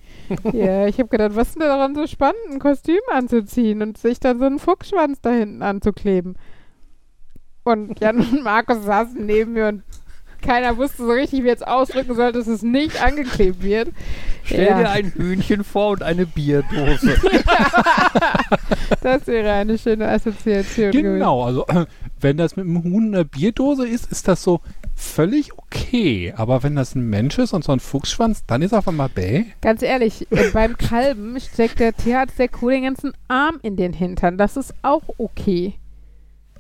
Ja, 0.53 0.87
ich 0.87 0.99
habe 0.99 1.09
gedacht, 1.09 1.35
was 1.35 1.49
ist 1.49 1.59
denn 1.59 1.67
daran 1.67 1.95
so 1.95 2.07
spannend, 2.07 2.37
ein 2.49 2.59
Kostüm 2.59 2.99
anzuziehen 3.11 3.81
und 3.81 3.97
sich 3.97 4.19
dann 4.19 4.39
so 4.39 4.45
einen 4.45 4.59
Fuchsschwanz 4.59 5.21
da 5.21 5.31
hinten 5.31 5.61
anzukleben? 5.61 6.37
Und 7.63 7.99
Jan 7.99 8.19
und 8.19 8.43
Markus 8.43 8.83
saßen 8.83 9.25
neben 9.25 9.53
mir 9.53 9.67
und 9.67 9.83
keiner 10.41 10.77
wusste 10.77 11.03
so 11.05 11.11
richtig, 11.11 11.39
wie 11.43 11.47
er 11.47 11.51
jetzt 11.53 11.67
ausdrücken 11.67 12.15
soll, 12.15 12.31
dass 12.31 12.47
es 12.47 12.61
nicht 12.61 13.01
angeklebt 13.01 13.61
wird. 13.63 13.89
Stell 14.43 14.65
Ja. 14.65 14.77
dir 14.79 14.89
ein 14.89 15.11
Hühnchen 15.15 15.63
vor 15.63 15.91
und 15.91 16.03
eine 16.03 16.25
Bierdose. 16.25 17.17
Das 19.01 19.27
wäre 19.27 19.51
eine 19.53 19.77
schöne 19.77 20.07
Assoziation 20.07 20.91
gewesen. 20.91 21.13
Genau, 21.13 21.43
also 21.43 21.65
wenn 22.19 22.37
das 22.37 22.55
mit 22.55 22.65
einem 22.65 22.83
Huhn 22.83 23.13
eine 23.13 23.25
Bierdose 23.25 23.87
ist, 23.87 24.11
ist 24.11 24.27
das 24.27 24.43
so 24.43 24.61
völlig 24.95 25.57
okay. 25.57 26.33
Aber 26.35 26.63
wenn 26.63 26.75
das 26.75 26.95
ein 26.95 27.09
Mensch 27.09 27.37
ist 27.37 27.53
und 27.53 27.63
so 27.63 27.71
ein 27.71 27.79
Fuchsschwanz, 27.79 28.43
dann 28.47 28.61
ist 28.61 28.73
auf 28.73 28.87
einmal 28.87 29.09
bäh. 29.09 29.45
Ganz 29.61 29.81
ehrlich, 29.83 30.27
äh, 30.31 30.49
beim 30.51 30.77
Kalben 30.77 31.39
steckt 31.39 31.79
der 31.79 31.93
Tierarzt 31.95 32.37
der 32.39 32.49
Kuh 32.49 32.69
den 32.69 32.83
ganzen 32.83 33.13
Arm 33.27 33.59
in 33.61 33.75
den 33.77 33.93
Hintern. 33.93 34.37
Das 34.37 34.57
ist 34.57 34.73
auch 34.81 35.03
okay. 35.17 35.75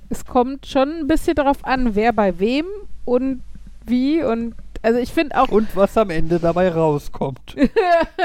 Es 0.09 0.25
kommt 0.25 0.65
schon 0.65 0.89
ein 1.01 1.07
bisschen 1.07 1.35
darauf 1.35 1.65
an, 1.65 1.95
wer 1.95 2.13
bei 2.13 2.39
wem 2.39 2.65
und 3.05 3.41
wie 3.85 4.23
und 4.23 4.55
also 4.81 4.99
ich 4.99 5.11
finde 5.11 5.37
auch 5.37 5.49
und 5.49 5.75
was 5.75 5.97
am 5.97 6.09
Ende 6.09 6.39
dabei 6.39 6.69
rauskommt. 6.69 7.55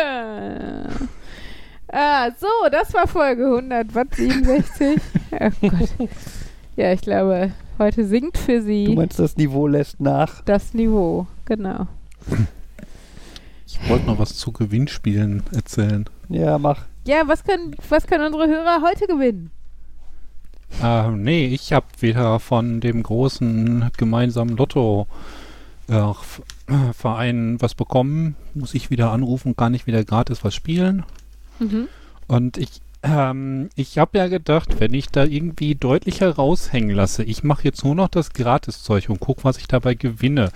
ah, 1.93 2.31
so, 2.39 2.47
das 2.70 2.94
war 2.94 3.09
Folge 3.09 3.44
100, 3.47 3.94
was 3.94 4.06
67. 4.12 5.01
oh 5.32 5.51
Gott. 5.62 6.09
Ja, 6.76 6.93
ich 6.93 7.01
glaube, 7.01 7.52
heute 7.78 8.05
sinkt 8.06 8.39
für 8.39 8.59
Du 8.59 8.64
sie 8.66 8.94
meinst, 8.94 9.18
das 9.18 9.36
Niveau 9.36 9.66
lässt 9.66 10.01
nach? 10.01 10.43
das 10.43 10.74
Niveau. 10.74 11.26
Genau. 11.44 11.86
Ich 13.66 13.89
wollte 13.89 14.06
noch 14.06 14.18
was 14.18 14.36
zu 14.36 14.52
Gewinnspielen 14.52 15.43
erzählen. 15.52 16.09
Ja, 16.28 16.59
mach. 16.59 16.82
Ja, 17.06 17.26
was 17.26 17.44
können, 17.44 17.74
was 17.89 18.06
können 18.06 18.24
unsere 18.26 18.47
Hörer 18.48 18.81
heute 18.82 19.06
gewinnen? 19.06 19.51
Ähm, 20.82 21.22
nee, 21.22 21.47
ich 21.47 21.72
habe 21.72 21.86
wieder 22.01 22.40
von 22.40 22.81
dem 22.81 23.02
großen 23.02 23.90
gemeinsamen 23.97 24.56
Lotto 24.56 25.06
äh, 25.89 26.93
Verein 26.93 27.61
was 27.61 27.74
bekommen. 27.74 28.36
Muss 28.55 28.74
ich 28.74 28.90
wieder 28.90 29.11
anrufen, 29.11 29.56
kann 29.56 29.74
ich 29.74 29.86
wieder 29.86 30.05
gratis 30.05 30.44
was 30.44 30.55
spielen. 30.55 31.05
Mhm. 31.59 31.89
Und 32.27 32.56
ich, 32.56 32.81
ähm, 33.02 33.69
ich 33.77 33.98
habe 33.98 34.19
ja 34.19 34.28
gedacht, 34.28 34.81
wenn 34.81 34.94
ich 34.94 35.09
da 35.09 35.24
irgendwie 35.24 35.74
deutlicher 35.74 36.35
raushängen 36.35 36.94
lasse, 36.94 37.23
ich 37.23 37.44
mache 37.44 37.65
jetzt 37.65 37.85
nur 37.85 37.94
noch 37.94 38.09
das 38.09 38.32
Gratiszeug 38.32 39.09
und 39.09 39.20
guck, 39.20 39.44
was 39.44 39.59
ich 39.59 39.69
dabei 39.69 39.94
gewinne. 39.94 40.51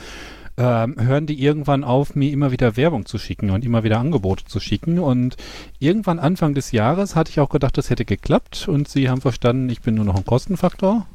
Ähm, 0.57 0.97
hören 0.99 1.27
die 1.27 1.41
irgendwann 1.41 1.85
auf, 1.85 2.17
mir 2.17 2.33
immer 2.33 2.51
wieder 2.51 2.77
Werbung 2.77 3.07
zu 3.07 3.17
schicken 3.19 3.51
und 3.51 3.65
immer 3.65 3.85
wieder 3.85 4.01
Angebote 4.01 4.45
zu 4.45 4.59
schicken. 4.59 4.99
Und 4.99 5.37
irgendwann 5.79 6.19
Anfang 6.19 6.55
des 6.55 6.73
Jahres 6.73 7.15
hatte 7.15 7.31
ich 7.31 7.39
auch 7.39 7.49
gedacht, 7.49 7.79
das 7.79 7.91
hätte 7.91 8.05
geklappt 8.05 8.67
und 8.67 8.89
sie 8.89 9.09
haben 9.09 9.21
verstanden, 9.21 9.69
ich 9.69 9.83
bin 9.83 9.95
nur 9.95 10.05
noch 10.05 10.17
ein 10.17 10.25
Kostenfaktor. 10.25 11.07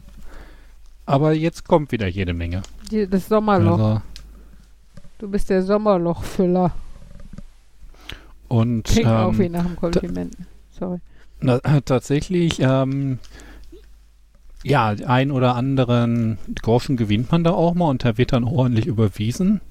Aber 1.05 1.33
jetzt 1.33 1.67
kommt 1.67 1.91
wieder 1.91 2.07
jede 2.07 2.33
Menge. 2.33 2.61
Die, 2.93 3.07
das 3.07 3.27
Sommerloch. 3.27 3.79
Also, 3.79 4.01
Du 5.17 5.27
bist 5.27 5.49
der 5.49 5.63
Sommerlochfüller. 5.63 6.71
und 8.49 8.83
Klingt 8.83 9.07
auch 9.07 9.35
wie 9.37 9.45
ähm, 9.45 9.51
nach 9.53 9.65
einem 9.65 9.75
Kompliment. 9.75 10.35
Sorry. 10.77 10.99
Na, 11.39 11.59
tatsächlich, 11.81 12.59
ähm, 12.59 13.17
ja, 14.63 14.89
ein 15.07 15.31
oder 15.31 15.55
anderen 15.55 16.37
Groschen 16.61 16.97
gewinnt 16.97 17.31
man 17.31 17.43
da 17.43 17.51
auch 17.51 17.73
mal 17.73 17.89
und 17.89 18.03
der 18.03 18.17
wird 18.17 18.31
dann 18.33 18.43
ordentlich 18.43 18.85
überwiesen. 18.85 19.61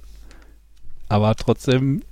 Aber 1.08 1.34
trotzdem, 1.36 2.02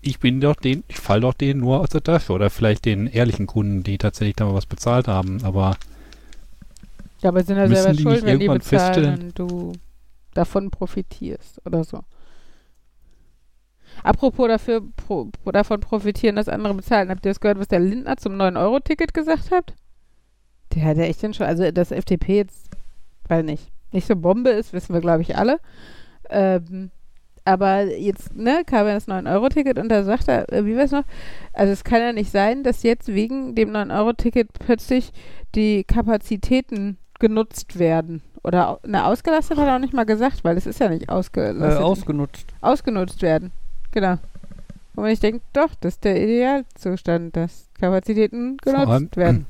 ich 0.00 0.18
bin 0.18 0.40
doch 0.40 0.56
den, 0.56 0.82
ich 0.88 0.98
fall 0.98 1.20
doch 1.20 1.34
denen 1.34 1.60
nur 1.60 1.80
aus 1.80 1.90
der 1.90 2.02
Tasche 2.02 2.32
oder 2.32 2.48
vielleicht 2.48 2.86
den 2.86 3.06
ehrlichen 3.06 3.46
Kunden, 3.46 3.82
die 3.82 3.98
tatsächlich 3.98 4.36
da 4.36 4.46
mal 4.46 4.54
was 4.54 4.66
bezahlt 4.66 5.08
haben. 5.08 5.44
Aber 5.44 5.76
Ja, 7.20 7.28
aber 7.30 7.42
sind 7.44 7.56
ja 7.58 7.68
selber 7.68 8.00
schuld, 8.00 8.24
wenn 8.24 8.38
die 8.38 8.44
irgendwann 8.46 8.58
bezahlen 8.58 9.22
und 9.24 9.38
du 9.38 9.72
davon 10.34 10.70
profitierst 10.70 11.60
oder 11.64 11.84
so. 11.84 12.00
Apropos 14.02 14.48
dafür, 14.48 14.82
pro, 14.96 15.30
davon 15.46 15.80
profitieren, 15.80 16.36
dass 16.36 16.48
andere 16.48 16.74
bezahlen. 16.74 17.10
Habt 17.10 17.24
ihr 17.26 17.30
das 17.30 17.40
gehört, 17.40 17.58
was 17.58 17.68
der 17.68 17.80
Lindner 17.80 18.16
zum 18.16 18.34
9-Euro-Ticket 18.34 19.14
gesagt 19.14 19.50
hat? 19.50 19.74
Der 20.74 20.84
hat 20.84 20.96
ja 20.98 21.04
echt 21.04 21.22
dann 21.22 21.34
schon, 21.34 21.46
also 21.46 21.70
dass 21.70 21.90
FDP 21.90 22.36
jetzt, 22.36 22.68
weil 23.26 23.42
nicht, 23.42 23.72
nicht 23.92 24.06
so 24.06 24.14
Bombe 24.14 24.50
ist, 24.50 24.72
wissen 24.72 24.94
wir, 24.94 25.00
glaube 25.00 25.22
ich, 25.22 25.36
alle. 25.36 25.58
Ähm, 26.30 26.90
aber 27.44 27.84
jetzt, 27.96 28.36
ne, 28.36 28.62
kam 28.66 28.86
ja 28.86 28.94
das 28.94 29.08
9-Euro-Ticket 29.08 29.78
und 29.78 29.88
da 29.88 30.04
sagt 30.04 30.28
er, 30.28 30.52
äh, 30.52 30.66
wie 30.66 30.76
war 30.76 30.84
es 30.84 30.90
noch? 30.90 31.04
Also 31.54 31.72
es 31.72 31.82
kann 31.82 32.00
ja 32.02 32.12
nicht 32.12 32.30
sein, 32.30 32.62
dass 32.62 32.82
jetzt 32.82 33.08
wegen 33.08 33.54
dem 33.54 33.70
9-Euro-Ticket 33.70 34.52
plötzlich 34.52 35.12
die 35.54 35.84
Kapazitäten 35.84 36.98
genutzt 37.18 37.78
werden. 37.78 38.22
Oder 38.44 38.78
ne, 38.86 39.04
ausgelastet 39.04 39.58
hat 39.58 39.66
er 39.66 39.76
auch 39.76 39.80
nicht 39.80 39.92
mal 39.94 40.04
gesagt, 40.06 40.44
weil 40.44 40.56
es 40.56 40.66
ist 40.66 40.80
ja 40.80 40.88
nicht 40.88 41.08
Äh, 41.08 41.12
ausgelastet. 41.12 41.82
ausgenutzt. 41.82 42.46
ausgenutzt 42.60 43.22
werden. 43.22 43.52
Genau. 43.92 44.16
Und 44.96 45.06
ich 45.06 45.20
denke, 45.20 45.40
doch, 45.52 45.74
das 45.80 45.94
ist 45.94 46.04
der 46.04 46.20
Idealzustand, 46.22 47.36
dass 47.36 47.68
Kapazitäten 47.78 48.56
genutzt 48.58 48.88
allem- 48.88 49.08
werden. 49.16 49.46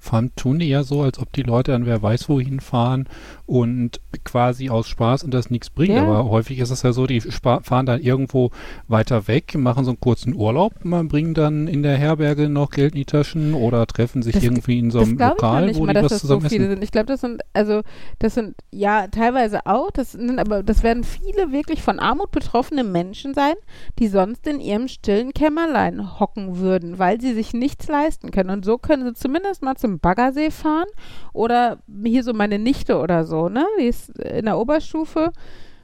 Vor 0.00 0.16
allem 0.18 0.34
tun 0.36 0.58
die 0.60 0.68
ja 0.68 0.84
so, 0.84 1.02
als 1.02 1.18
ob 1.18 1.32
die 1.32 1.42
Leute 1.42 1.72
dann 1.72 1.84
wer 1.86 2.00
weiß 2.00 2.28
wohin 2.28 2.60
fahren 2.60 3.08
und 3.46 4.00
quasi 4.24 4.70
aus 4.70 4.86
Spaß 4.88 5.24
und 5.24 5.32
das 5.34 5.50
nichts 5.50 5.70
bringt. 5.70 5.94
Ja. 5.94 6.02
Aber 6.02 6.28
häufig 6.30 6.58
ist 6.60 6.70
es 6.70 6.82
ja 6.82 6.92
so, 6.92 7.06
die 7.06 7.20
spa- 7.20 7.60
fahren 7.62 7.86
dann 7.86 8.00
irgendwo 8.00 8.50
weiter 8.86 9.26
weg, 9.28 9.54
machen 9.56 9.84
so 9.84 9.90
einen 9.90 10.00
kurzen 10.00 10.34
Urlaub, 10.34 10.72
man 10.84 11.08
bringen 11.08 11.34
dann 11.34 11.66
in 11.68 11.82
der 11.82 11.96
Herberge 11.96 12.48
noch 12.48 12.70
Geld 12.70 12.92
in 12.94 12.98
die 13.00 13.04
Taschen 13.04 13.54
oder 13.54 13.86
treffen 13.86 14.22
sich 14.22 14.34
Das- 14.34 14.44
irgendwie 14.44 14.78
in 14.78 14.90
so 14.90 15.00
einem 15.00 15.18
Lokal, 15.18 15.74
wo 15.74 15.86
mal, 15.86 15.94
die 15.94 16.02
was 16.02 16.12
das 16.12 16.20
so 16.22 16.28
zusammen 16.28 16.48
viele 16.48 16.64
essen. 16.64 16.70
sind. 16.74 16.84
Ich 16.84 16.92
glaube, 16.92 17.06
das 17.06 17.20
sind, 17.20 17.42
also, 17.52 17.82
das 18.18 18.34
sind, 18.34 18.54
ja, 18.70 19.08
teilweise 19.08 19.66
auch, 19.66 19.90
das 19.90 20.12
sind, 20.12 20.38
aber 20.38 20.62
das 20.62 20.82
werden 20.82 21.04
viele 21.04 21.50
wirklich 21.52 21.82
von 21.82 21.98
Armut 21.98 22.30
betroffene 22.30 22.84
Menschen 22.84 23.34
sein, 23.34 23.54
die 23.98 24.08
sonst 24.08 24.46
in 24.46 24.60
ihrem 24.60 24.88
stillen 24.88 25.32
Kämmerlein 25.32 26.20
hocken 26.20 26.58
würden, 26.58 26.98
weil 26.98 27.20
sie 27.20 27.34
sich 27.34 27.52
nichts 27.52 27.88
leisten 27.88 28.30
können. 28.30 28.50
Und 28.50 28.64
so 28.64 28.78
können 28.78 29.04
sie 29.06 29.14
zumindest 29.14 29.62
mal 29.62 29.76
zum 29.76 29.87
Baggersee 29.96 30.50
fahren 30.50 30.86
oder 31.32 31.78
hier 32.04 32.22
so 32.22 32.32
meine 32.32 32.58
Nichte 32.58 32.98
oder 32.98 33.24
so, 33.24 33.48
ne? 33.48 33.66
Die 33.80 33.86
ist 33.86 34.10
in 34.18 34.44
der 34.44 34.58
Oberstufe 34.58 35.32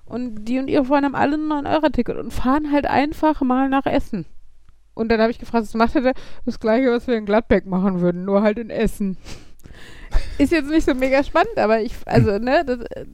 und 0.05 0.45
die 0.45 0.59
und 0.59 0.69
ihre 0.69 0.85
Freunde 0.85 1.07
haben 1.07 1.15
alle 1.15 1.37
ein 1.37 1.67
9-Euro-Ticket 1.67 2.17
und 2.17 2.33
fahren 2.33 2.71
halt 2.71 2.87
einfach 2.87 3.41
mal 3.41 3.69
nach 3.69 3.87
Essen. 3.87 4.27
Und 4.95 5.11
dann 5.11 5.21
habe 5.21 5.31
ich 5.31 5.39
gefragt, 5.39 5.65
was 5.65 5.75
macht 5.75 5.97
er? 5.97 6.15
Das 6.45 6.61
gleiche, 6.61 6.91
was 6.91 7.07
wir 7.07 7.17
in 7.17 7.27
Gladbeck 7.27 7.67
machen 7.67 8.01
würden, 8.01 8.25
nur 8.25 8.43
halt 8.43 8.59
in 8.59 8.71
Essen. 8.71 9.17
Ist 10.39 10.53
jetzt 10.53 10.71
nicht 10.71 10.85
so 10.85 10.95
mega 10.95 11.25
spannend, 11.25 11.59
aber 11.59 11.81
ich, 11.81 11.95
also, 12.07 12.39
ne, 12.39 12.65
das, 12.65 12.81
äh, 12.81 13.07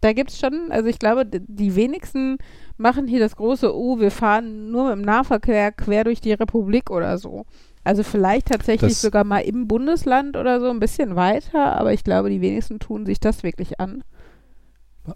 da 0.00 0.12
gibt's 0.12 0.40
schon, 0.40 0.70
also 0.70 0.88
ich 0.88 0.98
glaube, 0.98 1.26
die 1.26 1.76
wenigsten 1.76 2.38
machen 2.78 3.06
hier 3.06 3.20
das 3.20 3.36
große, 3.36 3.74
oh, 3.74 4.00
wir 4.00 4.10
fahren 4.10 4.70
nur 4.70 4.84
mit 4.84 4.92
dem 4.94 5.02
Nahverkehr 5.02 5.72
quer 5.72 6.04
durch 6.04 6.20
die 6.20 6.32
Republik 6.32 6.90
oder 6.90 7.18
so. 7.18 7.44
Also 7.84 8.02
vielleicht 8.02 8.46
tatsächlich 8.48 8.92
Das- 8.92 9.00
sogar 9.00 9.24
mal 9.24 9.40
im 9.40 9.66
Bundesland 9.66 10.36
oder 10.36 10.60
so 10.60 10.68
ein 10.70 10.80
bisschen 10.80 11.16
weiter, 11.16 11.76
aber 11.78 11.92
ich 11.92 12.04
glaube, 12.04 12.28
die 12.30 12.40
wenigsten 12.40 12.78
tun 12.78 13.06
sich 13.06 13.20
das 13.20 13.42
wirklich 13.42 13.80
an. 13.80 14.04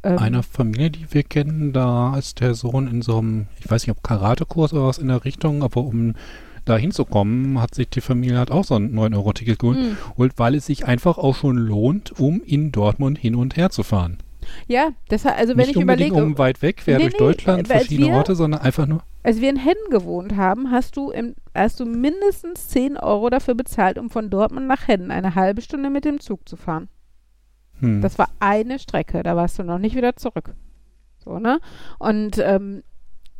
Ähm, 0.02 0.18
Einer 0.18 0.42
Familie, 0.42 0.90
die 0.90 1.06
wir 1.12 1.22
kennen, 1.24 1.72
da 1.74 2.16
ist 2.16 2.40
der 2.40 2.54
Sohn 2.54 2.88
in 2.88 3.02
so 3.02 3.18
einem, 3.18 3.46
ich 3.60 3.70
weiß 3.70 3.86
nicht, 3.86 3.94
ob 3.96 4.02
Karatekurs 4.02 4.72
oder 4.72 4.86
was 4.86 4.98
in 4.98 5.08
der 5.08 5.24
Richtung, 5.24 5.62
aber 5.62 5.82
um 5.82 6.14
da 6.64 6.78
hinzukommen, 6.78 7.60
hat 7.60 7.74
sich 7.74 7.90
die 7.90 8.00
Familie 8.00 8.38
halt 8.38 8.50
auch 8.50 8.64
so 8.64 8.76
ein 8.76 8.94
9-Euro-Ticket 8.94 9.58
geholt, 9.58 9.78
mh. 9.78 9.96
und 10.16 10.32
weil 10.38 10.54
es 10.54 10.64
sich 10.64 10.86
einfach 10.86 11.18
auch 11.18 11.36
schon 11.36 11.58
lohnt, 11.58 12.18
um 12.18 12.40
in 12.42 12.72
Dortmund 12.72 13.18
hin 13.18 13.34
und 13.34 13.58
her 13.58 13.68
zu 13.68 13.82
fahren. 13.82 14.16
Ja, 14.66 14.90
deshalb, 15.10 15.38
also 15.38 15.52
wenn 15.52 15.66
Nicht 15.66 15.70
ich 15.70 15.76
unbedingt 15.76 16.10
überlege, 16.10 16.26
um 16.32 16.38
weit 16.38 16.62
weg, 16.62 16.78
quer 16.78 16.96
Nee, 16.98 17.04
durch 17.04 17.12
nee, 17.14 17.18
Deutschland, 17.18 17.68
weil 17.68 17.78
verschiedene 17.78 18.08
wir- 18.08 18.14
Orte, 18.16 18.34
sondern 18.34 18.60
einfach 18.60 18.86
nur. 18.86 19.02
als 19.22 19.40
wir 19.40 19.50
in 19.50 19.56
Hennen 19.56 19.90
gewohnt 19.90 20.36
haben, 20.36 20.70
hast 20.70 20.96
du, 20.96 21.10
im, 21.10 21.34
hast 21.54 21.80
du 21.80 21.84
mindestens 21.86 22.68
10 22.68 22.96
Euro 22.96 23.30
dafür 23.30 23.54
bezahlt, 23.54 23.98
um 23.98 24.10
von 24.10 24.30
Dortmund 24.30 24.66
nach 24.66 24.88
Hennen 24.88 25.10
eine 25.10 25.34
halbe 25.34 25.60
Stunde 25.62 25.90
mit 25.90 26.04
dem 26.04 26.20
Zug 26.20 26.48
zu 26.48 26.56
fahren. 26.56 26.88
Hm. 27.80 28.00
Das 28.00 28.18
war 28.18 28.28
eine 28.40 28.78
Strecke, 28.78 29.22
da 29.22 29.34
warst 29.36 29.58
du 29.58 29.62
noch 29.64 29.78
nicht 29.78 29.96
wieder 29.96 30.16
zurück. 30.16 30.54
So, 31.24 31.38
ne? 31.38 31.58
Und 31.98 32.38
ähm, 32.38 32.82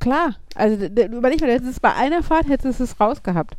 klar, 0.00 0.36
also 0.54 0.84
überleg 0.86 1.40
mal, 1.40 1.50
hättest 1.50 1.70
es 1.70 1.80
bei 1.80 1.92
einer 1.94 2.22
Fahrt 2.22 2.48
hättest 2.48 2.80
du 2.80 2.84
es 2.84 2.98
rausgehabt. 3.00 3.56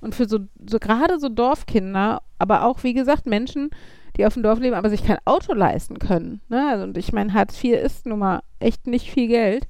Und 0.00 0.14
für 0.14 0.26
so, 0.28 0.40
so 0.68 0.78
gerade 0.78 1.18
so 1.20 1.28
Dorfkinder, 1.28 2.22
aber 2.38 2.64
auch, 2.64 2.82
wie 2.84 2.94
gesagt, 2.94 3.26
Menschen, 3.26 3.70
die 4.16 4.26
auf 4.26 4.34
dem 4.34 4.42
Dorf 4.42 4.58
leben, 4.60 4.74
aber 4.74 4.90
sich 4.90 5.04
kein 5.04 5.18
Auto 5.24 5.52
leisten 5.54 5.98
können. 5.98 6.40
Ne? 6.48 6.68
Also, 6.68 6.84
und 6.84 6.96
ich 6.98 7.12
meine, 7.12 7.32
Hartz 7.34 7.62
IV 7.62 7.74
ist 7.76 8.06
nun 8.06 8.18
mal 8.18 8.40
echt 8.58 8.86
nicht 8.86 9.10
viel 9.10 9.28
Geld. 9.28 9.66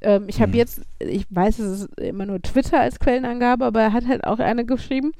Ähm, 0.00 0.24
ich 0.28 0.40
habe 0.40 0.52
Mhm. 0.52 0.56
jetzt, 0.58 0.80
ich 0.98 1.26
weiß, 1.30 1.58
es 1.58 1.80
ist 1.82 2.00
immer 2.00 2.26
nur 2.26 2.40
Twitter 2.40 2.80
als 2.80 2.98
Quellenangabe, 2.98 3.64
aber 3.64 3.80
er 3.82 3.92
hat 3.92 4.06
halt 4.06 4.24
auch 4.24 4.38
eine 4.38 4.64
geschrieben, 4.64 5.12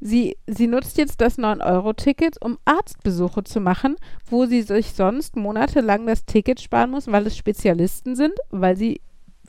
sie, 0.00 0.36
sie 0.46 0.66
nutzt 0.66 0.96
jetzt 0.98 1.20
das 1.20 1.38
9-Euro-Ticket, 1.38 2.42
um 2.42 2.58
Arztbesuche 2.64 3.44
zu 3.44 3.60
machen, 3.60 3.96
wo 4.30 4.46
sie 4.46 4.62
sich 4.62 4.92
sonst 4.92 5.36
monatelang 5.36 6.06
das 6.06 6.24
Ticket 6.24 6.60
sparen 6.60 6.90
muss, 6.90 7.06
weil 7.10 7.26
es 7.26 7.36
Spezialisten 7.36 8.16
sind, 8.16 8.34
weil 8.50 8.76
sie 8.76 9.00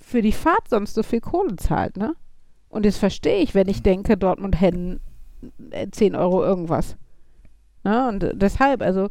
für 0.02 0.22
die 0.22 0.32
Fahrt 0.34 0.70
sonst 0.70 0.94
so 0.94 1.04
viel 1.04 1.22
Kohle 1.22 1.56
zahlt, 1.56 1.98
ne? 1.98 2.14
Und 2.70 2.86
das 2.86 2.98
verstehe 2.98 3.38
ich, 3.38 3.56
wenn 3.56 3.70
ich 3.70 3.82
denke, 3.84 4.18
Dortmund 4.18 4.60
Hennen 4.60 5.00
äh, 5.72 5.88
10 5.90 6.16
Euro 6.16 6.44
irgendwas. 6.44 6.98
Ne? 7.86 8.08
Und 8.10 8.32
deshalb, 8.34 8.82
also, 8.82 9.10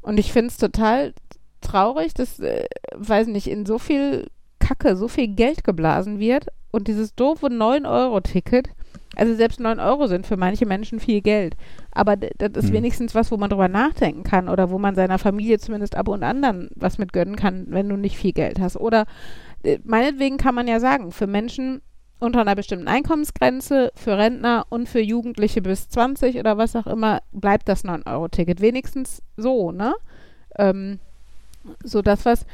und 0.00 0.18
ich 0.18 0.32
finde 0.32 0.48
es 0.48 0.56
total 0.56 1.14
traurig, 1.60 2.14
dass, 2.14 2.40
äh, 2.40 2.66
weiß 2.96 3.28
nicht, 3.28 3.46
in 3.46 3.66
so 3.66 3.78
viel 3.78 4.26
Kacke 4.58 4.96
so 4.96 5.06
viel 5.08 5.28
Geld 5.28 5.62
geblasen 5.62 6.18
wird 6.18 6.46
und 6.72 6.88
dieses 6.88 7.14
doofe 7.14 7.46
9-Euro-Ticket, 7.46 8.70
also 9.14 9.34
selbst 9.34 9.60
9 9.60 9.78
Euro 9.78 10.06
sind 10.06 10.26
für 10.26 10.36
manche 10.38 10.64
Menschen 10.64 10.98
viel 10.98 11.20
Geld, 11.20 11.54
aber 11.90 12.16
das 12.16 12.52
ist 12.54 12.68
Hm. 12.68 12.72
wenigstens 12.72 13.14
was, 13.14 13.30
wo 13.30 13.36
man 13.36 13.50
drüber 13.50 13.68
nachdenken 13.68 14.22
kann 14.22 14.48
oder 14.48 14.70
wo 14.70 14.78
man 14.78 14.94
seiner 14.94 15.18
Familie 15.18 15.58
zumindest 15.58 15.96
ab 15.96 16.08
und 16.08 16.22
an 16.22 16.40
dann 16.40 16.70
was 16.74 16.96
mit 16.98 17.12
gönnen 17.12 17.36
kann, 17.36 17.66
wenn 17.68 17.88
du 17.88 17.96
nicht 17.96 18.16
viel 18.16 18.32
Geld 18.32 18.58
hast. 18.58 18.76
Oder 18.78 19.04
äh, 19.64 19.78
meinetwegen 19.84 20.38
kann 20.38 20.54
man 20.54 20.66
ja 20.66 20.80
sagen, 20.80 21.12
für 21.12 21.26
Menschen 21.26 21.82
unter 22.22 22.40
einer 22.40 22.54
bestimmten 22.54 22.88
Einkommensgrenze, 22.88 23.92
für 23.94 24.16
Rentner 24.16 24.66
und 24.68 24.88
für 24.88 25.00
Jugendliche 25.00 25.60
bis 25.60 25.88
20 25.88 26.38
oder 26.38 26.56
was 26.56 26.76
auch 26.76 26.86
immer, 26.86 27.20
bleibt 27.32 27.68
das 27.68 27.84
9-Euro-Ticket. 27.84 28.60
Wenigstens 28.60 29.22
so, 29.36 29.72
ne? 29.72 29.94
Ähm, 30.56 31.00
so 31.84 32.00
das, 32.00 32.24
was, 32.24 32.46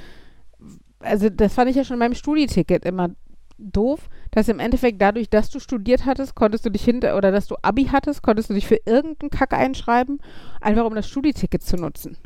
also 1.01 1.29
das 1.29 1.55
fand 1.55 1.71
ich 1.71 1.77
ja 1.77 1.85
schon 1.85 1.99
beim 1.99 2.15
Studieticket 2.15 2.85
immer 2.85 3.11
doof, 3.59 4.09
dass 4.31 4.49
im 4.49 4.61
Endeffekt 4.61 5.03
dadurch, 5.03 5.29
dass 5.29 5.51
du 5.51 5.59
studiert 5.61 6.07
hattest, 6.07 6.35
konntest 6.35 6.65
du 6.65 6.71
dich 6.71 6.85
hinter, 6.85 7.17
oder 7.17 7.31
dass 7.31 7.47
du 7.47 7.57
Abi 7.63 7.87
hattest, 7.87 8.23
konntest 8.23 8.51
du 8.51 8.55
dich 8.55 8.67
für 8.67 8.81
irgendeinen 8.87 9.31
Kack 9.31 9.53
einschreiben, 9.53 10.21
einfach 10.61 10.85
um 10.85 10.95
das 10.95 11.09
Studieticket 11.09 11.63
zu 11.63 11.77
nutzen. 11.77 12.17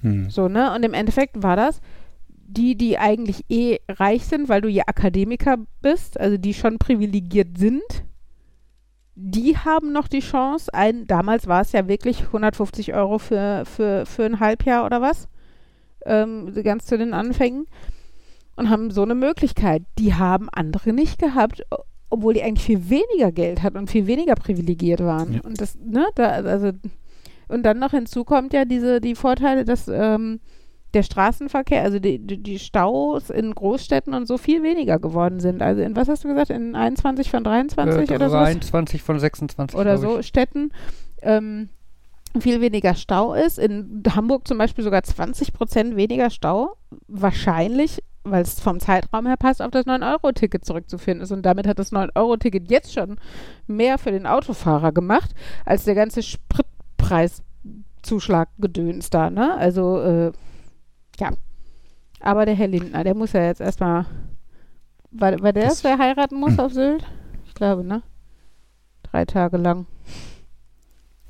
Hm. 0.00 0.30
So, 0.30 0.48
ne? 0.48 0.74
Und 0.74 0.84
im 0.84 0.94
Endeffekt 0.94 1.42
war 1.42 1.56
das, 1.56 1.80
die, 2.48 2.76
die 2.76 2.98
eigentlich 2.98 3.44
eh 3.50 3.78
reich 3.88 4.24
sind, 4.24 4.48
weil 4.48 4.62
du 4.62 4.68
ja 4.68 4.84
Akademiker 4.86 5.58
bist, 5.82 6.18
also 6.18 6.38
die 6.38 6.54
schon 6.54 6.78
privilegiert 6.78 7.58
sind, 7.58 7.82
die 9.14 9.56
haben 9.56 9.92
noch 9.92 10.08
die 10.08 10.20
Chance, 10.20 10.72
ein, 10.72 11.06
damals 11.06 11.46
war 11.46 11.60
es 11.60 11.72
ja 11.72 11.88
wirklich 11.88 12.24
150 12.26 12.94
Euro 12.94 13.18
für, 13.18 13.64
für, 13.66 14.06
für 14.06 14.24
ein 14.24 14.40
Halbjahr 14.40 14.86
oder 14.86 15.02
was, 15.02 15.28
ähm, 16.06 16.54
ganz 16.62 16.86
zu 16.86 16.96
den 16.96 17.12
Anfängen, 17.12 17.66
und 18.56 18.70
haben 18.70 18.90
so 18.90 19.02
eine 19.02 19.14
Möglichkeit. 19.14 19.82
Die 19.98 20.14
haben 20.14 20.48
andere 20.50 20.92
nicht 20.92 21.20
gehabt, 21.20 21.62
obwohl 22.10 22.34
die 22.34 22.42
eigentlich 22.42 22.66
viel 22.66 22.90
weniger 22.90 23.30
Geld 23.30 23.62
hatten 23.62 23.76
und 23.76 23.88
viel 23.88 24.08
weniger 24.08 24.34
privilegiert 24.34 25.00
waren. 25.00 25.34
Ja. 25.34 25.40
Und 25.42 25.60
das, 25.60 25.76
ne, 25.76 26.06
da, 26.16 26.30
also, 26.30 26.72
und 27.46 27.62
dann 27.62 27.78
noch 27.78 27.92
hinzu 27.92 28.24
kommt 28.24 28.52
ja 28.52 28.64
diese, 28.64 29.00
die 29.00 29.14
Vorteile, 29.14 29.64
dass 29.64 29.86
ähm, 29.86 30.40
der 30.94 31.02
Straßenverkehr, 31.02 31.82
also 31.82 31.98
die, 31.98 32.18
die, 32.18 32.58
Staus 32.58 33.28
in 33.30 33.54
Großstädten 33.54 34.14
und 34.14 34.26
so 34.26 34.38
viel 34.38 34.62
weniger 34.62 34.98
geworden 34.98 35.38
sind. 35.40 35.60
Also 35.60 35.82
in, 35.82 35.94
was 35.96 36.08
hast 36.08 36.24
du 36.24 36.28
gesagt, 36.28 36.48
in 36.50 36.74
21 36.74 37.30
von 37.30 37.44
23 37.44 38.10
äh, 38.10 38.14
oder 38.14 38.30
so? 38.30 38.36
23 38.36 39.02
von 39.02 39.18
26. 39.18 39.78
Oder 39.78 39.98
so 39.98 40.20
ich. 40.20 40.26
Städten 40.26 40.70
ähm, 41.20 41.68
viel 42.40 42.62
weniger 42.62 42.94
Stau 42.94 43.34
ist. 43.34 43.58
In 43.58 44.02
Hamburg 44.14 44.48
zum 44.48 44.56
Beispiel 44.56 44.82
sogar 44.82 45.02
20 45.02 45.52
Prozent 45.52 45.94
weniger 45.96 46.30
Stau. 46.30 46.76
Wahrscheinlich, 47.06 48.02
weil 48.24 48.40
es 48.42 48.58
vom 48.58 48.80
Zeitraum 48.80 49.26
her 49.26 49.36
passt, 49.36 49.60
auf 49.60 49.70
das 49.70 49.84
9-Euro-Ticket 49.86 50.64
zurückzuführen 50.64 51.20
ist. 51.20 51.32
Und 51.32 51.42
damit 51.42 51.66
hat 51.66 51.78
das 51.78 51.92
9-Euro-Ticket 51.92 52.70
jetzt 52.70 52.94
schon 52.94 53.18
mehr 53.66 53.98
für 53.98 54.10
den 54.10 54.26
Autofahrer 54.26 54.92
gemacht, 54.92 55.32
als 55.66 55.84
der 55.84 55.94
ganze 55.94 56.22
Spritpreiszuschlag 56.22 58.48
gedöns 58.58 59.10
da. 59.10 59.28
Ne? 59.28 59.54
Also, 59.54 60.00
äh, 60.00 60.32
ja. 61.20 61.30
Aber 62.20 62.46
der 62.46 62.54
Herr 62.54 62.68
Lindner, 62.68 63.04
der 63.04 63.14
muss 63.14 63.32
ja 63.32 63.44
jetzt 63.44 63.60
erstmal. 63.60 64.06
War, 65.10 65.40
war 65.40 65.52
der 65.52 65.64
Das- 65.68 65.82
der 65.82 65.98
heiraten 65.98 66.36
muss 66.38 66.52
Hm. 66.52 66.60
auf 66.60 66.72
Sylt? 66.72 67.04
Ich 67.46 67.54
glaube, 67.54 67.84
ne? 67.84 68.02
Drei 69.04 69.24
Tage 69.24 69.56
lang. 69.56 69.86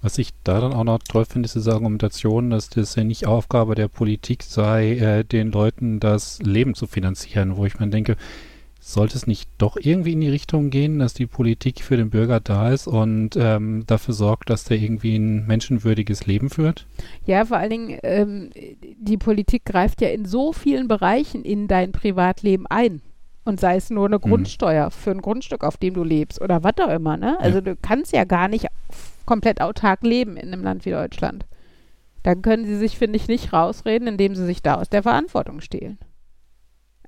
Was 0.00 0.16
ich 0.18 0.30
da 0.44 0.60
dann 0.60 0.72
auch 0.72 0.84
noch 0.84 0.98
toll 1.00 1.24
finde, 1.24 1.46
ist 1.46 1.56
diese 1.56 1.72
Argumentation, 1.72 2.50
dass 2.50 2.70
das 2.70 2.94
ja 2.94 3.02
nicht 3.04 3.26
Aufgabe 3.26 3.74
der 3.74 3.88
Politik 3.88 4.44
sei, 4.44 4.92
äh, 4.96 5.24
den 5.24 5.50
Leuten 5.50 5.98
das 5.98 6.40
Leben 6.40 6.74
zu 6.74 6.86
finanzieren, 6.86 7.56
wo 7.56 7.64
ich 7.66 7.78
mir 7.80 7.88
denke, 7.88 8.16
sollte 8.88 9.16
es 9.16 9.26
nicht 9.26 9.50
doch 9.58 9.76
irgendwie 9.78 10.14
in 10.14 10.20
die 10.20 10.30
Richtung 10.30 10.70
gehen, 10.70 10.98
dass 10.98 11.12
die 11.12 11.26
Politik 11.26 11.82
für 11.82 11.96
den 11.96 12.08
Bürger 12.08 12.40
da 12.40 12.70
ist 12.72 12.86
und 12.86 13.36
ähm, 13.36 13.84
dafür 13.86 14.14
sorgt, 14.14 14.48
dass 14.48 14.64
der 14.64 14.78
irgendwie 14.78 15.16
ein 15.16 15.46
menschenwürdiges 15.46 16.26
Leben 16.26 16.48
führt? 16.48 16.86
Ja, 17.26 17.44
vor 17.44 17.58
allen 17.58 17.70
Dingen, 17.70 17.98
ähm, 18.02 18.50
die 18.98 19.18
Politik 19.18 19.66
greift 19.66 20.00
ja 20.00 20.08
in 20.08 20.24
so 20.24 20.52
vielen 20.52 20.88
Bereichen 20.88 21.44
in 21.44 21.68
dein 21.68 21.92
Privatleben 21.92 22.66
ein. 22.66 23.02
Und 23.44 23.60
sei 23.60 23.76
es 23.76 23.88
nur 23.88 24.06
eine 24.06 24.20
Grundsteuer 24.20 24.90
für 24.90 25.10
ein 25.10 25.22
Grundstück, 25.22 25.64
auf 25.64 25.78
dem 25.78 25.94
du 25.94 26.04
lebst 26.04 26.40
oder 26.40 26.64
was 26.64 26.74
auch 26.78 26.90
immer, 26.90 27.16
ne? 27.16 27.38
Also 27.40 27.62
du 27.62 27.76
kannst 27.76 28.12
ja 28.12 28.24
gar 28.24 28.48
nicht 28.48 28.66
komplett 29.24 29.60
autark 29.60 30.02
leben 30.02 30.36
in 30.36 30.52
einem 30.52 30.62
Land 30.62 30.84
wie 30.84 30.90
Deutschland. 30.90 31.46
Dann 32.22 32.42
können 32.42 32.66
sie 32.66 32.76
sich, 32.76 32.98
finde 32.98 33.16
ich, 33.16 33.28
nicht 33.28 33.52
rausreden, 33.52 34.08
indem 34.08 34.34
sie 34.34 34.44
sich 34.44 34.62
da 34.62 34.74
aus 34.74 34.88
der 34.90 35.02
Verantwortung 35.02 35.60
stehlen. 35.60 35.98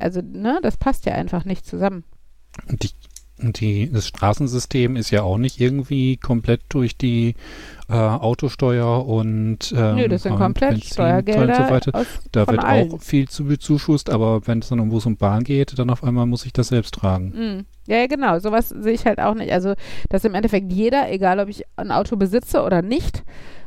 Also, 0.01 0.21
ne, 0.23 0.59
das 0.63 0.77
passt 0.77 1.07
ja 1.07 1.15
einfach 1.15 1.45
nicht 1.45 1.67
zusammen. 1.67 2.05
Und 2.69 2.83
die, 2.83 2.91
und 3.43 3.61
die, 3.61 3.91
das 3.91 4.07
Straßensystem 4.07 4.97
ist 4.97 5.11
ja 5.11 5.23
auch 5.23 5.39
nicht 5.39 5.61
irgendwie 5.61 6.17
komplett 6.17 6.63
durch 6.69 6.97
die 6.99 7.35
äh, 7.89 7.95
Autosteuer 7.95 9.07
und 9.07 9.73
ähm, 9.77 9.97
Nö, 9.97 10.09
das 10.09 10.25
sind 10.25 10.33
und 10.33 10.39
komplett 10.39 10.75
und 10.75 10.85
Steuergelder 10.85 11.55
so 11.55 11.71
weiter. 11.71 11.95
aus, 11.95 12.07
Da 12.33 12.47
wird 12.47 12.63
allen. 12.63 12.93
auch 12.93 13.01
viel 13.01 13.29
zu 13.29 13.45
bezuschusst, 13.45 14.11
aber 14.11 14.47
wenn 14.47 14.59
es 14.59 14.69
dann 14.69 14.81
um 14.81 14.91
Bus 14.91 15.07
und 15.07 15.19
Bahn 15.19 15.43
geht, 15.45 15.79
dann 15.79 15.91
auf 15.91 16.05
einmal 16.05 16.27
muss 16.27 16.45
ich 16.45 16.53
das 16.53 16.69
selbst 16.69 16.95
tragen. 16.95 17.29
Mm. 17.31 17.67
Ja, 17.87 17.97
ja, 17.97 18.07
genau. 18.07 18.39
Sowas 18.39 18.69
sehe 18.69 18.93
ich 18.93 19.07
halt 19.07 19.21
auch 19.21 19.35
nicht. 19.35 19.53
Also, 19.53 19.75
dass 20.11 20.25
im 20.25 20.35
Endeffekt 20.35 20.71
jeder, 20.73 21.11
egal 21.11 21.41
ob 21.41 21.49
ich 21.49 21.65
ein 21.77 21.91
Auto 21.91 22.17
besitze 22.17 22.63
oder 22.63 22.83
nicht, 22.83 23.25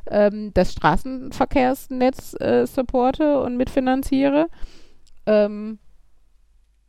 ähm, 0.09 0.51
das 0.53 0.71
Straßenverkehrsnetz 0.73 2.35
äh, 2.39 2.65
supporte 2.65 3.41
und 3.41 3.57
mitfinanziere. 3.57 4.47
Ähm, 5.25 5.79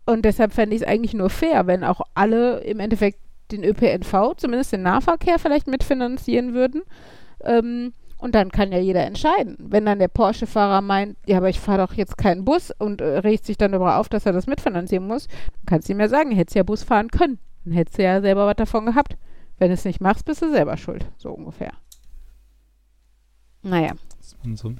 und 0.07 0.25
deshalb 0.25 0.53
fände 0.53 0.77
ich 0.77 0.83
es 0.83 0.89
eigentlich 0.89 1.15
nur 1.15 1.31
fair, 1.31 1.67
wenn 1.67 1.85
auch 1.85 2.01
alle 2.15 2.59
im 2.61 2.81
Endeffekt 2.81 3.19
den 3.51 3.65
ÖPNV, 3.65 4.35
zumindest 4.37 4.73
den 4.73 4.83
Nahverkehr, 4.83 5.39
vielleicht 5.39 5.67
mitfinanzieren 5.67 6.55
würden. 6.55 6.83
Ähm, 7.43 7.93
und 8.19 8.35
dann 8.35 8.51
kann 8.51 8.73
ja 8.73 8.79
jeder 8.79 9.05
entscheiden. 9.05 9.57
Wenn 9.59 9.85
dann 9.85 9.99
der 9.99 10.09
Porsche-Fahrer 10.09 10.81
meint, 10.81 11.17
ja, 11.27 11.37
aber 11.37 11.51
ich 11.51 11.61
fahre 11.61 11.87
doch 11.87 11.95
jetzt 11.95 12.17
keinen 12.17 12.45
Bus 12.45 12.71
und 12.79 13.01
äh, 13.01 13.19
regt 13.19 13.45
sich 13.45 13.59
dann 13.59 13.73
darüber 13.73 13.99
auf, 13.99 14.09
dass 14.09 14.25
er 14.25 14.33
das 14.33 14.47
mitfinanzieren 14.47 15.07
muss, 15.07 15.27
dann 15.27 15.67
kannst 15.67 15.89
du 15.89 15.93
ihm 15.93 16.01
ja 16.01 16.09
sagen, 16.09 16.33
hättest 16.33 16.57
ja 16.57 16.63
Bus 16.63 16.83
fahren 16.83 17.11
können. 17.11 17.39
Dann 17.65 17.75
hättest 17.75 17.99
du 17.99 18.03
ja 18.03 18.21
selber 18.21 18.47
was 18.47 18.57
davon 18.57 18.87
gehabt. 18.87 19.17
Wenn 19.59 19.69
du 19.69 19.75
es 19.75 19.85
nicht 19.85 20.01
machst, 20.01 20.25
bist 20.25 20.43
du 20.43 20.51
selber 20.51 20.77
schuld. 20.77 21.05
So 21.17 21.33
ungefähr. 21.33 21.73
Naja. 23.63 23.93
Man 24.43 24.57
so 24.57 24.75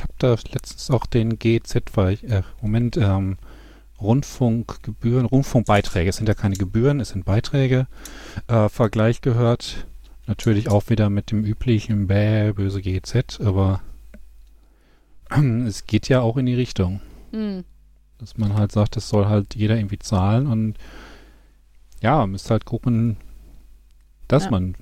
habe 0.00 0.12
da 0.18 0.30
letztens 0.30 0.90
auch 0.90 1.06
den 1.06 1.38
GZ, 1.38 1.96
weil 1.96 2.14
ich, 2.14 2.24
äh, 2.24 2.42
Moment, 2.60 2.96
ähm, 2.96 3.36
Rundfunkgebühren, 4.02 5.26
Rundfunkbeiträge, 5.26 6.10
es 6.10 6.16
sind 6.16 6.28
ja 6.28 6.34
keine 6.34 6.56
Gebühren, 6.56 7.00
es 7.00 7.10
sind 7.10 7.24
Beiträge, 7.24 7.86
äh, 8.48 8.68
Vergleich 8.68 9.20
gehört. 9.20 9.86
Natürlich 10.26 10.68
auch 10.68 10.88
wieder 10.88 11.10
mit 11.10 11.30
dem 11.30 11.44
üblichen 11.44 12.06
Bäh, 12.06 12.52
böse 12.52 12.80
GZ, 12.80 13.40
aber 13.40 13.80
es 15.66 15.86
geht 15.86 16.08
ja 16.08 16.20
auch 16.20 16.36
in 16.36 16.46
die 16.46 16.54
Richtung, 16.54 17.00
Hm. 17.32 17.64
dass 18.18 18.36
man 18.36 18.54
halt 18.54 18.72
sagt, 18.72 18.96
das 18.96 19.08
soll 19.08 19.26
halt 19.26 19.54
jeder 19.54 19.76
irgendwie 19.76 19.98
zahlen 19.98 20.46
und 20.46 20.74
ja, 22.00 22.18
man 22.18 22.32
müsste 22.32 22.50
halt 22.50 22.64
gucken, 22.66 23.16
dass 24.28 24.44
Ja. 24.44 24.50
man 24.50 24.74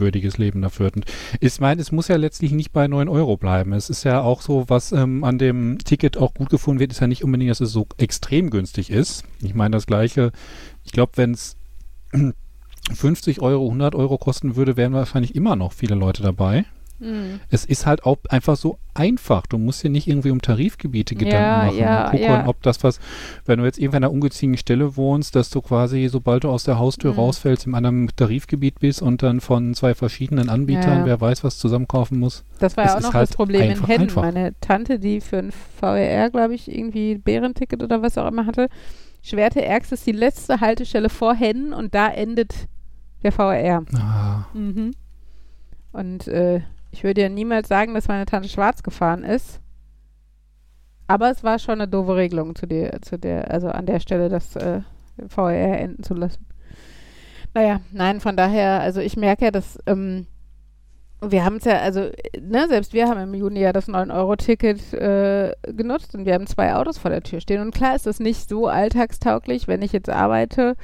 würdiges 0.00 0.38
Leben 0.38 0.64
hat. 0.64 0.80
Und 0.80 1.04
ich 1.40 1.60
meine, 1.60 1.80
es 1.80 1.92
muss 1.92 2.08
ja 2.08 2.16
letztlich 2.16 2.52
nicht 2.52 2.72
bei 2.72 2.86
9 2.86 3.08
Euro 3.08 3.36
bleiben. 3.36 3.72
Es 3.72 3.90
ist 3.90 4.04
ja 4.04 4.20
auch 4.20 4.42
so, 4.42 4.64
was 4.68 4.92
ähm, 4.92 5.24
an 5.24 5.38
dem 5.38 5.78
Ticket 5.78 6.16
auch 6.16 6.34
gut 6.34 6.50
gefunden 6.50 6.80
wird, 6.80 6.92
ist 6.92 7.00
ja 7.00 7.06
nicht 7.06 7.24
unbedingt, 7.24 7.50
dass 7.50 7.60
es 7.60 7.72
so 7.72 7.86
extrem 7.98 8.50
günstig 8.50 8.90
ist. 8.90 9.24
Ich 9.40 9.54
meine, 9.54 9.76
das 9.76 9.86
gleiche, 9.86 10.32
ich 10.84 10.92
glaube, 10.92 11.12
wenn 11.16 11.32
es 11.32 11.56
50 12.94 13.40
Euro, 13.40 13.66
100 13.66 13.94
Euro 13.94 14.18
kosten 14.18 14.56
würde, 14.56 14.76
wären 14.76 14.92
wahrscheinlich 14.92 15.34
immer 15.34 15.56
noch 15.56 15.72
viele 15.72 15.94
Leute 15.94 16.22
dabei. 16.22 16.64
Mhm. 17.02 17.40
Es 17.50 17.64
ist 17.64 17.84
halt 17.86 18.04
auch 18.04 18.16
einfach 18.28 18.56
so 18.56 18.78
einfach. 18.94 19.46
Du 19.46 19.58
musst 19.58 19.82
dir 19.82 19.90
nicht 19.90 20.06
irgendwie 20.06 20.30
um 20.30 20.40
Tarifgebiete 20.40 21.14
Gedanken 21.14 21.36
Ja, 21.42 21.64
machen. 21.66 21.78
ja, 21.78 22.04
und 22.04 22.10
gucken, 22.12 22.26
ja. 22.26 22.46
ob 22.46 22.62
das 22.62 22.84
was, 22.84 23.00
wenn 23.44 23.58
du 23.58 23.64
jetzt 23.64 23.78
irgendwo 23.78 23.96
an 23.96 24.04
einer 24.04 24.12
ungezogenen 24.12 24.56
Stelle 24.58 24.96
wohnst, 24.96 25.34
dass 25.34 25.50
du 25.50 25.60
quasi, 25.62 26.08
sobald 26.08 26.44
du 26.44 26.50
aus 26.50 26.64
der 26.64 26.78
Haustür 26.78 27.12
Mhm. 27.12 27.18
rausfällst, 27.18 27.66
im 27.66 27.74
anderen 27.74 28.08
Tarifgebiet 28.14 28.78
bist 28.80 29.02
und 29.02 29.22
dann 29.22 29.40
von 29.40 29.74
zwei 29.74 29.94
verschiedenen 29.94 30.48
Anbietern, 30.48 31.00
Ja. 31.00 31.06
wer 31.06 31.20
weiß, 31.20 31.42
was 31.44 31.58
zusammenkaufen 31.58 32.18
muss. 32.18 32.44
Das 32.60 32.76
war 32.76 32.84
Es 32.84 32.92
ja 32.92 32.98
auch 32.98 33.02
noch 33.02 33.14
halt 33.14 33.28
das 33.30 33.36
Problem 33.36 33.62
in 33.62 33.70
einfach 33.70 33.88
Hennen. 33.88 34.02
einfach. 34.02 34.22
Meine 34.22 34.52
Tante, 34.60 34.98
die 34.98 35.20
für 35.20 35.38
ein 35.38 35.52
VR, 35.80 36.30
glaube 36.30 36.54
ich, 36.54 36.70
irgendwie 36.72 37.16
Bärenticket 37.18 37.82
oder 37.82 38.00
was 38.02 38.16
auch 38.18 38.28
immer 38.28 38.46
hatte, 38.46 38.68
Schwerte 39.24 39.64
Erx 39.64 39.92
ist 39.92 40.04
die 40.04 40.10
letzte 40.10 40.60
Haltestelle 40.60 41.08
vor 41.08 41.32
Hennen 41.34 41.72
und 41.72 41.94
da 41.94 42.08
endet 42.08 42.66
der 43.22 43.30
VR. 43.30 43.84
Ah, 43.94 44.46
Mhm. 44.52 44.90
Und 45.92 46.26
äh, 46.26 46.62
ich 46.92 47.02
würde 47.02 47.22
ja 47.22 47.28
niemals 47.28 47.68
sagen, 47.68 47.94
dass 47.94 48.08
meine 48.08 48.26
Tante 48.26 48.48
schwarz 48.48 48.82
gefahren 48.82 49.24
ist. 49.24 49.60
Aber 51.08 51.30
es 51.30 51.42
war 51.42 51.58
schon 51.58 51.80
eine 51.80 51.88
doofe 51.88 52.14
Regelung 52.16 52.54
zu 52.54 52.66
der, 52.66 53.02
zu 53.02 53.18
der, 53.18 53.50
also 53.50 53.68
an 53.68 53.86
der 53.86 53.98
Stelle 53.98 54.28
das 54.28 54.54
äh, 54.56 54.82
VR 55.28 55.78
enden 55.80 56.02
zu 56.02 56.14
lassen. 56.14 56.46
Naja, 57.54 57.80
nein, 57.90 58.20
von 58.20 58.36
daher, 58.36 58.80
also 58.80 59.00
ich 59.00 59.16
merke 59.16 59.46
ja, 59.46 59.50
dass 59.50 59.78
ähm, 59.86 60.26
wir 61.20 61.44
haben 61.44 61.56
es 61.56 61.64
ja, 61.64 61.78
also, 61.78 62.10
ne, 62.40 62.66
selbst 62.68 62.92
wir 62.92 63.08
haben 63.08 63.20
im 63.20 63.34
Juni 63.34 63.60
ja 63.60 63.72
das 63.72 63.88
9-Euro-Ticket 63.88 64.92
äh, 64.92 65.54
genutzt 65.72 66.14
und 66.14 66.26
wir 66.26 66.34
haben 66.34 66.46
zwei 66.46 66.74
Autos 66.74 66.98
vor 66.98 67.10
der 67.10 67.22
Tür 67.22 67.40
stehen. 67.40 67.60
Und 67.60 67.74
klar 67.74 67.94
ist 67.94 68.06
das 68.06 68.18
nicht 68.18 68.48
so 68.48 68.66
alltagstauglich, 68.66 69.68
wenn 69.68 69.82
ich 69.82 69.92
jetzt 69.92 70.10
arbeite, 70.10 70.76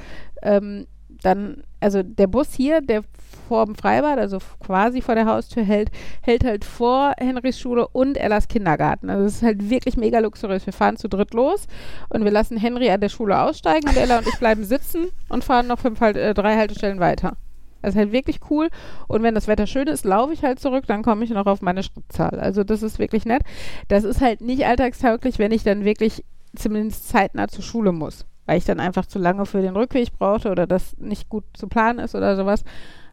ähm, 0.42 0.86
dann, 1.22 1.64
also 1.80 2.02
der 2.02 2.28
Bus 2.28 2.52
hier, 2.52 2.80
der 2.80 3.02
vor 3.48 3.64
dem 3.64 3.74
Freibad, 3.74 4.18
also 4.18 4.38
quasi 4.64 5.00
vor 5.00 5.14
der 5.14 5.26
Haustür 5.26 5.64
hält, 5.64 5.90
hält 6.22 6.44
halt 6.44 6.64
vor 6.64 7.14
Henrys 7.18 7.58
Schule 7.58 7.88
und 7.88 8.16
Ellas 8.16 8.48
Kindergarten. 8.48 9.10
Also 9.10 9.24
es 9.24 9.36
ist 9.36 9.42
halt 9.42 9.70
wirklich 9.70 9.96
mega 9.96 10.18
luxuriös. 10.18 10.66
Wir 10.66 10.72
fahren 10.72 10.96
zu 10.96 11.08
dritt 11.08 11.34
los 11.34 11.66
und 12.10 12.24
wir 12.24 12.30
lassen 12.30 12.58
Henry 12.58 12.90
an 12.90 13.00
der 13.00 13.08
Schule 13.08 13.40
aussteigen 13.40 13.88
und 13.88 13.96
Ella 13.96 14.18
und 14.18 14.28
ich 14.28 14.38
bleiben 14.38 14.64
sitzen 14.64 15.08
und 15.28 15.44
fahren 15.44 15.66
noch 15.66 15.78
fünf, 15.78 16.00
halt, 16.00 16.16
äh, 16.16 16.34
drei 16.34 16.56
Haltestellen 16.56 17.00
weiter. 17.00 17.36
Das 17.82 17.94
ist 17.94 17.98
halt 17.98 18.12
wirklich 18.12 18.40
cool. 18.50 18.68
Und 19.06 19.22
wenn 19.22 19.34
das 19.34 19.48
Wetter 19.48 19.66
schön 19.66 19.86
ist, 19.86 20.04
laufe 20.04 20.32
ich 20.32 20.42
halt 20.42 20.58
zurück, 20.58 20.84
dann 20.86 21.02
komme 21.02 21.24
ich 21.24 21.30
noch 21.30 21.46
auf 21.46 21.62
meine 21.62 21.82
Schrittzahl. 21.82 22.40
Also 22.40 22.64
das 22.64 22.82
ist 22.82 22.98
wirklich 22.98 23.24
nett. 23.24 23.42
Das 23.88 24.04
ist 24.04 24.20
halt 24.20 24.40
nicht 24.40 24.66
alltagstauglich, 24.66 25.38
wenn 25.38 25.52
ich 25.52 25.62
dann 25.62 25.84
wirklich 25.84 26.24
zumindest 26.56 27.08
zeitnah 27.08 27.48
zur 27.48 27.62
Schule 27.62 27.92
muss. 27.92 28.26
Weil 28.46 28.58
ich 28.58 28.64
dann 28.64 28.80
einfach 28.80 29.06
zu 29.06 29.18
lange 29.18 29.46
für 29.46 29.60
den 29.60 29.76
Rückweg 29.76 30.10
brauchte 30.18 30.50
oder 30.50 30.66
das 30.66 30.96
nicht 30.98 31.28
gut 31.28 31.44
zu 31.54 31.68
planen 31.68 31.98
ist 31.98 32.14
oder 32.14 32.34
sowas. 32.34 32.64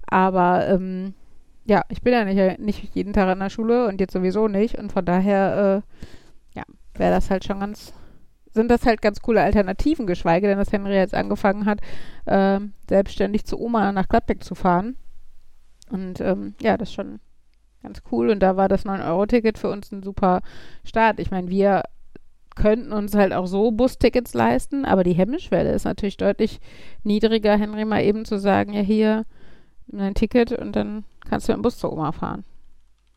Aber 0.07 0.67
ähm, 0.67 1.13
ja, 1.65 1.83
ich 1.89 2.01
bin 2.01 2.13
ja 2.13 2.23
nicht, 2.25 2.59
nicht 2.59 2.95
jeden 2.95 3.13
Tag 3.13 3.31
in 3.31 3.39
der 3.39 3.49
Schule 3.49 3.87
und 3.87 3.99
jetzt 3.99 4.13
sowieso 4.13 4.47
nicht. 4.47 4.77
Und 4.77 4.91
von 4.91 5.05
daher, 5.05 5.83
äh, 5.83 6.57
ja, 6.57 6.63
wäre 6.93 7.11
das 7.11 7.29
halt 7.29 7.43
schon 7.43 7.59
ganz, 7.59 7.93
sind 8.53 8.69
das 8.69 8.85
halt 8.85 9.01
ganz 9.01 9.21
coole 9.21 9.41
Alternativen, 9.41 10.07
geschweige 10.07 10.47
denn, 10.47 10.57
dass 10.57 10.71
Henry 10.71 10.95
jetzt 10.95 11.15
angefangen 11.15 11.65
hat, 11.65 11.81
ähm, 12.27 12.73
selbstständig 12.87 13.45
zu 13.45 13.59
Oma 13.59 13.91
nach 13.91 14.07
Gladbeck 14.07 14.43
zu 14.43 14.55
fahren. 14.55 14.95
Und 15.89 16.21
ähm, 16.21 16.55
ja, 16.61 16.77
das 16.77 16.89
ist 16.89 16.95
schon 16.95 17.19
ganz 17.81 18.01
cool. 18.11 18.29
Und 18.29 18.39
da 18.39 18.57
war 18.57 18.67
das 18.67 18.85
9-Euro-Ticket 18.85 19.57
für 19.57 19.69
uns 19.69 19.91
ein 19.91 20.03
super 20.03 20.41
Start. 20.83 21.19
Ich 21.19 21.31
meine, 21.31 21.49
wir 21.49 21.83
könnten 22.55 22.93
uns 22.93 23.15
halt 23.15 23.33
auch 23.33 23.47
so 23.47 23.71
Bustickets 23.71 24.33
leisten, 24.33 24.85
aber 24.85 25.03
die 25.03 25.13
Hemmschwelle 25.13 25.71
ist 25.73 25.83
natürlich 25.83 26.17
deutlich 26.17 26.59
niedriger, 27.03 27.57
Henry 27.57 27.85
mal 27.85 28.03
eben 28.03 28.23
zu 28.23 28.39
sagen, 28.39 28.73
ja 28.73 28.81
hier, 28.81 29.25
nimm 29.87 29.99
dein 29.99 30.15
Ticket 30.15 30.51
und 30.51 30.75
dann 30.75 31.03
kannst 31.27 31.49
du 31.49 31.53
im 31.53 31.61
Bus 31.61 31.77
zur 31.77 31.91
Oma 31.93 32.11
fahren. 32.11 32.43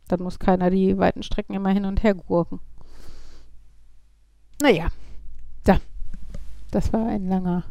Dann 0.09 0.23
muss 0.23 0.39
keiner 0.39 0.71
die 0.71 0.99
weiten 0.99 1.23
Strecken 1.23 1.55
immer 1.55 1.71
hin 1.71 1.85
und 1.85 2.03
her 2.03 2.15
gurken. 2.15 2.61
Naja, 4.63 4.89
da. 5.65 5.79
Das 6.71 6.93
war 6.93 7.07
ein 7.07 7.29
langer, 7.29 7.65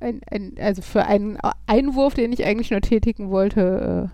ein, 0.00 0.20
ein, 0.30 0.54
also 0.58 0.82
für 0.82 1.04
einen 1.06 1.38
Einwurf, 1.66 2.14
den 2.14 2.32
ich 2.32 2.44
eigentlich 2.44 2.70
nur 2.70 2.80
tätigen 2.80 3.30
wollte, 3.30 4.10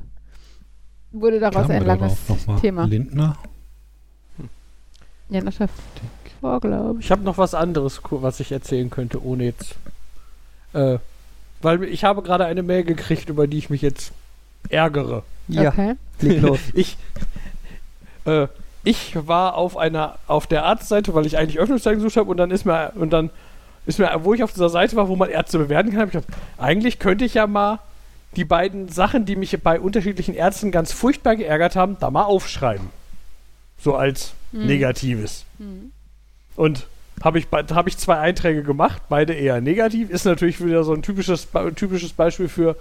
äh, 1.12 1.16
wurde 1.16 1.40
daraus 1.40 1.66
kamen 1.66 1.72
ein 1.72 1.84
langes? 1.86 2.16
Thema. 2.60 2.84
Lindner? 2.84 3.36
Ja, 5.28 5.40
das 5.40 5.60
war 5.60 5.68
vor, 6.40 6.60
glaube 6.60 7.00
ich. 7.00 7.06
Ich 7.06 7.10
habe 7.10 7.22
noch 7.22 7.38
was 7.38 7.54
anderes, 7.54 8.00
was 8.10 8.40
ich 8.40 8.52
erzählen 8.52 8.90
könnte, 8.90 9.24
ohne 9.24 9.44
jetzt. 9.44 9.76
Äh, 10.72 10.98
weil 11.62 11.84
ich 11.84 12.04
habe 12.04 12.22
gerade 12.22 12.44
eine 12.46 12.62
Mail 12.62 12.84
gekriegt, 12.84 13.28
über 13.28 13.46
die 13.46 13.58
ich 13.58 13.70
mich 13.70 13.82
jetzt 13.82 14.12
ärgere. 14.68 15.22
Ja, 15.48 15.68
Okay. 15.70 15.94
leg 16.20 16.40
los. 16.42 16.60
Ich, 16.74 16.96
äh, 18.24 18.46
ich 18.84 19.14
war 19.26 19.54
auf 19.56 19.76
einer, 19.76 20.18
auf 20.26 20.46
der 20.46 20.64
Arztseite, 20.64 21.14
weil 21.14 21.26
ich 21.26 21.36
eigentlich 21.36 21.58
Öffnungszeiten 21.58 21.98
gesucht 22.02 22.16
habe 22.16 22.30
und 22.30 22.36
dann 22.36 22.50
ist 22.50 22.64
mir, 22.64 22.92
und 22.94 23.10
dann 23.10 23.30
ist 23.86 23.98
mir, 23.98 24.10
wo 24.22 24.34
ich 24.34 24.42
auf 24.42 24.52
dieser 24.52 24.68
Seite 24.70 24.96
war, 24.96 25.08
wo 25.08 25.16
man 25.16 25.28
Ärzte 25.30 25.58
bewerten 25.58 25.90
kann, 25.90 26.00
habe 26.00 26.08
ich 26.08 26.12
gedacht, 26.24 26.40
eigentlich 26.58 26.98
könnte 26.98 27.24
ich 27.24 27.34
ja 27.34 27.46
mal 27.46 27.78
die 28.36 28.44
beiden 28.44 28.88
Sachen, 28.88 29.24
die 29.24 29.36
mich 29.36 29.58
bei 29.62 29.80
unterschiedlichen 29.80 30.34
Ärzten 30.34 30.70
ganz 30.70 30.92
furchtbar 30.92 31.36
geärgert 31.36 31.76
haben, 31.76 31.96
da 31.98 32.10
mal 32.10 32.24
aufschreiben. 32.24 32.88
So 33.82 33.96
als 33.96 34.32
Hm. 34.52 34.66
Negatives. 34.66 35.44
Hm. 35.58 35.92
Und 36.56 36.86
habe 37.22 37.38
ich, 37.38 37.46
hab 37.52 37.86
ich 37.86 37.98
zwei 37.98 38.18
Einträge 38.18 38.62
gemacht, 38.62 39.02
beide 39.08 39.34
eher 39.34 39.60
negativ. 39.60 40.10
Ist 40.10 40.24
natürlich 40.24 40.64
wieder 40.64 40.84
so 40.84 40.92
ein 40.92 41.02
typisches, 41.02 41.48
typisches 41.76 42.12
Beispiel 42.12 42.48
für 42.48 42.76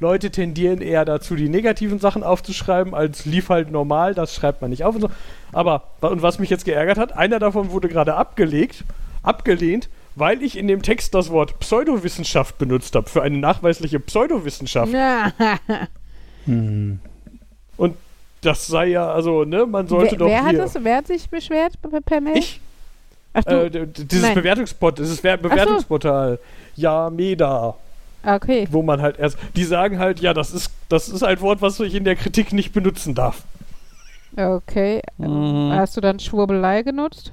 Leute 0.00 0.30
tendieren 0.30 0.80
eher 0.80 1.04
dazu, 1.04 1.36
die 1.36 1.48
negativen 1.48 1.98
Sachen 1.98 2.24
aufzuschreiben, 2.24 2.94
als 2.94 3.24
lief 3.24 3.48
halt 3.50 3.70
normal, 3.70 4.14
das 4.14 4.34
schreibt 4.34 4.60
man 4.60 4.70
nicht 4.70 4.84
auf 4.84 4.96
und 4.96 5.02
so. 5.02 5.10
Aber, 5.52 5.84
und 6.00 6.22
was 6.22 6.38
mich 6.38 6.50
jetzt 6.50 6.64
geärgert 6.64 6.98
hat, 6.98 7.16
einer 7.16 7.38
davon 7.38 7.70
wurde 7.70 7.88
gerade 7.88 8.14
abgelegt, 8.14 8.84
abgelehnt, 9.22 9.88
weil 10.16 10.42
ich 10.42 10.58
in 10.58 10.66
dem 10.66 10.82
Text 10.82 11.14
das 11.14 11.30
Wort 11.30 11.60
Pseudowissenschaft 11.60 12.58
benutzt 12.58 12.96
habe, 12.96 13.08
für 13.08 13.22
eine 13.22 13.38
nachweisliche 13.38 14.00
Pseudowissenschaft. 14.00 14.92
Ja. 14.92 15.32
Hm. 16.44 16.98
Das 18.42 18.66
sei 18.66 18.88
ja, 18.88 19.08
also, 19.08 19.44
ne, 19.44 19.66
man 19.66 19.86
sollte 19.86 20.12
wer, 20.12 20.18
doch 20.18 20.26
wer 20.26 20.42
hat 20.42 20.56
das, 20.56 20.76
wer 20.82 20.96
hat 20.96 21.06
sich 21.06 21.30
beschwert 21.30 21.80
per, 21.80 22.00
per 22.00 22.20
Mail? 22.20 22.38
Ich, 22.38 22.60
Ach 23.34 23.44
du, 23.44 23.64
äh, 23.66 23.86
dieses 23.86 24.22
Nein. 24.22 24.34
Bewertungsport, 24.34 24.98
dieses 24.98 25.22
Wer- 25.24 25.36
Bewertungsportal, 25.38 26.38
ja, 26.76 27.08
Meda. 27.10 27.74
okay. 28.24 28.68
wo 28.70 28.82
man 28.82 29.00
halt 29.00 29.18
erst, 29.18 29.38
die 29.56 29.64
sagen 29.64 29.98
halt, 29.98 30.20
ja, 30.20 30.34
das 30.34 30.52
ist, 30.52 30.70
das 30.88 31.08
ist 31.08 31.22
ein 31.22 31.40
Wort, 31.40 31.62
was 31.62 31.80
ich 31.80 31.94
in 31.94 32.04
der 32.04 32.16
Kritik 32.16 32.52
nicht 32.52 32.72
benutzen 32.72 33.14
darf. 33.14 33.42
Okay. 34.36 35.02
Mhm. 35.18 35.72
Hast 35.72 35.96
du 35.96 36.00
dann 36.00 36.18
Schwurbelei 36.18 36.82
genutzt? 36.82 37.32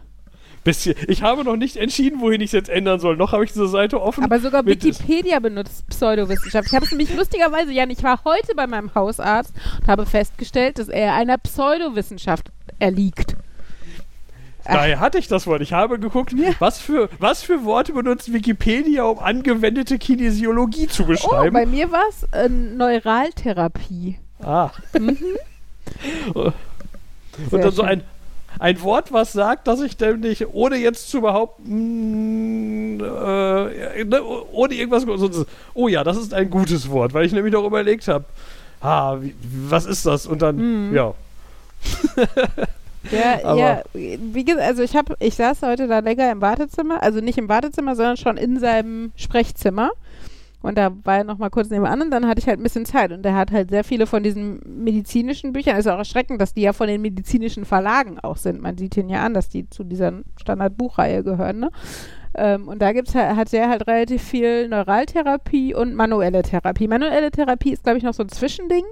Bisschen. 0.66 0.96
Ich 1.08 1.22
habe 1.24 1.46
noch 1.46 1.56
nicht 1.56 1.78
entschieden, 1.78 2.20
wohin 2.20 2.42
ich 2.42 2.48
es 2.48 2.52
jetzt 2.52 2.70
ändern 2.70 3.00
soll. 3.00 3.16
Noch 3.16 3.32
habe 3.32 3.46
ich 3.46 3.54
diese 3.54 3.70
Seite 3.70 4.02
offen. 4.02 4.26
Aber 4.26 4.40
sogar 4.40 4.66
Wikipedia 4.66 5.40
benutzt 5.40 5.88
Pseudowissenschaft. 5.88 6.68
Ich 6.68 6.74
habe 6.76 6.84
es 6.84 6.92
nämlich 6.92 7.16
lustigerweise, 7.16 7.72
Jan, 7.72 7.90
ich 7.90 8.04
war 8.04 8.22
heute 8.26 8.54
bei 8.56 8.68
meinem 8.68 8.94
Hausarzt 8.94 9.54
und 9.80 9.88
habe 9.88 10.06
festgestellt, 10.06 10.78
dass 10.78 10.90
er 10.90 11.14
einer 11.14 11.38
Pseudowissenschaft 11.38 12.52
erliegt. 12.78 13.38
Daher 14.72 15.00
hatte 15.00 15.18
ich 15.18 15.28
das 15.28 15.46
Wort. 15.48 15.62
Ich 15.62 15.74
habe 15.74 16.00
geguckt, 16.00 16.34
Ja. 16.34 16.52
was, 16.60 16.80
für, 16.80 17.10
was 17.20 17.42
für 17.44 17.64
Worte 17.66 17.94
benutzt 17.94 18.32
Wikipedia, 18.34 19.04
um 19.04 19.20
angewendete 19.20 19.98
Kinesiologie 19.98 20.88
zu 20.88 21.04
Oh, 21.04 21.08
beschreiben. 21.08 21.54
bei 21.54 21.66
mir 21.66 21.92
war 21.92 22.04
es 22.10 22.24
äh, 22.32 22.48
Neuraltherapie. 22.50 24.18
ah. 24.42 24.70
Mhm. 24.98 25.18
Und 26.36 26.54
Sehr 27.52 27.60
dann 27.60 27.72
so 27.72 27.84
ein, 27.84 28.04
ein 28.60 28.82
Wort, 28.82 29.12
was 29.14 29.32
sagt, 29.34 29.68
dass 29.68 29.82
ich 29.82 29.98
nämlich, 30.00 30.48
ohne 30.54 30.76
jetzt 30.76 31.10
zu 31.10 31.22
behaupten, 31.22 33.00
äh, 33.00 34.04
ne, 34.04 34.22
ohne 34.52 34.74
irgendwas, 34.74 35.04
so, 35.04 35.46
oh 35.74 35.88
ja, 35.88 36.04
das 36.04 36.18
ist 36.18 36.34
ein 36.34 36.50
gutes 36.50 36.90
Wort, 36.90 37.14
weil 37.14 37.26
ich 37.26 37.32
nämlich 37.32 37.54
noch 37.54 37.64
überlegt 37.66 38.08
habe, 38.10 38.26
ah, 38.82 39.18
wie, 39.22 39.34
was 39.70 39.86
ist 39.86 40.06
das? 40.06 40.28
Und 40.28 40.42
dann, 40.42 40.90
Mhm. 40.90 40.96
ja. 40.96 41.14
Ja, 43.12 43.40
Aber- 43.44 43.60
ja, 43.60 43.82
wie 43.94 44.44
gesagt, 44.44 44.66
also 44.66 44.84
ich 44.84 44.96
habe, 44.96 45.16
ich 45.20 45.36
saß 45.36 45.62
heute 45.62 45.88
da 45.88 46.00
länger 46.00 46.32
im 46.32 46.42
Wartezimmer, 46.42 47.02
also 47.02 47.22
nicht 47.22 47.38
im 47.38 47.50
Wartezimmer, 47.50 47.96
sondern 47.96 48.18
schon 48.18 48.38
in 48.38 48.60
seinem 48.60 49.12
Sprechzimmer. 49.16 49.92
Und 50.62 50.78
da 50.78 50.92
war 51.06 51.20
er 51.20 51.24
noch 51.24 51.38
mal 51.38 51.50
kurz 51.50 51.70
nebenan 51.70 52.02
und 52.02 52.12
dann 52.12 52.28
hatte 52.28 52.40
ich 52.40 52.48
halt 52.48 52.60
ein 52.60 52.64
bisschen 52.64 52.86
Zeit. 52.86 53.14
Und 53.14 53.26
er 53.26 53.34
hat 53.34 53.52
halt 53.52 53.70
sehr 53.70 53.86
viele 53.86 54.06
von 54.06 54.24
diesen 54.24 54.60
medizinischen 54.66 55.54
Büchern. 55.54 55.78
Ist 55.78 55.88
auch 55.88 55.98
erschreckend, 55.98 56.42
dass 56.42 56.54
die 56.54 56.64
ja 56.64 56.74
von 56.74 56.88
den 56.88 57.02
medizinischen 57.02 57.64
Verlagen 57.64 58.20
auch 58.20 58.36
sind. 58.36 58.62
Man 58.62 58.78
sieht 58.78 58.98
ihn 58.98 59.08
ja 59.08 59.24
an, 59.24 59.34
dass 59.34 59.48
die 59.48 59.70
zu 59.70 59.86
dieser 59.86 60.12
Standardbuchreihe 60.36 61.24
gehören. 61.24 61.60
Ne? 61.62 61.72
Ähm, 62.36 62.68
und 62.68 62.82
da 62.82 62.92
gibt's 62.92 63.16
halt, 63.16 63.38
hat 63.38 63.54
er 63.54 63.70
halt 63.70 63.88
relativ 63.88 64.22
viel 64.22 64.68
Neuraltherapie 64.68 65.74
und 65.74 65.96
manuelle 65.96 66.42
Therapie. 66.42 66.90
Manuelle 66.90 67.32
Therapie 67.32 67.72
ist, 67.72 67.84
glaube 67.84 67.98
ich, 67.98 68.04
noch 68.04 68.14
so 68.14 68.24
ein 68.24 68.30
Zwischending. 68.30 68.84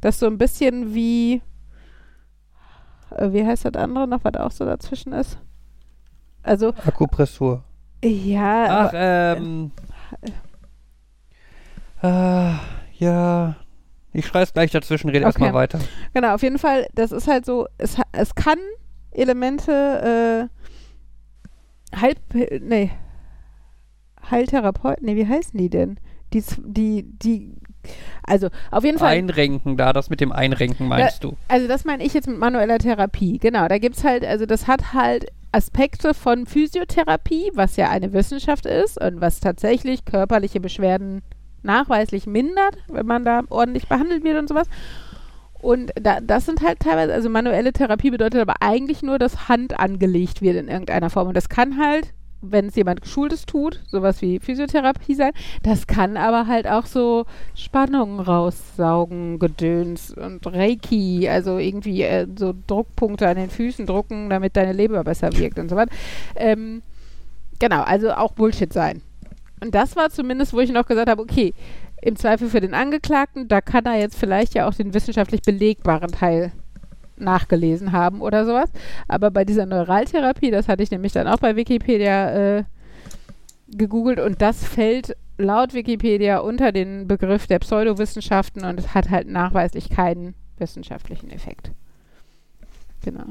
Das 0.00 0.14
ist 0.14 0.20
so 0.20 0.26
ein 0.26 0.38
bisschen 0.38 0.94
wie, 0.94 1.42
wie 3.20 3.44
heißt 3.46 3.64
das 3.64 3.74
andere 3.74 4.06
noch, 4.08 4.24
was 4.24 4.34
auch 4.34 4.50
so 4.50 4.64
dazwischen 4.64 5.12
ist? 5.12 5.38
Also, 6.42 6.68
Akupressur. 6.86 7.62
ja, 8.04 8.66
Ach, 8.68 8.88
aber- 8.88 8.94
ähm. 9.38 9.70
Ah, 12.02 12.60
ja. 12.98 13.56
Ich 14.12 14.26
schrei's 14.26 14.52
gleich 14.52 14.70
dazwischen, 14.72 15.08
rede 15.08 15.20
Okay. 15.20 15.26
erstmal 15.28 15.54
weiter. 15.54 15.78
Genau, 16.14 16.34
auf 16.34 16.42
jeden 16.42 16.58
Fall, 16.58 16.86
das 16.94 17.12
ist 17.12 17.28
halt 17.28 17.46
so, 17.46 17.66
es, 17.78 17.96
es 18.12 18.34
kann 18.34 18.58
Elemente 19.12 20.48
äh, 21.92 21.96
halb, 21.96 22.18
nee, 22.60 22.90
Heiltherapeuten, 24.30 25.06
nee, 25.06 25.14
wie 25.16 25.28
heißen 25.28 25.56
die 25.58 25.70
denn? 25.70 25.98
Die, 26.32 26.42
die, 26.58 27.04
die, 27.04 27.54
also 28.22 28.48
auf 28.70 28.84
jeden 28.84 28.98
Fall, 28.98 29.08
Einrenken 29.08 29.76
da, 29.76 29.92
das 29.92 30.10
mit 30.10 30.20
dem 30.20 30.32
Einrenken 30.32 30.88
meinst 30.88 31.24
du? 31.24 31.36
also 31.48 31.66
das 31.66 31.84
meine 31.84 32.04
ich 32.04 32.14
jetzt 32.14 32.28
mit 32.28 32.38
manueller 32.38 32.78
Therapie, 32.78 33.38
genau, 33.38 33.68
da 33.68 33.78
gibt's 33.78 34.04
halt, 34.04 34.24
also 34.24 34.46
das 34.46 34.66
hat 34.66 34.92
halt 34.92 35.26
Aspekte 35.52 36.14
von 36.14 36.46
Physiotherapie, 36.46 37.50
was 37.54 37.76
ja 37.76 37.88
eine 37.88 38.12
Wissenschaft 38.12 38.66
ist 38.66 39.00
und 39.00 39.20
was 39.20 39.40
tatsächlich 39.40 40.04
körperliche 40.04 40.60
Beschwerden 40.60 41.22
nachweislich 41.62 42.26
mindert, 42.26 42.76
wenn 42.88 43.06
man 43.06 43.24
da 43.24 43.42
ordentlich 43.50 43.88
behandelt 43.88 44.24
wird 44.24 44.38
und 44.38 44.48
sowas. 44.48 44.68
Und 45.60 45.92
da, 46.00 46.20
das 46.20 46.46
sind 46.46 46.62
halt 46.62 46.80
teilweise, 46.80 47.12
also 47.12 47.28
manuelle 47.28 47.72
Therapie 47.72 48.10
bedeutet 48.10 48.40
aber 48.40 48.54
eigentlich 48.60 49.02
nur, 49.02 49.18
dass 49.18 49.48
Hand 49.48 49.78
angelegt 49.78 50.40
wird 50.40 50.56
in 50.56 50.68
irgendeiner 50.68 51.10
Form. 51.10 51.28
Und 51.28 51.36
das 51.36 51.48
kann 51.48 51.78
halt, 51.78 52.14
wenn 52.42 52.66
es 52.66 52.76
jemand 52.76 53.02
Geschultes 53.02 53.46
tut, 53.46 53.80
sowas 53.86 54.22
wie 54.22 54.38
Physiotherapie 54.38 55.14
sein, 55.14 55.32
das 55.62 55.86
kann 55.86 56.16
aber 56.16 56.46
halt 56.46 56.66
auch 56.66 56.86
so 56.86 57.26
Spannungen 57.54 58.20
raussaugen, 58.20 59.38
Gedöns 59.38 60.12
und 60.12 60.46
Reiki, 60.46 61.28
also 61.28 61.58
irgendwie 61.58 62.02
äh, 62.02 62.26
so 62.36 62.54
Druckpunkte 62.66 63.28
an 63.28 63.36
den 63.36 63.50
Füßen 63.50 63.86
drucken, 63.86 64.30
damit 64.30 64.56
deine 64.56 64.72
Leber 64.72 65.04
besser 65.04 65.32
wirkt 65.36 65.58
und 65.58 65.68
so 65.68 65.76
weiter. 65.76 65.92
Ähm, 66.36 66.82
genau, 67.58 67.82
also 67.82 68.12
auch 68.12 68.32
Bullshit 68.32 68.72
sein. 68.72 69.02
Und 69.62 69.74
das 69.74 69.94
war 69.94 70.10
zumindest, 70.10 70.54
wo 70.54 70.60
ich 70.60 70.72
noch 70.72 70.86
gesagt 70.86 71.10
habe, 71.10 71.22
okay, 71.22 71.52
im 72.02 72.16
Zweifel 72.16 72.48
für 72.48 72.60
den 72.60 72.72
Angeklagten, 72.72 73.48
da 73.48 73.60
kann 73.60 73.84
er 73.84 73.98
jetzt 73.98 74.16
vielleicht 74.16 74.54
ja 74.54 74.66
auch 74.66 74.74
den 74.74 74.94
wissenschaftlich 74.94 75.42
belegbaren 75.42 76.10
Teil 76.10 76.52
nachgelesen 77.20 77.92
haben 77.92 78.20
oder 78.20 78.44
sowas. 78.44 78.70
Aber 79.08 79.30
bei 79.30 79.44
dieser 79.44 79.66
Neuraltherapie, 79.66 80.50
das 80.50 80.68
hatte 80.68 80.82
ich 80.82 80.90
nämlich 80.90 81.12
dann 81.12 81.28
auch 81.28 81.38
bei 81.38 81.56
Wikipedia 81.56 82.58
äh, 82.58 82.64
gegoogelt 83.68 84.20
und 84.20 84.42
das 84.42 84.64
fällt 84.64 85.16
laut 85.38 85.74
Wikipedia 85.74 86.38
unter 86.38 86.72
den 86.72 87.08
Begriff 87.08 87.46
der 87.46 87.58
Pseudowissenschaften 87.60 88.64
und 88.64 88.78
es 88.78 88.94
hat 88.94 89.10
halt 89.10 89.28
nachweislich 89.28 89.88
keinen 89.88 90.34
wissenschaftlichen 90.58 91.30
Effekt. 91.30 91.72
Genau. 93.02 93.24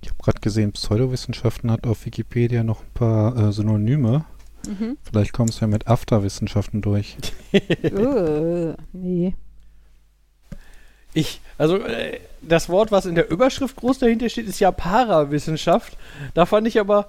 Ich 0.00 0.08
habe 0.10 0.22
gerade 0.22 0.40
gesehen, 0.40 0.72
Pseudowissenschaften 0.72 1.70
hat 1.70 1.86
auf 1.86 2.06
Wikipedia 2.06 2.62
noch 2.62 2.82
ein 2.82 2.92
paar 2.94 3.36
äh, 3.36 3.52
Synonyme. 3.52 4.24
Mhm. 4.66 4.98
Vielleicht 5.02 5.32
kommst 5.32 5.60
du 5.60 5.64
ja 5.64 5.66
mit 5.68 5.88
Afterwissenschaften 5.88 6.80
durch. 6.80 7.16
uh, 7.92 8.74
nee. 8.92 9.34
Ich, 11.16 11.40
also 11.56 11.78
äh, 11.78 12.20
das 12.42 12.68
Wort, 12.68 12.92
was 12.92 13.06
in 13.06 13.14
der 13.14 13.30
Überschrift 13.30 13.76
groß 13.76 13.98
dahinter 14.00 14.28
steht, 14.28 14.46
ist 14.46 14.60
ja 14.60 14.70
Parawissenschaft. 14.70 15.96
Da 16.34 16.44
fand 16.44 16.68
ich 16.68 16.78
aber, 16.78 17.08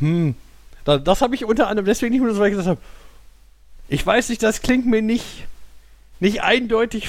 hm, 0.00 0.34
da, 0.84 0.98
das 0.98 1.22
habe 1.22 1.36
ich 1.36 1.44
unter 1.44 1.68
anderem 1.68 1.86
deswegen 1.86 2.12
nicht 2.12 2.24
mehr, 2.24 2.36
weil 2.38 2.48
ich 2.48 2.56
gesagt 2.56 2.66
habe, 2.66 2.80
ich 3.88 4.04
weiß 4.04 4.30
nicht, 4.30 4.42
das 4.42 4.62
klingt 4.62 4.86
mir 4.86 5.00
nicht, 5.00 5.46
nicht 6.18 6.42
eindeutig 6.42 7.08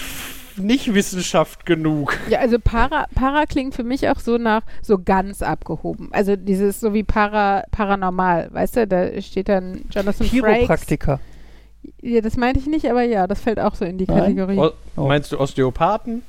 nicht 0.58 0.94
Wissenschaft 0.94 1.66
genug. 1.66 2.16
Ja, 2.30 2.38
also 2.38 2.60
Para, 2.60 3.08
Para 3.16 3.48
klingt 3.48 3.74
für 3.74 3.84
mich 3.84 4.08
auch 4.08 4.20
so 4.20 4.38
nach 4.38 4.62
so 4.84 5.00
ganz 5.04 5.42
abgehoben. 5.42 6.10
Also 6.12 6.36
dieses 6.36 6.80
so 6.80 6.94
wie 6.94 7.04
Para, 7.04 7.64
paranormal, 7.72 8.50
weißt 8.52 8.76
du, 8.76 8.88
da 8.88 9.22
steht 9.24 9.50
dann 9.50 9.86
Jonathan 9.90 10.28
Frakes. 10.28 10.68
Ja, 12.02 12.22
das 12.22 12.38
meinte 12.38 12.60
ich 12.60 12.68
nicht, 12.68 12.90
aber 12.90 13.04
ja, 13.04 13.28
das 13.28 13.40
fällt 13.42 13.60
auch 13.60 13.76
so 13.76 13.86
in 13.86 13.98
die 13.98 14.06
Nein? 14.06 14.36
Kategorie. 14.36 14.58
O 14.58 14.72
Oh. 14.96 15.08
Meinst 15.08 15.32
du 15.32 15.40
Osteopathen? 15.40 16.24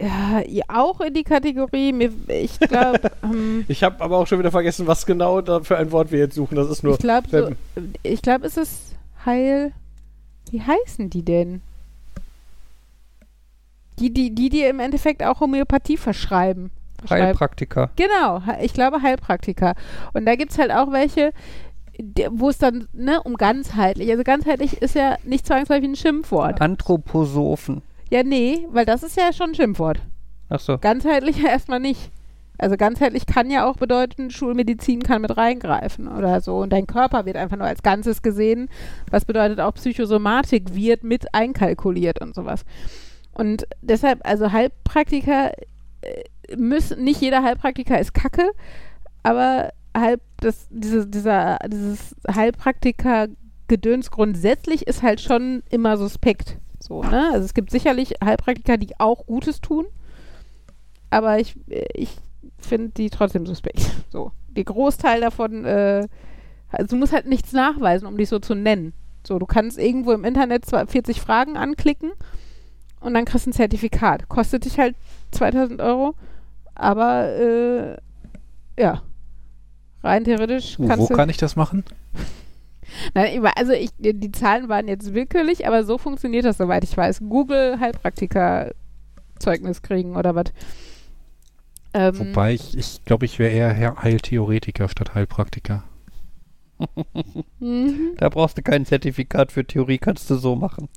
Ja, 0.00 0.42
ja, 0.46 0.64
auch 0.68 1.00
in 1.00 1.14
die 1.14 1.22
Kategorie. 1.22 2.10
Ich 2.28 2.58
glaube, 2.58 3.10
ähm, 3.22 3.64
Ich 3.68 3.82
habe 3.84 4.02
aber 4.02 4.18
auch 4.18 4.26
schon 4.26 4.38
wieder 4.40 4.50
vergessen, 4.50 4.86
was 4.86 5.06
genau 5.06 5.40
da 5.40 5.60
für 5.60 5.76
ein 5.78 5.92
Wort 5.92 6.10
wir 6.10 6.18
jetzt 6.18 6.34
suchen. 6.34 6.56
Das 6.56 6.68
ist 6.68 6.82
nur. 6.82 6.94
ich 6.94 6.98
glaube, 6.98 7.28
so, 7.30 7.50
ich 8.02 8.20
glaube, 8.22 8.46
es 8.46 8.56
ist 8.56 8.96
Heil. 9.24 9.72
Wie 10.50 10.60
heißen 10.60 11.10
die 11.10 11.22
denn? 11.22 11.62
Die, 13.98 14.12
die, 14.12 14.34
die 14.34 14.48
dir 14.48 14.68
im 14.68 14.80
Endeffekt 14.80 15.22
auch 15.22 15.40
Homöopathie 15.40 15.96
verschreiben. 15.96 16.70
verschreiben. 16.98 17.26
Heilpraktiker. 17.26 17.90
Genau, 17.96 18.42
ich 18.60 18.74
glaube 18.74 19.00
Heilpraktiker. 19.02 19.74
Und 20.12 20.26
da 20.26 20.34
gibt 20.34 20.50
es 20.52 20.58
halt 20.58 20.72
auch 20.72 20.90
welche, 20.90 21.32
wo 22.30 22.48
es 22.48 22.58
dann 22.58 22.88
ne, 22.92 23.22
um 23.22 23.34
ganzheitlich, 23.36 24.10
also 24.10 24.24
ganzheitlich 24.24 24.82
ist 24.82 24.94
ja 24.94 25.16
nicht 25.24 25.46
zwangsläufig 25.46 25.90
ein 25.90 25.96
Schimpfwort. 25.96 26.60
Anthroposophen. 26.60 27.82
Ja, 28.10 28.22
nee, 28.22 28.66
weil 28.70 28.84
das 28.84 29.02
ist 29.02 29.16
ja 29.16 29.32
schon 29.32 29.50
ein 29.50 29.54
Schimpfwort. 29.54 30.00
Achso. 30.48 30.78
Ganzheitlich 30.78 31.42
ja 31.42 31.50
erstmal 31.50 31.80
nicht. 31.80 32.10
Also 32.56 32.76
ganzheitlich 32.76 33.26
kann 33.26 33.50
ja 33.50 33.68
auch 33.68 33.76
bedeuten, 33.76 34.30
Schulmedizin 34.30 35.02
kann 35.02 35.22
mit 35.22 35.36
reingreifen 35.36 36.06
oder 36.06 36.40
so. 36.40 36.58
Und 36.58 36.72
dein 36.72 36.86
Körper 36.86 37.26
wird 37.26 37.36
einfach 37.36 37.56
nur 37.56 37.66
als 37.66 37.82
Ganzes 37.82 38.22
gesehen. 38.22 38.68
Was 39.10 39.24
bedeutet 39.24 39.58
auch 39.58 39.74
Psychosomatik 39.74 40.74
wird 40.74 41.02
mit 41.02 41.34
einkalkuliert 41.34 42.20
und 42.20 42.34
sowas. 42.34 42.64
Und 43.32 43.66
deshalb, 43.82 44.20
also 44.24 44.52
Heilpraktiker 44.52 45.52
äh, 46.02 46.56
müssen, 46.56 47.02
nicht 47.02 47.20
jeder 47.20 47.42
Heilpraktiker 47.42 47.98
ist 47.98 48.14
Kacke, 48.14 48.48
aber 49.24 49.70
halb 49.96 50.20
das, 50.38 50.68
diese, 50.70 51.06
dieser, 51.06 51.58
dieses 51.66 52.14
Heilpraktiker-Gedöns 52.28 54.10
grundsätzlich 54.10 54.86
ist 54.86 55.02
halt 55.02 55.20
schon 55.20 55.62
immer 55.70 55.96
suspekt. 55.96 56.58
So, 56.80 57.02
ne? 57.02 57.30
Also 57.32 57.44
es 57.44 57.54
gibt 57.54 57.70
sicherlich 57.70 58.14
Heilpraktiker, 58.22 58.76
die 58.76 58.98
auch 58.98 59.26
Gutes 59.26 59.60
tun, 59.60 59.86
aber 61.10 61.38
ich, 61.38 61.56
ich 61.94 62.16
finde 62.58 62.90
die 62.90 63.10
trotzdem 63.10 63.46
suspekt. 63.46 63.90
So. 64.10 64.32
Der 64.48 64.64
Großteil 64.64 65.20
davon, 65.20 65.64
äh, 65.64 66.06
also 66.70 66.94
du 66.94 66.96
musst 66.96 67.12
halt 67.12 67.26
nichts 67.26 67.52
nachweisen, 67.52 68.06
um 68.06 68.16
dich 68.16 68.28
so 68.28 68.38
zu 68.38 68.54
nennen. 68.54 68.92
So, 69.26 69.38
du 69.38 69.46
kannst 69.46 69.78
irgendwo 69.78 70.12
im 70.12 70.24
Internet 70.24 70.66
zwar 70.66 70.86
40 70.86 71.20
Fragen 71.20 71.56
anklicken 71.56 72.12
und 73.00 73.14
dann 73.14 73.24
kriegst 73.24 73.46
du 73.46 73.50
ein 73.50 73.54
Zertifikat. 73.54 74.28
Kostet 74.28 74.64
dich 74.64 74.78
halt 74.78 74.94
2000 75.32 75.80
Euro, 75.80 76.14
aber 76.74 77.28
äh, 77.34 77.96
ja, 78.78 79.02
rein 80.04 80.24
theoretisch 80.24 80.78
Wo, 80.78 80.86
kannst 80.86 81.04
wo 81.04 81.06
du. 81.08 81.14
kann 81.14 81.28
ich 81.28 81.36
das 81.36 81.56
machen? 81.56 81.84
Nein, 83.14 83.44
also 83.56 83.72
ich, 83.72 83.90
die 83.98 84.12
die 84.14 84.30
Zahlen 84.32 84.68
waren 84.68 84.86
jetzt 84.88 85.14
willkürlich, 85.14 85.66
aber 85.66 85.84
so 85.84 85.98
funktioniert 85.98 86.44
das, 86.44 86.58
soweit 86.58 86.84
ich 86.84 86.96
weiß. 86.96 87.20
Google 87.28 87.80
Heilpraktiker 87.80 88.72
Zeugnis 89.38 89.82
kriegen 89.82 90.16
oder 90.16 90.34
was. 90.34 90.52
Ähm, 91.92 92.18
Wobei 92.18 92.54
ich, 92.54 92.76
ich 92.76 93.04
glaube, 93.04 93.24
ich 93.24 93.38
wäre 93.38 93.52
eher 93.52 94.02
Heiltheoretiker 94.02 94.88
statt 94.88 95.14
Heilpraktiker. 95.14 95.84
mhm. 97.60 98.14
Da 98.18 98.28
brauchst 98.28 98.58
du 98.58 98.62
kein 98.62 98.84
Zertifikat 98.84 99.52
für 99.52 99.64
Theorie, 99.64 99.98
kannst 99.98 100.28
du 100.30 100.36
so 100.36 100.56
machen. 100.56 100.88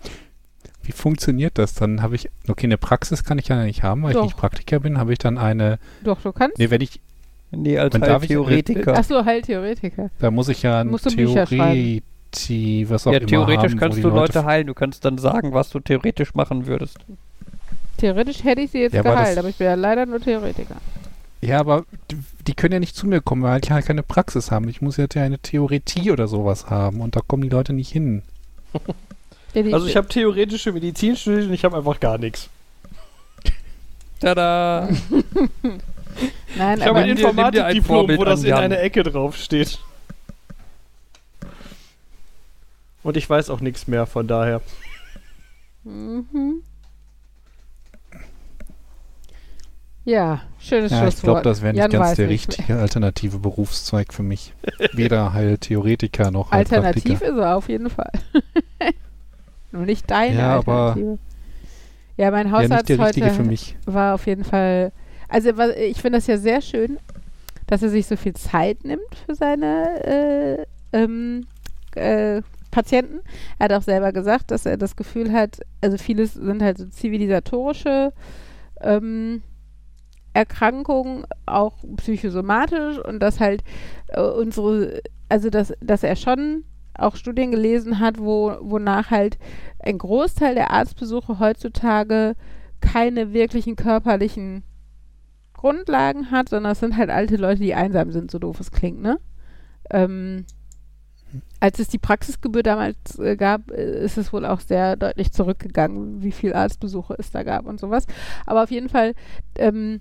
Wie 0.81 0.91
funktioniert 0.91 1.57
das? 1.57 1.73
Dann 1.73 2.01
habe 2.01 2.15
ich, 2.15 2.29
okay, 2.47 2.65
eine 2.67 2.77
Praxis 2.77 3.23
kann 3.23 3.39
ich 3.39 3.47
ja 3.49 3.63
nicht 3.63 3.83
haben, 3.83 4.03
weil 4.03 4.13
Doch. 4.13 4.21
ich 4.21 4.27
nicht 4.27 4.37
Praktiker 4.37 4.79
bin, 4.79 4.97
habe 4.97 5.13
ich 5.13 5.19
dann 5.19 5.37
eine, 5.37 5.79
Doch, 6.03 6.21
du 6.21 6.31
kannst. 6.31 6.57
nee, 6.57 6.69
wenn 6.69 6.81
ich, 6.81 7.01
Nee, 7.51 7.77
als 7.77 7.93
Dann 7.93 8.01
darf 8.01 8.23
ich- 8.23 8.27
Theoretiker. 8.29 8.95
Achso, 8.97 9.23
Heiltheoretiker. 9.23 10.09
da 10.19 10.31
muss 10.31 10.49
ich 10.49 10.63
ja 10.63 10.81
ein 10.81 10.95
Theoretie, 10.97 12.03
was 12.89 13.07
auch 13.07 13.13
Ja, 13.13 13.19
immer 13.19 13.27
theoretisch 13.27 13.71
haben, 13.71 13.79
kannst 13.79 14.03
du 14.03 14.09
Leute 14.09 14.43
heilen. 14.45 14.67
Du 14.67 14.73
kannst 14.73 15.05
dann 15.05 15.17
sagen, 15.17 15.53
was 15.53 15.69
du 15.69 15.79
theoretisch 15.79 16.33
machen 16.35 16.67
würdest. 16.67 16.97
Theoretisch 17.97 18.43
hätte 18.43 18.61
ich 18.61 18.71
sie 18.71 18.79
jetzt 18.79 18.93
Ja, 18.93 19.01
geheilt, 19.01 19.37
aber 19.37 19.47
ich 19.49 19.55
bin 19.55 19.65
ja 19.65 19.75
leider 19.75 20.05
nur 20.05 20.19
Theoretiker. 20.19 20.75
Ja, 21.41 21.59
aber 21.59 21.85
die, 22.11 22.17
die 22.47 22.53
können 22.53 22.73
ja 22.73 22.79
nicht 22.79 22.95
zu 22.95 23.07
mir 23.07 23.21
kommen, 23.21 23.43
weil 23.43 23.61
ich 23.63 23.71
halt 23.71 23.85
keine 23.85 24.03
Praxis 24.03 24.51
haben. 24.51 24.67
Ich 24.69 24.81
muss 24.81 24.97
jetzt 24.97 25.15
ja 25.15 25.23
eine 25.23 25.39
Theoretie 25.39 26.11
oder 26.11 26.27
sowas 26.27 26.69
haben 26.69 26.99
und 26.99 27.15
da 27.15 27.21
kommen 27.25 27.43
die 27.43 27.49
Leute 27.49 27.73
nicht 27.73 27.91
hin. 27.91 28.23
Also 29.71 29.87
ich 29.87 29.95
habe 29.97 30.07
theoretische 30.07 30.71
Medizin 30.71 31.15
studiert 31.15 31.47
und 31.47 31.53
ich 31.53 31.63
habe 31.65 31.77
einfach 31.77 31.99
gar 31.99 32.19
nichts. 32.19 32.47
Tada! 34.19 34.87
Nein, 36.57 36.77
Ich 36.77 36.83
habe 36.85 36.89
aber 36.91 36.99
ein 36.99 37.09
Informatikdiplom, 37.09 38.17
wo 38.17 38.23
das 38.23 38.43
in 38.43 38.53
einer 38.53 38.79
Ecke 38.79 39.03
drauf 39.03 39.35
steht. 39.37 39.79
Und 43.03 43.15
ich 43.17 43.29
weiß 43.29 43.49
auch 43.49 43.59
nichts 43.61 43.87
mehr, 43.87 44.05
von 44.05 44.27
daher. 44.27 44.61
Mhm. 45.83 46.61
Ja, 50.05 50.41
schönes 50.59 50.91
Ja, 50.91 50.99
ich 50.99 51.13
Schlusswort. 51.15 51.23
glaube, 51.23 51.41
das 51.43 51.61
wäre 51.61 51.73
nicht 51.73 51.81
Jan 51.81 51.91
ganz 51.91 52.15
der 52.15 52.27
nicht. 52.27 52.47
richtige 52.49 52.79
alternative 52.79 53.39
Berufszweig 53.39 54.13
für 54.13 54.23
mich. 54.23 54.53
Weder 54.93 55.33
Heiltheoretiker 55.33 56.31
noch 56.31 56.51
Alternativ 56.51 57.03
Heilpraktiker. 57.05 57.31
ist 57.33 57.37
er 57.43 57.55
auf 57.57 57.67
jeden 57.67 57.89
Fall. 57.89 58.11
Nur 59.73 59.85
nicht 59.85 60.09
deine 60.09 60.37
Ja, 60.37 60.55
aber- 60.57 60.89
Alternative. 60.93 61.19
Ja, 62.15 62.31
mein 62.31 62.47
Ja, 62.47 62.61
nicht 62.61 62.71
Hausarzt 62.71 62.89
richtige 62.89 63.25
heute 63.25 63.29
für 63.35 63.43
mich. 63.43 63.75
war 63.85 64.15
auf 64.15 64.25
jeden 64.25 64.43
Fall. 64.45 64.91
Also 65.27 65.49
ich 65.49 66.01
finde 66.01 66.19
das 66.19 66.27
ja 66.27 66.37
sehr 66.37 66.61
schön, 66.61 66.97
dass 67.67 67.83
er 67.83 67.89
sich 67.89 68.07
so 68.07 68.15
viel 68.15 68.33
Zeit 68.33 68.83
nimmt 68.83 69.15
für 69.25 69.35
seine 69.35 70.03
äh, 70.05 70.65
ähm, 70.93 71.45
äh, 71.95 72.41
Patienten. 72.71 73.21
Er 73.59 73.65
hat 73.65 73.73
auch 73.73 73.81
selber 73.81 74.11
gesagt, 74.11 74.51
dass 74.51 74.65
er 74.65 74.77
das 74.77 74.95
Gefühl 74.95 75.31
hat, 75.31 75.61
also 75.81 75.97
vieles 75.97 76.33
sind 76.33 76.61
halt 76.61 76.77
so 76.77 76.85
zivilisatorische 76.85 78.13
ähm, 78.81 79.41
Erkrankungen, 80.33 81.25
auch 81.45 81.73
psychosomatisch 81.97 82.99
und 82.99 83.19
dass 83.19 83.39
halt 83.39 83.63
äh, 84.09 84.21
unsere, 84.21 85.01
also 85.29 85.49
dass, 85.49 85.73
dass 85.81 86.03
er 86.03 86.15
schon 86.15 86.63
auch 86.93 87.15
Studien 87.15 87.51
gelesen 87.51 87.99
hat, 87.99 88.19
wo, 88.19 88.55
wonach 88.61 89.09
halt 89.09 89.37
ein 89.79 89.97
Großteil 89.97 90.55
der 90.55 90.71
Arztbesuche 90.71 91.39
heutzutage 91.39 92.35
keine 92.81 93.33
wirklichen 93.33 93.75
körperlichen 93.75 94.63
Grundlagen 95.57 96.31
hat, 96.31 96.49
sondern 96.49 96.71
es 96.71 96.79
sind 96.79 96.95
halt 96.95 97.09
alte 97.09 97.35
Leute, 97.35 97.61
die 97.61 97.73
einsam 97.73 98.11
sind, 98.11 98.31
so 98.31 98.39
doof 98.39 98.59
es 98.59 98.71
klingt, 98.71 99.01
ne? 99.01 99.19
Ähm, 99.89 100.45
als 101.59 101.79
es 101.79 101.87
die 101.87 101.97
Praxisgebühr 101.97 102.63
damals 102.63 103.19
äh, 103.19 103.35
gab, 103.35 103.71
äh, 103.71 104.03
ist 104.03 104.17
es 104.17 104.31
wohl 104.31 104.45
auch 104.45 104.59
sehr 104.59 104.95
deutlich 104.95 105.31
zurückgegangen, 105.31 106.21
wie 106.21 106.31
viel 106.31 106.53
Arztbesuche 106.53 107.15
es 107.17 107.31
da 107.31 107.43
gab 107.43 107.65
und 107.65 107.79
sowas. 107.79 108.05
Aber 108.45 108.63
auf 108.63 108.71
jeden 108.71 108.89
Fall, 108.89 109.13
ähm, 109.57 109.99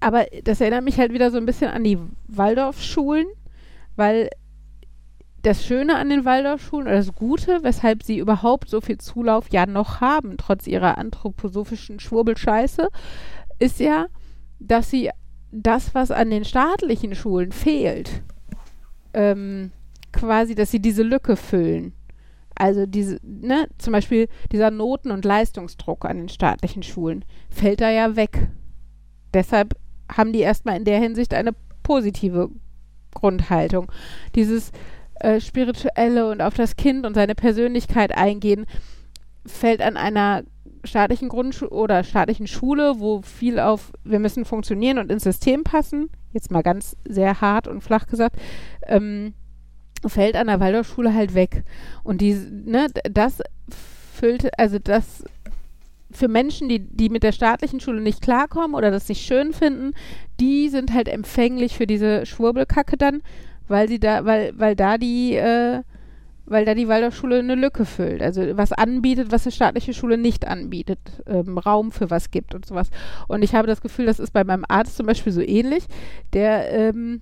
aber 0.00 0.24
das 0.44 0.60
erinnert 0.60 0.84
mich 0.84 0.98
halt 0.98 1.12
wieder 1.12 1.30
so 1.30 1.36
ein 1.36 1.46
bisschen 1.46 1.70
an 1.70 1.84
die 1.84 1.98
Waldorfschulen, 2.28 3.26
weil 3.96 4.30
das 5.42 5.64
Schöne 5.64 5.96
an 5.96 6.10
den 6.10 6.24
Waldorfschulen 6.24 6.86
oder 6.86 6.96
das 6.96 7.14
Gute, 7.14 7.62
weshalb 7.62 8.02
sie 8.02 8.18
überhaupt 8.18 8.68
so 8.68 8.80
viel 8.80 8.98
Zulauf 8.98 9.48
ja 9.50 9.66
noch 9.66 10.00
haben, 10.00 10.36
trotz 10.36 10.66
ihrer 10.66 10.98
anthroposophischen 10.98 11.98
Schwurbelscheiße, 11.98 12.88
ist 13.60 13.78
ja, 13.78 14.06
dass 14.58 14.90
sie 14.90 15.10
das, 15.52 15.94
was 15.94 16.10
an 16.10 16.30
den 16.30 16.44
staatlichen 16.44 17.14
Schulen 17.14 17.52
fehlt, 17.52 18.22
ähm, 19.14 19.70
quasi, 20.12 20.54
dass 20.54 20.70
sie 20.70 20.80
diese 20.80 21.02
Lücke 21.02 21.36
füllen. 21.36 21.92
Also 22.54 22.86
diese, 22.86 23.18
ne, 23.22 23.68
zum 23.78 23.92
Beispiel 23.92 24.28
dieser 24.52 24.70
Noten- 24.70 25.12
und 25.12 25.24
Leistungsdruck 25.24 26.04
an 26.04 26.18
den 26.18 26.28
staatlichen 26.28 26.82
Schulen 26.82 27.24
fällt 27.48 27.80
da 27.80 27.90
ja 27.90 28.16
weg. 28.16 28.48
Deshalb 29.32 29.76
haben 30.10 30.32
die 30.32 30.40
erstmal 30.40 30.76
in 30.76 30.84
der 30.84 30.98
Hinsicht 30.98 31.32
eine 31.32 31.52
positive 31.82 32.50
Grundhaltung. 33.14 33.90
Dieses 34.34 34.72
äh, 35.20 35.40
spirituelle 35.40 36.30
und 36.30 36.42
auf 36.42 36.54
das 36.54 36.76
Kind 36.76 37.06
und 37.06 37.14
seine 37.14 37.34
Persönlichkeit 37.34 38.16
eingehen 38.16 38.66
fällt 39.46 39.80
an 39.80 39.96
einer 39.96 40.42
staatlichen 40.84 41.28
Grundschule 41.28 41.70
oder 41.70 42.04
staatlichen 42.04 42.46
Schule, 42.46 42.98
wo 42.98 43.22
viel 43.22 43.58
auf 43.58 43.92
wir 44.04 44.18
müssen 44.18 44.44
funktionieren 44.44 44.98
und 44.98 45.10
ins 45.10 45.24
System 45.24 45.64
passen, 45.64 46.10
jetzt 46.32 46.50
mal 46.50 46.62
ganz 46.62 46.96
sehr 47.04 47.40
hart 47.40 47.68
und 47.68 47.82
flach 47.82 48.06
gesagt, 48.06 48.36
ähm, 48.86 49.34
fällt 50.06 50.36
an 50.36 50.46
der 50.46 50.60
Waldorfschule 50.60 51.14
halt 51.14 51.34
weg. 51.34 51.64
Und 52.02 52.20
die, 52.20 52.34
ne, 52.34 52.86
das 53.10 53.42
füllt, 54.14 54.58
also 54.58 54.78
das 54.78 55.24
für 56.12 56.28
Menschen, 56.28 56.68
die, 56.68 56.80
die 56.80 57.08
mit 57.08 57.22
der 57.22 57.32
staatlichen 57.32 57.80
Schule 57.80 58.00
nicht 58.00 58.20
klarkommen 58.20 58.74
oder 58.74 58.90
das 58.90 59.08
nicht 59.08 59.24
schön 59.24 59.52
finden, 59.52 59.94
die 60.40 60.68
sind 60.68 60.92
halt 60.92 61.08
empfänglich 61.08 61.76
für 61.76 61.86
diese 61.86 62.26
Schwurbelkacke 62.26 62.96
dann, 62.96 63.22
weil 63.68 63.88
sie 63.88 64.00
da, 64.00 64.24
weil, 64.24 64.52
weil 64.58 64.74
da 64.74 64.98
die, 64.98 65.34
äh, 65.34 65.82
weil 66.50 66.64
da 66.64 66.74
die 66.74 66.88
Waldorfschule 66.88 67.38
eine 67.38 67.54
Lücke 67.54 67.84
füllt. 67.84 68.22
Also 68.22 68.42
was 68.56 68.72
anbietet, 68.72 69.30
was 69.30 69.46
eine 69.46 69.52
staatliche 69.52 69.94
Schule 69.94 70.18
nicht 70.18 70.48
anbietet, 70.48 70.98
ähm, 71.26 71.58
Raum 71.58 71.92
für 71.92 72.10
was 72.10 72.32
gibt 72.32 72.56
und 72.56 72.66
sowas. 72.66 72.90
Und 73.28 73.42
ich 73.42 73.54
habe 73.54 73.68
das 73.68 73.80
Gefühl, 73.80 74.06
das 74.06 74.18
ist 74.18 74.32
bei 74.32 74.42
meinem 74.42 74.64
Arzt 74.68 74.96
zum 74.96 75.06
Beispiel 75.06 75.32
so 75.32 75.40
ähnlich. 75.40 75.86
Der 76.32 76.72
ähm, 76.72 77.20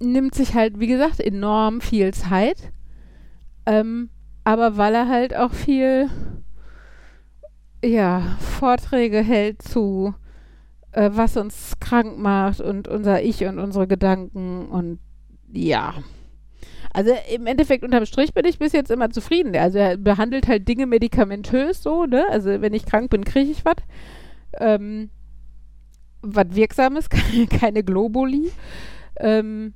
nimmt 0.00 0.34
sich 0.34 0.54
halt, 0.54 0.78
wie 0.78 0.86
gesagt, 0.86 1.18
enorm 1.18 1.80
viel 1.80 2.12
Zeit. 2.12 2.70
Ähm, 3.64 4.10
aber 4.44 4.76
weil 4.76 4.94
er 4.94 5.08
halt 5.08 5.34
auch 5.34 5.52
viel 5.52 6.10
ja, 7.82 8.36
Vorträge 8.38 9.22
hält 9.22 9.62
zu, 9.62 10.14
äh, 10.92 11.08
was 11.14 11.38
uns 11.38 11.72
krank 11.80 12.18
macht 12.18 12.60
und 12.60 12.86
unser 12.86 13.22
Ich 13.22 13.44
und 13.46 13.58
unsere 13.58 13.86
Gedanken 13.86 14.66
und 14.66 14.98
ja. 15.50 15.94
Also 16.98 17.12
im 17.32 17.46
Endeffekt 17.46 17.84
unterm 17.84 18.06
Strich 18.06 18.34
bin 18.34 18.44
ich 18.44 18.58
bis 18.58 18.72
jetzt 18.72 18.90
immer 18.90 19.10
zufrieden. 19.10 19.54
Also 19.54 19.78
er 19.78 19.96
behandelt 19.96 20.48
halt 20.48 20.66
Dinge 20.66 20.86
medikamentös 20.86 21.82
so, 21.82 22.06
ne? 22.06 22.24
Also 22.30 22.60
wenn 22.60 22.74
ich 22.74 22.86
krank 22.86 23.10
bin, 23.10 23.24
kriege 23.24 23.50
ich 23.50 23.64
was. 23.64 23.76
Ähm, 24.58 25.10
was 26.22 26.46
Wirksames, 26.50 27.08
keine 27.50 27.84
Globuli. 27.84 28.50
Ähm, 29.20 29.74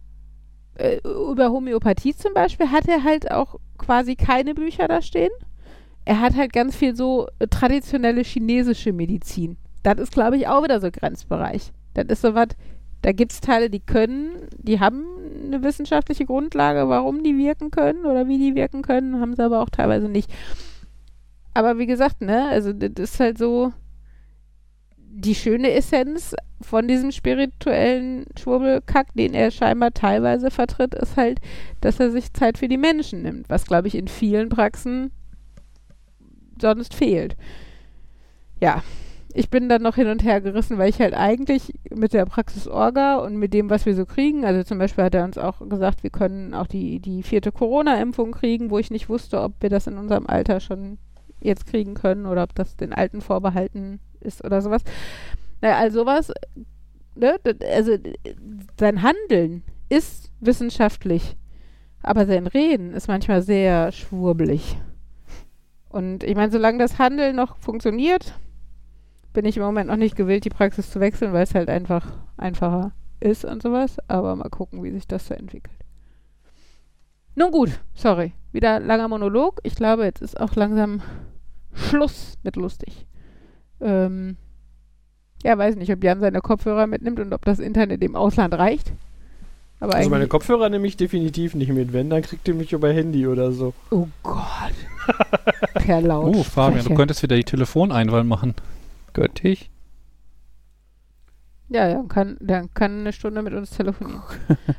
äh, 0.75 0.99
über 1.05 1.51
Homöopathie 1.51 2.17
zum 2.17 2.35
Beispiel 2.35 2.71
hat 2.71 2.89
er 2.89 3.05
halt 3.05 3.31
auch 3.31 3.61
quasi 3.79 4.17
keine 4.17 4.55
Bücher 4.55 4.89
da 4.89 5.01
stehen 5.01 5.31
er 6.05 6.21
hat 6.21 6.37
halt 6.37 6.53
ganz 6.53 6.77
viel 6.77 6.97
so 6.97 7.29
traditionelle 7.51 8.23
chinesische 8.23 8.93
Medizin. 8.93 9.57
Das 9.83 9.99
ist, 9.99 10.13
glaube 10.13 10.37
ich, 10.37 10.49
auch 10.49 10.65
wieder 10.65 10.81
so 10.81 10.91
Grenzbereich. 10.91 11.73
Das 11.95 12.07
ist 12.09 12.23
so 12.23 12.35
was, 12.35 12.49
da 13.03 13.13
gibt 13.13 13.33
es 13.33 13.41
Teile, 13.41 13.69
die 13.69 13.81
können, 13.81 14.49
die 14.57 14.81
haben 14.81 15.05
eine 15.45 15.63
wissenschaftliche 15.63 16.25
Grundlage, 16.25 16.89
warum 16.89 17.23
die 17.23 17.37
wirken 17.37 17.71
können 17.71 18.07
oder 18.07 18.29
wie 18.29 18.39
die 18.39 18.55
wirken 18.55 18.83
können, 18.83 19.21
haben 19.21 19.35
sie 19.35 19.45
aber 19.45 19.61
auch 19.61 19.71
teilweise 19.71 20.09
nicht. 20.09 20.33
Aber 21.55 21.79
wie 21.79 21.87
gesagt, 21.87 22.23
ne, 22.23 22.49
also 22.49 22.73
das 22.73 22.93
ist 22.97 23.21
halt 23.21 23.39
so 23.39 23.73
die 24.97 25.35
schöne 25.35 25.73
Essenz 25.73 26.35
von 26.63 26.89
diesem 26.89 27.13
spirituellen 27.13 28.25
Schwurbelkack, 28.39 29.09
den 29.15 29.35
er 29.35 29.51
scheinbar 29.51 29.93
teilweise 29.93 30.51
vertritt, 30.51 30.95
ist 30.95 31.17
halt, 31.17 31.41
dass 31.83 32.01
er 32.01 32.11
sich 32.11 32.33
Zeit 32.33 32.57
für 32.57 32.69
die 32.69 32.79
Menschen 32.79 33.23
nimmt, 33.23 33.51
was, 33.51 33.67
glaube 33.67 33.89
ich, 33.89 33.95
in 33.95 34.09
vielen 34.09 34.49
Praxen 34.49 35.11
sonst 36.59 36.95
fehlt. 36.95 37.37
Ja, 38.61 38.83
ich 39.35 39.49
bin 39.49 39.69
dann 39.69 39.83
noch 39.83 39.95
hin 39.95 40.09
und 40.09 40.23
her 40.23 40.41
gerissen, 40.41 40.79
weil 40.79 40.91
ich 40.91 41.01
halt 41.01 41.15
eigentlich 41.15 41.73
mit 41.91 42.13
der 42.13 42.27
Praxis 42.27 42.69
Orga 42.69 43.17
und 43.17 43.37
mit 43.37 43.55
dem, 43.55 43.71
was 43.71 43.87
wir 43.87 43.95
so 43.95 44.05
kriegen, 44.05 44.45
also 44.45 44.63
zum 44.63 44.79
Beispiel 44.79 45.05
hat 45.05 45.15
er 45.15 45.25
uns 45.25 45.39
auch 45.39 45.67
gesagt, 45.69 46.03
wir 46.03 46.11
können 46.11 46.55
auch 46.55 46.67
die, 46.67 47.01
die 47.01 47.23
vierte 47.23 47.51
Corona-Impfung 47.51 48.33
kriegen, 48.33 48.71
wo 48.71 48.79
ich 48.79 48.91
nicht 48.91 49.09
wusste, 49.09 49.41
ob 49.41 49.55
wir 49.61 49.71
das 49.71 49.87
in 49.87 49.97
unserem 49.97 50.27
Alter 50.27 50.61
schon 50.61 50.99
jetzt 51.41 51.67
kriegen 51.67 51.95
können 51.95 52.27
oder 52.27 52.43
ob 52.43 52.55
das 52.55 52.77
den 52.77 52.93
Alten 52.93 53.21
vorbehalten 53.21 54.01
ist 54.21 54.45
oder 54.45 54.61
sowas. 54.61 54.83
Naja, 55.61 55.79
also 55.79 56.01
sowas, 56.01 56.33
ne, 57.15 57.37
also 57.75 57.97
sein 58.79 59.03
Handeln 59.03 59.63
ist 59.89 60.31
wissenschaftlich, 60.41 61.37
aber 62.03 62.27
sein 62.27 62.47
Reden 62.47 62.93
ist 62.93 63.09
manchmal 63.09 63.43
sehr 63.43 63.93
schwurbelig. 63.93 64.77
Und 65.89 66.25
ich 66.25 66.35
meine, 66.35 66.53
solange 66.53 66.79
das 66.79 66.99
Handeln 66.99 67.37
noch 67.37 67.57
funktioniert, 67.57 68.35
bin 69.33 69.45
ich 69.45 69.57
im 69.57 69.63
Moment 69.63 69.89
noch 69.89 69.97
nicht 69.97 70.17
gewillt, 70.17 70.45
die 70.45 70.51
Praxis 70.51 70.91
zu 70.91 71.01
wechseln, 71.01 71.33
weil 71.33 71.45
es 71.45 71.55
halt 71.55 71.69
einfach 71.69 72.07
einfacher 72.37 72.93
ist 73.21 73.45
und 73.45 73.63
sowas. 73.63 73.97
Aber 74.09 74.37
mal 74.37 74.51
gucken, 74.51 74.83
wie 74.83 74.91
sich 74.91 75.07
das 75.07 75.27
so 75.27 75.35
entwickelt. 75.35 75.77
Nun 77.35 77.51
gut, 77.51 77.71
sorry. 77.95 78.33
Wieder 78.53 78.81
langer 78.81 79.09
Monolog. 79.09 79.61
Ich 79.63 79.75
glaube, 79.75 80.05
jetzt 80.05 80.21
ist 80.21 80.39
auch 80.39 80.55
langsam 80.55 81.01
Schluss 81.73 82.35
mit 82.43 82.57
lustig. 82.57 83.07
Ähm, 83.81 84.37
ja, 85.43 85.57
weiß 85.57 85.77
nicht, 85.77 85.91
ob 85.93 86.05
Jan 86.05 86.21
seine 86.21 86.41
Kopfhörer 86.41 86.87
mitnimmt 86.87 87.19
und 87.19 87.33
ob 87.33 87.45
das 87.45 87.59
Internet 87.59 88.03
im 88.05 88.15
Ausland 88.15 88.55
reicht. 88.55 88.93
Aber 89.81 89.95
also 89.95 90.11
meine 90.11 90.29
Kopfhörer 90.29 90.69
nehme 90.69 90.87
ich 90.87 90.97
definitiv 90.97 91.55
nicht 91.55 91.73
mit. 91.73 91.93
Wenn, 91.93 92.09
dann 92.09 92.23
kriegt 92.23 92.47
ihr 92.47 92.55
mich 92.55 92.73
über 92.73 92.93
Handy 92.93 93.27
oder 93.27 93.51
so. 93.51 93.75
Oh 93.91 94.07
Gott. 94.23 94.75
per 95.75 96.01
Laut. 96.01 96.37
Oh, 96.37 96.43
Fabian, 96.45 96.85
du 96.85 96.95
könntest 96.95 97.23
wieder 97.23 97.35
die 97.35 97.43
Telefoneinwahl 97.43 98.23
machen. 98.23 98.55
Göttig. 99.13 99.71
Ja, 101.69 101.89
ja, 101.89 102.03
kann, 102.03 102.37
dann 102.41 102.73
kann 102.75 103.01
eine 103.01 103.13
Stunde 103.15 103.41
mit 103.41 103.55
uns 103.55 103.71
telefonieren. 103.71 104.23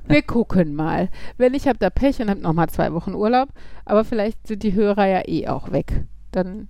Wir 0.08 0.22
gucken 0.22 0.76
mal. 0.76 1.10
Wenn 1.38 1.54
nicht, 1.54 1.66
habt 1.66 1.82
ihr 1.82 1.90
Pech 1.90 2.22
und 2.22 2.30
habt 2.30 2.42
nochmal 2.42 2.70
zwei 2.70 2.94
Wochen 2.94 3.16
Urlaub. 3.16 3.50
Aber 3.84 4.06
vielleicht 4.06 4.46
sind 4.46 4.62
die 4.62 4.74
Hörer 4.74 5.08
ja 5.08 5.28
eh 5.28 5.48
auch 5.48 5.72
weg. 5.72 6.06
Dann 6.32 6.68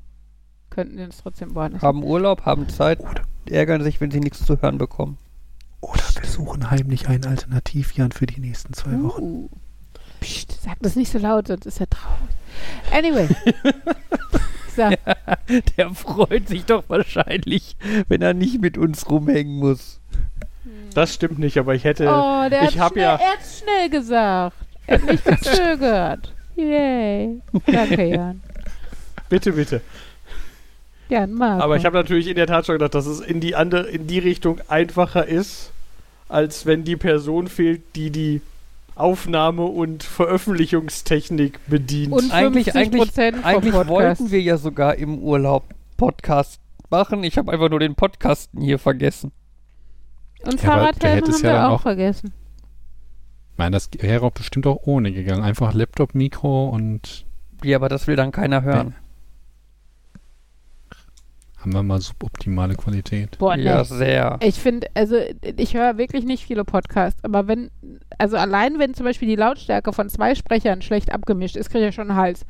könnten 0.70 0.96
die 0.96 1.04
uns 1.04 1.18
trotzdem 1.18 1.56
woanders. 1.56 1.82
Haben 1.82 2.04
Urlaub, 2.06 2.46
haben 2.46 2.70
Zeit, 2.70 3.00
ärgern 3.50 3.84
sich, 3.84 4.00
wenn 4.00 4.12
sie 4.12 4.22
nichts 4.22 4.46
zu 4.46 4.62
hören 4.62 4.78
bekommen. 4.78 5.18
Oder 5.82 6.04
wir 6.18 6.30
suchen 6.30 6.72
heimlich 6.72 7.10
einen 7.10 7.26
Alternativjan 7.26 8.14
für 8.14 8.26
die 8.26 8.40
nächsten 8.40 8.74
zwei 8.74 8.94
uh. 8.94 9.04
Wochen. 9.04 9.50
Psst, 10.22 10.62
sag 10.62 10.80
das 10.80 10.96
nicht 10.96 11.12
so 11.12 11.20
laut, 11.20 11.48
sonst 11.48 11.66
ist 11.66 11.82
er 11.82 11.90
traurig. 11.90 12.30
Anyway. 12.94 13.28
so. 14.76 14.82
ja, 14.82 14.98
der 15.78 15.90
freut 15.92 16.48
sich 16.48 16.66
doch 16.66 16.84
wahrscheinlich, 16.88 17.76
wenn 18.08 18.22
er 18.22 18.34
nicht 18.34 18.62
mit 18.62 18.78
uns 18.78 19.10
rumhängen 19.10 19.58
muss. 19.58 20.00
Das 20.94 21.14
stimmt 21.14 21.40
nicht, 21.40 21.58
aber 21.58 21.74
ich 21.74 21.84
hätte. 21.84 22.08
Oh, 22.08 22.50
der 22.50 22.64
ich 22.64 22.80
hat 22.80 22.94
schnell, 22.94 23.04
ja 23.04 23.16
er 23.16 23.32
hat 23.32 23.40
schnell 23.46 23.90
gesagt. 23.90 24.56
Er 24.88 25.02
hat 25.02 25.10
nicht 25.10 25.26
gezögert. 25.26 26.34
Yay. 26.56 27.42
Danke, 27.66 28.04
Jan. 28.10 28.42
Bitte, 29.30 29.54
bitte. 29.54 29.82
Jan, 31.10 31.34
Marco. 31.34 31.64
Aber 31.64 31.78
ich 31.78 31.86
habe 31.86 31.98
natürlich 31.98 32.28
in 32.28 32.36
der 32.36 32.48
Tat 32.48 32.66
schon 32.66 32.76
gedacht, 32.76 32.94
dass 32.94 33.06
es 33.06 33.20
in 33.20 33.40
die 33.40 33.56
andere, 33.56 33.88
in 33.88 34.08
die 34.08 34.20
Richtung 34.20 34.60
einfacher 34.68 35.28
ist, 35.28 35.72
als 36.30 36.66
wenn 36.66 36.84
die 36.84 36.96
Person 36.96 37.48
fehlt, 37.48 37.82
die 37.96 38.12
die 38.12 38.42
Aufnahme- 38.96 39.66
und 39.66 40.04
Veröffentlichungstechnik 40.04 41.60
bedient. 41.68 42.14
Und 42.14 42.32
Eigentlich- 42.32 42.68
50% 42.70 43.36
vom 43.36 43.46
Eigentlich 43.46 43.74
Podcast. 43.74 43.90
wollten 43.90 44.32
wir 44.32 44.42
ja 44.42 44.58
sogar 44.58 44.96
im 44.96 45.20
Urlaub 45.20 45.64
Podcast 45.98 46.60
machen. 46.90 47.24
Ich 47.24 47.38
habe 47.38 47.52
einfach 47.52 47.70
nur 47.70 47.80
den 47.80 47.96
Podcasten 47.96 48.62
hier 48.62 48.80
vergessen. 48.80 49.32
Und 50.46 50.62
Ja, 50.62 50.72
Fahrradhelm 50.72 51.24
haben 51.24 51.32
ja 51.32 51.42
wir 51.44 51.52
dann 51.54 51.66
auch 51.66 51.72
auch- 51.76 51.82
vergessen. 51.82 52.34
Meine, 53.56 53.72
das 53.76 53.90
wäre 54.00 54.26
auch 54.26 54.32
bestimmt 54.32 54.66
auch 54.68 54.80
ohne 54.84 55.12
gegangen. 55.12 55.44
Einfach 55.44 55.74
Laptop, 55.74 56.16
Mikro 56.16 56.70
und 56.70 57.26
Ja, 57.64 57.78
aber 57.78 57.88
das 57.90 58.08
will 58.08 58.16
dann 58.16 58.32
keiner 58.32 58.62
hören. 58.64 58.96
Haben 61.64 61.74
wir 61.74 61.84
mal 61.84 62.02
suboptimale 62.02 62.76
Qualität. 62.76 63.38
Boah, 63.40 63.56
nee. 63.56 63.64
Ja, 63.64 63.84
sehr. 63.84 64.38
Ich 64.42 64.56
finde, 64.56 64.88
also 64.94 65.16
ich 65.58 65.74
höre 65.74 65.98
wirklich 65.98 66.26
nicht 66.26 66.46
viele 66.46 66.66
Podcasts, 66.66 67.24
aber 67.24 67.48
wenn, 67.48 67.72
also 68.18 68.38
allein 68.38 68.80
wenn 68.80 68.94
zum 68.94 69.06
Beispiel 69.06 69.30
die 69.30 69.36
Lautstärke 69.36 69.94
von 69.94 70.10
zwei 70.10 70.36
Sprechern 70.36 70.82
schlecht 70.82 71.12
abgemischt 71.12 71.56
ist, 71.56 71.70
kriege 71.70 71.86
ich 71.86 71.86
ja 71.86 71.92
schon 71.92 72.12
einen 72.12 72.20
Hals. 72.20 72.46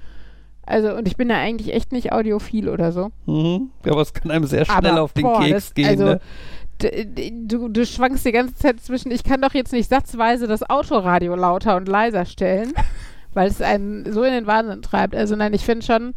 Also, 0.65 0.93
und 0.95 1.07
ich 1.07 1.17
bin 1.17 1.29
ja 1.29 1.37
eigentlich 1.37 1.73
echt 1.73 1.91
nicht 1.91 2.11
audiophil 2.11 2.69
oder 2.69 2.91
so. 2.91 3.11
Mhm. 3.25 3.69
Aber 3.85 4.01
es 4.01 4.13
kann 4.13 4.31
einem 4.31 4.45
sehr 4.45 4.65
schnell 4.65 4.91
aber, 4.91 5.01
auf 5.01 5.13
den 5.13 5.23
boah, 5.23 5.41
Keks 5.41 5.51
das, 5.51 5.73
gehen. 5.73 5.87
Also, 5.87 6.05
ne? 6.05 6.19
du, 6.79 7.69
du 7.69 7.85
schwankst 7.85 8.25
die 8.25 8.31
ganze 8.31 8.55
Zeit 8.55 8.79
zwischen, 8.81 9.11
ich 9.11 9.23
kann 9.23 9.41
doch 9.41 9.53
jetzt 9.53 9.73
nicht 9.73 9.89
satzweise 9.89 10.47
das 10.47 10.67
Autoradio 10.69 11.35
lauter 11.35 11.75
und 11.75 11.87
leiser 11.87 12.25
stellen, 12.25 12.73
weil 13.33 13.47
es 13.47 13.61
einen 13.61 14.11
so 14.11 14.23
in 14.23 14.33
den 14.33 14.47
Wahnsinn 14.47 14.81
treibt. 14.81 15.15
Also 15.15 15.35
nein, 15.35 15.53
ich 15.53 15.65
finde 15.65 15.85
schon, 15.85 16.13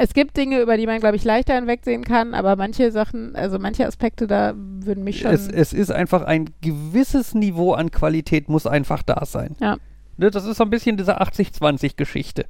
es 0.00 0.14
gibt 0.14 0.36
Dinge, 0.36 0.60
über 0.60 0.76
die 0.76 0.86
man, 0.86 1.00
glaube 1.00 1.16
ich, 1.16 1.24
leichter 1.24 1.54
hinwegsehen 1.54 2.04
kann, 2.04 2.32
aber 2.32 2.54
manche 2.54 2.92
Sachen, 2.92 3.34
also 3.34 3.58
manche 3.58 3.86
Aspekte 3.86 4.26
da 4.26 4.54
würden 4.56 5.02
mich 5.02 5.20
schon... 5.20 5.32
Es, 5.32 5.48
es 5.48 5.72
ist 5.72 5.90
einfach 5.90 6.22
ein 6.22 6.50
gewisses 6.60 7.34
Niveau 7.34 7.72
an 7.72 7.90
Qualität 7.90 8.48
muss 8.48 8.66
einfach 8.66 9.02
da 9.02 9.26
sein. 9.26 9.56
Ja. 9.60 9.76
Ne, 10.16 10.30
das 10.30 10.44
ist 10.44 10.58
so 10.58 10.64
ein 10.64 10.70
bisschen 10.70 10.96
diese 10.96 11.20
80-20-Geschichte. 11.20 12.46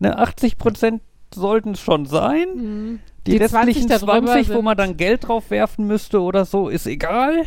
Ne, 0.00 0.18
80 0.18 0.58
Prozent 0.58 1.02
sollten 1.32 1.72
es 1.72 1.80
schon 1.80 2.06
sein. 2.06 2.46
Mhm. 2.56 2.98
Die, 3.26 3.38
Die 3.38 3.38
20 3.38 3.54
restlichen 3.54 3.88
darüber 3.88 4.20
20, 4.20 4.54
wo 4.54 4.62
man 4.62 4.76
dann 4.76 4.96
Geld 4.96 5.28
drauf 5.28 5.50
werfen 5.50 5.86
müsste 5.86 6.20
oder 6.20 6.44
so, 6.44 6.68
ist 6.68 6.86
egal. 6.86 7.46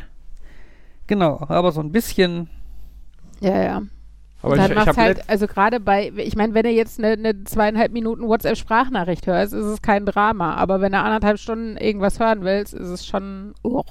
Genau, 1.08 1.46
aber 1.48 1.74
so 1.74 1.82
ein 1.82 1.92
bisschen. 1.92 2.50
Ja, 3.42 3.62
ja. 3.62 3.82
Aber 4.42 4.56
ich, 4.56 4.62
dann 4.62 4.72
ich 4.72 4.78
habe 4.78 4.96
halt, 4.96 5.30
also 5.30 5.48
gerade 5.48 5.80
bei, 5.80 6.12
ich 6.16 6.36
meine, 6.36 6.54
wenn 6.54 6.64
du 6.64 6.70
jetzt 6.70 7.00
eine, 7.00 7.14
eine 7.14 7.44
zweieinhalb 7.46 7.92
Minuten 7.92 8.28
WhatsApp-Sprachnachricht 8.28 9.26
hörst, 9.26 9.54
ist 9.54 9.66
es 9.66 9.82
kein 9.82 10.06
Drama. 10.06 10.56
Aber 10.56 10.82
wenn 10.82 10.92
du 10.92 11.00
anderthalb 11.00 11.40
Stunden 11.40 11.78
irgendwas 11.78 12.20
hören 12.20 12.44
willst, 12.44 12.74
ist 12.74 12.90
es 12.90 13.06
schon. 13.06 13.56
Oh. 13.64 13.84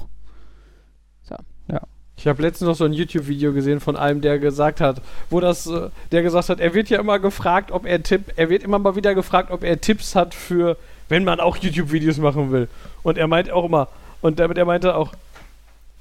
Ich 2.17 2.29
habe 2.29 2.43
letztens 2.43 2.69
noch 2.69 2.77
so 2.77 2.85
ein 2.85 2.93
YouTube-Video 2.93 3.53
gesehen 3.53 3.81
von 3.81 3.97
einem, 3.97 4.21
der 4.21 4.39
gesagt 4.39 4.81
hat, 4.81 5.03
wo 5.31 5.41
das, 5.41 5.67
äh, 5.67 5.91
der 6.13 6.23
gesagt 6.23 6.49
hat, 6.49 6.61
er 6.61 6.73
wird 6.73 6.89
ja 6.89 6.99
immer 7.01 7.19
gefragt, 7.19 7.73
ob 7.73 7.85
er 7.87 8.03
Tipp, 8.03 8.33
er 8.37 8.49
wird 8.49 8.63
immer 8.63 8.79
mal 8.79 8.97
wieder 8.97 9.15
gefragt, 9.15 9.51
ob 9.51 9.65
er 9.65 9.81
Tipps 9.81 10.15
hat 10.15 10.35
für, 10.35 10.77
wenn 11.09 11.25
man 11.25 11.41
auch 11.41 11.57
YouTube-Videos 11.57 12.19
machen 12.19 12.53
will. 12.53 12.69
Und 13.03 13.19
er 13.19 13.27
meint 13.27 13.51
auch 13.51 13.65
immer, 13.65 13.89
und 14.23 14.39
damit 14.39 14.57
er 14.59 14.65
meinte 14.65 14.95
auch, 14.95 15.13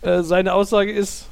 äh, 0.02 0.22
seine 0.22 0.54
Aussage 0.54 0.92
ist, 0.92 1.28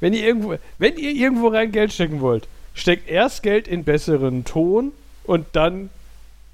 wenn 0.00 0.12
ihr 0.12 0.24
irgendwo, 0.26 0.56
wenn 0.78 0.96
ihr 0.96 1.10
irgendwo 1.12 1.48
rein 1.48 1.72
Geld 1.72 1.92
stecken 1.92 2.20
wollt, 2.20 2.46
steckt 2.74 3.08
erst 3.08 3.42
Geld 3.42 3.68
in 3.68 3.84
besseren 3.84 4.44
Ton 4.44 4.92
und 5.24 5.46
dann, 5.52 5.90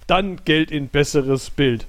dann 0.06 0.38
Geld 0.44 0.70
in 0.70 0.88
besseres 0.88 1.50
Bild. 1.50 1.86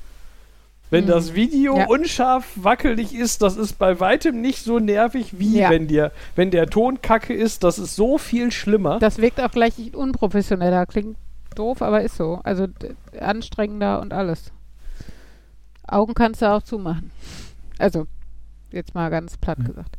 Wenn 0.90 1.06
Mhm. 1.06 1.10
das 1.10 1.34
Video 1.36 1.78
Ja. 1.78 1.86
unscharf 1.88 2.46
wackelig 2.56 3.16
ist, 3.16 3.42
das 3.42 3.56
ist 3.56 3.80
bei 3.80 4.00
weitem 4.02 4.42
nicht 4.42 4.60
so 4.64 4.78
nervig, 4.80 5.40
wie 5.40 5.60
Ja. 5.60 5.70
wenn, 5.70 5.88
dir, 5.88 6.12
wenn 6.36 6.52
der 6.52 6.68
Ton 6.68 7.02
kacke 7.02 7.34
ist. 7.34 7.64
Das 7.64 7.80
ist 7.80 7.96
so 7.96 8.18
viel 8.18 8.52
schlimmer. 8.52 9.00
Das 9.00 9.18
wirkt 9.20 9.40
auch 9.40 9.52
gleich 9.52 9.74
unprofessioneller. 9.96 10.86
Klingt 10.86 11.16
doof, 11.56 11.82
aber 11.82 12.02
ist 12.02 12.18
so. 12.18 12.42
Also 12.44 12.68
anstrengender 13.20 14.02
und 14.02 14.12
alles. 14.14 14.52
Augen 15.88 16.14
kannst 16.14 16.42
du 16.42 16.50
auch 16.52 16.62
zumachen. 16.64 17.12
Also, 17.78 18.06
jetzt 18.72 18.94
mal 18.96 19.10
ganz 19.10 19.38
platt 19.38 19.58
Ja. 19.62 19.68
gesagt. 19.68 19.98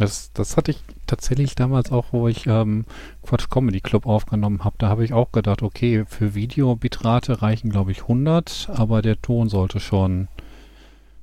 Das, 0.00 0.32
das 0.32 0.56
hatte 0.56 0.70
ich 0.70 0.82
tatsächlich 1.06 1.56
damals 1.56 1.92
auch, 1.92 2.06
wo 2.12 2.26
ich 2.26 2.46
ähm, 2.46 2.86
Quatsch 3.22 3.50
Comedy 3.50 3.82
Club 3.82 4.06
aufgenommen 4.06 4.64
habe. 4.64 4.76
Da 4.78 4.88
habe 4.88 5.04
ich 5.04 5.12
auch 5.12 5.30
gedacht, 5.30 5.62
okay, 5.62 6.06
für 6.06 6.34
Videobitrate 6.34 7.42
reichen, 7.42 7.68
glaube 7.68 7.92
ich, 7.92 8.00
100, 8.02 8.70
aber 8.72 9.02
der 9.02 9.20
Ton 9.20 9.50
sollte 9.50 9.78
schon 9.78 10.28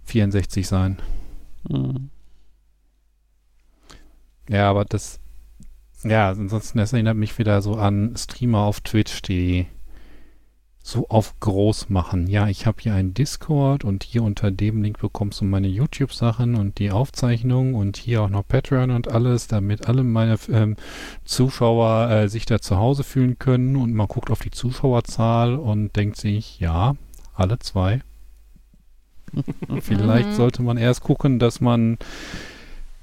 64 0.03 0.67
sein. 0.67 0.99
Mhm. 1.67 2.11
Ja, 4.47 4.69
aber 4.69 4.85
das, 4.85 5.19
ja, 6.03 6.29
ansonsten, 6.29 6.77
das 6.77 6.93
erinnert 6.93 7.17
mich 7.17 7.35
wieder 7.39 7.63
so 7.63 7.77
an 7.77 8.15
Streamer 8.15 8.59
auf 8.59 8.81
Twitch, 8.81 9.23
die 9.23 9.65
so 10.87 11.09
auf 11.09 11.37
groß 11.41 11.89
machen. 11.89 12.27
Ja, 12.27 12.47
ich 12.47 12.65
habe 12.65 12.77
hier 12.81 12.93
einen 12.93 13.13
Discord 13.13 13.83
und 13.83 14.03
hier 14.03 14.23
unter 14.23 14.51
dem 14.51 14.81
Link 14.81 14.99
bekommst 14.99 15.41
du 15.41 15.45
meine 15.45 15.67
YouTube-Sachen 15.67 16.55
und 16.55 16.79
die 16.79 16.91
Aufzeichnung 16.91 17.73
und 17.75 17.97
hier 17.97 18.21
auch 18.21 18.29
noch 18.29 18.47
Patreon 18.47 18.91
und 18.91 19.09
alles, 19.09 19.47
damit 19.47 19.87
alle 19.89 20.03
meine 20.03 20.37
ähm, 20.49 20.77
Zuschauer 21.25 22.09
äh, 22.09 22.29
sich 22.29 22.45
da 22.45 22.61
zu 22.61 22.77
Hause 22.77 23.03
fühlen 23.03 23.37
können 23.37 23.75
und 23.75 23.93
man 23.93 24.07
guckt 24.07 24.31
auf 24.31 24.39
die 24.39 24.51
Zuschauerzahl 24.51 25.55
und 25.55 25.93
denkt 25.97 26.15
sich, 26.15 26.59
ja, 26.61 26.95
alle 27.33 27.59
zwei. 27.59 28.01
Vielleicht 29.81 30.31
Mhm. 30.31 30.35
sollte 30.35 30.61
man 30.63 30.77
erst 30.77 31.01
gucken, 31.01 31.37
dass 31.37 31.59
man 31.59 31.97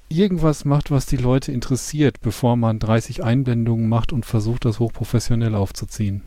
irgendwas 0.09 0.65
macht, 0.65 0.91
was 0.91 1.05
die 1.05 1.19
Leute 1.19 1.53
interessiert, 1.53 2.23
bevor 2.23 2.57
man 2.57 2.79
30 2.79 3.23
Einblendungen 3.23 3.89
macht 3.91 4.13
und 4.13 4.25
versucht, 4.25 4.65
das 4.65 4.79
hochprofessionell 4.81 5.55
aufzuziehen. 5.55 6.23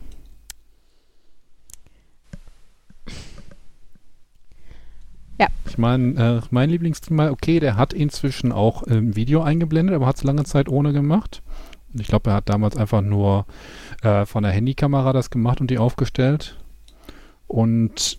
Ja. 5.38 5.46
Ich 5.66 5.78
meine, 5.78 6.40
äh, 6.42 6.46
mein 6.50 6.70
Lieblingsstreamer, 6.70 7.30
okay, 7.30 7.60
der 7.60 7.76
hat 7.76 7.92
inzwischen 7.92 8.52
auch 8.52 8.82
ähm, 8.88 9.14
Video 9.14 9.42
eingeblendet, 9.42 9.94
aber 9.94 10.06
hat 10.06 10.16
es 10.16 10.24
lange 10.24 10.44
Zeit 10.44 10.68
ohne 10.68 10.92
gemacht. 10.92 11.42
Und 11.92 12.00
ich 12.00 12.08
glaube, 12.08 12.30
er 12.30 12.36
hat 12.36 12.48
damals 12.48 12.76
einfach 12.76 13.02
nur 13.02 13.46
äh, 14.02 14.26
von 14.26 14.42
der 14.42 14.52
Handykamera 14.52 15.12
das 15.12 15.30
gemacht 15.30 15.60
und 15.60 15.70
die 15.70 15.78
aufgestellt. 15.78 16.58
Und 17.46 18.18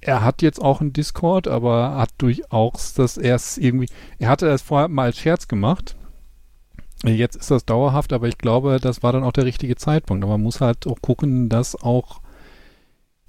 er 0.00 0.22
hat 0.22 0.42
jetzt 0.42 0.60
auch 0.60 0.80
einen 0.80 0.92
Discord, 0.92 1.48
aber 1.48 1.96
hat 1.96 2.10
durchaus 2.18 2.94
das 2.94 3.16
erst 3.16 3.58
irgendwie. 3.58 3.88
Er 4.18 4.28
hatte 4.28 4.46
das 4.46 4.62
vorher 4.62 4.88
mal 4.88 5.06
als 5.06 5.18
Scherz 5.18 5.48
gemacht. 5.48 5.96
Jetzt 7.04 7.36
ist 7.36 7.50
das 7.50 7.64
dauerhaft, 7.64 8.12
aber 8.12 8.26
ich 8.28 8.38
glaube, 8.38 8.78
das 8.80 9.02
war 9.02 9.12
dann 9.12 9.24
auch 9.24 9.32
der 9.32 9.44
richtige 9.44 9.76
Zeitpunkt. 9.76 10.24
Aber 10.24 10.34
man 10.34 10.42
muss 10.42 10.60
halt 10.60 10.86
auch 10.86 11.00
gucken, 11.00 11.48
dass 11.48 11.76
auch 11.76 12.20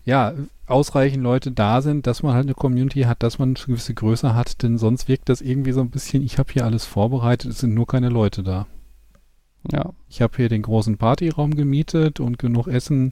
ja 0.08 0.34
ausreichend 0.66 1.22
Leute 1.22 1.52
da 1.52 1.82
sind, 1.82 2.08
dass 2.08 2.24
man 2.24 2.34
halt 2.34 2.46
eine 2.46 2.54
Community 2.56 3.02
hat, 3.02 3.22
dass 3.24 3.40
man 3.40 3.50
eine 3.56 3.66
gewisse 3.66 3.94
Größe 3.94 4.34
hat, 4.34 4.64
denn 4.64 4.78
sonst 4.78 5.08
wirkt 5.08 5.30
das 5.30 5.42
irgendwie 5.42 5.74
so 5.74 5.82
ein 5.82 5.90
bisschen, 5.90 6.24
ich 6.24 6.40
habe 6.40 6.52
hier 6.52 6.66
alles 6.66 6.86
vorbereitet, 6.86 7.52
es 7.52 7.60
sind 7.60 7.74
nur 7.74 7.88
keine 7.88 8.10
Leute 8.10 8.42
da. 8.42 8.68
Ja. 9.72 9.92
Ich 10.08 10.22
habe 10.22 10.38
hier 10.38 10.48
den 10.48 10.62
großen 10.62 10.98
Partyraum 10.98 11.54
gemietet 11.56 12.22
und 12.22 12.40
genug 12.40 12.68
Essen 12.68 13.12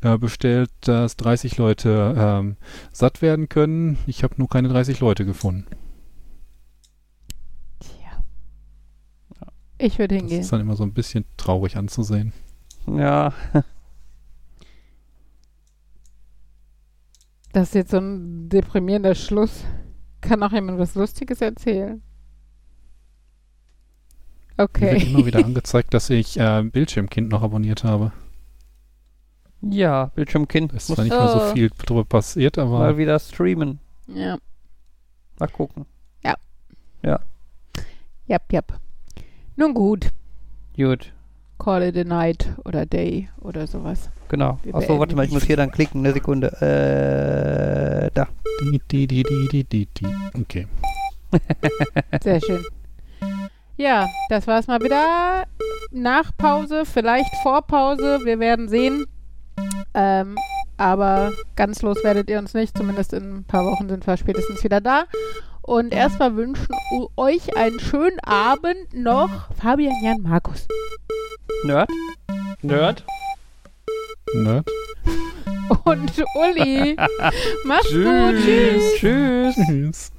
äh, 0.00 0.16
bestellt, 0.16 0.70
dass 0.80 1.16
30 1.18 1.58
Leute 1.58 2.14
ähm, 2.16 2.56
satt 2.90 3.20
werden 3.20 3.50
können. 3.50 3.98
Ich 4.06 4.22
habe 4.24 4.34
nur 4.38 4.48
keine 4.48 4.68
30 4.68 5.00
Leute 5.00 5.26
gefunden. 5.26 5.66
Tja. 7.80 8.22
Ich 9.76 9.98
würde 9.98 10.14
Das 10.14 10.22
hingehen. 10.22 10.40
ist 10.40 10.52
dann 10.52 10.60
immer 10.62 10.76
so 10.76 10.84
ein 10.84 10.94
bisschen 10.94 11.26
traurig 11.36 11.76
anzusehen. 11.76 12.32
Ja. 12.86 13.34
Das 17.52 17.68
ist 17.68 17.74
jetzt 17.74 17.90
so 17.90 17.98
ein 17.98 18.48
deprimierender 18.48 19.14
Schluss. 19.14 19.64
Kann 20.20 20.42
auch 20.42 20.52
jemand 20.52 20.78
was 20.78 20.94
Lustiges 20.94 21.40
erzählen? 21.40 22.02
Mir 24.56 24.64
Okay. 24.64 24.92
wird 24.92 25.04
immer 25.04 25.26
wieder 25.26 25.44
angezeigt, 25.44 25.94
dass 25.94 26.10
ich 26.10 26.38
äh, 26.38 26.62
Bildschirmkind 26.62 27.30
noch 27.30 27.42
abonniert 27.42 27.82
habe. 27.84 28.12
Ja, 29.62 30.06
Bildschirmkind. 30.14 30.72
Da 30.72 30.76
ist 30.76 30.88
Muss 30.88 30.96
zwar 30.96 31.04
nicht 31.04 31.14
mehr 31.16 31.28
so 31.28 31.40
Oh. 31.42 31.52
viel 31.54 31.70
drüber 31.70 32.04
passiert, 32.04 32.58
aber 32.58 32.78
mal 32.78 32.98
wieder 32.98 33.18
streamen. 33.18 33.78
ja. 34.08 34.38
Mal 35.38 35.48
gucken. 35.48 35.86
Jap, 38.26 38.44
jap. 38.52 38.78
Nun 39.56 39.74
gut. 39.74 40.10
Gut. 40.76 41.12
Call 41.58 41.82
it 41.82 41.96
a 41.96 42.04
night 42.04 42.54
oder 42.64 42.86
day 42.86 43.28
oder 43.40 43.66
sowas. 43.66 44.08
Genau. 44.30 44.58
Achso, 44.72 45.00
warte 45.00 45.16
mal, 45.16 45.24
ich 45.24 45.32
muss 45.32 45.42
hier 45.42 45.56
dann 45.56 45.72
klicken. 45.72 46.04
Eine 46.04 46.12
Sekunde. 46.12 46.52
Äh, 46.62 48.10
da. 48.14 48.28
die, 48.62 48.80
die, 48.88 49.06
die, 49.08 49.22
die, 49.24 49.48
die, 49.48 49.64
die, 49.64 49.86
die. 49.86 50.06
Okay. 50.40 50.68
Sehr 52.22 52.40
schön. 52.40 52.64
Ja, 53.76 54.08
das 54.28 54.46
war's 54.46 54.68
mal 54.68 54.80
wieder. 54.80 55.46
Nach 55.90 56.30
Pause, 56.38 56.84
vielleicht 56.84 57.34
vor 57.42 57.62
Pause. 57.62 58.20
Wir 58.22 58.38
werden 58.38 58.68
sehen. 58.68 59.06
Ähm, 59.94 60.36
aber 60.76 61.32
ganz 61.56 61.82
los 61.82 62.04
werdet 62.04 62.30
ihr 62.30 62.38
uns 62.38 62.54
nicht. 62.54 62.78
Zumindest 62.78 63.12
in 63.12 63.38
ein 63.38 63.44
paar 63.44 63.64
Wochen 63.64 63.88
sind 63.88 64.06
wir 64.06 64.16
spätestens 64.16 64.62
wieder 64.62 64.80
da. 64.80 65.06
Und 65.62 65.92
erstmal 65.92 66.36
wünschen 66.36 66.68
euch 67.16 67.56
einen 67.56 67.80
schönen 67.80 68.20
Abend 68.20 68.94
noch 68.94 69.52
Fabian, 69.60 69.94
Jan, 70.04 70.22
Markus. 70.22 70.68
Nerd? 71.64 71.90
Nerd. 72.62 73.04
Nerd. 74.34 74.66
Und 75.84 76.24
Uli. 76.34 76.96
Mach's 77.64 77.88
tschüss. 77.88 78.04
gut. 78.04 78.44
Tschüss. 78.44 78.94
Tschüss. 78.98 79.54
tschüss. 79.66 80.10